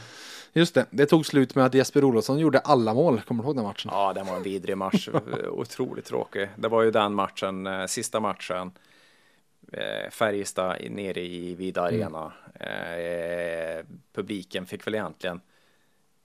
Just 0.53 0.75
det. 0.75 0.87
Det 0.91 1.07
tog 1.07 1.27
slut 1.27 1.55
med 1.55 1.67
att 1.67 1.75
Jesper 1.75 2.05
Olofsson 2.05 2.39
gjorde 2.39 2.59
alla 2.59 2.95
mål. 2.95 3.21
Kommer 3.21 3.43
du 3.43 3.47
ihåg 3.47 3.57
den 3.57 3.65
matchen? 3.65 3.91
Ja, 3.95 4.13
den 4.13 4.27
var 4.27 4.37
en 4.37 4.43
vidrig 4.43 4.77
match. 4.77 5.09
Otroligt 5.51 6.05
tråkig. 6.05 6.49
Det 6.57 6.69
var 6.69 6.83
ju 6.83 6.91
den 6.91 7.15
matchen, 7.15 7.67
eh, 7.67 7.87
sista 7.87 8.21
matchen. 8.21 8.73
Eh, 9.73 10.11
Färjestad 10.11 10.77
nere 10.91 11.21
i 11.21 11.55
Vida 11.55 11.89
mm. 11.89 12.03
Arena. 12.03 12.33
Mm. 12.61 13.87
publiken 14.15 14.67
fick 14.67 14.87
väl 14.87 14.95
egentligen 14.95 15.41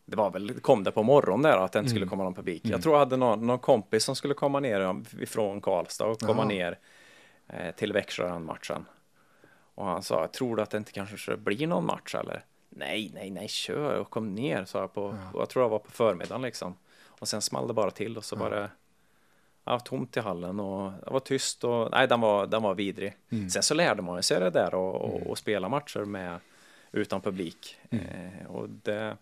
det 0.06 0.16
var 0.16 0.32
väl, 0.32 0.60
kom 0.60 0.84
det 0.84 0.92
på 0.92 1.04
morgonen 1.04 1.42
där 1.42 1.58
att 1.58 1.72
det 1.72 1.80
inte 1.80 1.90
skulle 1.90 2.04
mm. 2.04 2.10
komma 2.10 2.24
någon 2.24 2.34
publik. 2.34 2.64
Mm. 2.64 2.72
Jag 2.72 2.84
tror 2.84 2.96
jag 2.96 3.00
hade 3.00 3.18
någon, 3.18 3.48
någon 3.48 3.60
kompis 3.60 4.04
som 4.04 4.16
skulle 4.16 4.34
komma 4.34 4.60
ner 4.60 5.02
ifrån 5.20 5.62
Karlstad 5.62 6.06
och 6.06 6.20
komma 6.20 6.42
Aha. 6.42 6.50
ner 6.50 6.80
till 7.76 7.94
Växjö 7.94 8.28
den 8.28 8.46
matchen. 8.46 8.86
Och 9.76 9.86
han 9.86 10.04
sa, 10.04 10.28
tror 10.28 10.56
du 10.56 10.62
att 10.62 10.70
det 10.70 10.78
inte 10.78 10.92
kanske 10.92 11.38
blir 11.38 11.68
någon 11.68 11.86
match 11.86 12.16
eller? 12.16 12.46
Nej, 12.70 13.12
nej, 13.14 13.30
nej, 13.30 13.48
kör 13.48 14.00
och 14.00 14.10
kom 14.10 14.36
ner, 14.36 14.66
sa 14.66 14.80
jag 14.80 14.94
på, 14.94 15.18
ja. 15.34 15.40
jag 15.40 15.50
tror 15.50 15.64
jag 15.64 15.70
var 15.70 15.80
på 15.80 15.92
förmiddagen 15.92 16.42
liksom. 16.42 16.76
Och 17.08 17.28
sen 17.28 17.42
small 17.42 17.68
det 17.68 17.74
bara 17.74 17.92
till 17.92 18.18
och 18.18 18.26
så 18.26 18.36
ja. 18.36 18.40
var 18.40 18.50
det 18.50 18.70
ja, 19.64 19.80
tomt 19.80 20.18
i 20.18 20.20
hallen 20.20 20.60
och 20.60 20.92
det 20.92 21.12
var 21.12 21.20
tyst 21.20 21.64
och 21.64 21.92
nej, 21.92 22.08
den 22.08 22.22
var, 22.22 22.48
den 22.48 22.64
var 22.64 22.76
vidrig. 22.76 23.16
Mm. 23.30 23.50
Sen 23.50 23.64
så 23.64 23.74
lärde 23.74 24.02
man 24.02 24.24
sig 24.24 24.40
det 24.40 24.50
där 24.50 24.76
och, 24.76 24.96
och, 24.96 25.16
mm. 25.16 25.28
och 25.28 25.38
spela 25.38 25.70
matcher 25.70 26.00
med 26.00 26.40
utan 26.92 27.22
publik. 27.22 27.78
Mm. 27.90 28.06
Eh, 28.06 28.48
och 28.48 28.70
det 28.70 28.94
är 28.94 29.18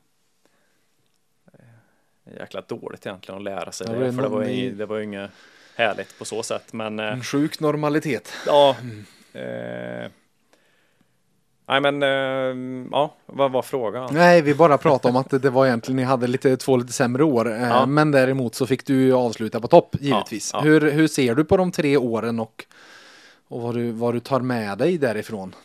jäkla 2.39 2.61
dåligt 2.61 3.05
egentligen 3.05 3.37
att 3.37 3.43
lära 3.43 3.71
sig 3.71 3.87
ja, 3.87 3.93
det, 3.93 4.13
för 4.13 4.21
det 4.21 4.27
var, 4.27 4.43
ju, 4.43 4.75
det 4.75 4.85
var 4.85 4.97
ju 4.97 5.03
inget 5.03 5.31
härligt 5.75 6.19
på 6.19 6.25
så 6.25 6.43
sätt. 6.43 6.73
Men, 6.73 6.99
eh, 6.99 7.05
en 7.05 7.23
sjuk 7.23 7.59
normalitet. 7.59 8.33
Ja. 8.45 8.75
Mm. 8.81 9.05
Nej 11.71 11.81
men, 11.81 12.03
eh, 12.03 12.87
ja, 12.91 13.15
vad 13.25 13.51
var 13.51 13.61
frågan? 13.61 14.09
Nej, 14.13 14.41
vi 14.41 14.55
bara 14.55 14.77
pratade 14.77 15.11
om 15.11 15.15
att 15.15 15.41
det 15.41 15.49
var 15.49 15.65
egentligen, 15.65 15.95
ni 15.95 16.03
hade 16.03 16.27
lite, 16.27 16.57
två 16.57 16.77
lite 16.77 16.93
sämre 16.93 17.23
år. 17.23 17.49
Ja. 17.49 17.85
Men 17.85 18.11
däremot 18.11 18.55
så 18.55 18.67
fick 18.67 18.85
du 18.85 19.13
avsluta 19.13 19.59
på 19.59 19.67
topp, 19.67 19.95
givetvis. 19.99 20.51
Ja, 20.53 20.59
ja. 20.59 20.63
Hur, 20.63 20.91
hur 20.91 21.07
ser 21.07 21.35
du 21.35 21.45
på 21.45 21.57
de 21.57 21.71
tre 21.71 21.97
åren 21.97 22.39
och, 22.39 22.65
och 23.47 23.61
vad, 23.61 23.75
du, 23.75 23.91
vad 23.91 24.13
du 24.13 24.19
tar 24.19 24.39
med 24.39 24.77
dig 24.77 24.97
därifrån? 24.97 25.55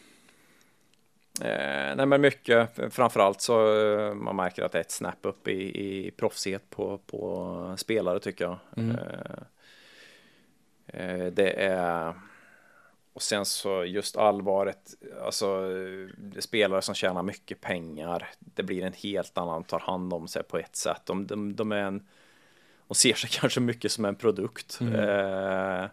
Eh, 1.40 1.96
nej 1.96 2.06
men 2.06 2.20
mycket, 2.20 2.68
framförallt 2.90 3.40
så 3.40 3.54
man 4.16 4.36
märker 4.36 4.62
att 4.62 4.72
det 4.72 4.78
är 4.78 4.82
ett 4.82 4.90
snap 4.90 5.18
upp 5.22 5.48
i, 5.48 5.60
i 5.62 6.10
proffsighet 6.10 6.70
på, 6.70 6.98
på 6.98 7.74
spelare 7.76 8.20
tycker 8.20 8.44
jag. 8.44 8.58
Mm. 8.76 8.90
Eh, 8.90 8.96
det 11.32 11.50
är 11.62 12.14
och 13.16 13.22
sen 13.22 13.44
så 13.46 13.84
just 13.84 14.16
allvaret, 14.16 14.94
alltså 15.24 15.70
spelare 16.38 16.82
som 16.82 16.94
tjänar 16.94 17.22
mycket 17.22 17.60
pengar, 17.60 18.28
det 18.38 18.62
blir 18.62 18.82
en 18.82 18.92
helt 18.92 19.38
annan, 19.38 19.64
tar 19.64 19.80
hand 19.80 20.12
om 20.12 20.28
sig 20.28 20.42
på 20.42 20.58
ett 20.58 20.76
sätt. 20.76 21.02
De, 21.04 21.26
de, 21.26 21.56
de 21.56 21.72
är 21.72 21.76
en, 21.76 22.06
de 22.88 22.94
ser 22.94 23.14
sig 23.14 23.30
kanske 23.40 23.60
mycket 23.60 23.92
som 23.92 24.04
en 24.04 24.14
produkt. 24.14 24.78
Mm. 24.80 24.94
Eh, 24.94 25.84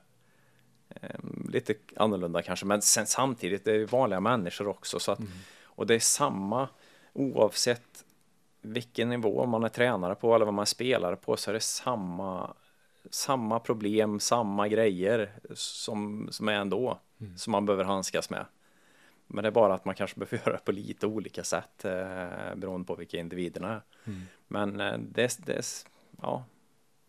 eh, 0.90 1.20
lite 1.50 1.74
annorlunda 1.96 2.42
kanske, 2.42 2.66
men 2.66 2.82
sen 2.82 3.06
samtidigt 3.06 3.68
är 3.68 3.80
det 3.80 3.86
vanliga 3.86 4.20
människor 4.20 4.68
också. 4.68 5.00
Så 5.00 5.12
att, 5.12 5.20
mm. 5.20 5.32
Och 5.64 5.88
det 5.88 5.96
är 5.96 6.00
samma 6.00 6.70
oavsett 7.14 8.06
vilken 8.62 9.10
nivå 9.10 9.46
man 9.46 9.64
är 9.64 9.70
tränare 9.70 10.16
på 10.16 10.36
eller 10.36 10.46
vad 10.46 10.54
man 10.54 10.66
spelar 10.66 11.16
på 11.16 11.38
så 11.38 11.52
är 11.52 11.54
det 11.54 11.60
samma, 11.60 12.54
samma 13.10 13.60
problem, 13.60 14.20
samma 14.20 14.68
grejer 14.68 15.32
som, 15.54 16.28
som 16.32 16.48
är 16.48 16.54
ändå 16.54 17.00
mm. 17.22 17.38
som 17.38 17.52
man 17.52 17.66
behöver 17.66 17.84
handskas 17.84 18.30
med. 18.30 18.46
Men 19.28 19.44
det 19.44 19.50
är 19.50 19.52
bara 19.52 19.74
att 19.74 19.86
man 19.86 19.96
kanske 19.96 20.20
behöver 20.20 20.38
göra 20.46 20.58
det 20.58 20.66
på 20.66 20.72
lite 20.72 21.08
olika 21.08 21.44
sätt 21.44 21.86
eh, 21.86 22.56
beroende 22.56 22.88
på 22.88 22.96
vilka 22.96 23.18
individerna 23.18 23.70
är. 23.70 23.82
Mm. 24.06 24.22
Men 24.48 24.80
eh, 24.80 24.98
det, 24.98 25.46
det, 25.46 25.86
ja, 26.22 26.46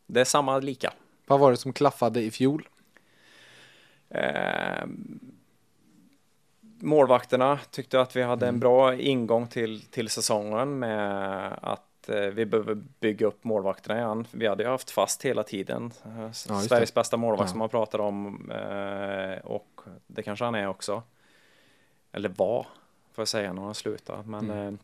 det 0.06 0.20
är 0.20 0.24
samma 0.24 0.58
lika. 0.58 0.92
Vad 1.26 1.40
var 1.40 1.50
det 1.50 1.56
som 1.56 1.72
klaffade 1.72 2.22
i 2.22 2.30
fjol? 2.30 2.68
Eh, 4.08 4.86
målvakterna 6.60 7.58
tyckte 7.70 8.00
att 8.00 8.16
vi 8.16 8.22
hade 8.22 8.46
en 8.46 8.48
mm. 8.48 8.60
bra 8.60 8.94
ingång 8.94 9.46
till, 9.46 9.82
till 9.82 10.08
säsongen 10.08 10.78
med 10.78 11.52
att 11.62 11.93
eh, 12.08 12.26
vi 12.26 12.46
behöver 12.46 12.74
bygga 12.74 13.26
upp 13.26 13.44
målvakterna 13.44 13.98
igen. 13.98 14.26
Vi 14.30 14.46
hade 14.46 14.62
ju 14.62 14.68
haft 14.68 14.90
fast 14.90 15.24
hela 15.24 15.42
tiden. 15.42 15.92
Ja, 16.16 16.32
Sveriges 16.32 16.90
det. 16.90 16.94
bästa 16.94 17.16
målvakt 17.16 17.48
ja. 17.48 17.50
som 17.50 17.58
man 17.58 17.68
pratar 17.68 17.98
om 17.98 18.50
eh, 18.50 19.44
och 19.44 19.80
det 20.06 20.22
kanske 20.22 20.44
han 20.44 20.54
är 20.54 20.68
också. 20.68 21.02
Eller 22.12 22.28
var, 22.28 22.66
får 23.12 23.22
jag 23.22 23.28
säga, 23.28 23.52
när 23.52 23.62
han 23.62 23.74
slutade. 23.74 24.22
Men 24.22 24.50
mm. 24.50 24.78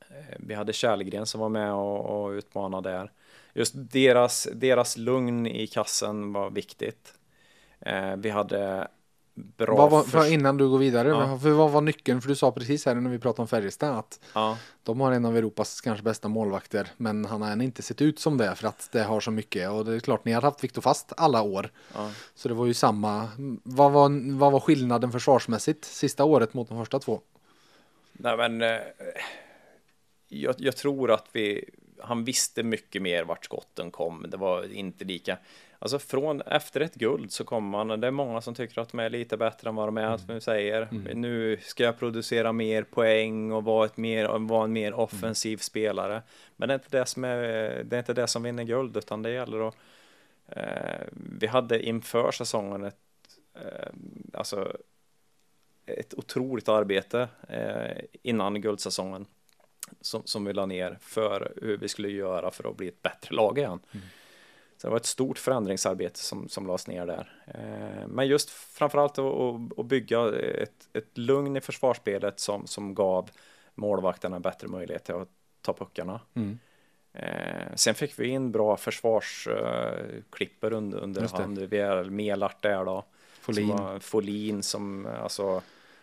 eh, 0.00 0.36
vi 0.38 0.54
hade 0.54 0.72
Kärlgren 0.72 1.26
som 1.26 1.40
var 1.40 1.48
med 1.48 1.72
och, 1.72 2.24
och 2.24 2.30
utmanade 2.30 2.90
där. 2.90 3.10
Just 3.52 3.72
deras, 3.76 4.48
deras 4.52 4.96
lugn 4.96 5.46
i 5.46 5.66
kassen 5.66 6.32
var 6.32 6.50
viktigt. 6.50 7.14
Eh, 7.80 8.16
vi 8.16 8.30
hade 8.30 8.88
bra... 9.36 9.76
Vad 9.76 9.90
var, 9.90 10.02
för... 10.02 10.32
Innan 10.32 10.56
du 10.56 10.68
går 10.68 10.78
vidare, 10.78 11.08
ja. 11.08 11.38
för 11.38 11.50
vad 11.50 11.70
var 11.70 11.80
nyckeln? 11.80 12.20
För 12.20 12.28
du 12.28 12.34
sa 12.34 12.52
precis 12.52 12.86
här 12.86 12.94
när 12.94 13.10
vi 13.10 13.18
pratade 13.18 13.42
om 13.42 13.48
Färjestad 13.48 13.98
att 13.98 14.20
ja. 14.34 14.58
de 14.82 15.00
har 15.00 15.12
en 15.12 15.24
av 15.24 15.36
Europas 15.36 15.80
kanske 15.80 16.04
bästa 16.04 16.28
målvakter, 16.28 16.88
men 16.96 17.24
han 17.24 17.42
har 17.42 17.50
än 17.50 17.60
inte 17.60 17.82
sett 17.82 18.02
ut 18.02 18.18
som 18.18 18.36
det 18.36 18.54
för 18.54 18.68
att 18.68 18.88
det 18.92 19.02
har 19.02 19.20
så 19.20 19.30
mycket. 19.30 19.70
Och 19.70 19.84
det 19.84 19.94
är 19.94 20.00
klart, 20.00 20.24
ni 20.24 20.32
har 20.32 20.42
haft 20.42 20.64
Viktor 20.64 20.82
Fast 20.82 21.12
alla 21.16 21.42
år. 21.42 21.70
Ja. 21.94 22.10
Så 22.34 22.48
det 22.48 22.54
var 22.54 22.66
ju 22.66 22.74
samma. 22.74 23.28
Vad 23.62 23.92
var, 23.92 24.36
vad 24.38 24.52
var 24.52 24.60
skillnaden 24.60 25.12
försvarsmässigt 25.12 25.84
sista 25.84 26.24
året 26.24 26.54
mot 26.54 26.68
de 26.68 26.78
första 26.78 26.98
två? 26.98 27.20
Nej, 28.12 28.36
men 28.36 28.62
eh, 28.62 28.80
jag, 30.28 30.54
jag 30.58 30.76
tror 30.76 31.10
att 31.10 31.26
vi, 31.32 31.64
han 32.00 32.24
visste 32.24 32.62
mycket 32.62 33.02
mer 33.02 33.24
vart 33.24 33.44
skotten 33.44 33.90
kom. 33.90 34.26
Det 34.28 34.36
var 34.36 34.72
inte 34.72 35.04
lika 35.04 35.38
Alltså 35.86 35.98
från 35.98 36.40
efter 36.40 36.80
ett 36.80 36.94
guld 36.94 37.32
så 37.32 37.44
kommer 37.44 37.84
man, 37.84 38.00
det 38.00 38.06
är 38.06 38.10
många 38.10 38.40
som 38.40 38.54
tycker 38.54 38.80
att 38.80 38.88
de 38.88 39.00
är 39.00 39.10
lite 39.10 39.36
bättre 39.36 39.68
än 39.68 39.74
vad 39.74 39.88
de 39.88 39.96
är, 39.96 40.06
mm. 40.06 40.18
som 40.18 40.34
du 40.34 40.40
säger. 40.40 40.88
Mm. 40.90 41.20
Nu 41.20 41.58
ska 41.62 41.84
jag 41.84 41.98
producera 41.98 42.52
mer 42.52 42.82
poäng 42.82 43.52
och 43.52 43.64
vara, 43.64 43.86
ett 43.86 43.96
mer, 43.96 44.38
vara 44.38 44.64
en 44.64 44.72
mer 44.72 44.94
offensiv 44.94 45.52
mm. 45.52 45.58
spelare. 45.58 46.22
Men 46.56 46.68
det 46.68 46.72
är, 46.72 46.78
inte 46.78 46.98
det, 46.98 47.06
som 47.06 47.24
är, 47.24 47.38
det 47.84 47.96
är 47.96 47.98
inte 47.98 48.14
det 48.14 48.26
som 48.26 48.42
vinner 48.42 48.64
guld, 48.64 48.96
utan 48.96 49.22
det 49.22 49.30
gäller 49.30 49.68
att 49.68 49.76
eh, 50.48 51.06
vi 51.12 51.46
hade 51.46 51.82
inför 51.82 52.30
säsongen 52.30 52.84
ett, 52.84 52.96
eh, 53.54 53.88
alltså 54.32 54.76
ett 55.86 56.14
otroligt 56.14 56.68
arbete 56.68 57.28
eh, 57.48 58.04
innan 58.22 58.60
guldsäsongen 58.60 59.26
som, 60.00 60.22
som 60.24 60.44
vi 60.44 60.52
la 60.52 60.66
ner 60.66 60.98
för 61.00 61.52
hur 61.62 61.76
vi 61.76 61.88
skulle 61.88 62.08
göra 62.08 62.50
för 62.50 62.70
att 62.70 62.76
bli 62.76 62.88
ett 62.88 63.02
bättre 63.02 63.34
lag 63.34 63.58
igen. 63.58 63.80
Mm. 63.92 64.06
Så 64.76 64.86
det 64.86 64.90
var 64.90 64.96
ett 64.96 65.06
stort 65.06 65.38
förändringsarbete 65.38 66.18
som, 66.18 66.48
som 66.48 66.66
lades 66.66 66.86
ner 66.86 67.06
där. 67.06 67.32
Eh, 67.46 68.06
men 68.08 68.26
just 68.26 68.50
framförallt 68.50 69.18
att, 69.18 69.78
att 69.78 69.86
bygga 69.86 70.38
ett, 70.38 70.88
ett 70.92 71.18
lugn 71.18 71.56
i 71.56 71.60
försvarsspelet 71.60 72.40
som, 72.40 72.66
som 72.66 72.94
gav 72.94 73.30
målvakterna 73.74 74.40
bättre 74.40 74.68
möjlighet 74.68 75.04
till 75.04 75.14
att 75.14 75.28
ta 75.62 75.72
puckarna. 75.72 76.20
Mm. 76.34 76.58
Eh, 77.12 77.74
sen 77.74 77.94
fick 77.94 78.18
vi 78.18 78.28
in 78.28 78.52
bra 78.52 78.76
försvarsklipper 78.76 80.72
uh, 80.72 80.76
under, 80.76 80.98
under 80.98 81.28
hand. 81.28 81.58
Vi 81.58 81.78
är 81.78 82.04
Melart 82.04 82.62
där 82.62 82.84
då. 82.84 83.04
Folin. 83.40 83.68
Som 83.68 84.00
Folin 84.00 84.62
som 84.62 85.06
alltså 85.22 85.62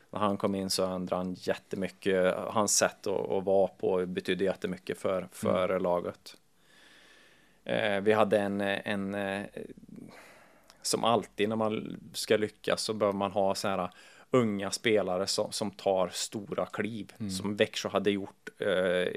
när 0.09 0.19
han 0.19 0.37
kom 0.37 0.55
in 0.55 0.69
så 0.69 0.85
ändrade 0.85 1.19
han 1.19 1.33
jättemycket. 1.33 2.35
Hans 2.35 2.77
sätt 2.77 3.07
att, 3.07 3.31
att 3.31 3.43
vara 3.43 3.67
på 3.67 4.05
betydde 4.05 4.43
jättemycket 4.43 4.97
för, 4.97 5.27
för 5.31 5.69
mm. 5.69 5.83
laget. 5.83 6.37
Eh, 7.65 8.01
vi 8.01 8.13
hade 8.13 8.39
en, 8.39 8.61
en 8.61 9.15
eh, 9.15 9.45
som 10.81 11.03
alltid 11.03 11.49
när 11.49 11.55
man 11.55 11.97
ska 12.13 12.37
lyckas 12.37 12.81
så 12.81 12.93
behöver 12.93 13.17
man 13.17 13.31
ha 13.31 13.55
så 13.55 13.67
här 13.67 13.89
unga 14.31 14.71
spelare 14.71 15.27
som, 15.27 15.51
som 15.51 15.71
tar 15.71 16.09
stora 16.13 16.65
kliv 16.65 17.13
mm. 17.19 17.31
som 17.31 17.55
Växjö 17.55 17.89
hade 17.89 18.11
gjort 18.11 18.49
eh, 18.59 18.67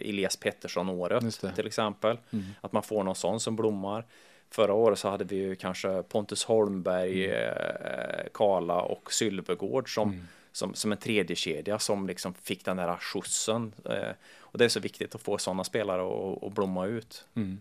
Elias 0.09 0.37
Pettersson 0.37 0.89
året 0.89 1.41
till 1.55 1.67
exempel. 1.67 2.19
Mm. 2.31 2.45
Att 2.61 2.73
man 2.73 2.83
får 2.83 3.05
någon 3.05 3.15
sån 3.15 3.41
som 3.41 3.57
blommar. 3.57 4.05
Förra 4.51 4.73
året 4.73 4.99
så 4.99 5.09
hade 5.09 5.25
vi 5.25 5.37
ju 5.37 5.55
kanske 5.55 6.03
Pontus 6.03 6.45
Holmberg, 6.45 7.25
mm. 7.25 7.47
eh, 7.85 8.27
Kala 8.35 8.81
och 8.81 9.13
Sylvegård 9.13 9.95
som, 9.95 10.09
mm. 10.09 10.27
som, 10.53 10.75
som 10.75 10.93
en 10.93 10.99
tredje 10.99 11.37
kedja 11.37 11.79
som 11.79 12.07
liksom 12.07 12.35
fick 12.35 12.65
den 12.65 12.77
där 12.77 12.97
skjutsen. 12.97 13.73
Eh, 13.85 14.13
och 14.39 14.59
det 14.59 14.65
är 14.65 14.69
så 14.69 14.81
viktigt 14.81 15.15
att 15.15 15.23
få 15.23 15.39
sådana 15.39 15.65
spelare 15.65 16.03
att 16.47 16.53
blomma 16.53 16.87
ut. 16.87 17.25
Mm. 17.35 17.61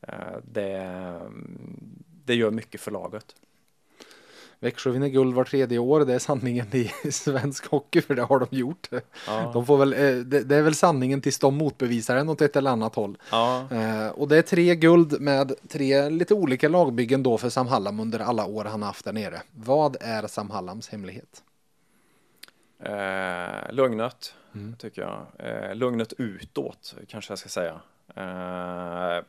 Eh, 0.00 0.36
det, 0.44 1.20
det 2.24 2.34
gör 2.34 2.50
mycket 2.50 2.80
för 2.80 2.90
laget. 2.90 3.34
Växjö 4.58 4.90
vinner 4.90 5.08
guld 5.08 5.34
var 5.34 5.44
tredje 5.44 5.78
år, 5.78 6.04
det 6.04 6.14
är 6.14 6.18
sanningen 6.18 6.66
i 6.72 6.84
svensk 7.10 7.66
hockey 7.66 8.00
för 8.00 8.14
det 8.14 8.22
har 8.22 8.38
de 8.38 8.56
gjort. 8.56 8.88
Ja. 9.26 9.50
De 9.52 9.66
får 9.66 9.78
väl, 9.78 9.92
eh, 9.92 10.16
det 10.44 10.56
är 10.56 10.62
väl 10.62 10.74
sanningen 10.74 11.20
tills 11.20 11.38
de 11.38 11.56
motbevisar 11.56 12.16
den 12.16 12.28
åt 12.28 12.42
ett 12.42 12.56
eller 12.56 12.70
annat 12.70 12.94
håll. 12.94 13.18
Ja. 13.30 13.66
Eh, 13.70 14.08
och 14.08 14.28
det 14.28 14.38
är 14.38 14.42
tre 14.42 14.74
guld 14.74 15.20
med 15.20 15.52
tre 15.68 16.08
lite 16.10 16.34
olika 16.34 16.68
lagbyggen 16.68 17.22
då 17.22 17.38
för 17.38 17.48
Sam 17.48 17.66
Hallam 17.66 18.00
under 18.00 18.18
alla 18.18 18.46
år 18.46 18.64
han 18.64 18.82
har 18.82 18.86
haft 18.86 19.04
där 19.04 19.12
nere. 19.12 19.42
Vad 19.52 19.96
är 20.00 20.26
Sam 20.26 20.50
Hallams 20.50 20.88
hemlighet? 20.88 21.42
Eh, 22.78 23.72
lugnet, 23.72 24.34
mm. 24.54 24.76
tycker 24.76 25.02
jag. 25.02 25.26
Eh, 25.38 25.74
lugnet 25.74 26.12
utåt, 26.18 26.94
kanske 27.08 27.32
jag 27.32 27.38
ska 27.38 27.48
säga. 27.48 27.80
Eh, 28.14 29.24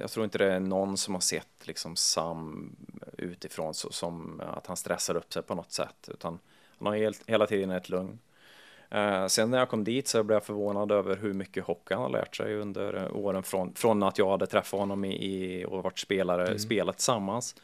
jag 0.00 0.10
tror 0.10 0.24
inte 0.24 0.38
det 0.38 0.52
är 0.52 0.60
någon 0.60 0.96
som 0.96 1.14
har 1.14 1.20
sett 1.20 1.66
liksom 1.66 1.96
Sam 1.96 2.76
utifrån 3.18 3.74
så, 3.74 3.90
som 3.92 4.40
att 4.40 4.66
han 4.66 4.76
stressar 4.76 5.14
upp 5.14 5.32
sig 5.32 5.42
på 5.42 5.54
något 5.54 5.72
sätt, 5.72 6.08
utan 6.12 6.38
han 6.78 6.86
har 6.86 6.96
helt, 6.96 7.22
hela 7.26 7.46
tiden 7.46 7.70
ett 7.70 7.88
lugn. 7.88 8.18
Eh, 8.90 9.26
sen 9.26 9.50
när 9.50 9.58
jag 9.58 9.68
kom 9.68 9.84
dit 9.84 10.08
så 10.08 10.22
blev 10.22 10.36
jag 10.36 10.44
förvånad 10.44 10.92
över 10.92 11.16
hur 11.16 11.32
mycket 11.32 11.64
hockey 11.64 11.94
han 11.94 12.02
har 12.02 12.10
lärt 12.10 12.36
sig 12.36 12.54
under 12.54 13.12
åren 13.12 13.42
från, 13.42 13.74
från 13.74 14.02
att 14.02 14.18
jag 14.18 14.30
hade 14.30 14.46
träffat 14.46 14.80
honom 14.80 15.04
i, 15.04 15.14
i 15.24 15.64
och 15.64 15.82
varit 15.82 15.98
spelare, 15.98 16.46
mm. 16.46 16.58
spelat 16.58 16.96
tillsammans. 16.96 17.56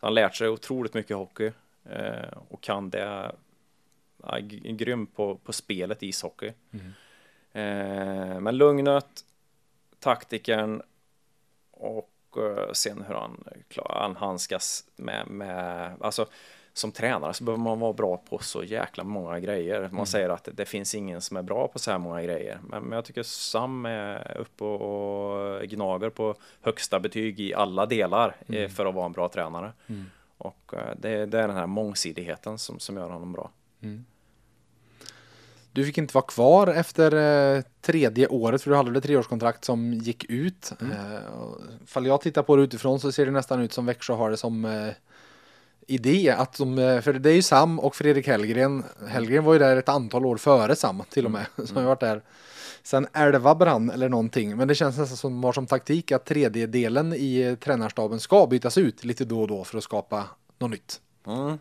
Han 0.00 0.14
lärt 0.14 0.34
sig 0.34 0.48
otroligt 0.48 0.94
mycket 0.94 1.16
hockey 1.16 1.52
eh, 1.84 2.38
och 2.48 2.60
kan 2.60 2.90
det. 2.90 3.32
Ja, 4.22 4.38
grym 4.62 5.06
på, 5.06 5.36
på 5.36 5.52
spelet 5.52 6.02
ishockey. 6.02 6.52
Mm. 6.70 6.92
Eh, 7.52 8.40
men 8.40 8.56
lugnet, 8.56 9.24
taktiken 9.98 10.82
och 11.78 12.10
uh, 12.36 12.72
sen 12.72 13.04
hur 13.08 13.14
han, 13.14 13.44
han 13.86 14.16
handskas 14.16 14.84
med, 14.96 15.26
med, 15.26 15.92
alltså 16.00 16.26
som 16.72 16.92
tränare 16.92 17.34
så 17.34 17.44
behöver 17.44 17.64
man 17.64 17.80
vara 17.80 17.92
bra 17.92 18.16
på 18.16 18.38
så 18.38 18.64
jäkla 18.64 19.04
många 19.04 19.40
grejer. 19.40 19.80
Man 19.80 19.90
mm. 19.90 20.06
säger 20.06 20.28
att 20.28 20.48
det 20.52 20.64
finns 20.64 20.94
ingen 20.94 21.20
som 21.20 21.36
är 21.36 21.42
bra 21.42 21.68
på 21.68 21.78
så 21.78 21.90
här 21.90 21.98
många 21.98 22.22
grejer. 22.22 22.60
Men, 22.62 22.82
men 22.82 22.92
jag 22.92 23.04
tycker 23.04 23.22
Sam 23.22 23.86
är 23.86 24.38
uppe 24.38 24.64
och, 24.64 25.56
och 25.56 25.62
gnager 25.62 26.10
på 26.10 26.34
högsta 26.60 27.00
betyg 27.00 27.40
i 27.40 27.54
alla 27.54 27.86
delar 27.86 28.36
eh, 28.48 28.56
mm. 28.56 28.70
för 28.70 28.86
att 28.86 28.94
vara 28.94 29.06
en 29.06 29.12
bra 29.12 29.28
tränare. 29.28 29.72
Mm. 29.86 30.04
Och 30.38 30.72
det, 30.96 31.26
det, 31.26 31.38
är 31.40 31.48
den 31.48 31.56
här 31.56 31.66
mångsidigheten 31.66 32.58
som, 32.58 32.78
som 32.78 32.96
gör 32.96 33.10
honom 33.10 33.32
bra. 33.32 33.50
Du 35.78 35.84
fick 35.84 35.98
inte 35.98 36.14
vara 36.14 36.24
kvar 36.24 36.66
efter 36.66 37.14
eh, 37.56 37.62
tredje 37.80 38.28
året 38.28 38.62
för 38.62 38.70
du 38.70 38.76
hade 38.76 38.90
det 38.90 39.00
treårskontrakt 39.00 39.64
som 39.64 39.92
gick 39.94 40.24
ut. 40.24 40.72
Mm. 40.80 40.92
Eh, 40.92 41.20
fall 41.86 42.06
jag 42.06 42.20
tittar 42.20 42.42
på 42.42 42.56
det 42.56 42.62
utifrån 42.62 43.00
så 43.00 43.12
ser 43.12 43.26
det 43.26 43.32
nästan 43.32 43.60
ut 43.60 43.72
som 43.72 43.86
Växjö 43.86 44.14
har 44.14 44.30
det 44.30 44.36
som 44.36 44.64
eh, 44.64 44.88
idé 45.86 46.34
att 46.38 46.58
de, 46.58 47.00
för 47.04 47.12
det 47.12 47.30
är 47.30 47.34
ju 47.34 47.42
Sam 47.42 47.80
och 47.80 47.96
Fredrik 47.96 48.26
Hellgren. 48.26 48.84
Hellgren 49.08 49.44
var 49.44 49.52
ju 49.52 49.58
där 49.58 49.76
ett 49.76 49.88
antal 49.88 50.26
år 50.26 50.36
före 50.36 50.76
Sam 50.76 51.02
till 51.10 51.24
och 51.24 51.30
med. 51.30 51.46
Mm. 51.56 51.66
Som 51.68 51.76
har 51.76 51.84
varit 51.84 52.00
där 52.00 52.22
sen 52.82 53.06
elva 53.12 53.54
brann 53.54 53.90
eller 53.90 54.08
någonting. 54.08 54.56
Men 54.56 54.68
det 54.68 54.74
känns 54.74 54.98
nästan 54.98 55.16
som 55.16 55.32
de 55.32 55.44
har 55.44 55.52
som 55.52 55.66
taktik 55.66 56.12
att 56.12 56.24
tredjedelen 56.24 57.12
i 57.12 57.56
tränarstaben 57.60 58.20
ska 58.20 58.46
bytas 58.46 58.78
ut 58.78 59.04
lite 59.04 59.24
då 59.24 59.40
och 59.40 59.48
då 59.48 59.64
för 59.64 59.78
att 59.78 59.84
skapa 59.84 60.24
något 60.58 60.70
nytt. 60.70 61.00
Mm. 61.26 61.58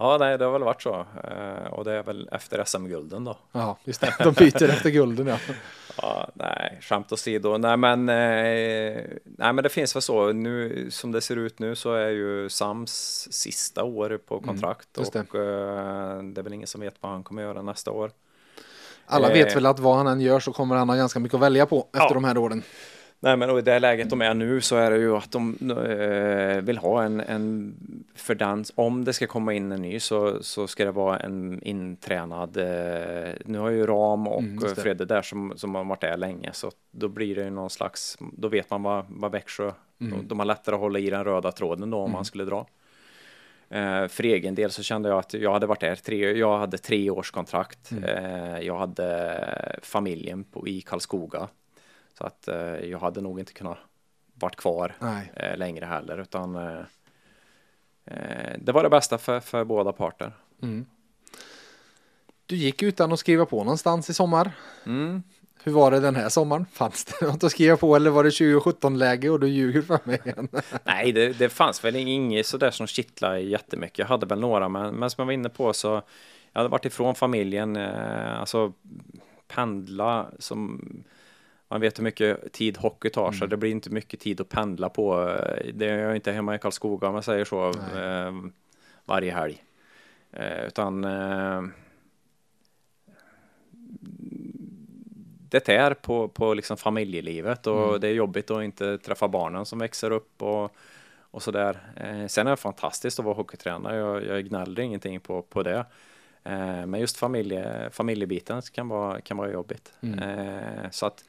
Ja, 0.00 0.16
nej, 0.20 0.38
det 0.38 0.44
har 0.44 0.52
väl 0.52 0.62
varit 0.64 0.82
så. 0.82 1.06
Eh, 1.24 1.72
och 1.72 1.84
det 1.84 1.92
är 1.92 2.02
väl 2.02 2.28
efter 2.32 2.64
SM-gulden 2.64 3.24
då. 3.24 3.36
Ja, 3.52 3.76
just 3.84 4.00
det. 4.00 4.14
De 4.18 4.32
byter 4.32 4.62
efter 4.70 4.90
gulden 4.90 5.26
ja. 5.26 5.36
Ja, 6.02 6.28
nej, 6.34 6.78
skämt 6.82 7.12
åsido. 7.12 7.58
Nej, 7.58 7.76
men, 7.76 8.08
eh, 8.08 9.02
nej, 9.24 9.52
men 9.52 9.56
det 9.56 9.68
finns 9.68 9.96
väl 9.96 10.02
så. 10.02 10.32
Nu, 10.32 10.86
som 10.90 11.12
det 11.12 11.20
ser 11.20 11.36
ut 11.36 11.58
nu 11.58 11.74
så 11.76 11.92
är 11.94 12.08
ju 12.08 12.48
Sams 12.48 13.28
sista 13.32 13.84
år 13.84 14.18
på 14.26 14.40
kontrakt 14.40 14.88
just 14.98 15.12
det. 15.12 15.20
och 15.30 15.34
eh, 15.34 16.22
det 16.22 16.40
är 16.40 16.42
väl 16.42 16.52
ingen 16.52 16.66
som 16.66 16.80
vet 16.80 16.94
vad 17.00 17.12
han 17.12 17.22
kommer 17.22 17.42
göra 17.42 17.62
nästa 17.62 17.90
år. 17.90 18.10
Alla 19.06 19.28
vet 19.28 19.56
väl 19.56 19.66
att 19.66 19.78
vad 19.78 19.96
han 19.96 20.06
än 20.06 20.20
gör 20.20 20.40
så 20.40 20.52
kommer 20.52 20.76
han 20.76 20.88
ha 20.88 20.96
ganska 20.96 21.20
mycket 21.20 21.34
att 21.34 21.40
välja 21.40 21.66
på 21.66 21.80
efter 21.92 22.00
Ja. 22.00 22.14
de 22.14 22.24
här 22.24 22.38
åren. 22.38 22.62
Nej, 23.22 23.36
men 23.36 23.50
och 23.50 23.58
i 23.58 23.62
det 23.62 23.78
läget 23.78 24.10
de 24.10 24.22
är 24.22 24.34
nu 24.34 24.60
så 24.60 24.76
är 24.76 24.90
det 24.90 24.96
ju 24.96 25.16
att 25.16 25.30
de 25.32 25.56
eh, 25.70 26.62
vill 26.62 26.78
ha 26.78 27.02
en, 27.02 27.20
en 27.20 27.74
för 28.14 28.34
den, 28.34 28.64
om 28.74 29.04
det 29.04 29.12
ska 29.12 29.26
komma 29.26 29.54
in 29.54 29.72
en 29.72 29.82
ny 29.82 30.00
så, 30.00 30.42
så 30.42 30.66
ska 30.66 30.84
det 30.84 30.92
vara 30.92 31.18
en 31.18 31.62
intränad, 31.62 32.56
eh, 32.56 33.32
nu 33.44 33.58
har 33.58 33.70
ju 33.70 33.86
Ram 33.86 34.26
och 34.26 34.40
Mm. 34.42 34.74
Fredde 34.76 35.04
där 35.04 35.22
som, 35.22 35.52
som 35.56 35.74
har 35.74 35.84
varit 35.84 36.00
där 36.00 36.16
länge 36.16 36.50
så 36.52 36.70
då 36.90 37.08
blir 37.08 37.34
det 37.34 37.44
ju 37.44 37.50
någon 37.50 37.70
slags, 37.70 38.18
då 38.32 38.48
vet 38.48 38.70
man 38.70 38.82
vad, 38.82 39.04
vad 39.08 39.32
Växjö, 39.32 39.72
Mm. 40.00 40.18
de, 40.18 40.28
de 40.28 40.38
har 40.38 40.46
lättare 40.46 40.74
att 40.74 40.80
hålla 40.80 40.98
i 40.98 41.10
den 41.10 41.24
röda 41.24 41.52
tråden 41.52 41.90
då 41.90 41.98
om 41.98 42.12
man 42.12 42.24
skulle 42.24 42.44
dra. 42.44 42.66
Eh, 43.70 44.06
för 44.08 44.24
egen 44.24 44.54
del 44.54 44.70
så 44.70 44.82
kände 44.82 45.08
jag 45.08 45.18
att 45.18 45.34
jag 45.34 45.52
hade 45.52 45.66
varit 45.66 45.80
där 45.80 45.94
tre, 45.94 46.38
jag 46.38 46.58
hade 46.58 46.78
tre 46.78 47.10
års 47.10 47.30
kontrakt. 47.30 47.90
Mm. 47.90 48.04
Eh, 48.04 48.60
jag 48.60 48.78
hade 48.78 49.78
familjen 49.82 50.44
på, 50.44 50.68
i 50.68 50.80
Karlskoga. 50.80 51.48
Så 52.20 52.26
att 52.26 52.48
eh, 52.48 52.90
jag 52.90 52.98
hade 52.98 53.20
nog 53.20 53.40
inte 53.40 53.52
kunnat 53.52 53.78
varit 54.34 54.56
kvar 54.56 54.96
Nej. 54.98 55.32
eh, 55.36 55.56
längre 55.56 55.84
heller 55.84 56.18
utan 56.18 56.54
eh, 56.54 56.82
det 58.58 58.72
var 58.72 58.82
det 58.82 58.90
bästa 58.90 59.18
för, 59.18 59.40
för 59.40 59.64
båda 59.64 59.92
parter. 59.92 60.32
Mm. 60.62 60.86
Du 62.46 62.56
gick 62.56 62.82
utan 62.82 63.12
att 63.12 63.18
skriva 63.18 63.46
på 63.46 63.64
någonstans 63.64 64.10
i 64.10 64.14
sommar. 64.14 64.52
Mm. 64.86 65.22
Hur 65.62 65.72
var 65.72 65.90
det 65.90 66.00
den 66.00 66.16
här 66.16 66.28
sommaren? 66.28 66.66
Fanns 66.72 67.04
det 67.04 67.26
något 67.26 67.44
att 67.44 67.52
skriva 67.52 67.76
på 67.76 67.96
eller 67.96 68.10
var 68.10 68.24
det 68.24 68.30
2017-läge 68.30 69.30
och 69.30 69.40
du 69.40 69.48
ljuger 69.48 69.82
för 69.82 69.98
mig 70.04 70.20
igen? 70.24 70.48
Nej, 70.84 71.12
det, 71.12 71.38
det 71.38 71.48
fanns 71.48 71.84
väl 71.84 71.96
inget 71.96 72.46
sådär 72.46 72.70
som 72.70 72.86
kittlade 72.86 73.40
jättemycket. 73.40 73.98
Jag 73.98 74.06
hade 74.06 74.26
väl 74.26 74.40
några, 74.40 74.68
men, 74.68 74.94
men 74.94 75.10
som 75.10 75.22
jag 75.22 75.26
var 75.26 75.32
inne 75.32 75.48
på 75.48 75.72
så 75.72 76.02
jag 76.52 76.60
hade 76.60 76.68
varit 76.68 76.84
ifrån 76.84 77.14
familjen, 77.14 77.76
eh, 77.76 78.40
alltså 78.40 78.72
pendla 79.48 80.26
som 80.38 80.80
man 81.70 81.80
vet 81.80 81.98
hur 81.98 82.04
mycket 82.04 82.52
tid 82.52 82.76
hockey 82.76 83.10
tar, 83.10 83.32
så 83.32 83.46
det 83.46 83.56
blir 83.56 83.70
inte 83.70 83.90
mycket 83.90 84.20
tid 84.20 84.40
att 84.40 84.48
pendla 84.48 84.88
på. 84.88 85.28
Eh, 85.28 85.66
Det 85.74 85.86
är 85.88 85.98
jag 85.98 86.16
inte 86.16 86.32
hemma 86.32 86.54
i 86.54 86.58
Karlskoga 86.58 87.08
om 87.08 87.14
jag 87.14 87.24
säger 87.24 87.44
så, 87.44 87.68
eh, 87.98 88.32
varje 89.04 89.32
helg. 89.32 89.64
Eh, 90.32 90.64
utan 90.66 91.04
eh, 91.04 91.62
det 95.50 95.68
är 95.68 95.94
på, 95.94 96.28
på 96.28 96.54
liksom 96.54 96.76
familjelivet 96.76 97.66
och 97.66 98.00
det 98.00 98.08
är 98.08 98.12
jobbigt 98.12 98.50
att 98.50 98.62
inte 98.62 98.98
träffa 98.98 99.28
barnen 99.28 99.66
som 99.66 99.78
växer 99.78 100.10
upp 100.10 100.42
och, 100.42 100.72
och 101.30 101.42
sådär. 101.42 101.78
Eh, 101.96 102.26
sen 102.26 102.46
är 102.46 102.50
det 102.50 102.56
fantastiskt 102.56 103.18
att 103.18 103.24
vara 103.24 103.34
hockeytränare, 103.34 103.96
jag, 103.96 104.26
jag 104.26 104.48
gnäller 104.48 104.82
ingenting 104.82 105.20
på, 105.20 105.42
på 105.42 105.62
det. 105.62 105.84
Men 106.86 106.94
just 107.00 107.16
familje, 107.16 107.90
familjebiten 107.90 108.62
kan 108.62 108.88
vara, 108.88 109.20
kan 109.20 109.36
vara 109.36 109.50
jobbigt. 109.52 109.92
Eh, 110.22 110.90
så 110.90 111.06
att 111.06 111.24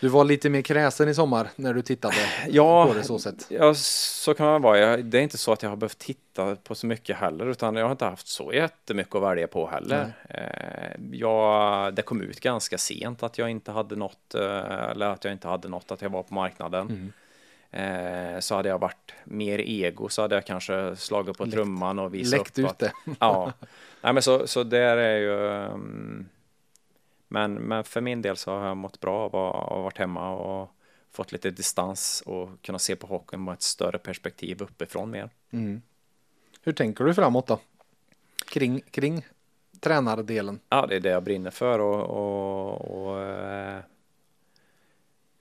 Du 0.00 0.08
var 0.08 0.24
lite 0.24 0.50
mer 0.50 0.62
kräsen 0.62 1.08
i 1.08 1.14
sommar 1.14 1.48
när 1.56 1.74
du 1.74 1.82
tittade 1.82 2.14
Ja, 2.48 2.86
på 2.86 2.94
det 2.94 3.02
så 3.02 3.18
sätt. 3.18 3.46
Ja, 3.48 3.74
så 3.74 4.34
kan 4.34 4.46
man 4.46 4.62
vara. 4.62 4.78
Jag, 4.78 5.04
det 5.04 5.18
är 5.18 5.22
inte 5.22 5.38
så 5.38 5.52
att 5.52 5.62
jag 5.62 5.70
har 5.70 5.76
behövt 5.76 5.98
titta 5.98 6.56
på 6.56 6.74
så 6.74 6.86
mycket 6.86 7.16
heller, 7.16 7.46
utan 7.46 7.76
jag 7.76 7.84
har 7.84 7.92
inte 7.92 8.04
haft 8.04 8.28
så 8.28 8.52
jättemycket 8.52 9.14
att 9.14 9.22
välja 9.22 9.46
på 9.46 9.66
heller. 9.66 10.12
Eh, 10.28 11.00
jag, 11.12 11.94
det 11.94 12.02
kom 12.02 12.20
ut 12.22 12.40
ganska 12.40 12.78
sent 12.78 13.22
att 13.22 13.38
jag 13.38 13.50
inte 13.50 13.72
hade 13.72 13.96
något, 13.96 14.34
eh, 14.34 14.90
eller 14.90 15.06
att 15.06 15.24
jag 15.24 15.32
inte 15.32 15.48
hade 15.48 15.68
något, 15.68 15.90
att 15.90 16.02
jag 16.02 16.10
var 16.10 16.22
på 16.22 16.34
marknaden. 16.34 17.12
Eh, 17.70 18.40
så 18.40 18.54
hade 18.54 18.68
jag 18.68 18.78
varit 18.78 19.14
mer 19.24 19.58
ego 19.58 20.08
så 20.08 20.22
hade 20.22 20.34
jag 20.34 20.46
kanske 20.46 20.96
slagit 20.96 21.38
på 21.38 21.46
trumman 21.46 21.98
och 21.98 22.14
visat 22.14 22.38
Läckt 22.38 22.58
upp 22.58 22.64
ut 22.64 22.70
att, 22.70 22.78
det. 22.78 22.92
Ja, 23.20 23.52
Nej, 24.00 24.12
men 24.12 24.22
så, 24.22 24.46
så 24.46 24.62
där 24.62 24.96
är 24.96 25.16
ju 25.16 25.30
um, 25.72 26.28
men, 27.28 27.54
men 27.54 27.84
för 27.84 28.00
min 28.00 28.22
del 28.22 28.36
så 28.36 28.50
har 28.50 28.66
jag 28.66 28.76
mått 28.76 29.00
bra 29.00 29.24
av 29.24 29.36
att 29.36 29.70
ha 29.70 29.82
varit 29.82 29.98
hemma 29.98 30.30
och 30.30 30.70
fått 31.10 31.32
lite 31.32 31.50
distans 31.50 32.22
och 32.26 32.62
kunna 32.62 32.78
se 32.78 32.96
på 32.96 33.06
hockeyn 33.06 33.44
med 33.44 33.54
ett 33.54 33.62
större 33.62 33.98
perspektiv 33.98 34.62
uppifrån 34.62 35.10
mer. 35.10 35.30
Hur 36.62 36.72
tänker 36.72 37.04
du 37.04 37.14
framåt 37.14 37.46
då? 37.46 37.58
Kring, 38.48 38.80
kring 38.80 39.26
tränardelen? 39.80 40.60
Ja, 40.68 40.86
det 40.86 40.96
är 40.96 41.00
det 41.00 41.08
jag 41.08 41.22
brinner 41.22 41.50
för 41.50 41.78
och, 41.78 42.04
och, 42.04 43.06
och 43.06 43.22
eh, 43.22 43.76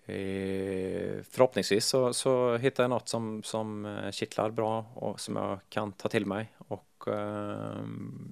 eh, 0.06 1.24
förhoppningsvis 1.30 1.86
så, 1.86 2.14
så 2.14 2.58
hittar 2.58 2.84
jag 2.84 2.90
något 2.90 3.10
som, 3.10 3.44
som 3.44 3.86
eh, 3.86 4.12
kittlar 4.12 4.50
bra 4.50 4.86
och 4.94 5.20
som 5.20 5.36
jag 5.36 5.60
kan 5.70 5.92
ta 5.92 6.10
till 6.10 6.26
mig 6.26 6.54
och 6.58 7.08
eh, 7.08 7.86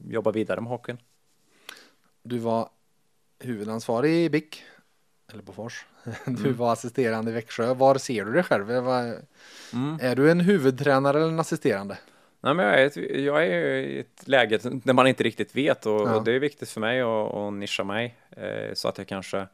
jobba 0.08 0.32
vidare 0.32 0.62
med 0.62 0.70
hockeyn. 0.70 0.98
Du 2.24 2.38
var 2.38 2.70
huvudansvarig 3.46 4.26
i 4.26 4.30
BIK, 4.30 4.64
eller 5.32 5.44
Bofors. 5.44 5.86
Du 6.26 6.32
Mm. 6.46 6.56
var 6.58 6.74
assisterande 6.74 7.32
i 7.32 7.34
Växjö. 7.34 7.74
Var 7.74 7.98
ser 7.98 8.26
du 8.26 8.32
dig 8.34 8.44
själv? 8.44 8.66
Var, 8.72 9.16
Mm. 9.74 10.00
Är 10.02 10.16
du 10.16 10.32
en 10.32 10.40
huvudtränare 10.40 11.18
eller 11.18 11.28
en 11.30 11.40
assisterande? 11.40 11.98
Nej, 12.42 12.54
men 12.54 12.66
jag, 12.66 12.82
är 12.82 12.86
ett, 12.86 12.96
jag 13.24 13.46
är 13.46 13.74
i 13.76 14.00
ett 14.00 14.28
läge 14.28 14.58
där 14.64 14.94
man 14.94 15.08
inte 15.08 15.24
riktigt 15.24 15.56
vet 15.56 15.86
och, 15.86 15.92
Ja. 16.02 16.16
och 16.16 16.24
det 16.24 16.32
är 16.32 16.40
viktigt 16.40 16.70
för 16.70 16.80
mig 16.80 17.02
att, 17.02 17.34
att 17.34 17.54
nischa 17.54 17.84
mig 17.84 18.16
eh, 18.32 18.74
så 18.74 18.88
att 18.88 18.98
jag 18.98 19.08
kanske 19.08 19.48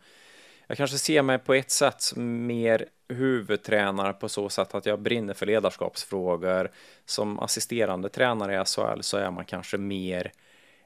jag 0.68 0.78
kanske 0.78 0.98
ser 0.98 1.22
mig 1.22 1.38
på 1.40 1.54
ett 1.54 1.72
sätt 1.72 2.04
mer 2.16 2.86
huvudtränare 3.10 4.14
på 4.14 4.30
så 4.30 4.50
sätt 4.50 4.76
att 4.76 4.86
jag 4.86 5.00
brinner 5.00 5.34
för 5.34 5.46
ledarskapsfrågor. 5.46 6.72
Som 7.06 7.40
assisterande 7.40 8.10
tränare 8.10 8.62
i 8.62 8.66
SHL 8.66 9.02
så 9.02 9.18
är 9.18 9.32
man 9.32 9.46
kanske 9.46 9.78
mer 9.78 10.32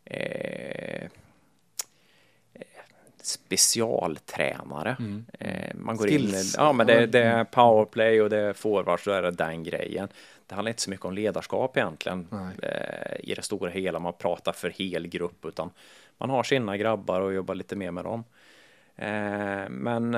eh, 0.06 1.08
specialtränare. 3.26 4.96
Eh, 5.40 5.76
man 5.76 5.98
går 5.98 6.10
in, 6.10 6.20
Skills. 6.20 6.56
ja 6.58 6.74
men 6.74 6.88
det, 6.88 7.06
det 7.06 7.24
är 7.24 7.44
powerplay 7.44 8.22
och 8.22 8.30
det 8.30 8.38
är 8.40 8.54
forwards, 8.54 9.08
är 9.08 9.22
det 9.22 9.32
den 9.32 9.64
grejen. 9.64 10.08
Det 10.48 10.56
handlar 10.56 10.70
inte 10.70 10.82
så 10.82 10.90
mycket 10.90 11.06
om 11.06 11.14
ledarskap 11.14 11.78
egentligen 11.78 12.28
Nej. 12.30 12.56
eh, 12.64 13.30
i 13.30 13.34
det 13.34 13.42
stora 13.42 13.70
hela. 13.70 14.00
Man 14.00 14.14
pratar 14.14 14.52
för 14.52 14.70
hel 14.70 15.08
grupp 15.08 15.46
utan 15.46 15.70
man 16.18 16.30
har 16.30 16.44
sina 16.44 16.78
grabbar 16.78 17.22
och 17.22 17.34
jobbar 17.34 17.56
lite 17.56 17.76
mer 17.76 17.92
med 17.92 18.04
dem. 18.04 18.24
Eh, 18.96 19.70
men 19.70 20.16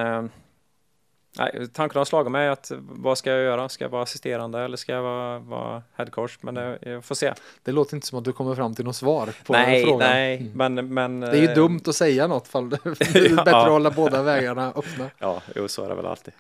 nej, 1.38 1.68
tanken 1.74 1.98
har 1.98 2.06
slagit 2.06 2.32
mig 2.32 2.50
att 2.50 2.72
vad 2.78 3.18
ska 3.18 3.32
jag 3.32 3.44
göra? 3.44 3.70
Ska 3.70 3.84
jag 3.84 3.90
vara 3.90 4.04
assisterande 4.04 4.60
eller 4.60 4.78
ska 4.78 4.92
jag 4.92 5.02
vara, 5.02 5.40
vara 5.40 5.84
headcoach? 5.96 6.38
Men 6.42 6.56
det, 6.56 6.80
jag 6.82 7.06
får 7.06 7.16
se. 7.16 7.34
Det 7.64 7.72
låter 7.72 7.96
inte 7.96 8.08
som 8.08 8.20
att 8.20 8.26
du 8.26 8.34
kommer 8.34 8.56
fram 8.56 8.76
till 8.76 8.86
något 8.86 8.96
svar 8.96 9.30
på 9.46 9.54
nej, 9.54 9.84
frågan. 9.84 10.10
nej, 10.10 10.52
men, 10.56 10.94
men 10.94 11.20
Det 11.20 11.28
är 11.28 11.42
ju 11.42 11.48
eh, 11.48 11.56
dumt 11.56 11.82
att 11.86 11.96
säga 11.96 12.28
något 12.28 12.48
fall 12.48 12.70
det 12.84 12.86
är 12.86 13.30
Ja. 13.30 13.44
bättre 13.44 13.58
att 13.58 13.70
hålla 13.70 13.92
båda 13.92 14.24
vägarna 14.24 14.68
öppna. 14.76 15.10
Ja, 15.20 15.42
jo, 15.56 15.68
så 15.68 15.84
är 15.84 15.90
det 15.90 15.96
väl 15.96 16.06
alltid. 16.06 16.34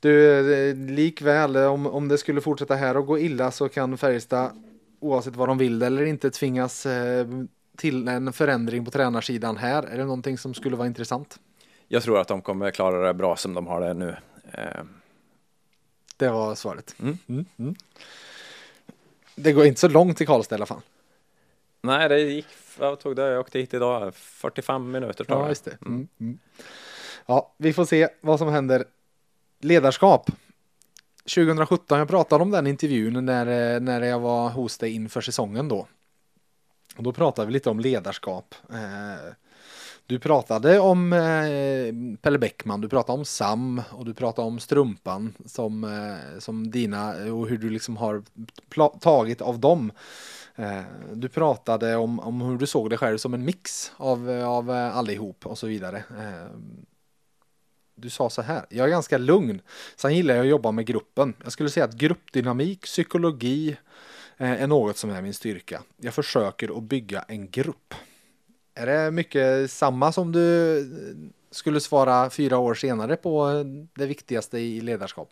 Du, 0.00 0.50
eh, 0.70 0.76
likväl 0.76 1.56
om, 1.56 1.86
om 1.86 2.08
det 2.08 2.18
skulle 2.18 2.40
fortsätta 2.40 2.74
här 2.74 2.96
och 2.96 3.06
gå 3.06 3.18
illa 3.18 3.50
så 3.50 3.68
kan 3.68 3.98
Färjestad 3.98 4.50
oavsett 5.00 5.36
vad 5.36 5.48
de 5.48 5.58
vill 5.58 5.82
eller 5.82 6.04
inte 6.04 6.30
tvingas 6.30 6.86
eh, 6.86 7.26
till 7.76 8.08
en 8.08 8.32
förändring 8.32 8.84
på 8.84 8.90
tränarsidan 8.90 9.56
här. 9.56 9.82
Är 9.82 9.98
det 9.98 10.04
någonting 10.04 10.38
som 10.38 10.54
skulle 10.54 10.76
vara 10.76 10.86
intressant? 10.86 11.38
Jag 11.92 12.02
tror 12.02 12.20
att 12.20 12.28
de 12.28 12.42
kommer 12.42 12.70
klara 12.70 13.06
det 13.06 13.14
bra 13.14 13.36
som 13.36 13.54
de 13.54 13.66
har 13.66 13.80
det 13.80 13.94
nu. 13.94 14.16
Eh, 14.52 14.84
Det 16.16 16.28
var 16.28 16.54
svaret. 16.54 16.94
Mm. 16.98 17.18
Mm, 17.28 17.44
mm. 17.56 17.74
Det 19.34 19.52
går 19.52 19.64
inte 19.66 19.80
så 19.80 19.88
långt 19.88 20.16
till 20.16 20.26
Karlstad 20.26 20.54
i 20.54 20.56
alla 20.56 20.66
fall. 20.66 20.80
nej, 21.82 22.08
det 22.08 22.20
gick, 22.20 22.46
vad 22.78 23.00
tog 23.00 23.16
det? 23.16 23.22
Jag 23.22 23.40
åkte 23.40 23.58
hit 23.58 23.74
idag, 23.74 24.14
45 24.14 24.90
minuter 24.90 25.24
tar 25.24 25.40
Ja, 25.40 25.48
just 25.48 25.64
det. 25.64 25.78
Mm. 25.86 26.08
Mm. 26.20 26.38
Ja, 27.26 27.54
vi 27.56 27.72
får 27.72 27.84
se 27.84 28.08
vad 28.20 28.38
som 28.38 28.48
händer. 28.48 28.84
Ledarskap. 29.60 30.30
2017, 31.34 31.98
jag 31.98 32.08
pratade 32.08 32.42
om 32.42 32.50
den 32.50 32.66
intervjun 32.66 33.24
när, 33.26 33.74
eh, 33.74 33.80
när 33.80 34.02
jag 34.02 34.20
var 34.20 34.48
hos 34.48 34.78
dig 34.78 34.92
inför 34.94 35.20
säsongen 35.20 35.68
då. 35.68 35.86
Och 36.96 37.02
då 37.02 37.12
pratade 37.12 37.46
vi 37.46 37.52
lite 37.52 37.70
om 37.70 37.80
ledarskap. 37.80 38.54
Eh, 38.70 39.32
du 40.12 40.18
pratade 40.18 40.78
om 40.78 41.12
eh, 41.12 42.18
Pelle 42.22 42.38
Bäckman, 42.38 42.80
du 42.80 42.88
pratade 42.88 43.18
om 43.18 43.24
Sam 43.24 43.82
och 43.90 44.04
du 44.04 44.14
pratade 44.14 44.48
om 44.48 44.60
Strumpan 44.60 45.34
som, 45.46 45.84
eh, 45.84 46.38
som 46.38 46.70
dina 46.70 47.24
eh, 47.24 47.38
och 47.38 47.48
hur 47.48 47.58
du 47.58 47.70
liksom 47.70 47.96
har 47.96 48.22
tagit 48.98 49.40
av 49.40 49.58
dem. 49.58 49.92
Eh, 50.56 50.82
du 51.12 51.28
pratade 51.28 51.96
om, 51.96 52.20
om 52.20 52.40
hur 52.40 52.58
du 52.58 52.66
såg 52.66 52.90
dig 52.90 52.98
själv 52.98 53.18
som 53.18 53.34
en 53.34 53.44
mix 53.44 53.92
av, 53.96 54.30
eh, 54.30 54.48
av 54.48 54.70
eh, 54.70 54.96
allihop 54.96 55.46
och 55.46 55.58
så 55.58 55.66
vidare. 55.66 55.96
Eh, 55.96 56.56
du 57.94 58.10
sa 58.10 58.30
så 58.30 58.42
här, 58.42 58.66
jag 58.68 58.86
är 58.86 58.90
ganska 58.90 59.18
lugn. 59.18 59.60
Sen 59.96 60.14
gillar 60.14 60.34
jag 60.34 60.42
att 60.42 60.50
jobba 60.50 60.72
med 60.72 60.86
gruppen. 60.86 61.34
Jag 61.42 61.52
skulle 61.52 61.70
säga 61.70 61.84
att 61.84 61.94
gruppdynamik, 61.94 62.82
psykologi 62.82 63.76
eh, 64.36 64.62
är 64.62 64.66
något 64.66 64.96
som 64.96 65.10
är 65.10 65.22
min 65.22 65.34
styrka. 65.34 65.82
Jag 65.96 66.14
försöker 66.14 66.76
att 66.76 66.82
bygga 66.82 67.24
en 67.28 67.50
grupp. 67.50 67.94
Är 68.74 68.86
det 68.86 69.10
mycket 69.10 69.70
samma 69.70 70.12
som 70.12 70.32
du 70.32 71.22
skulle 71.50 71.80
svara 71.80 72.30
fyra 72.30 72.58
år 72.58 72.74
senare 72.74 73.16
på 73.16 73.64
det 73.94 74.06
viktigaste 74.06 74.58
i 74.58 74.80
ledarskap? 74.80 75.30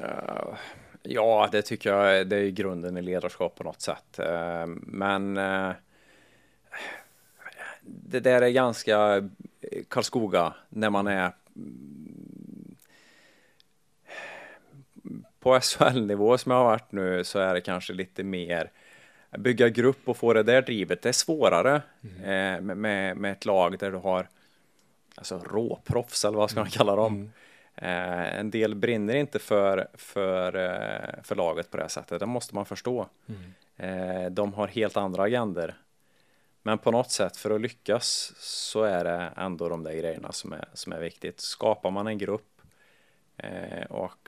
Eh, 0.00 0.54
ja, 1.02 1.48
det 1.52 1.62
tycker 1.62 1.90
jag 1.90 2.26
det 2.26 2.36
är 2.36 2.50
grunden 2.50 2.96
i 2.96 3.02
ledarskap 3.02 3.54
på 3.54 3.64
något 3.64 3.80
sätt. 3.80 4.18
Eh, 4.18 4.66
men 4.76 5.36
eh, 5.36 5.70
det 7.82 8.20
där 8.20 8.42
är 8.42 8.48
ganska 8.48 9.28
Karlskoga 9.88 10.54
när 10.68 10.90
man 10.90 11.06
är 11.06 11.32
på 15.40 15.60
SHL-nivå 15.60 16.38
som 16.38 16.52
jag 16.52 16.58
har 16.58 16.64
varit 16.64 16.92
nu 16.92 17.24
så 17.24 17.38
är 17.38 17.54
det 17.54 17.60
kanske 17.60 17.92
lite 17.92 18.22
mer 18.22 18.70
bygga 19.38 19.68
grupp 19.68 20.08
och 20.08 20.16
få 20.16 20.32
det 20.32 20.42
där 20.42 20.62
drivet. 20.62 21.02
Det 21.02 21.08
är 21.08 21.12
svårare 21.12 21.82
mm. 22.02 22.70
eh, 22.70 22.76
med, 22.76 23.16
med 23.16 23.32
ett 23.32 23.44
lag 23.44 23.78
där 23.78 23.90
du 23.90 23.96
har 23.96 24.28
alltså 25.14 25.38
råproffs 25.38 26.24
eller 26.24 26.38
vad 26.38 26.50
ska 26.50 26.60
man 26.60 26.70
kalla 26.70 26.96
dem. 26.96 27.14
Mm. 27.14 27.30
Eh, 27.74 28.38
en 28.38 28.50
del 28.50 28.74
brinner 28.74 29.14
inte 29.14 29.38
för, 29.38 29.88
för, 29.94 30.56
eh, 30.56 31.22
för 31.22 31.34
laget 31.34 31.70
på 31.70 31.76
det 31.76 31.82
här 31.82 31.88
sättet, 31.88 32.20
det 32.20 32.26
måste 32.26 32.54
man 32.54 32.66
förstå. 32.66 33.08
Mm. 33.28 33.52
Eh, 33.76 34.30
de 34.30 34.54
har 34.54 34.66
helt 34.66 34.96
andra 34.96 35.22
agender. 35.22 35.74
Men 36.62 36.78
på 36.78 36.90
något 36.90 37.10
sätt 37.10 37.36
för 37.36 37.50
att 37.50 37.60
lyckas 37.60 38.32
så 38.38 38.82
är 38.82 39.04
det 39.04 39.32
ändå 39.36 39.68
de 39.68 39.82
där 39.82 39.92
grejerna 39.92 40.32
som 40.32 40.52
är, 40.52 40.64
som 40.74 40.92
är 40.92 41.00
viktigt. 41.00 41.40
Skapar 41.40 41.90
man 41.90 42.06
en 42.06 42.18
grupp 42.18 42.60
eh, 43.36 43.84
och 43.90 44.21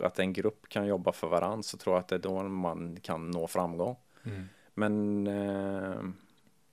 att 0.00 0.18
en 0.18 0.32
grupp 0.32 0.68
kan 0.68 0.86
jobba 0.86 1.12
för 1.12 1.28
varandra 1.28 1.62
så 1.62 1.76
tror 1.76 1.94
jag 1.96 2.00
att 2.00 2.08
det 2.08 2.14
är 2.14 2.18
då 2.18 2.42
man 2.42 2.98
kan 3.02 3.30
nå 3.30 3.46
framgång. 3.46 3.96
Mm. 4.24 4.48
Men 4.74 5.26
eh, 5.26 6.00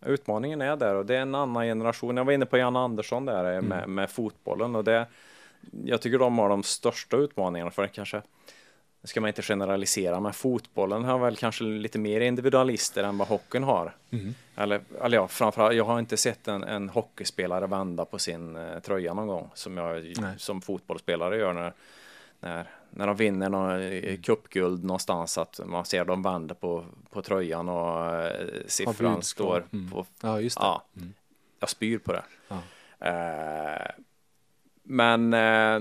utmaningen 0.05 0.61
är 0.61 0.75
där 0.75 0.95
och 0.95 1.05
det 1.05 1.15
är 1.15 1.21
en 1.21 1.35
annan 1.35 1.65
generation. 1.65 2.17
Jag 2.17 2.25
var 2.25 2.33
inne 2.33 2.45
på 2.45 2.57
Jan 2.57 2.75
Andersson 2.75 3.25
där 3.25 3.45
mm. 3.45 3.65
med, 3.65 3.89
med 3.89 4.09
fotbollen 4.09 4.75
och 4.75 4.83
det 4.83 5.07
jag 5.85 6.01
tycker 6.01 6.19
de 6.19 6.37
har 6.37 6.49
de 6.49 6.63
största 6.63 7.17
utmaningarna 7.17 7.71
för 7.71 7.81
det 7.81 7.87
kanske 7.87 8.21
ska 9.03 9.21
man 9.21 9.27
inte 9.27 9.41
generalisera, 9.41 10.19
men 10.19 10.33
fotbollen 10.33 11.03
har 11.03 11.19
väl 11.19 11.35
kanske 11.35 11.63
lite 11.63 11.99
mer 11.99 12.21
individualister 12.21 13.03
än 13.03 13.17
vad 13.17 13.27
hockeyn 13.27 13.63
har. 13.63 13.95
Mm. 14.11 14.35
Eller, 14.55 14.81
eller 15.01 15.17
ja, 15.17 15.27
framförallt, 15.27 15.75
jag 15.75 15.85
har 15.85 15.99
inte 15.99 16.17
sett 16.17 16.47
en, 16.47 16.63
en 16.63 16.89
hockeyspelare 16.89 17.67
vända 17.67 18.05
på 18.05 18.19
sin 18.19 18.55
eh, 18.55 18.79
tröja 18.79 19.13
någon 19.13 19.27
gång 19.27 19.49
som 19.53 19.77
jag 19.77 20.13
Nej. 20.21 20.33
som 20.37 20.61
fotbollsspelare 20.61 21.37
gör 21.37 21.53
när, 21.53 21.73
när, 22.39 22.67
när 22.89 23.07
de 23.07 23.15
vinner 23.15 23.49
någon 23.49 24.17
cupguld 24.17 24.83
någonstans 24.83 25.37
att 25.37 25.59
man 25.65 25.85
ser 25.85 26.05
dem 26.05 26.21
vända 26.21 26.55
på, 26.55 26.85
på 27.09 27.21
tröjan 27.21 27.69
och 27.69 28.05
eh, 28.05 28.47
siffran 28.67 29.21
står 29.21 29.65
mm. 29.73 29.91
på. 29.91 30.05
Ja, 30.21 30.41
just 30.41 30.57
det. 30.57 30.63
Ja, 30.65 30.83
mm. 30.95 31.13
Jag 31.59 31.69
spyr 31.69 31.97
på 31.97 32.13
det. 32.13 32.23
Ja. 32.47 32.57
Eh, 33.07 33.91
men 34.83 35.33
eh, 35.33 35.79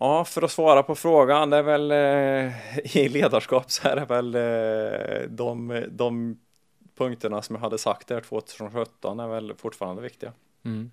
Ja, 0.00 0.24
för 0.24 0.42
att 0.42 0.50
svara 0.50 0.82
på 0.82 0.94
frågan, 0.94 1.50
det 1.50 1.56
är 1.56 1.62
väl 1.62 1.90
eh, 1.90 2.96
i 2.96 3.08
ledarskap 3.08 3.70
så 3.70 3.88
är 3.88 3.96
det 3.96 4.04
väl 4.04 4.34
eh, 4.34 5.28
de, 5.28 5.84
de 5.90 6.38
punkterna 6.96 7.42
som 7.42 7.56
jag 7.56 7.60
hade 7.60 7.78
sagt 7.78 8.08
där 8.08 8.20
2017 8.20 9.20
är 9.20 9.28
väl 9.28 9.54
fortfarande 9.56 10.02
viktiga. 10.02 10.32
Mm. 10.64 10.90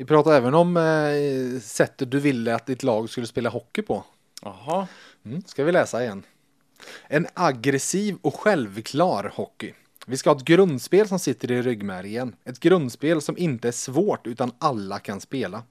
Vi 0.00 0.06
pratade 0.06 0.36
även 0.36 0.54
om 0.54 0.76
eh, 0.76 1.60
sättet 1.60 2.10
du 2.10 2.20
ville 2.20 2.54
att 2.54 2.66
ditt 2.66 2.82
lag 2.82 3.10
skulle 3.10 3.26
spela 3.26 3.50
hockey 3.50 3.82
på. 3.82 4.04
Jaha. 4.42 4.88
Mm, 5.24 5.42
ska 5.46 5.64
vi 5.64 5.72
läsa 5.72 6.02
igen. 6.02 6.22
En 7.08 7.26
aggressiv 7.34 8.16
och 8.22 8.34
självklar 8.34 9.32
hockey. 9.34 9.72
Vi 10.06 10.16
ska 10.16 10.30
ha 10.30 10.36
ett 10.36 10.44
grundspel 10.44 11.08
som 11.08 11.18
sitter 11.18 11.50
i 11.50 11.62
ryggmärgen. 11.62 12.36
Ett 12.44 12.60
grundspel 12.60 13.20
som 13.20 13.38
inte 13.38 13.68
är 13.68 13.72
svårt 13.72 14.26
utan 14.26 14.52
alla 14.58 14.98
kan 14.98 15.20
spela. 15.20 15.62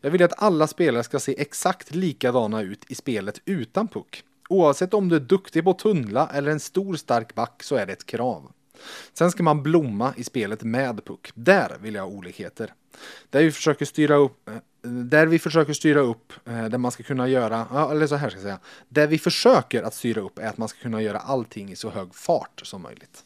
Jag 0.00 0.10
vill 0.10 0.22
att 0.22 0.42
alla 0.42 0.66
spelare 0.66 1.04
ska 1.04 1.18
se 1.18 1.40
exakt 1.40 1.94
likadana 1.94 2.62
ut 2.62 2.84
i 2.88 2.94
spelet 2.94 3.40
utan 3.44 3.88
puck. 3.88 4.22
Oavsett 4.48 4.94
om 4.94 5.08
du 5.08 5.16
är 5.16 5.20
duktig 5.20 5.64
på 5.64 5.72
tunnla 5.72 6.30
eller 6.34 6.50
en 6.50 6.60
stor 6.60 6.96
stark 6.96 7.34
back 7.34 7.62
så 7.62 7.76
är 7.76 7.86
det 7.86 7.92
ett 7.92 8.06
krav. 8.06 8.52
Sen 9.12 9.30
ska 9.30 9.42
man 9.42 9.62
blomma 9.62 10.14
i 10.16 10.24
spelet 10.24 10.62
med 10.62 11.04
puck. 11.04 11.30
Där 11.34 11.76
vill 11.80 11.94
jag 11.94 12.02
ha 12.02 12.10
olikheter. 12.10 12.72
Där 13.30 13.42
vi 13.42 13.52
försöker 13.52 13.84
styra 13.84 14.14
upp, 14.14 14.48
eh, 14.48 14.54
där 14.90 15.26
vi 15.26 15.38
försöker 15.38 15.72
styra 15.72 16.00
upp, 16.00 16.32
eh, 16.44 16.64
där 16.64 16.78
man 16.78 16.90
ska 16.90 17.02
kunna 17.02 17.28
göra, 17.28 17.88
eller 17.90 18.06
så 18.06 18.16
här 18.16 18.28
ska 18.28 18.38
jag 18.38 18.42
säga, 18.42 18.58
där 18.88 19.06
vi 19.06 19.18
försöker 19.18 19.82
att 19.82 19.94
styra 19.94 20.20
upp 20.20 20.38
är 20.38 20.48
att 20.48 20.58
man 20.58 20.68
ska 20.68 20.82
kunna 20.82 21.02
göra 21.02 21.18
allting 21.18 21.72
i 21.72 21.76
så 21.76 21.90
hög 21.90 22.14
fart 22.14 22.60
som 22.64 22.82
möjligt. 22.82 23.24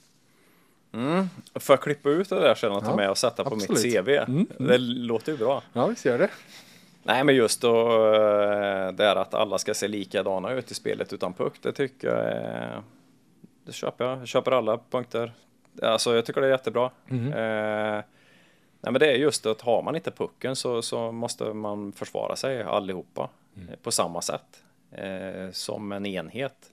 Mm. 0.92 1.28
Får 1.54 1.72
jag 1.72 1.82
klippa 1.82 2.10
ut 2.10 2.28
det 2.28 2.40
där 2.40 2.54
sen 2.54 2.72
och 2.72 2.84
ta 2.84 2.90
ja, 2.90 2.96
med 2.96 3.10
och 3.10 3.18
sätta 3.18 3.44
på 3.44 3.54
absolut. 3.54 3.84
mitt 3.84 3.94
CV? 3.94 4.08
Mm, 4.08 4.30
mm. 4.30 4.46
Det 4.58 4.78
låter 4.78 5.32
ju 5.32 5.38
bra. 5.38 5.62
Ja, 5.72 5.86
visst 5.86 6.04
gör 6.04 6.18
det. 6.18 6.28
Nej, 7.02 7.24
men 7.24 7.34
just 7.34 7.60
då 7.60 7.86
eh, 8.14 8.92
det 8.92 9.04
är 9.04 9.16
att 9.16 9.34
alla 9.34 9.58
ska 9.58 9.74
se 9.74 9.88
likadana 9.88 10.52
ut 10.52 10.70
i 10.70 10.74
spelet 10.74 11.12
utan 11.12 11.32
puck, 11.32 11.52
det 11.62 11.72
tycker 11.72 12.08
jag 12.08 12.18
är... 12.18 12.82
Det 13.64 13.72
köper 13.72 14.04
jag. 14.04 14.20
Jag 14.20 14.28
köper 14.28 14.52
alla 14.52 14.80
punkter. 14.90 15.32
Alltså, 15.82 16.14
jag 16.14 16.26
tycker 16.26 16.40
det 16.40 16.46
är 16.46 16.50
jättebra. 16.50 16.90
Mm. 17.10 17.26
Eh, 17.26 18.04
nej, 18.80 18.92
men 18.92 18.94
det 18.94 19.12
är 19.12 19.16
just 19.16 19.46
att 19.46 19.60
har 19.60 19.82
man 19.82 19.96
inte 19.96 20.10
pucken 20.10 20.56
så, 20.56 20.82
så 20.82 21.12
måste 21.12 21.44
man 21.44 21.92
försvara 21.92 22.36
sig 22.36 22.62
allihopa 22.62 23.28
mm. 23.56 23.74
på 23.82 23.90
samma 23.90 24.22
sätt 24.22 24.64
eh, 24.92 25.50
som 25.52 25.92
en 25.92 26.06
enhet. 26.06 26.70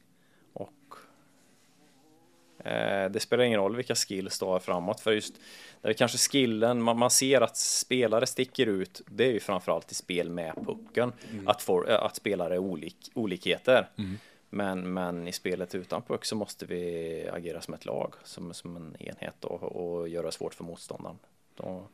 Eh, 2.67 3.09
det 3.11 3.19
spelar 3.19 3.43
ingen 3.43 3.59
roll 3.59 3.75
vilka 3.75 3.95
skills 3.95 4.39
du 4.39 4.45
har 4.45 4.59
framåt, 4.59 4.99
för 4.99 5.11
just 5.11 5.33
där 5.81 5.93
kanske 5.93 6.17
skillen, 6.17 6.81
man, 6.81 6.97
man 6.97 7.09
ser 7.09 7.41
att 7.41 7.57
spelare 7.57 8.25
sticker 8.25 8.67
ut, 8.67 9.01
det 9.05 9.25
är 9.25 9.31
ju 9.31 9.39
framförallt 9.39 9.91
i 9.91 9.95
spel 9.95 10.29
med 10.29 10.53
pucken, 10.65 11.13
mm. 11.31 11.47
att, 11.47 11.61
få, 11.61 11.85
eh, 11.85 12.03
att 12.03 12.15
spelare 12.15 12.53
är 12.53 12.57
olik, 12.57 13.11
olikheter. 13.13 13.89
Mm. 13.97 14.17
Men, 14.49 14.93
men 14.93 15.27
i 15.27 15.31
spelet 15.31 15.75
utan 15.75 16.01
puck 16.01 16.25
så 16.25 16.35
måste 16.35 16.65
vi 16.65 17.29
agera 17.33 17.61
som 17.61 17.73
ett 17.73 17.85
lag, 17.85 18.13
som, 18.23 18.53
som 18.53 18.75
en 18.75 18.95
enhet 18.99 19.45
och, 19.45 19.63
och 19.63 20.09
göra 20.09 20.25
det 20.25 20.31
svårt 20.31 20.53
för 20.53 20.63
motståndaren. 20.63 21.19
Då, 21.55 21.87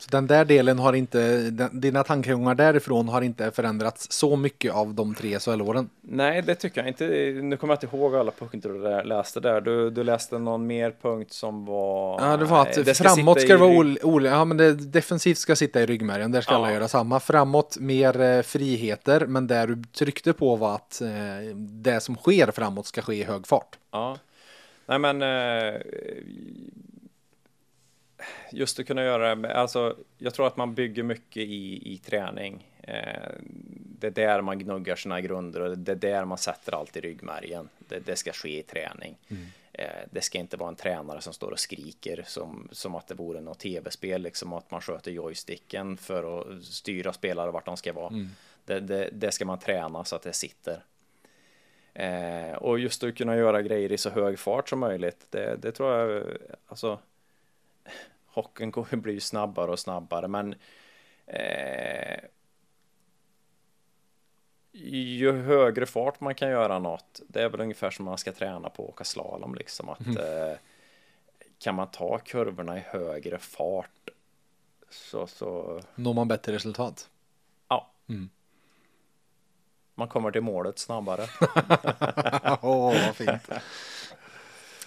så 0.00 0.10
den 0.10 0.26
där 0.26 0.44
delen 0.44 0.78
har 0.78 0.92
inte, 0.92 1.50
dina 1.72 2.04
tankegångar 2.04 2.54
därifrån 2.54 3.08
har 3.08 3.22
inte 3.22 3.50
förändrats 3.50 4.12
så 4.12 4.36
mycket 4.36 4.72
av 4.72 4.94
de 4.94 5.14
tre 5.14 5.38
SHL-åren? 5.38 5.90
Nej, 6.00 6.42
det 6.42 6.54
tycker 6.54 6.80
jag 6.80 6.88
inte. 6.88 7.06
Nu 7.42 7.56
kommer 7.56 7.74
jag 7.74 7.84
inte 7.84 7.96
ihåg 7.96 8.16
alla 8.16 8.30
punkter 8.30 8.68
du 8.68 9.08
läste 9.08 9.40
där. 9.40 9.60
Du, 9.60 9.90
du 9.90 10.04
läste 10.04 10.38
någon 10.38 10.66
mer 10.66 10.94
punkt 11.02 11.32
som 11.32 11.64
var... 11.64 12.20
Ja, 12.20 12.36
det 12.36 12.44
var 12.44 12.62
att 12.62 12.84
det 12.84 12.94
ska 12.94 13.08
framåt 13.08 13.40
ska 13.40 13.52
det 13.52 13.58
vara 13.58 13.96
olika. 14.02 14.34
Ja, 14.34 14.44
men 14.44 14.56
det 14.56 14.72
defensivt 14.72 15.38
ska 15.38 15.56
sitta 15.56 15.82
i 15.82 15.86
ryggmärgen. 15.86 16.32
Där 16.32 16.40
ska 16.40 16.52
ja. 16.52 16.56
alla 16.56 16.72
göra 16.72 16.88
samma. 16.88 17.20
Framåt 17.20 17.76
mer 17.80 18.20
eh, 18.20 18.42
friheter, 18.42 19.26
men 19.26 19.46
där 19.46 19.66
du 19.66 19.82
tryckte 19.82 20.32
på 20.32 20.56
var 20.56 20.74
att 20.74 21.00
eh, 21.00 21.08
det 21.56 22.00
som 22.00 22.16
sker 22.16 22.50
framåt 22.50 22.86
ska 22.86 23.02
ske 23.02 23.14
i 23.14 23.24
hög 23.24 23.46
fart. 23.46 23.78
Ja. 23.90 24.16
Nej, 24.86 24.98
men 24.98 25.22
eh, 25.22 25.80
just 28.52 28.78
att 28.78 28.86
kunna 28.86 29.04
göra 29.04 29.34
det, 29.34 29.54
alltså 29.54 29.96
jag 30.18 30.34
tror 30.34 30.46
att 30.46 30.56
man 30.56 30.74
bygger 30.74 31.02
mycket 31.02 31.42
i, 31.42 31.92
i 31.94 31.98
träning. 31.98 32.66
Eh, 32.82 33.30
det 34.00 34.06
är 34.06 34.10
där 34.10 34.40
man 34.40 34.58
gnuggar 34.58 34.96
sina 34.96 35.20
grunder 35.20 35.60
och 35.60 35.78
det 35.78 35.92
är 35.92 35.96
där 35.96 36.24
man 36.24 36.38
sätter 36.38 36.74
allt 36.74 36.96
i 36.96 37.00
ryggmärgen. 37.00 37.68
Det, 37.78 37.98
det 37.98 38.16
ska 38.16 38.32
ske 38.32 38.58
i 38.58 38.62
träning. 38.62 39.16
Mm. 39.28 39.46
Eh, 39.72 40.08
det 40.10 40.20
ska 40.20 40.38
inte 40.38 40.56
vara 40.56 40.68
en 40.68 40.76
tränare 40.76 41.20
som 41.20 41.32
står 41.32 41.50
och 41.50 41.60
skriker 41.60 42.24
som, 42.26 42.68
som 42.72 42.94
att 42.94 43.06
det 43.06 43.14
vore 43.14 43.40
något 43.40 43.58
tv-spel, 43.58 44.22
liksom 44.22 44.52
att 44.52 44.70
man 44.70 44.80
sköter 44.80 45.10
joysticken 45.10 45.96
för 45.96 46.40
att 46.40 46.64
styra 46.64 47.12
spelare 47.12 47.50
vart 47.50 47.66
de 47.66 47.76
ska 47.76 47.92
vara. 47.92 48.08
Mm. 48.08 48.30
Det, 48.64 48.80
det, 48.80 49.08
det, 49.12 49.32
ska 49.32 49.44
man 49.44 49.58
träna 49.58 50.04
så 50.04 50.16
att 50.16 50.22
det 50.22 50.32
sitter. 50.32 50.84
Eh, 51.94 52.52
och 52.52 52.78
just 52.78 53.04
att 53.04 53.16
kunna 53.16 53.36
göra 53.36 53.62
grejer 53.62 53.92
i 53.92 53.98
så 53.98 54.10
hög 54.10 54.38
fart 54.38 54.68
som 54.68 54.78
möjligt, 54.78 55.26
det, 55.30 55.56
det 55.56 55.72
tror 55.72 55.92
jag, 55.92 56.24
alltså 56.66 56.98
hockeyn 58.32 58.72
kommer 58.72 58.96
bli 58.96 59.20
snabbare 59.20 59.70
och 59.70 59.78
snabbare 59.78 60.28
men 60.28 60.54
eh, 61.26 62.20
ju 64.72 65.32
högre 65.32 65.86
fart 65.86 66.20
man 66.20 66.34
kan 66.34 66.50
göra 66.50 66.78
något 66.78 67.20
det 67.28 67.42
är 67.42 67.48
väl 67.48 67.60
ungefär 67.60 67.90
som 67.90 68.04
man 68.04 68.18
ska 68.18 68.32
träna 68.32 68.70
på 68.70 68.82
att 68.82 68.88
åka 68.88 69.04
slalom 69.04 69.54
liksom 69.54 69.88
att 69.88 70.06
mm. 70.06 70.16
eh, 70.16 70.56
kan 71.58 71.74
man 71.74 71.90
ta 71.90 72.18
kurvorna 72.18 72.78
i 72.78 72.80
högre 72.80 73.38
fart 73.38 74.08
så, 74.90 75.26
så 75.26 75.80
Når 75.94 76.14
man 76.14 76.28
bättre 76.28 76.52
resultat? 76.52 77.10
ja. 77.68 77.90
Mm. 78.08 78.30
Man 80.00 80.08
kommer 80.08 80.30
till 80.30 80.40
målet 80.40 80.78
snabbare. 80.78 81.26
Åh, 82.62 83.06
vad 83.06 83.16
fint. 83.16 83.48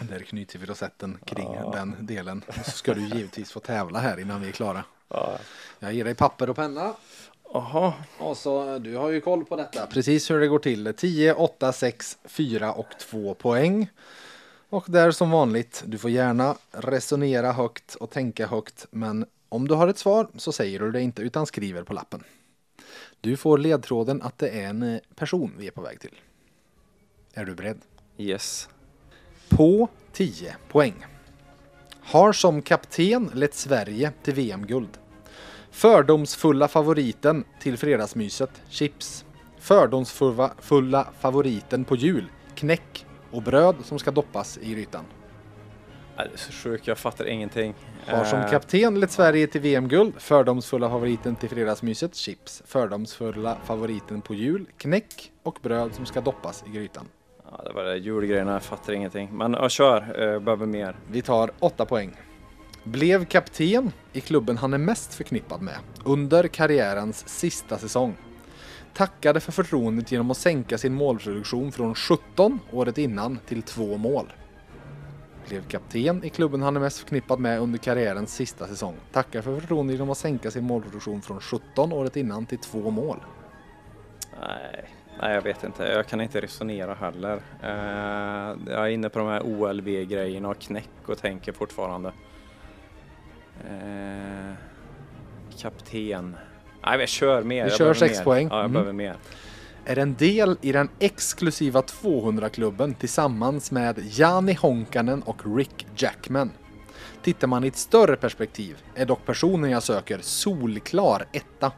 Där 0.10 0.20
knyter 0.20 0.60
vi 0.60 0.66
rosetten 0.66 1.18
kring 1.26 1.58
den 1.72 1.96
delen. 2.00 2.44
Så 2.66 2.72
ska 2.72 2.94
du 2.94 3.02
givetvis 3.02 3.52
få 3.52 3.60
tävla 3.60 4.00
här 4.00 4.20
innan 4.20 4.42
vi 4.42 4.48
är 4.48 4.52
klara. 4.52 4.84
Ja. 5.10 5.38
Jag 5.80 5.94
ger 5.94 6.04
dig 6.04 6.16
papper 6.16 6.50
och 6.50 6.56
penna. 6.56 6.94
Jaha, 7.54 7.94
Och 8.18 8.38
så, 8.38 8.80
du 8.80 8.96
har 8.98 9.10
ju 9.10 9.22
koll 9.22 9.46
på 9.46 9.56
detta. 9.56 9.88
Precis 9.88 10.32
hur 10.32 10.40
det 10.40 10.48
går 10.48 10.60
till. 10.60 10.94
10, 10.98 11.34
8, 11.34 11.74
6, 11.74 12.18
4 12.26 12.74
och 12.74 12.88
2 13.00 13.34
poäng. 13.34 13.90
Och 14.70 14.86
där 14.88 15.12
som 15.12 15.32
vanligt, 15.32 15.84
du 15.86 15.98
får 15.98 16.10
gärna 16.10 16.56
resonera 16.72 17.52
högt 17.52 17.96
och 17.96 18.10
tänka 18.10 18.48
högt. 18.48 18.86
Men 18.92 19.26
om 19.50 19.68
du 19.68 19.76
har 19.76 19.88
ett 19.88 19.98
svar 19.98 20.28
så 20.36 20.52
säger 20.52 20.80
du 20.80 20.92
det 20.92 21.02
inte 21.02 21.22
utan 21.22 21.46
skriver 21.46 21.84
på 21.84 21.94
lappen. 21.94 22.24
Du 23.22 23.38
får 23.38 23.58
ledtråden 23.58 24.22
att 24.22 24.38
det 24.38 24.50
är 24.50 24.68
en 24.68 25.00
person 25.16 25.54
vi 25.58 25.68
är 25.68 25.72
på 25.72 25.82
väg 25.82 26.00
till. 26.00 26.16
Är 27.34 27.46
du 27.46 27.56
beredd? 27.56 27.82
yes. 28.18 28.70
På 29.58 29.90
10 30.12 30.56
poäng. 30.68 31.06
Har 32.02 32.34
som 32.34 32.62
kapten 32.62 33.32
lett 33.34 33.54
Sverige 33.54 34.12
till 34.24 34.34
VM-guld. 34.34 34.98
Fördomsfulla 35.72 36.68
favoriten 36.68 37.44
till 37.60 37.78
fredagsmyset, 37.78 38.62
chips. 38.70 39.26
Fördomsfulla 39.60 40.54
fulla 40.60 41.08
favoriten 41.20 41.86
på 41.86 41.96
jul, 41.96 42.28
knäck 42.56 43.06
och 43.32 43.44
bröd 43.44 43.76
som 43.84 44.00
ska 44.00 44.12
doppas 44.12 44.58
i 44.62 44.74
grytan. 44.74 45.06
Ja, 46.18 46.24
Det 46.24 46.34
är 46.34 46.38
så 46.38 46.52
sjukt, 46.52 46.88
jag 46.88 46.98
fattar 46.98 47.26
ingenting. 47.26 47.76
Har 48.08 48.26
som 48.26 48.50
kapten 48.50 49.00
lett 49.00 49.12
Sverige 49.12 49.48
till 49.48 49.62
VM-guld. 49.62 50.14
Fördomsfulla 50.18 50.90
favoriten 50.90 51.36
till 51.36 51.50
fredagsmyset, 51.50 52.16
chips. 52.16 52.64
Fördomsfulla 52.66 53.58
favoriten 53.66 54.22
på 54.22 54.34
jul, 54.34 54.66
knäck 54.78 55.32
och 55.44 55.60
bröd 55.62 55.96
som 55.96 56.06
ska 56.06 56.22
doppas 56.22 56.64
i 56.68 56.70
grytan. 56.70 57.08
Ja, 57.58 57.64
det 57.64 57.74
var 57.74 57.84
det 57.84 57.98
julgrejerna, 57.98 58.54
jag 58.54 58.64
fattar 58.64 58.94
ingenting. 58.94 59.30
Men 59.32 59.54
ja, 59.54 59.70
kör, 59.70 60.02
eh, 60.02 60.40
behöver 60.40 60.66
mer. 60.66 60.96
Vi 61.12 61.22
tar 61.22 61.52
8 61.60 61.86
poäng. 61.86 62.16
Blev 62.84 63.26
kapten 63.26 63.92
i 64.14 64.22
klubben 64.22 64.58
han 64.58 64.74
är 64.74 64.78
mest 64.78 65.14
förknippad 65.14 65.62
med 65.62 65.76
under 66.06 66.48
karriärens 66.48 67.28
sista 67.28 67.78
säsong. 67.78 68.16
Tackade 68.94 69.40
för 69.40 69.52
förtroendet 69.52 70.12
genom 70.12 70.32
att 70.32 70.38
sänka 70.38 70.78
sin 70.78 70.94
målproduktion 70.94 71.72
från 71.72 71.96
17 71.96 72.60
året 72.72 72.98
innan 72.98 73.40
till 73.48 73.62
2 73.62 73.98
mål. 73.98 74.34
Blev 75.48 75.68
kapten 75.68 76.24
i 76.24 76.30
klubben 76.30 76.62
han 76.62 76.76
är 76.76 76.82
mest 76.82 77.00
förknippad 77.00 77.40
med 77.40 77.60
under 77.60 77.78
karriärens 77.78 78.36
sista 78.36 78.68
säsong. 78.68 78.96
Tackar 79.12 79.42
för 79.42 79.60
förtroendet 79.60 79.94
genom 79.94 80.10
att 80.10 80.18
sänka 80.18 80.52
sin 80.52 80.64
målproduktion 80.64 81.22
från 81.22 81.40
17 81.40 81.94
året 81.94 82.18
innan 82.18 82.46
till 82.46 82.58
2 82.60 82.90
mål. 82.90 83.18
Nej, 84.40 84.90
nej, 85.22 85.34
jag 85.34 85.42
vet 85.42 85.64
inte. 85.64 85.84
Jag 85.84 86.08
kan 86.08 86.22
inte 86.22 86.42
resonera 86.42 86.94
heller. 86.94 87.42
Eh, 87.64 88.74
jag 88.74 88.86
är 88.86 88.88
inne 88.88 89.10
på 89.10 89.20
de 89.20 89.28
här 89.28 89.42
OLV-grejerna 89.46 90.50
och 90.50 90.60
knäck 90.60 90.90
och 91.06 91.18
tänker 91.18 91.52
fortfarande. 91.52 92.14
Eh, 93.70 94.54
kapten. 95.62 96.36
Nej, 96.86 96.98
vi 96.98 97.08
kör 97.08 97.44
mer. 97.44 97.56
Vi 97.64 97.70
Jag 97.70 97.78
kör 97.78 97.78
behöver 97.86 97.94
sex 98.00 98.18
mer. 98.18 98.24
poäng. 98.24 98.48
Ja, 98.52 98.56
jag 98.56 98.60
Mm. 98.60 98.74
behöver 98.74 98.94
mer. 98.94 99.16
är 99.86 99.98
en 99.98 100.14
del 100.16 100.58
i 100.62 100.72
den 100.72 100.90
exklusiva 101.00 101.82
200-klubben 101.82 102.94
tillsammans 102.94 103.72
med 103.72 104.00
Jani 104.12 104.54
Honkanen 104.54 105.22
och 105.24 105.58
Rick 105.58 105.88
Jackman. 105.96 106.52
Tittar 107.22 107.48
man 107.48 107.64
i 107.64 107.68
ett 107.68 107.76
större 107.78 108.16
perspektiv 108.16 108.78
är 108.96 109.06
dock 109.06 109.26
personen 109.26 109.70
jag 109.72 109.84
söker 109.84 110.20
solklar 110.22 111.26
etta. 111.32 111.72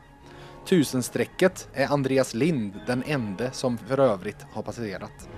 Tusenstrecket 0.65 1.69
är 1.73 1.87
Andreas 1.87 2.33
Lind 2.33 2.73
den 2.87 3.03
ende 3.03 3.51
som 3.51 3.77
för 3.77 3.99
övrigt 3.99 4.45
har 4.51 4.63
passerat. 4.63 5.29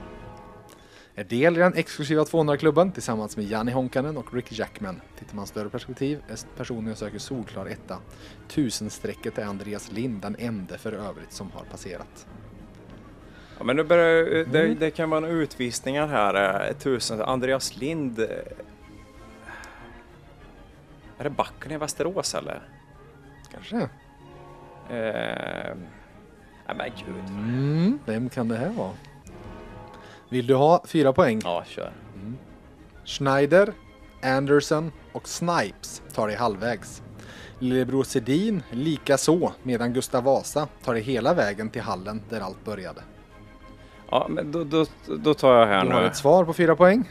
Är 1.16 1.24
del 1.24 1.58
i 1.58 1.60
den 1.60 1.74
exklusiva 1.74 2.24
200-klubben 2.24 2.92
tillsammans 2.92 3.38
med 3.38 3.46
Jani 3.46 3.72
Honkanen 3.72 4.18
och 4.18 4.34
Rick 4.34 4.52
Jackman. 4.60 5.02
Tittar 5.20 5.36
man 5.36 5.48
större 5.48 5.70
perspektiv 5.70 6.22
är 6.30 6.38
personen 6.58 6.88
jag 6.88 6.98
söker 6.98 7.20
solklar 7.20 7.66
etta. 7.66 7.98
Tusenstrecket 8.48 9.38
är 9.38 9.46
Andreas 9.46 9.92
Lind 9.92 10.22
den 10.22 10.36
ende 10.40 10.78
för 10.78 10.92
övrigt 10.94 11.32
som 11.32 11.52
har 11.52 11.64
passerat. 11.72 12.28
Ja, 13.58 13.64
men 13.64 13.76
nu 13.76 13.84
börjar 13.84 14.26
det, 14.46 14.60
Mm. 14.66 14.80
det 14.80 14.92
kan 14.92 15.10
vara 15.10 15.28
utvisningar 15.28 16.08
här. 16.08 16.68
eh, 16.70 16.74
Tusen. 16.78 17.22
Andreas 17.22 17.78
Lind. 17.78 18.20
eh, 18.20 18.26
Är 21.18 21.24
det 21.24 21.30
backen 21.30 21.72
i 21.72 21.78
Västerås 21.78 22.36
eller? 22.36 22.62
Kanske. 23.52 23.90
Eh, 24.90 25.76
men 26.78 26.92
gud. 27.06 27.30
Mm, 27.30 28.00
vem 28.06 28.30
kan 28.30 28.48
det 28.48 28.58
här 28.58 28.70
vara? 28.70 28.92
Vill 30.30 30.48
du 30.48 30.56
ha 30.56 30.84
fyra 30.88 31.14
poäng? 31.14 31.42
Ja, 31.44 31.64
kör. 31.68 31.92
Schneider, 33.06 33.74
Anderson 34.24 34.92
och 35.12 35.28
Snipes 35.28 36.02
tar 36.14 36.28
det 36.28 36.36
halvvägs. 36.36 37.02
Lillebror 37.60 38.04
Sedin 38.04 38.64
lika 38.72 39.18
så 39.18 39.52
medan 39.64 39.94
Gustav 39.94 40.24
Vasa 40.24 40.68
tar 40.84 40.94
det 40.94 41.00
hela 41.00 41.34
vägen 41.34 41.70
till 41.70 41.82
hallen 41.82 42.22
där 42.30 42.42
allt 42.42 42.66
började. 42.66 43.02
Ja, 44.12 44.28
men 44.30 44.52
då, 44.52 44.64
då, 44.64 44.86
då 45.18 45.34
tar 45.34 45.60
jag 45.60 45.68
här 45.68 45.82
Du 45.84 45.90
nu. 45.90 45.96
har 45.96 46.02
ett 46.04 46.16
svar 46.16 46.46
på 46.46 46.54
fyra 46.54 46.76
poäng. 46.76 47.10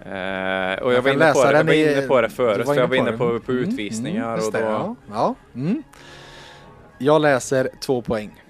Eh, 0.00 0.08
och 0.08 0.12
jag 0.12 0.80
var, 0.82 0.92
Jag 0.92 1.04
kan 1.04 1.12
inne 1.14 1.32
på, 1.32 1.44
det, 1.44 1.52
jag 1.58 1.64
var 1.64 1.72
inne 1.74 2.02
på 2.02 2.20
det 2.20 2.26
du 2.28 2.32
förut, 2.34 2.66
var 2.66 2.74
för 2.74 2.80
jag 2.80 2.88
var 2.88 2.96
inne 2.96 3.12
på 3.12 3.18
på, 3.18 3.40
på 3.40 3.52
Mm, 3.52 3.64
utvisningar 3.64 4.36
just 4.36 4.46
och 4.46 4.52
det, 4.52 4.60
då... 4.60 4.66
Ja, 4.70 4.94
ja. 5.10 5.34
Mm. 5.54 5.82
Jag 6.98 7.22
läser 7.22 7.70
två 7.80 8.02
poäng. 8.02 8.42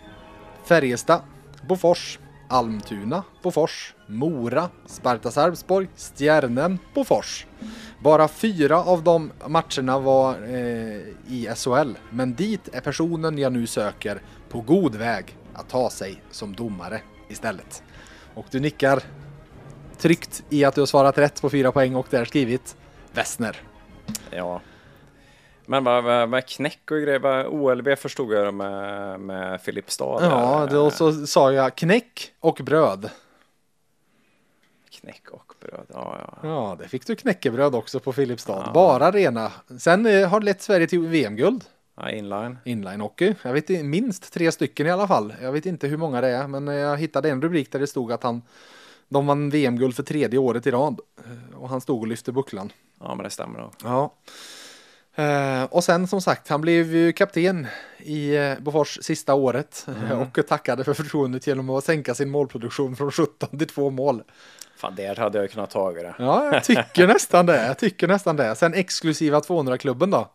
Färjestad, 0.65 1.21
Bofors, 1.69 2.19
Almtuna, 2.49 3.23
Bofors, 3.43 3.95
Mora, 4.07 4.71
Sparta 4.87 5.31
Sarpsborg, 5.31 5.89
Stjärnen, 5.97 6.79
Bofors. 6.95 7.47
Bara 8.03 8.29
fyra 8.29 8.85
av 8.85 9.03
de 9.03 9.33
matcherna 9.47 9.99
var 9.99 10.35
eh, 10.35 11.01
i 11.29 11.49
SHL, 11.57 11.93
men 12.11 12.35
dit 12.35 12.69
är 12.73 12.81
personen 12.81 13.39
jag 13.39 13.53
nu 13.53 13.67
söker 13.67 14.23
på 14.49 14.61
god 14.61 14.95
väg 14.95 15.37
att 15.55 15.69
ta 15.69 15.91
sig 15.91 16.23
som 16.31 16.55
domare 16.55 17.01
istället. 17.29 17.83
Och 18.35 18.47
du 18.51 18.61
nickar 18.61 19.03
tryggt 19.99 20.45
i 20.51 20.65
att 20.65 20.75
du 20.75 20.81
har 20.81 20.87
svarat 20.87 21.19
rätt 21.19 21.43
på 21.43 21.51
fyra 21.51 21.73
poäng 21.73 21.95
och 21.95 22.07
där 22.11 22.25
skrivit 22.25 22.77
Wessner. 23.13 23.57
Ja. 24.31 24.61
Men 25.67 25.85
vad, 25.85 26.05
vad, 26.05 26.29
vad 26.29 26.47
knäck 26.47 26.91
och 26.91 26.97
grejer, 27.01 27.19
vad 27.19 27.47
OLV 27.47 27.97
förstod 27.97 28.33
jag 28.33 28.55
med, 28.55 29.21
med 29.21 29.61
Filipstad. 29.61 30.19
Ja, 30.25 30.69
då 30.71 30.91
så 30.91 31.27
sa 31.27 31.53
jag 31.53 31.75
knäck 31.77 32.33
och 32.41 32.61
bröd. 32.65 33.11
Knäck 34.91 35.29
och 35.31 35.53
bröd, 35.61 35.87
ja, 35.93 36.19
ja. 36.21 36.49
Ja, 36.49 36.77
det 36.83 36.89
fick 36.89 37.07
du 37.07 37.17
knäckebröd 37.17 37.75
också 37.75 38.01
på 38.01 38.13
Filipstad. 38.13 38.63
Ja. 38.67 38.73
Bara 38.73 39.11
rena. 39.11 39.53
Sen 39.79 40.07
eh, 40.07 40.29
har 40.29 40.41
det 40.41 40.45
lett 40.47 40.63
Sverige 40.63 40.87
till 40.87 41.01
VM-guld. 41.07 41.65
ja 41.97 42.11
inline. 42.11 42.59
Inline-hockey. 42.65 43.35
Jag 43.43 43.53
vet 43.53 43.69
minst 43.69 44.33
tre 44.33 44.53
stycken 44.53 44.87
i 44.87 44.91
alla 44.91 45.09
fall. 45.09 45.35
Jag 45.43 45.53
vet 45.53 45.67
inte 45.67 45.87
hur 45.87 45.97
många 45.97 46.21
det 46.21 46.29
är, 46.29 46.47
men 46.49 46.69
eh, 46.69 46.75
jag 46.75 46.97
hittade 46.97 47.31
en 47.31 47.43
rubrik 47.43 47.73
där 47.73 47.79
det 47.79 47.87
stod 47.87 48.13
att 48.13 48.23
han 48.23 48.43
de 49.09 49.27
vann 49.27 49.51
VM-guld 49.51 49.97
för 49.97 50.03
tredje 50.03 50.39
året 50.39 50.67
i 50.67 50.71
rad. 50.71 51.01
Eh, 51.19 51.59
Och 51.59 51.69
han 51.69 51.81
stod 51.81 52.01
och 52.01 52.07
lyfte 52.07 52.33
bucklan. 52.33 52.73
Ja, 53.01 53.15
men 53.15 53.25
det 53.25 53.31
stämmer 53.31 53.59
nog. 53.61 53.71
Ja. 53.85 54.13
Eh, 55.19 55.65
och 55.65 55.85
sen 55.85 56.07
som 56.07 56.21
sagt, 56.21 56.49
han 56.49 56.61
blev 56.61 56.95
ju 56.95 57.13
kapten 57.13 57.67
i 57.99 58.37
eh, 58.37 58.53
Bofors 58.59 58.99
sista 59.03 59.35
året 59.35 59.87
Mm. 60.03 60.19
och 60.19 60.39
tackade 60.49 60.85
för 60.85 60.95
förtroendet 60.95 61.47
genom 61.47 61.71
att 61.71 61.85
sänka 61.85 62.15
sin 62.15 62.31
målproduktion 62.31 62.97
från 62.97 63.11
17 63.13 63.59
till 63.59 63.69
2 63.69 63.91
mål. 63.91 64.23
Fan, 64.77 64.95
där 64.95 65.17
hade 65.17 65.39
jag 65.39 65.51
kunnat 65.51 65.71
ta 65.71 65.93
det. 65.93 66.15
Ja, 66.19 66.51
jag 66.53 66.65
tycker 66.65 67.07
nästan 67.15 67.47
det. 67.47 67.67
Jag 67.67 67.79
tycker 67.79 68.09
nästan 68.09 68.37
det. 68.37 68.55
Sen 68.55 68.75
exklusiva 68.75 69.41
200-klubben 69.41 70.11
då. 70.11 70.29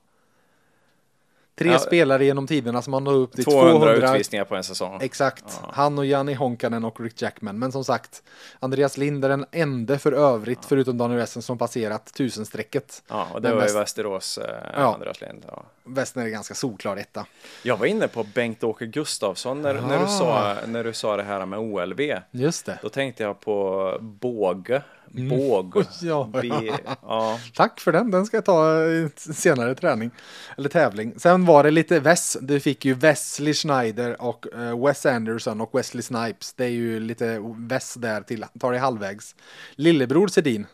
Tre 1.56 1.72
Ja. 1.72 1.80
spelare 1.80 2.26
genom 2.26 2.48
tiderna 2.48 2.82
som 2.82 2.94
han 2.94 3.04
når 3.04 3.14
upp 3.14 3.34
till 3.34 3.44
200, 3.46 3.72
200. 3.72 4.10
utvisningar 4.14 4.46
på 4.46 4.56
en 4.56 4.64
säsong. 4.64 5.00
Exakt. 5.02 5.44
Ja. 5.62 5.70
Han 5.74 5.98
och 5.98 6.06
Janni 6.06 6.34
Honkanen 6.34 6.86
och 6.86 7.00
Rick 7.02 7.22
Jackman. 7.22 7.60
Men 7.60 7.72
som 7.72 7.84
sagt, 7.84 8.24
Andreas 8.60 8.98
Lind 8.98 9.26
är 9.26 9.30
den 9.30 9.46
enda 9.52 10.00
för 10.00 10.12
övrigt, 10.12 10.66
förutom 10.66 10.98
Daniel 10.98 11.20
Western, 11.20 11.42
som 11.44 11.58
passerat 11.58 12.14
tusenstrecket. 12.14 13.04
Ja, 13.08 13.28
och 13.34 13.42
det 13.42 13.50
Men 13.50 13.58
var 13.58 13.68
ju 13.68 13.74
Västerås, 13.74 14.38
eh, 14.38 14.56
Ja. 14.76 14.94
Andreas 14.94 15.22
Lind. 15.22 15.46
Ja. 15.84 15.92
Western 15.92 16.24
är 16.24 16.30
ganska 16.30 16.54
solklar 16.54 16.98
etta. 16.98 17.26
Jag 17.64 17.78
var 17.78 17.86
inne 17.86 18.08
på 18.08 18.24
Bengt-Åke 18.24 18.86
Gustafsson 18.86 19.62
när, 19.62 19.74
när, 19.74 20.00
du 20.00 20.08
sa, 20.08 20.58
när 20.68 20.84
du 20.84 20.94
sa 20.94 21.18
det 21.18 21.24
här 21.24 21.46
med 21.46 21.60
OLV. 21.60 22.00
Just 22.32 22.66
det. 22.66 22.80
Då 22.82 22.90
tänkte 22.90 23.24
jag 23.24 23.40
på 23.40 23.98
båge. 24.02 24.84
Båg. 25.14 25.76
Mm. 25.76 25.88
Ja. 26.02 26.30
Bi- 26.42 26.72
ja. 27.02 27.40
Tack 27.56 27.80
för 27.80 27.92
den, 27.92 28.12
den 28.12 28.26
ska 28.26 28.38
jag 28.38 28.46
ta 28.46 28.84
i 28.84 29.10
senare 29.16 29.76
träning. 29.76 30.12
Eller 30.58 30.70
tävling. 30.70 31.14
Sen 31.20 31.46
var 31.46 31.64
det 31.64 31.72
lite 31.72 32.00
Wes, 32.00 32.38
du 32.42 32.60
fick 32.60 32.86
ju 32.86 32.94
Wesley 32.94 33.54
Schneider 33.54 34.22
och 34.22 34.54
eh, 34.54 34.86
Wes 34.86 35.06
Anderson 35.06 35.62
och 35.62 35.70
Wesley 35.80 36.02
Snipes. 36.02 36.54
Det 36.54 36.66
är 36.66 36.70
ju 36.70 37.00
lite 37.00 37.40
Wes 37.56 37.94
där 37.94 38.22
till, 38.22 38.46
tar 38.60 38.72
det 38.72 38.80
halvvägs. 38.80 39.36
Lillebror 39.76 40.28
Sedin. 40.28 40.68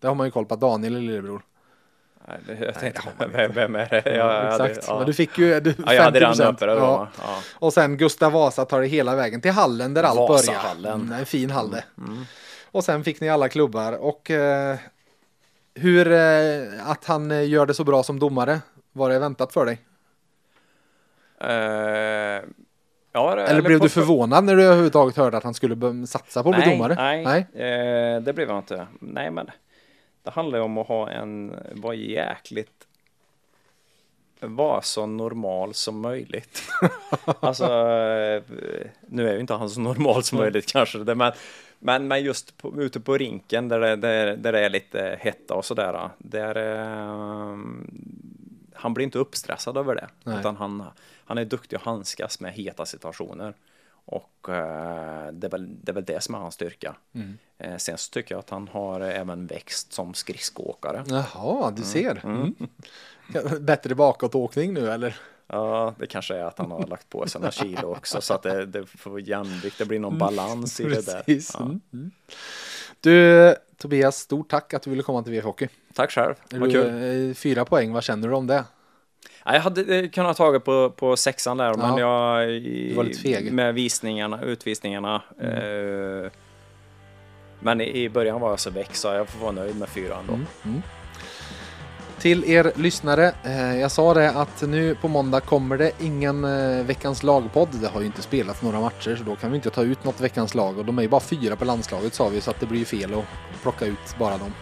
Det 0.00 0.06
har 0.08 0.14
man 0.14 0.26
ju 0.26 0.30
koll 0.30 0.46
på, 0.46 0.56
Daniel 0.56 0.96
är 0.96 1.00
lillebror. 1.00 1.42
Jag 2.60 2.74
tänkte, 2.74 3.02
vem, 3.32 3.52
vem 3.52 3.74
är 3.76 3.88
det? 4.04 4.16
Jag, 4.16 4.44
Exakt, 4.46 4.60
hade, 4.60 4.80
ja. 4.86 4.98
men 4.98 5.06
du 5.06 5.12
fick 5.12 5.38
ju 5.38 5.60
du, 5.60 5.72
50 5.72 5.82
ja, 5.86 5.94
jag 5.94 6.02
hade 6.02 6.20
redan 6.20 6.54
uppe 6.54 6.66
det 6.66 6.72
ja. 6.72 7.08
Ja. 7.22 7.38
Och 7.54 7.72
sen 7.72 7.96
Gustav 7.96 8.32
Vasa 8.32 8.64
tar 8.64 8.80
det 8.80 8.86
hela 8.86 9.16
vägen 9.16 9.40
till 9.40 9.50
hallen 9.50 9.94
där 9.94 10.02
allt 10.02 10.16
börjar. 10.16 10.28
Vasahallen. 10.28 11.00
Mm, 11.00 11.12
en 11.12 11.26
fin 11.26 11.50
hall 11.50 11.70
det. 11.70 11.84
Mm. 11.98 12.24
Och 12.70 12.84
sen 12.84 13.04
fick 13.04 13.20
ni 13.20 13.28
alla 13.28 13.48
klubbar 13.48 13.92
och 13.92 14.30
eh, 14.30 14.76
hur 15.74 16.12
eh, 16.12 16.90
att 16.90 17.04
han 17.04 17.30
eh, 17.30 17.48
gör 17.48 17.66
det 17.66 17.74
så 17.74 17.84
bra 17.84 18.02
som 18.02 18.18
domare, 18.18 18.60
var 18.92 19.10
det 19.10 19.18
väntat 19.18 19.52
för 19.52 19.66
dig? 19.66 19.80
Eh, 21.40 21.48
ja, 23.12 23.36
Eller, 23.38 23.62
blev 23.62 23.78
på- 23.78 23.84
du 23.84 23.88
förvånad 23.90 24.44
när 24.44 24.56
du 24.56 24.64
överhuvudtaget 24.64 25.16
hörde 25.16 25.36
att 25.36 25.44
han 25.44 25.54
skulle 25.54 26.06
satsa 26.06 26.42
på 26.42 26.48
att 26.50 26.56
bli 26.56 26.66
nej, 26.66 26.76
domare? 26.78 26.94
Nej, 27.24 27.46
Eh, 27.54 28.20
det 28.22 28.32
blev 28.32 28.48
jag 28.48 28.58
inte. 28.58 28.86
Nej, 29.00 29.30
men 29.30 29.50
det 30.24 30.30
handlar 30.30 30.58
ju 30.58 30.64
om 30.64 30.78
att 30.78 30.88
ha 30.88 31.10
en, 31.10 31.56
vara 31.72 31.94
jäkligt, 31.94 32.86
vara 34.40 34.82
så 34.82 35.06
normal 35.06 35.74
som 35.74 36.00
möjligt. 36.00 36.62
alltså, 37.40 37.66
nu 39.00 39.28
är 39.28 39.34
ju 39.34 39.40
inte 39.40 39.54
han 39.54 39.70
så 39.70 39.80
normal 39.80 40.22
som 40.22 40.38
möjligt 40.38 40.72
kanske, 40.72 40.98
men, 40.98 41.32
men, 41.78 42.08
men 42.08 42.24
just 42.24 42.56
på, 42.56 42.82
ute 42.82 43.00
på 43.00 43.18
rinken 43.18 43.68
där 43.68 43.80
det, 43.80 43.96
där, 43.96 44.36
där 44.36 44.52
det 44.52 44.60
är 44.60 44.70
lite 44.70 45.18
hetta 45.20 45.54
och 45.54 45.64
sådär, 45.64 46.10
där 46.18 46.56
eh, 46.56 47.58
han 48.74 48.94
blir 48.94 49.04
inte 49.04 49.18
uppstressad 49.18 49.76
över 49.76 49.94
det, 49.94 50.08
Nej. 50.24 50.38
utan 50.40 50.56
han, 50.56 50.84
han 51.24 51.38
är 51.38 51.44
duktig 51.44 51.76
att 51.76 51.82
handskas 51.82 52.40
med 52.40 52.52
heta 52.52 52.86
situationer. 52.86 53.54
Och 54.04 54.48
eh, 54.48 55.32
det, 55.32 55.46
är 55.46 55.50
väl, 55.50 55.76
det 55.82 55.92
är 55.92 55.94
väl 55.94 56.04
det 56.04 56.22
som 56.22 56.34
är 56.34 56.38
hans 56.38 56.54
styrka. 56.54 56.96
Mm. 57.14 57.38
Eh, 57.58 57.76
sen 57.76 57.98
så 57.98 58.10
tycker 58.10 58.34
jag 58.34 58.38
att 58.38 58.50
han 58.50 58.68
har 58.68 59.00
även 59.00 59.46
växt 59.46 59.92
som 59.92 60.14
skridskoåkare. 60.14 61.04
Jaha, 61.06 61.70
du 61.70 61.82
ser. 61.82 62.20
Mm. 62.24 62.54
Bättre 63.60 63.94
bakåtåkning 63.94 64.74
nu 64.74 64.90
eller? 64.90 65.16
Ja, 65.46 65.94
det 65.98 66.06
kanske 66.06 66.36
är 66.36 66.44
att 66.44 66.58
han 66.58 66.70
har 66.70 66.86
lagt 66.86 67.08
på 67.08 67.26
sig 67.26 67.40
några 67.40 67.52
kilo 67.52 67.86
också 67.86 68.20
så 68.20 68.34
att 68.34 68.42
det, 68.42 68.66
det 68.66 68.86
får 68.86 69.20
jämvikt, 69.20 69.78
det 69.78 69.84
blir 69.84 69.98
någon 69.98 70.18
balans 70.18 70.80
i 70.80 70.84
det 70.84 71.06
där. 71.06 71.22
Ja. 71.26 71.60
Mm. 71.60 71.80
Mm. 71.92 72.10
Du 73.00 73.54
Tobias, 73.76 74.16
stort 74.16 74.50
tack 74.50 74.74
att 74.74 74.82
du 74.82 74.90
ville 74.90 75.02
komma 75.02 75.22
till 75.22 75.32
VF 75.32 75.44
Hockey. 75.44 75.68
Tack 75.94 76.10
själv, 76.10 76.34
vad 76.50 76.72
kul. 76.72 77.28
eh, 77.28 77.34
fyra 77.34 77.64
poäng, 77.64 77.92
vad 77.92 78.04
känner 78.04 78.28
du 78.28 78.34
om 78.34 78.46
det? 78.46 78.64
Ja, 79.44 79.54
jag 79.54 79.60
hade 79.60 79.98
eh, 79.98 80.10
kunnat 80.10 80.36
ta 80.36 80.60
på, 80.60 80.90
på 80.90 81.16
sexan 81.16 81.56
där, 81.56 81.74
men 81.74 81.96
jag... 81.96 82.48
Du 82.62 82.94
var 82.94 83.04
lite 83.04 83.20
feg. 83.20 83.42
Mm. 83.42 83.54
Med 83.54 83.74
visningarna, 83.74 84.42
utvisningarna. 84.42 85.22
Eh, 85.40 86.30
men 87.60 87.80
i, 87.80 88.02
i 88.02 88.08
början 88.08 88.40
var 88.40 88.50
jag 88.50 88.60
så 88.60 88.70
väck 88.70 88.94
så 88.94 89.08
jag 89.08 89.28
får 89.28 89.40
vara 89.40 89.52
nöjd 89.52 89.76
med 89.76 89.88
fyran 89.88 90.24
då. 90.26 90.34
Mm, 90.34 90.46
mm. 90.64 90.82
Till 92.18 92.44
er 92.50 92.72
lyssnare, 92.76 93.32
eh, 93.44 93.80
jag 93.80 93.90
sa 93.90 94.14
det 94.14 94.30
att 94.30 94.62
nu 94.62 94.94
på 94.94 95.08
måndag 95.08 95.40
kommer 95.40 95.78
det 95.78 95.92
ingen 96.00 96.44
eh, 96.44 96.84
veckans 96.84 97.22
lagpodd. 97.22 97.68
Det 97.72 97.88
har 97.88 98.00
ju 98.00 98.06
inte 98.06 98.22
spelats 98.22 98.62
några 98.62 98.80
matcher 98.80 99.16
så 99.16 99.24
då 99.24 99.36
kan 99.36 99.50
vi 99.50 99.56
inte 99.56 99.70
ta 99.70 99.82
ut 99.82 100.04
något 100.04 100.20
veckans 100.20 100.54
lag 100.54 100.78
och 100.78 100.84
de 100.84 100.98
är 100.98 101.02
ju 101.02 101.08
bara 101.08 101.20
fyra 101.20 101.56
på 101.56 101.64
landslaget 101.64 102.14
sa 102.14 102.28
vi 102.28 102.40
så 102.40 102.50
att 102.50 102.60
det 102.60 102.66
blir 102.66 102.78
ju 102.78 102.84
fel 102.84 103.14
att 103.14 103.24
plocka 103.62 103.86
ut 103.86 104.18
bara 104.18 104.38
dem. 104.38 104.52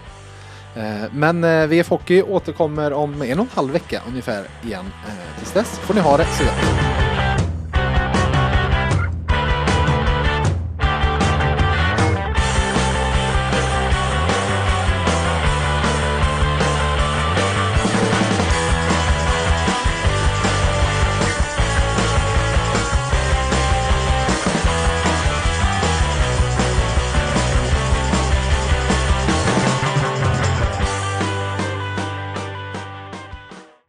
Eh, 0.77 1.05
men 1.13 1.45
eh, 1.45 1.67
VF 1.67 1.89
Hockey 1.89 2.23
återkommer 2.23 2.93
om 2.93 3.23
en 3.23 3.39
och 3.39 3.45
en 3.45 3.51
halv 3.55 3.73
vecka 3.73 4.03
ungefär 4.09 4.45
igen. 4.63 4.85
Eh, 5.07 5.39
tills 5.39 5.53
dess 5.53 5.79
får 5.79 5.95
ni 5.95 6.01
ha 6.01 6.17
det 6.17 6.25
så 6.25 6.45
gott. 6.45 7.12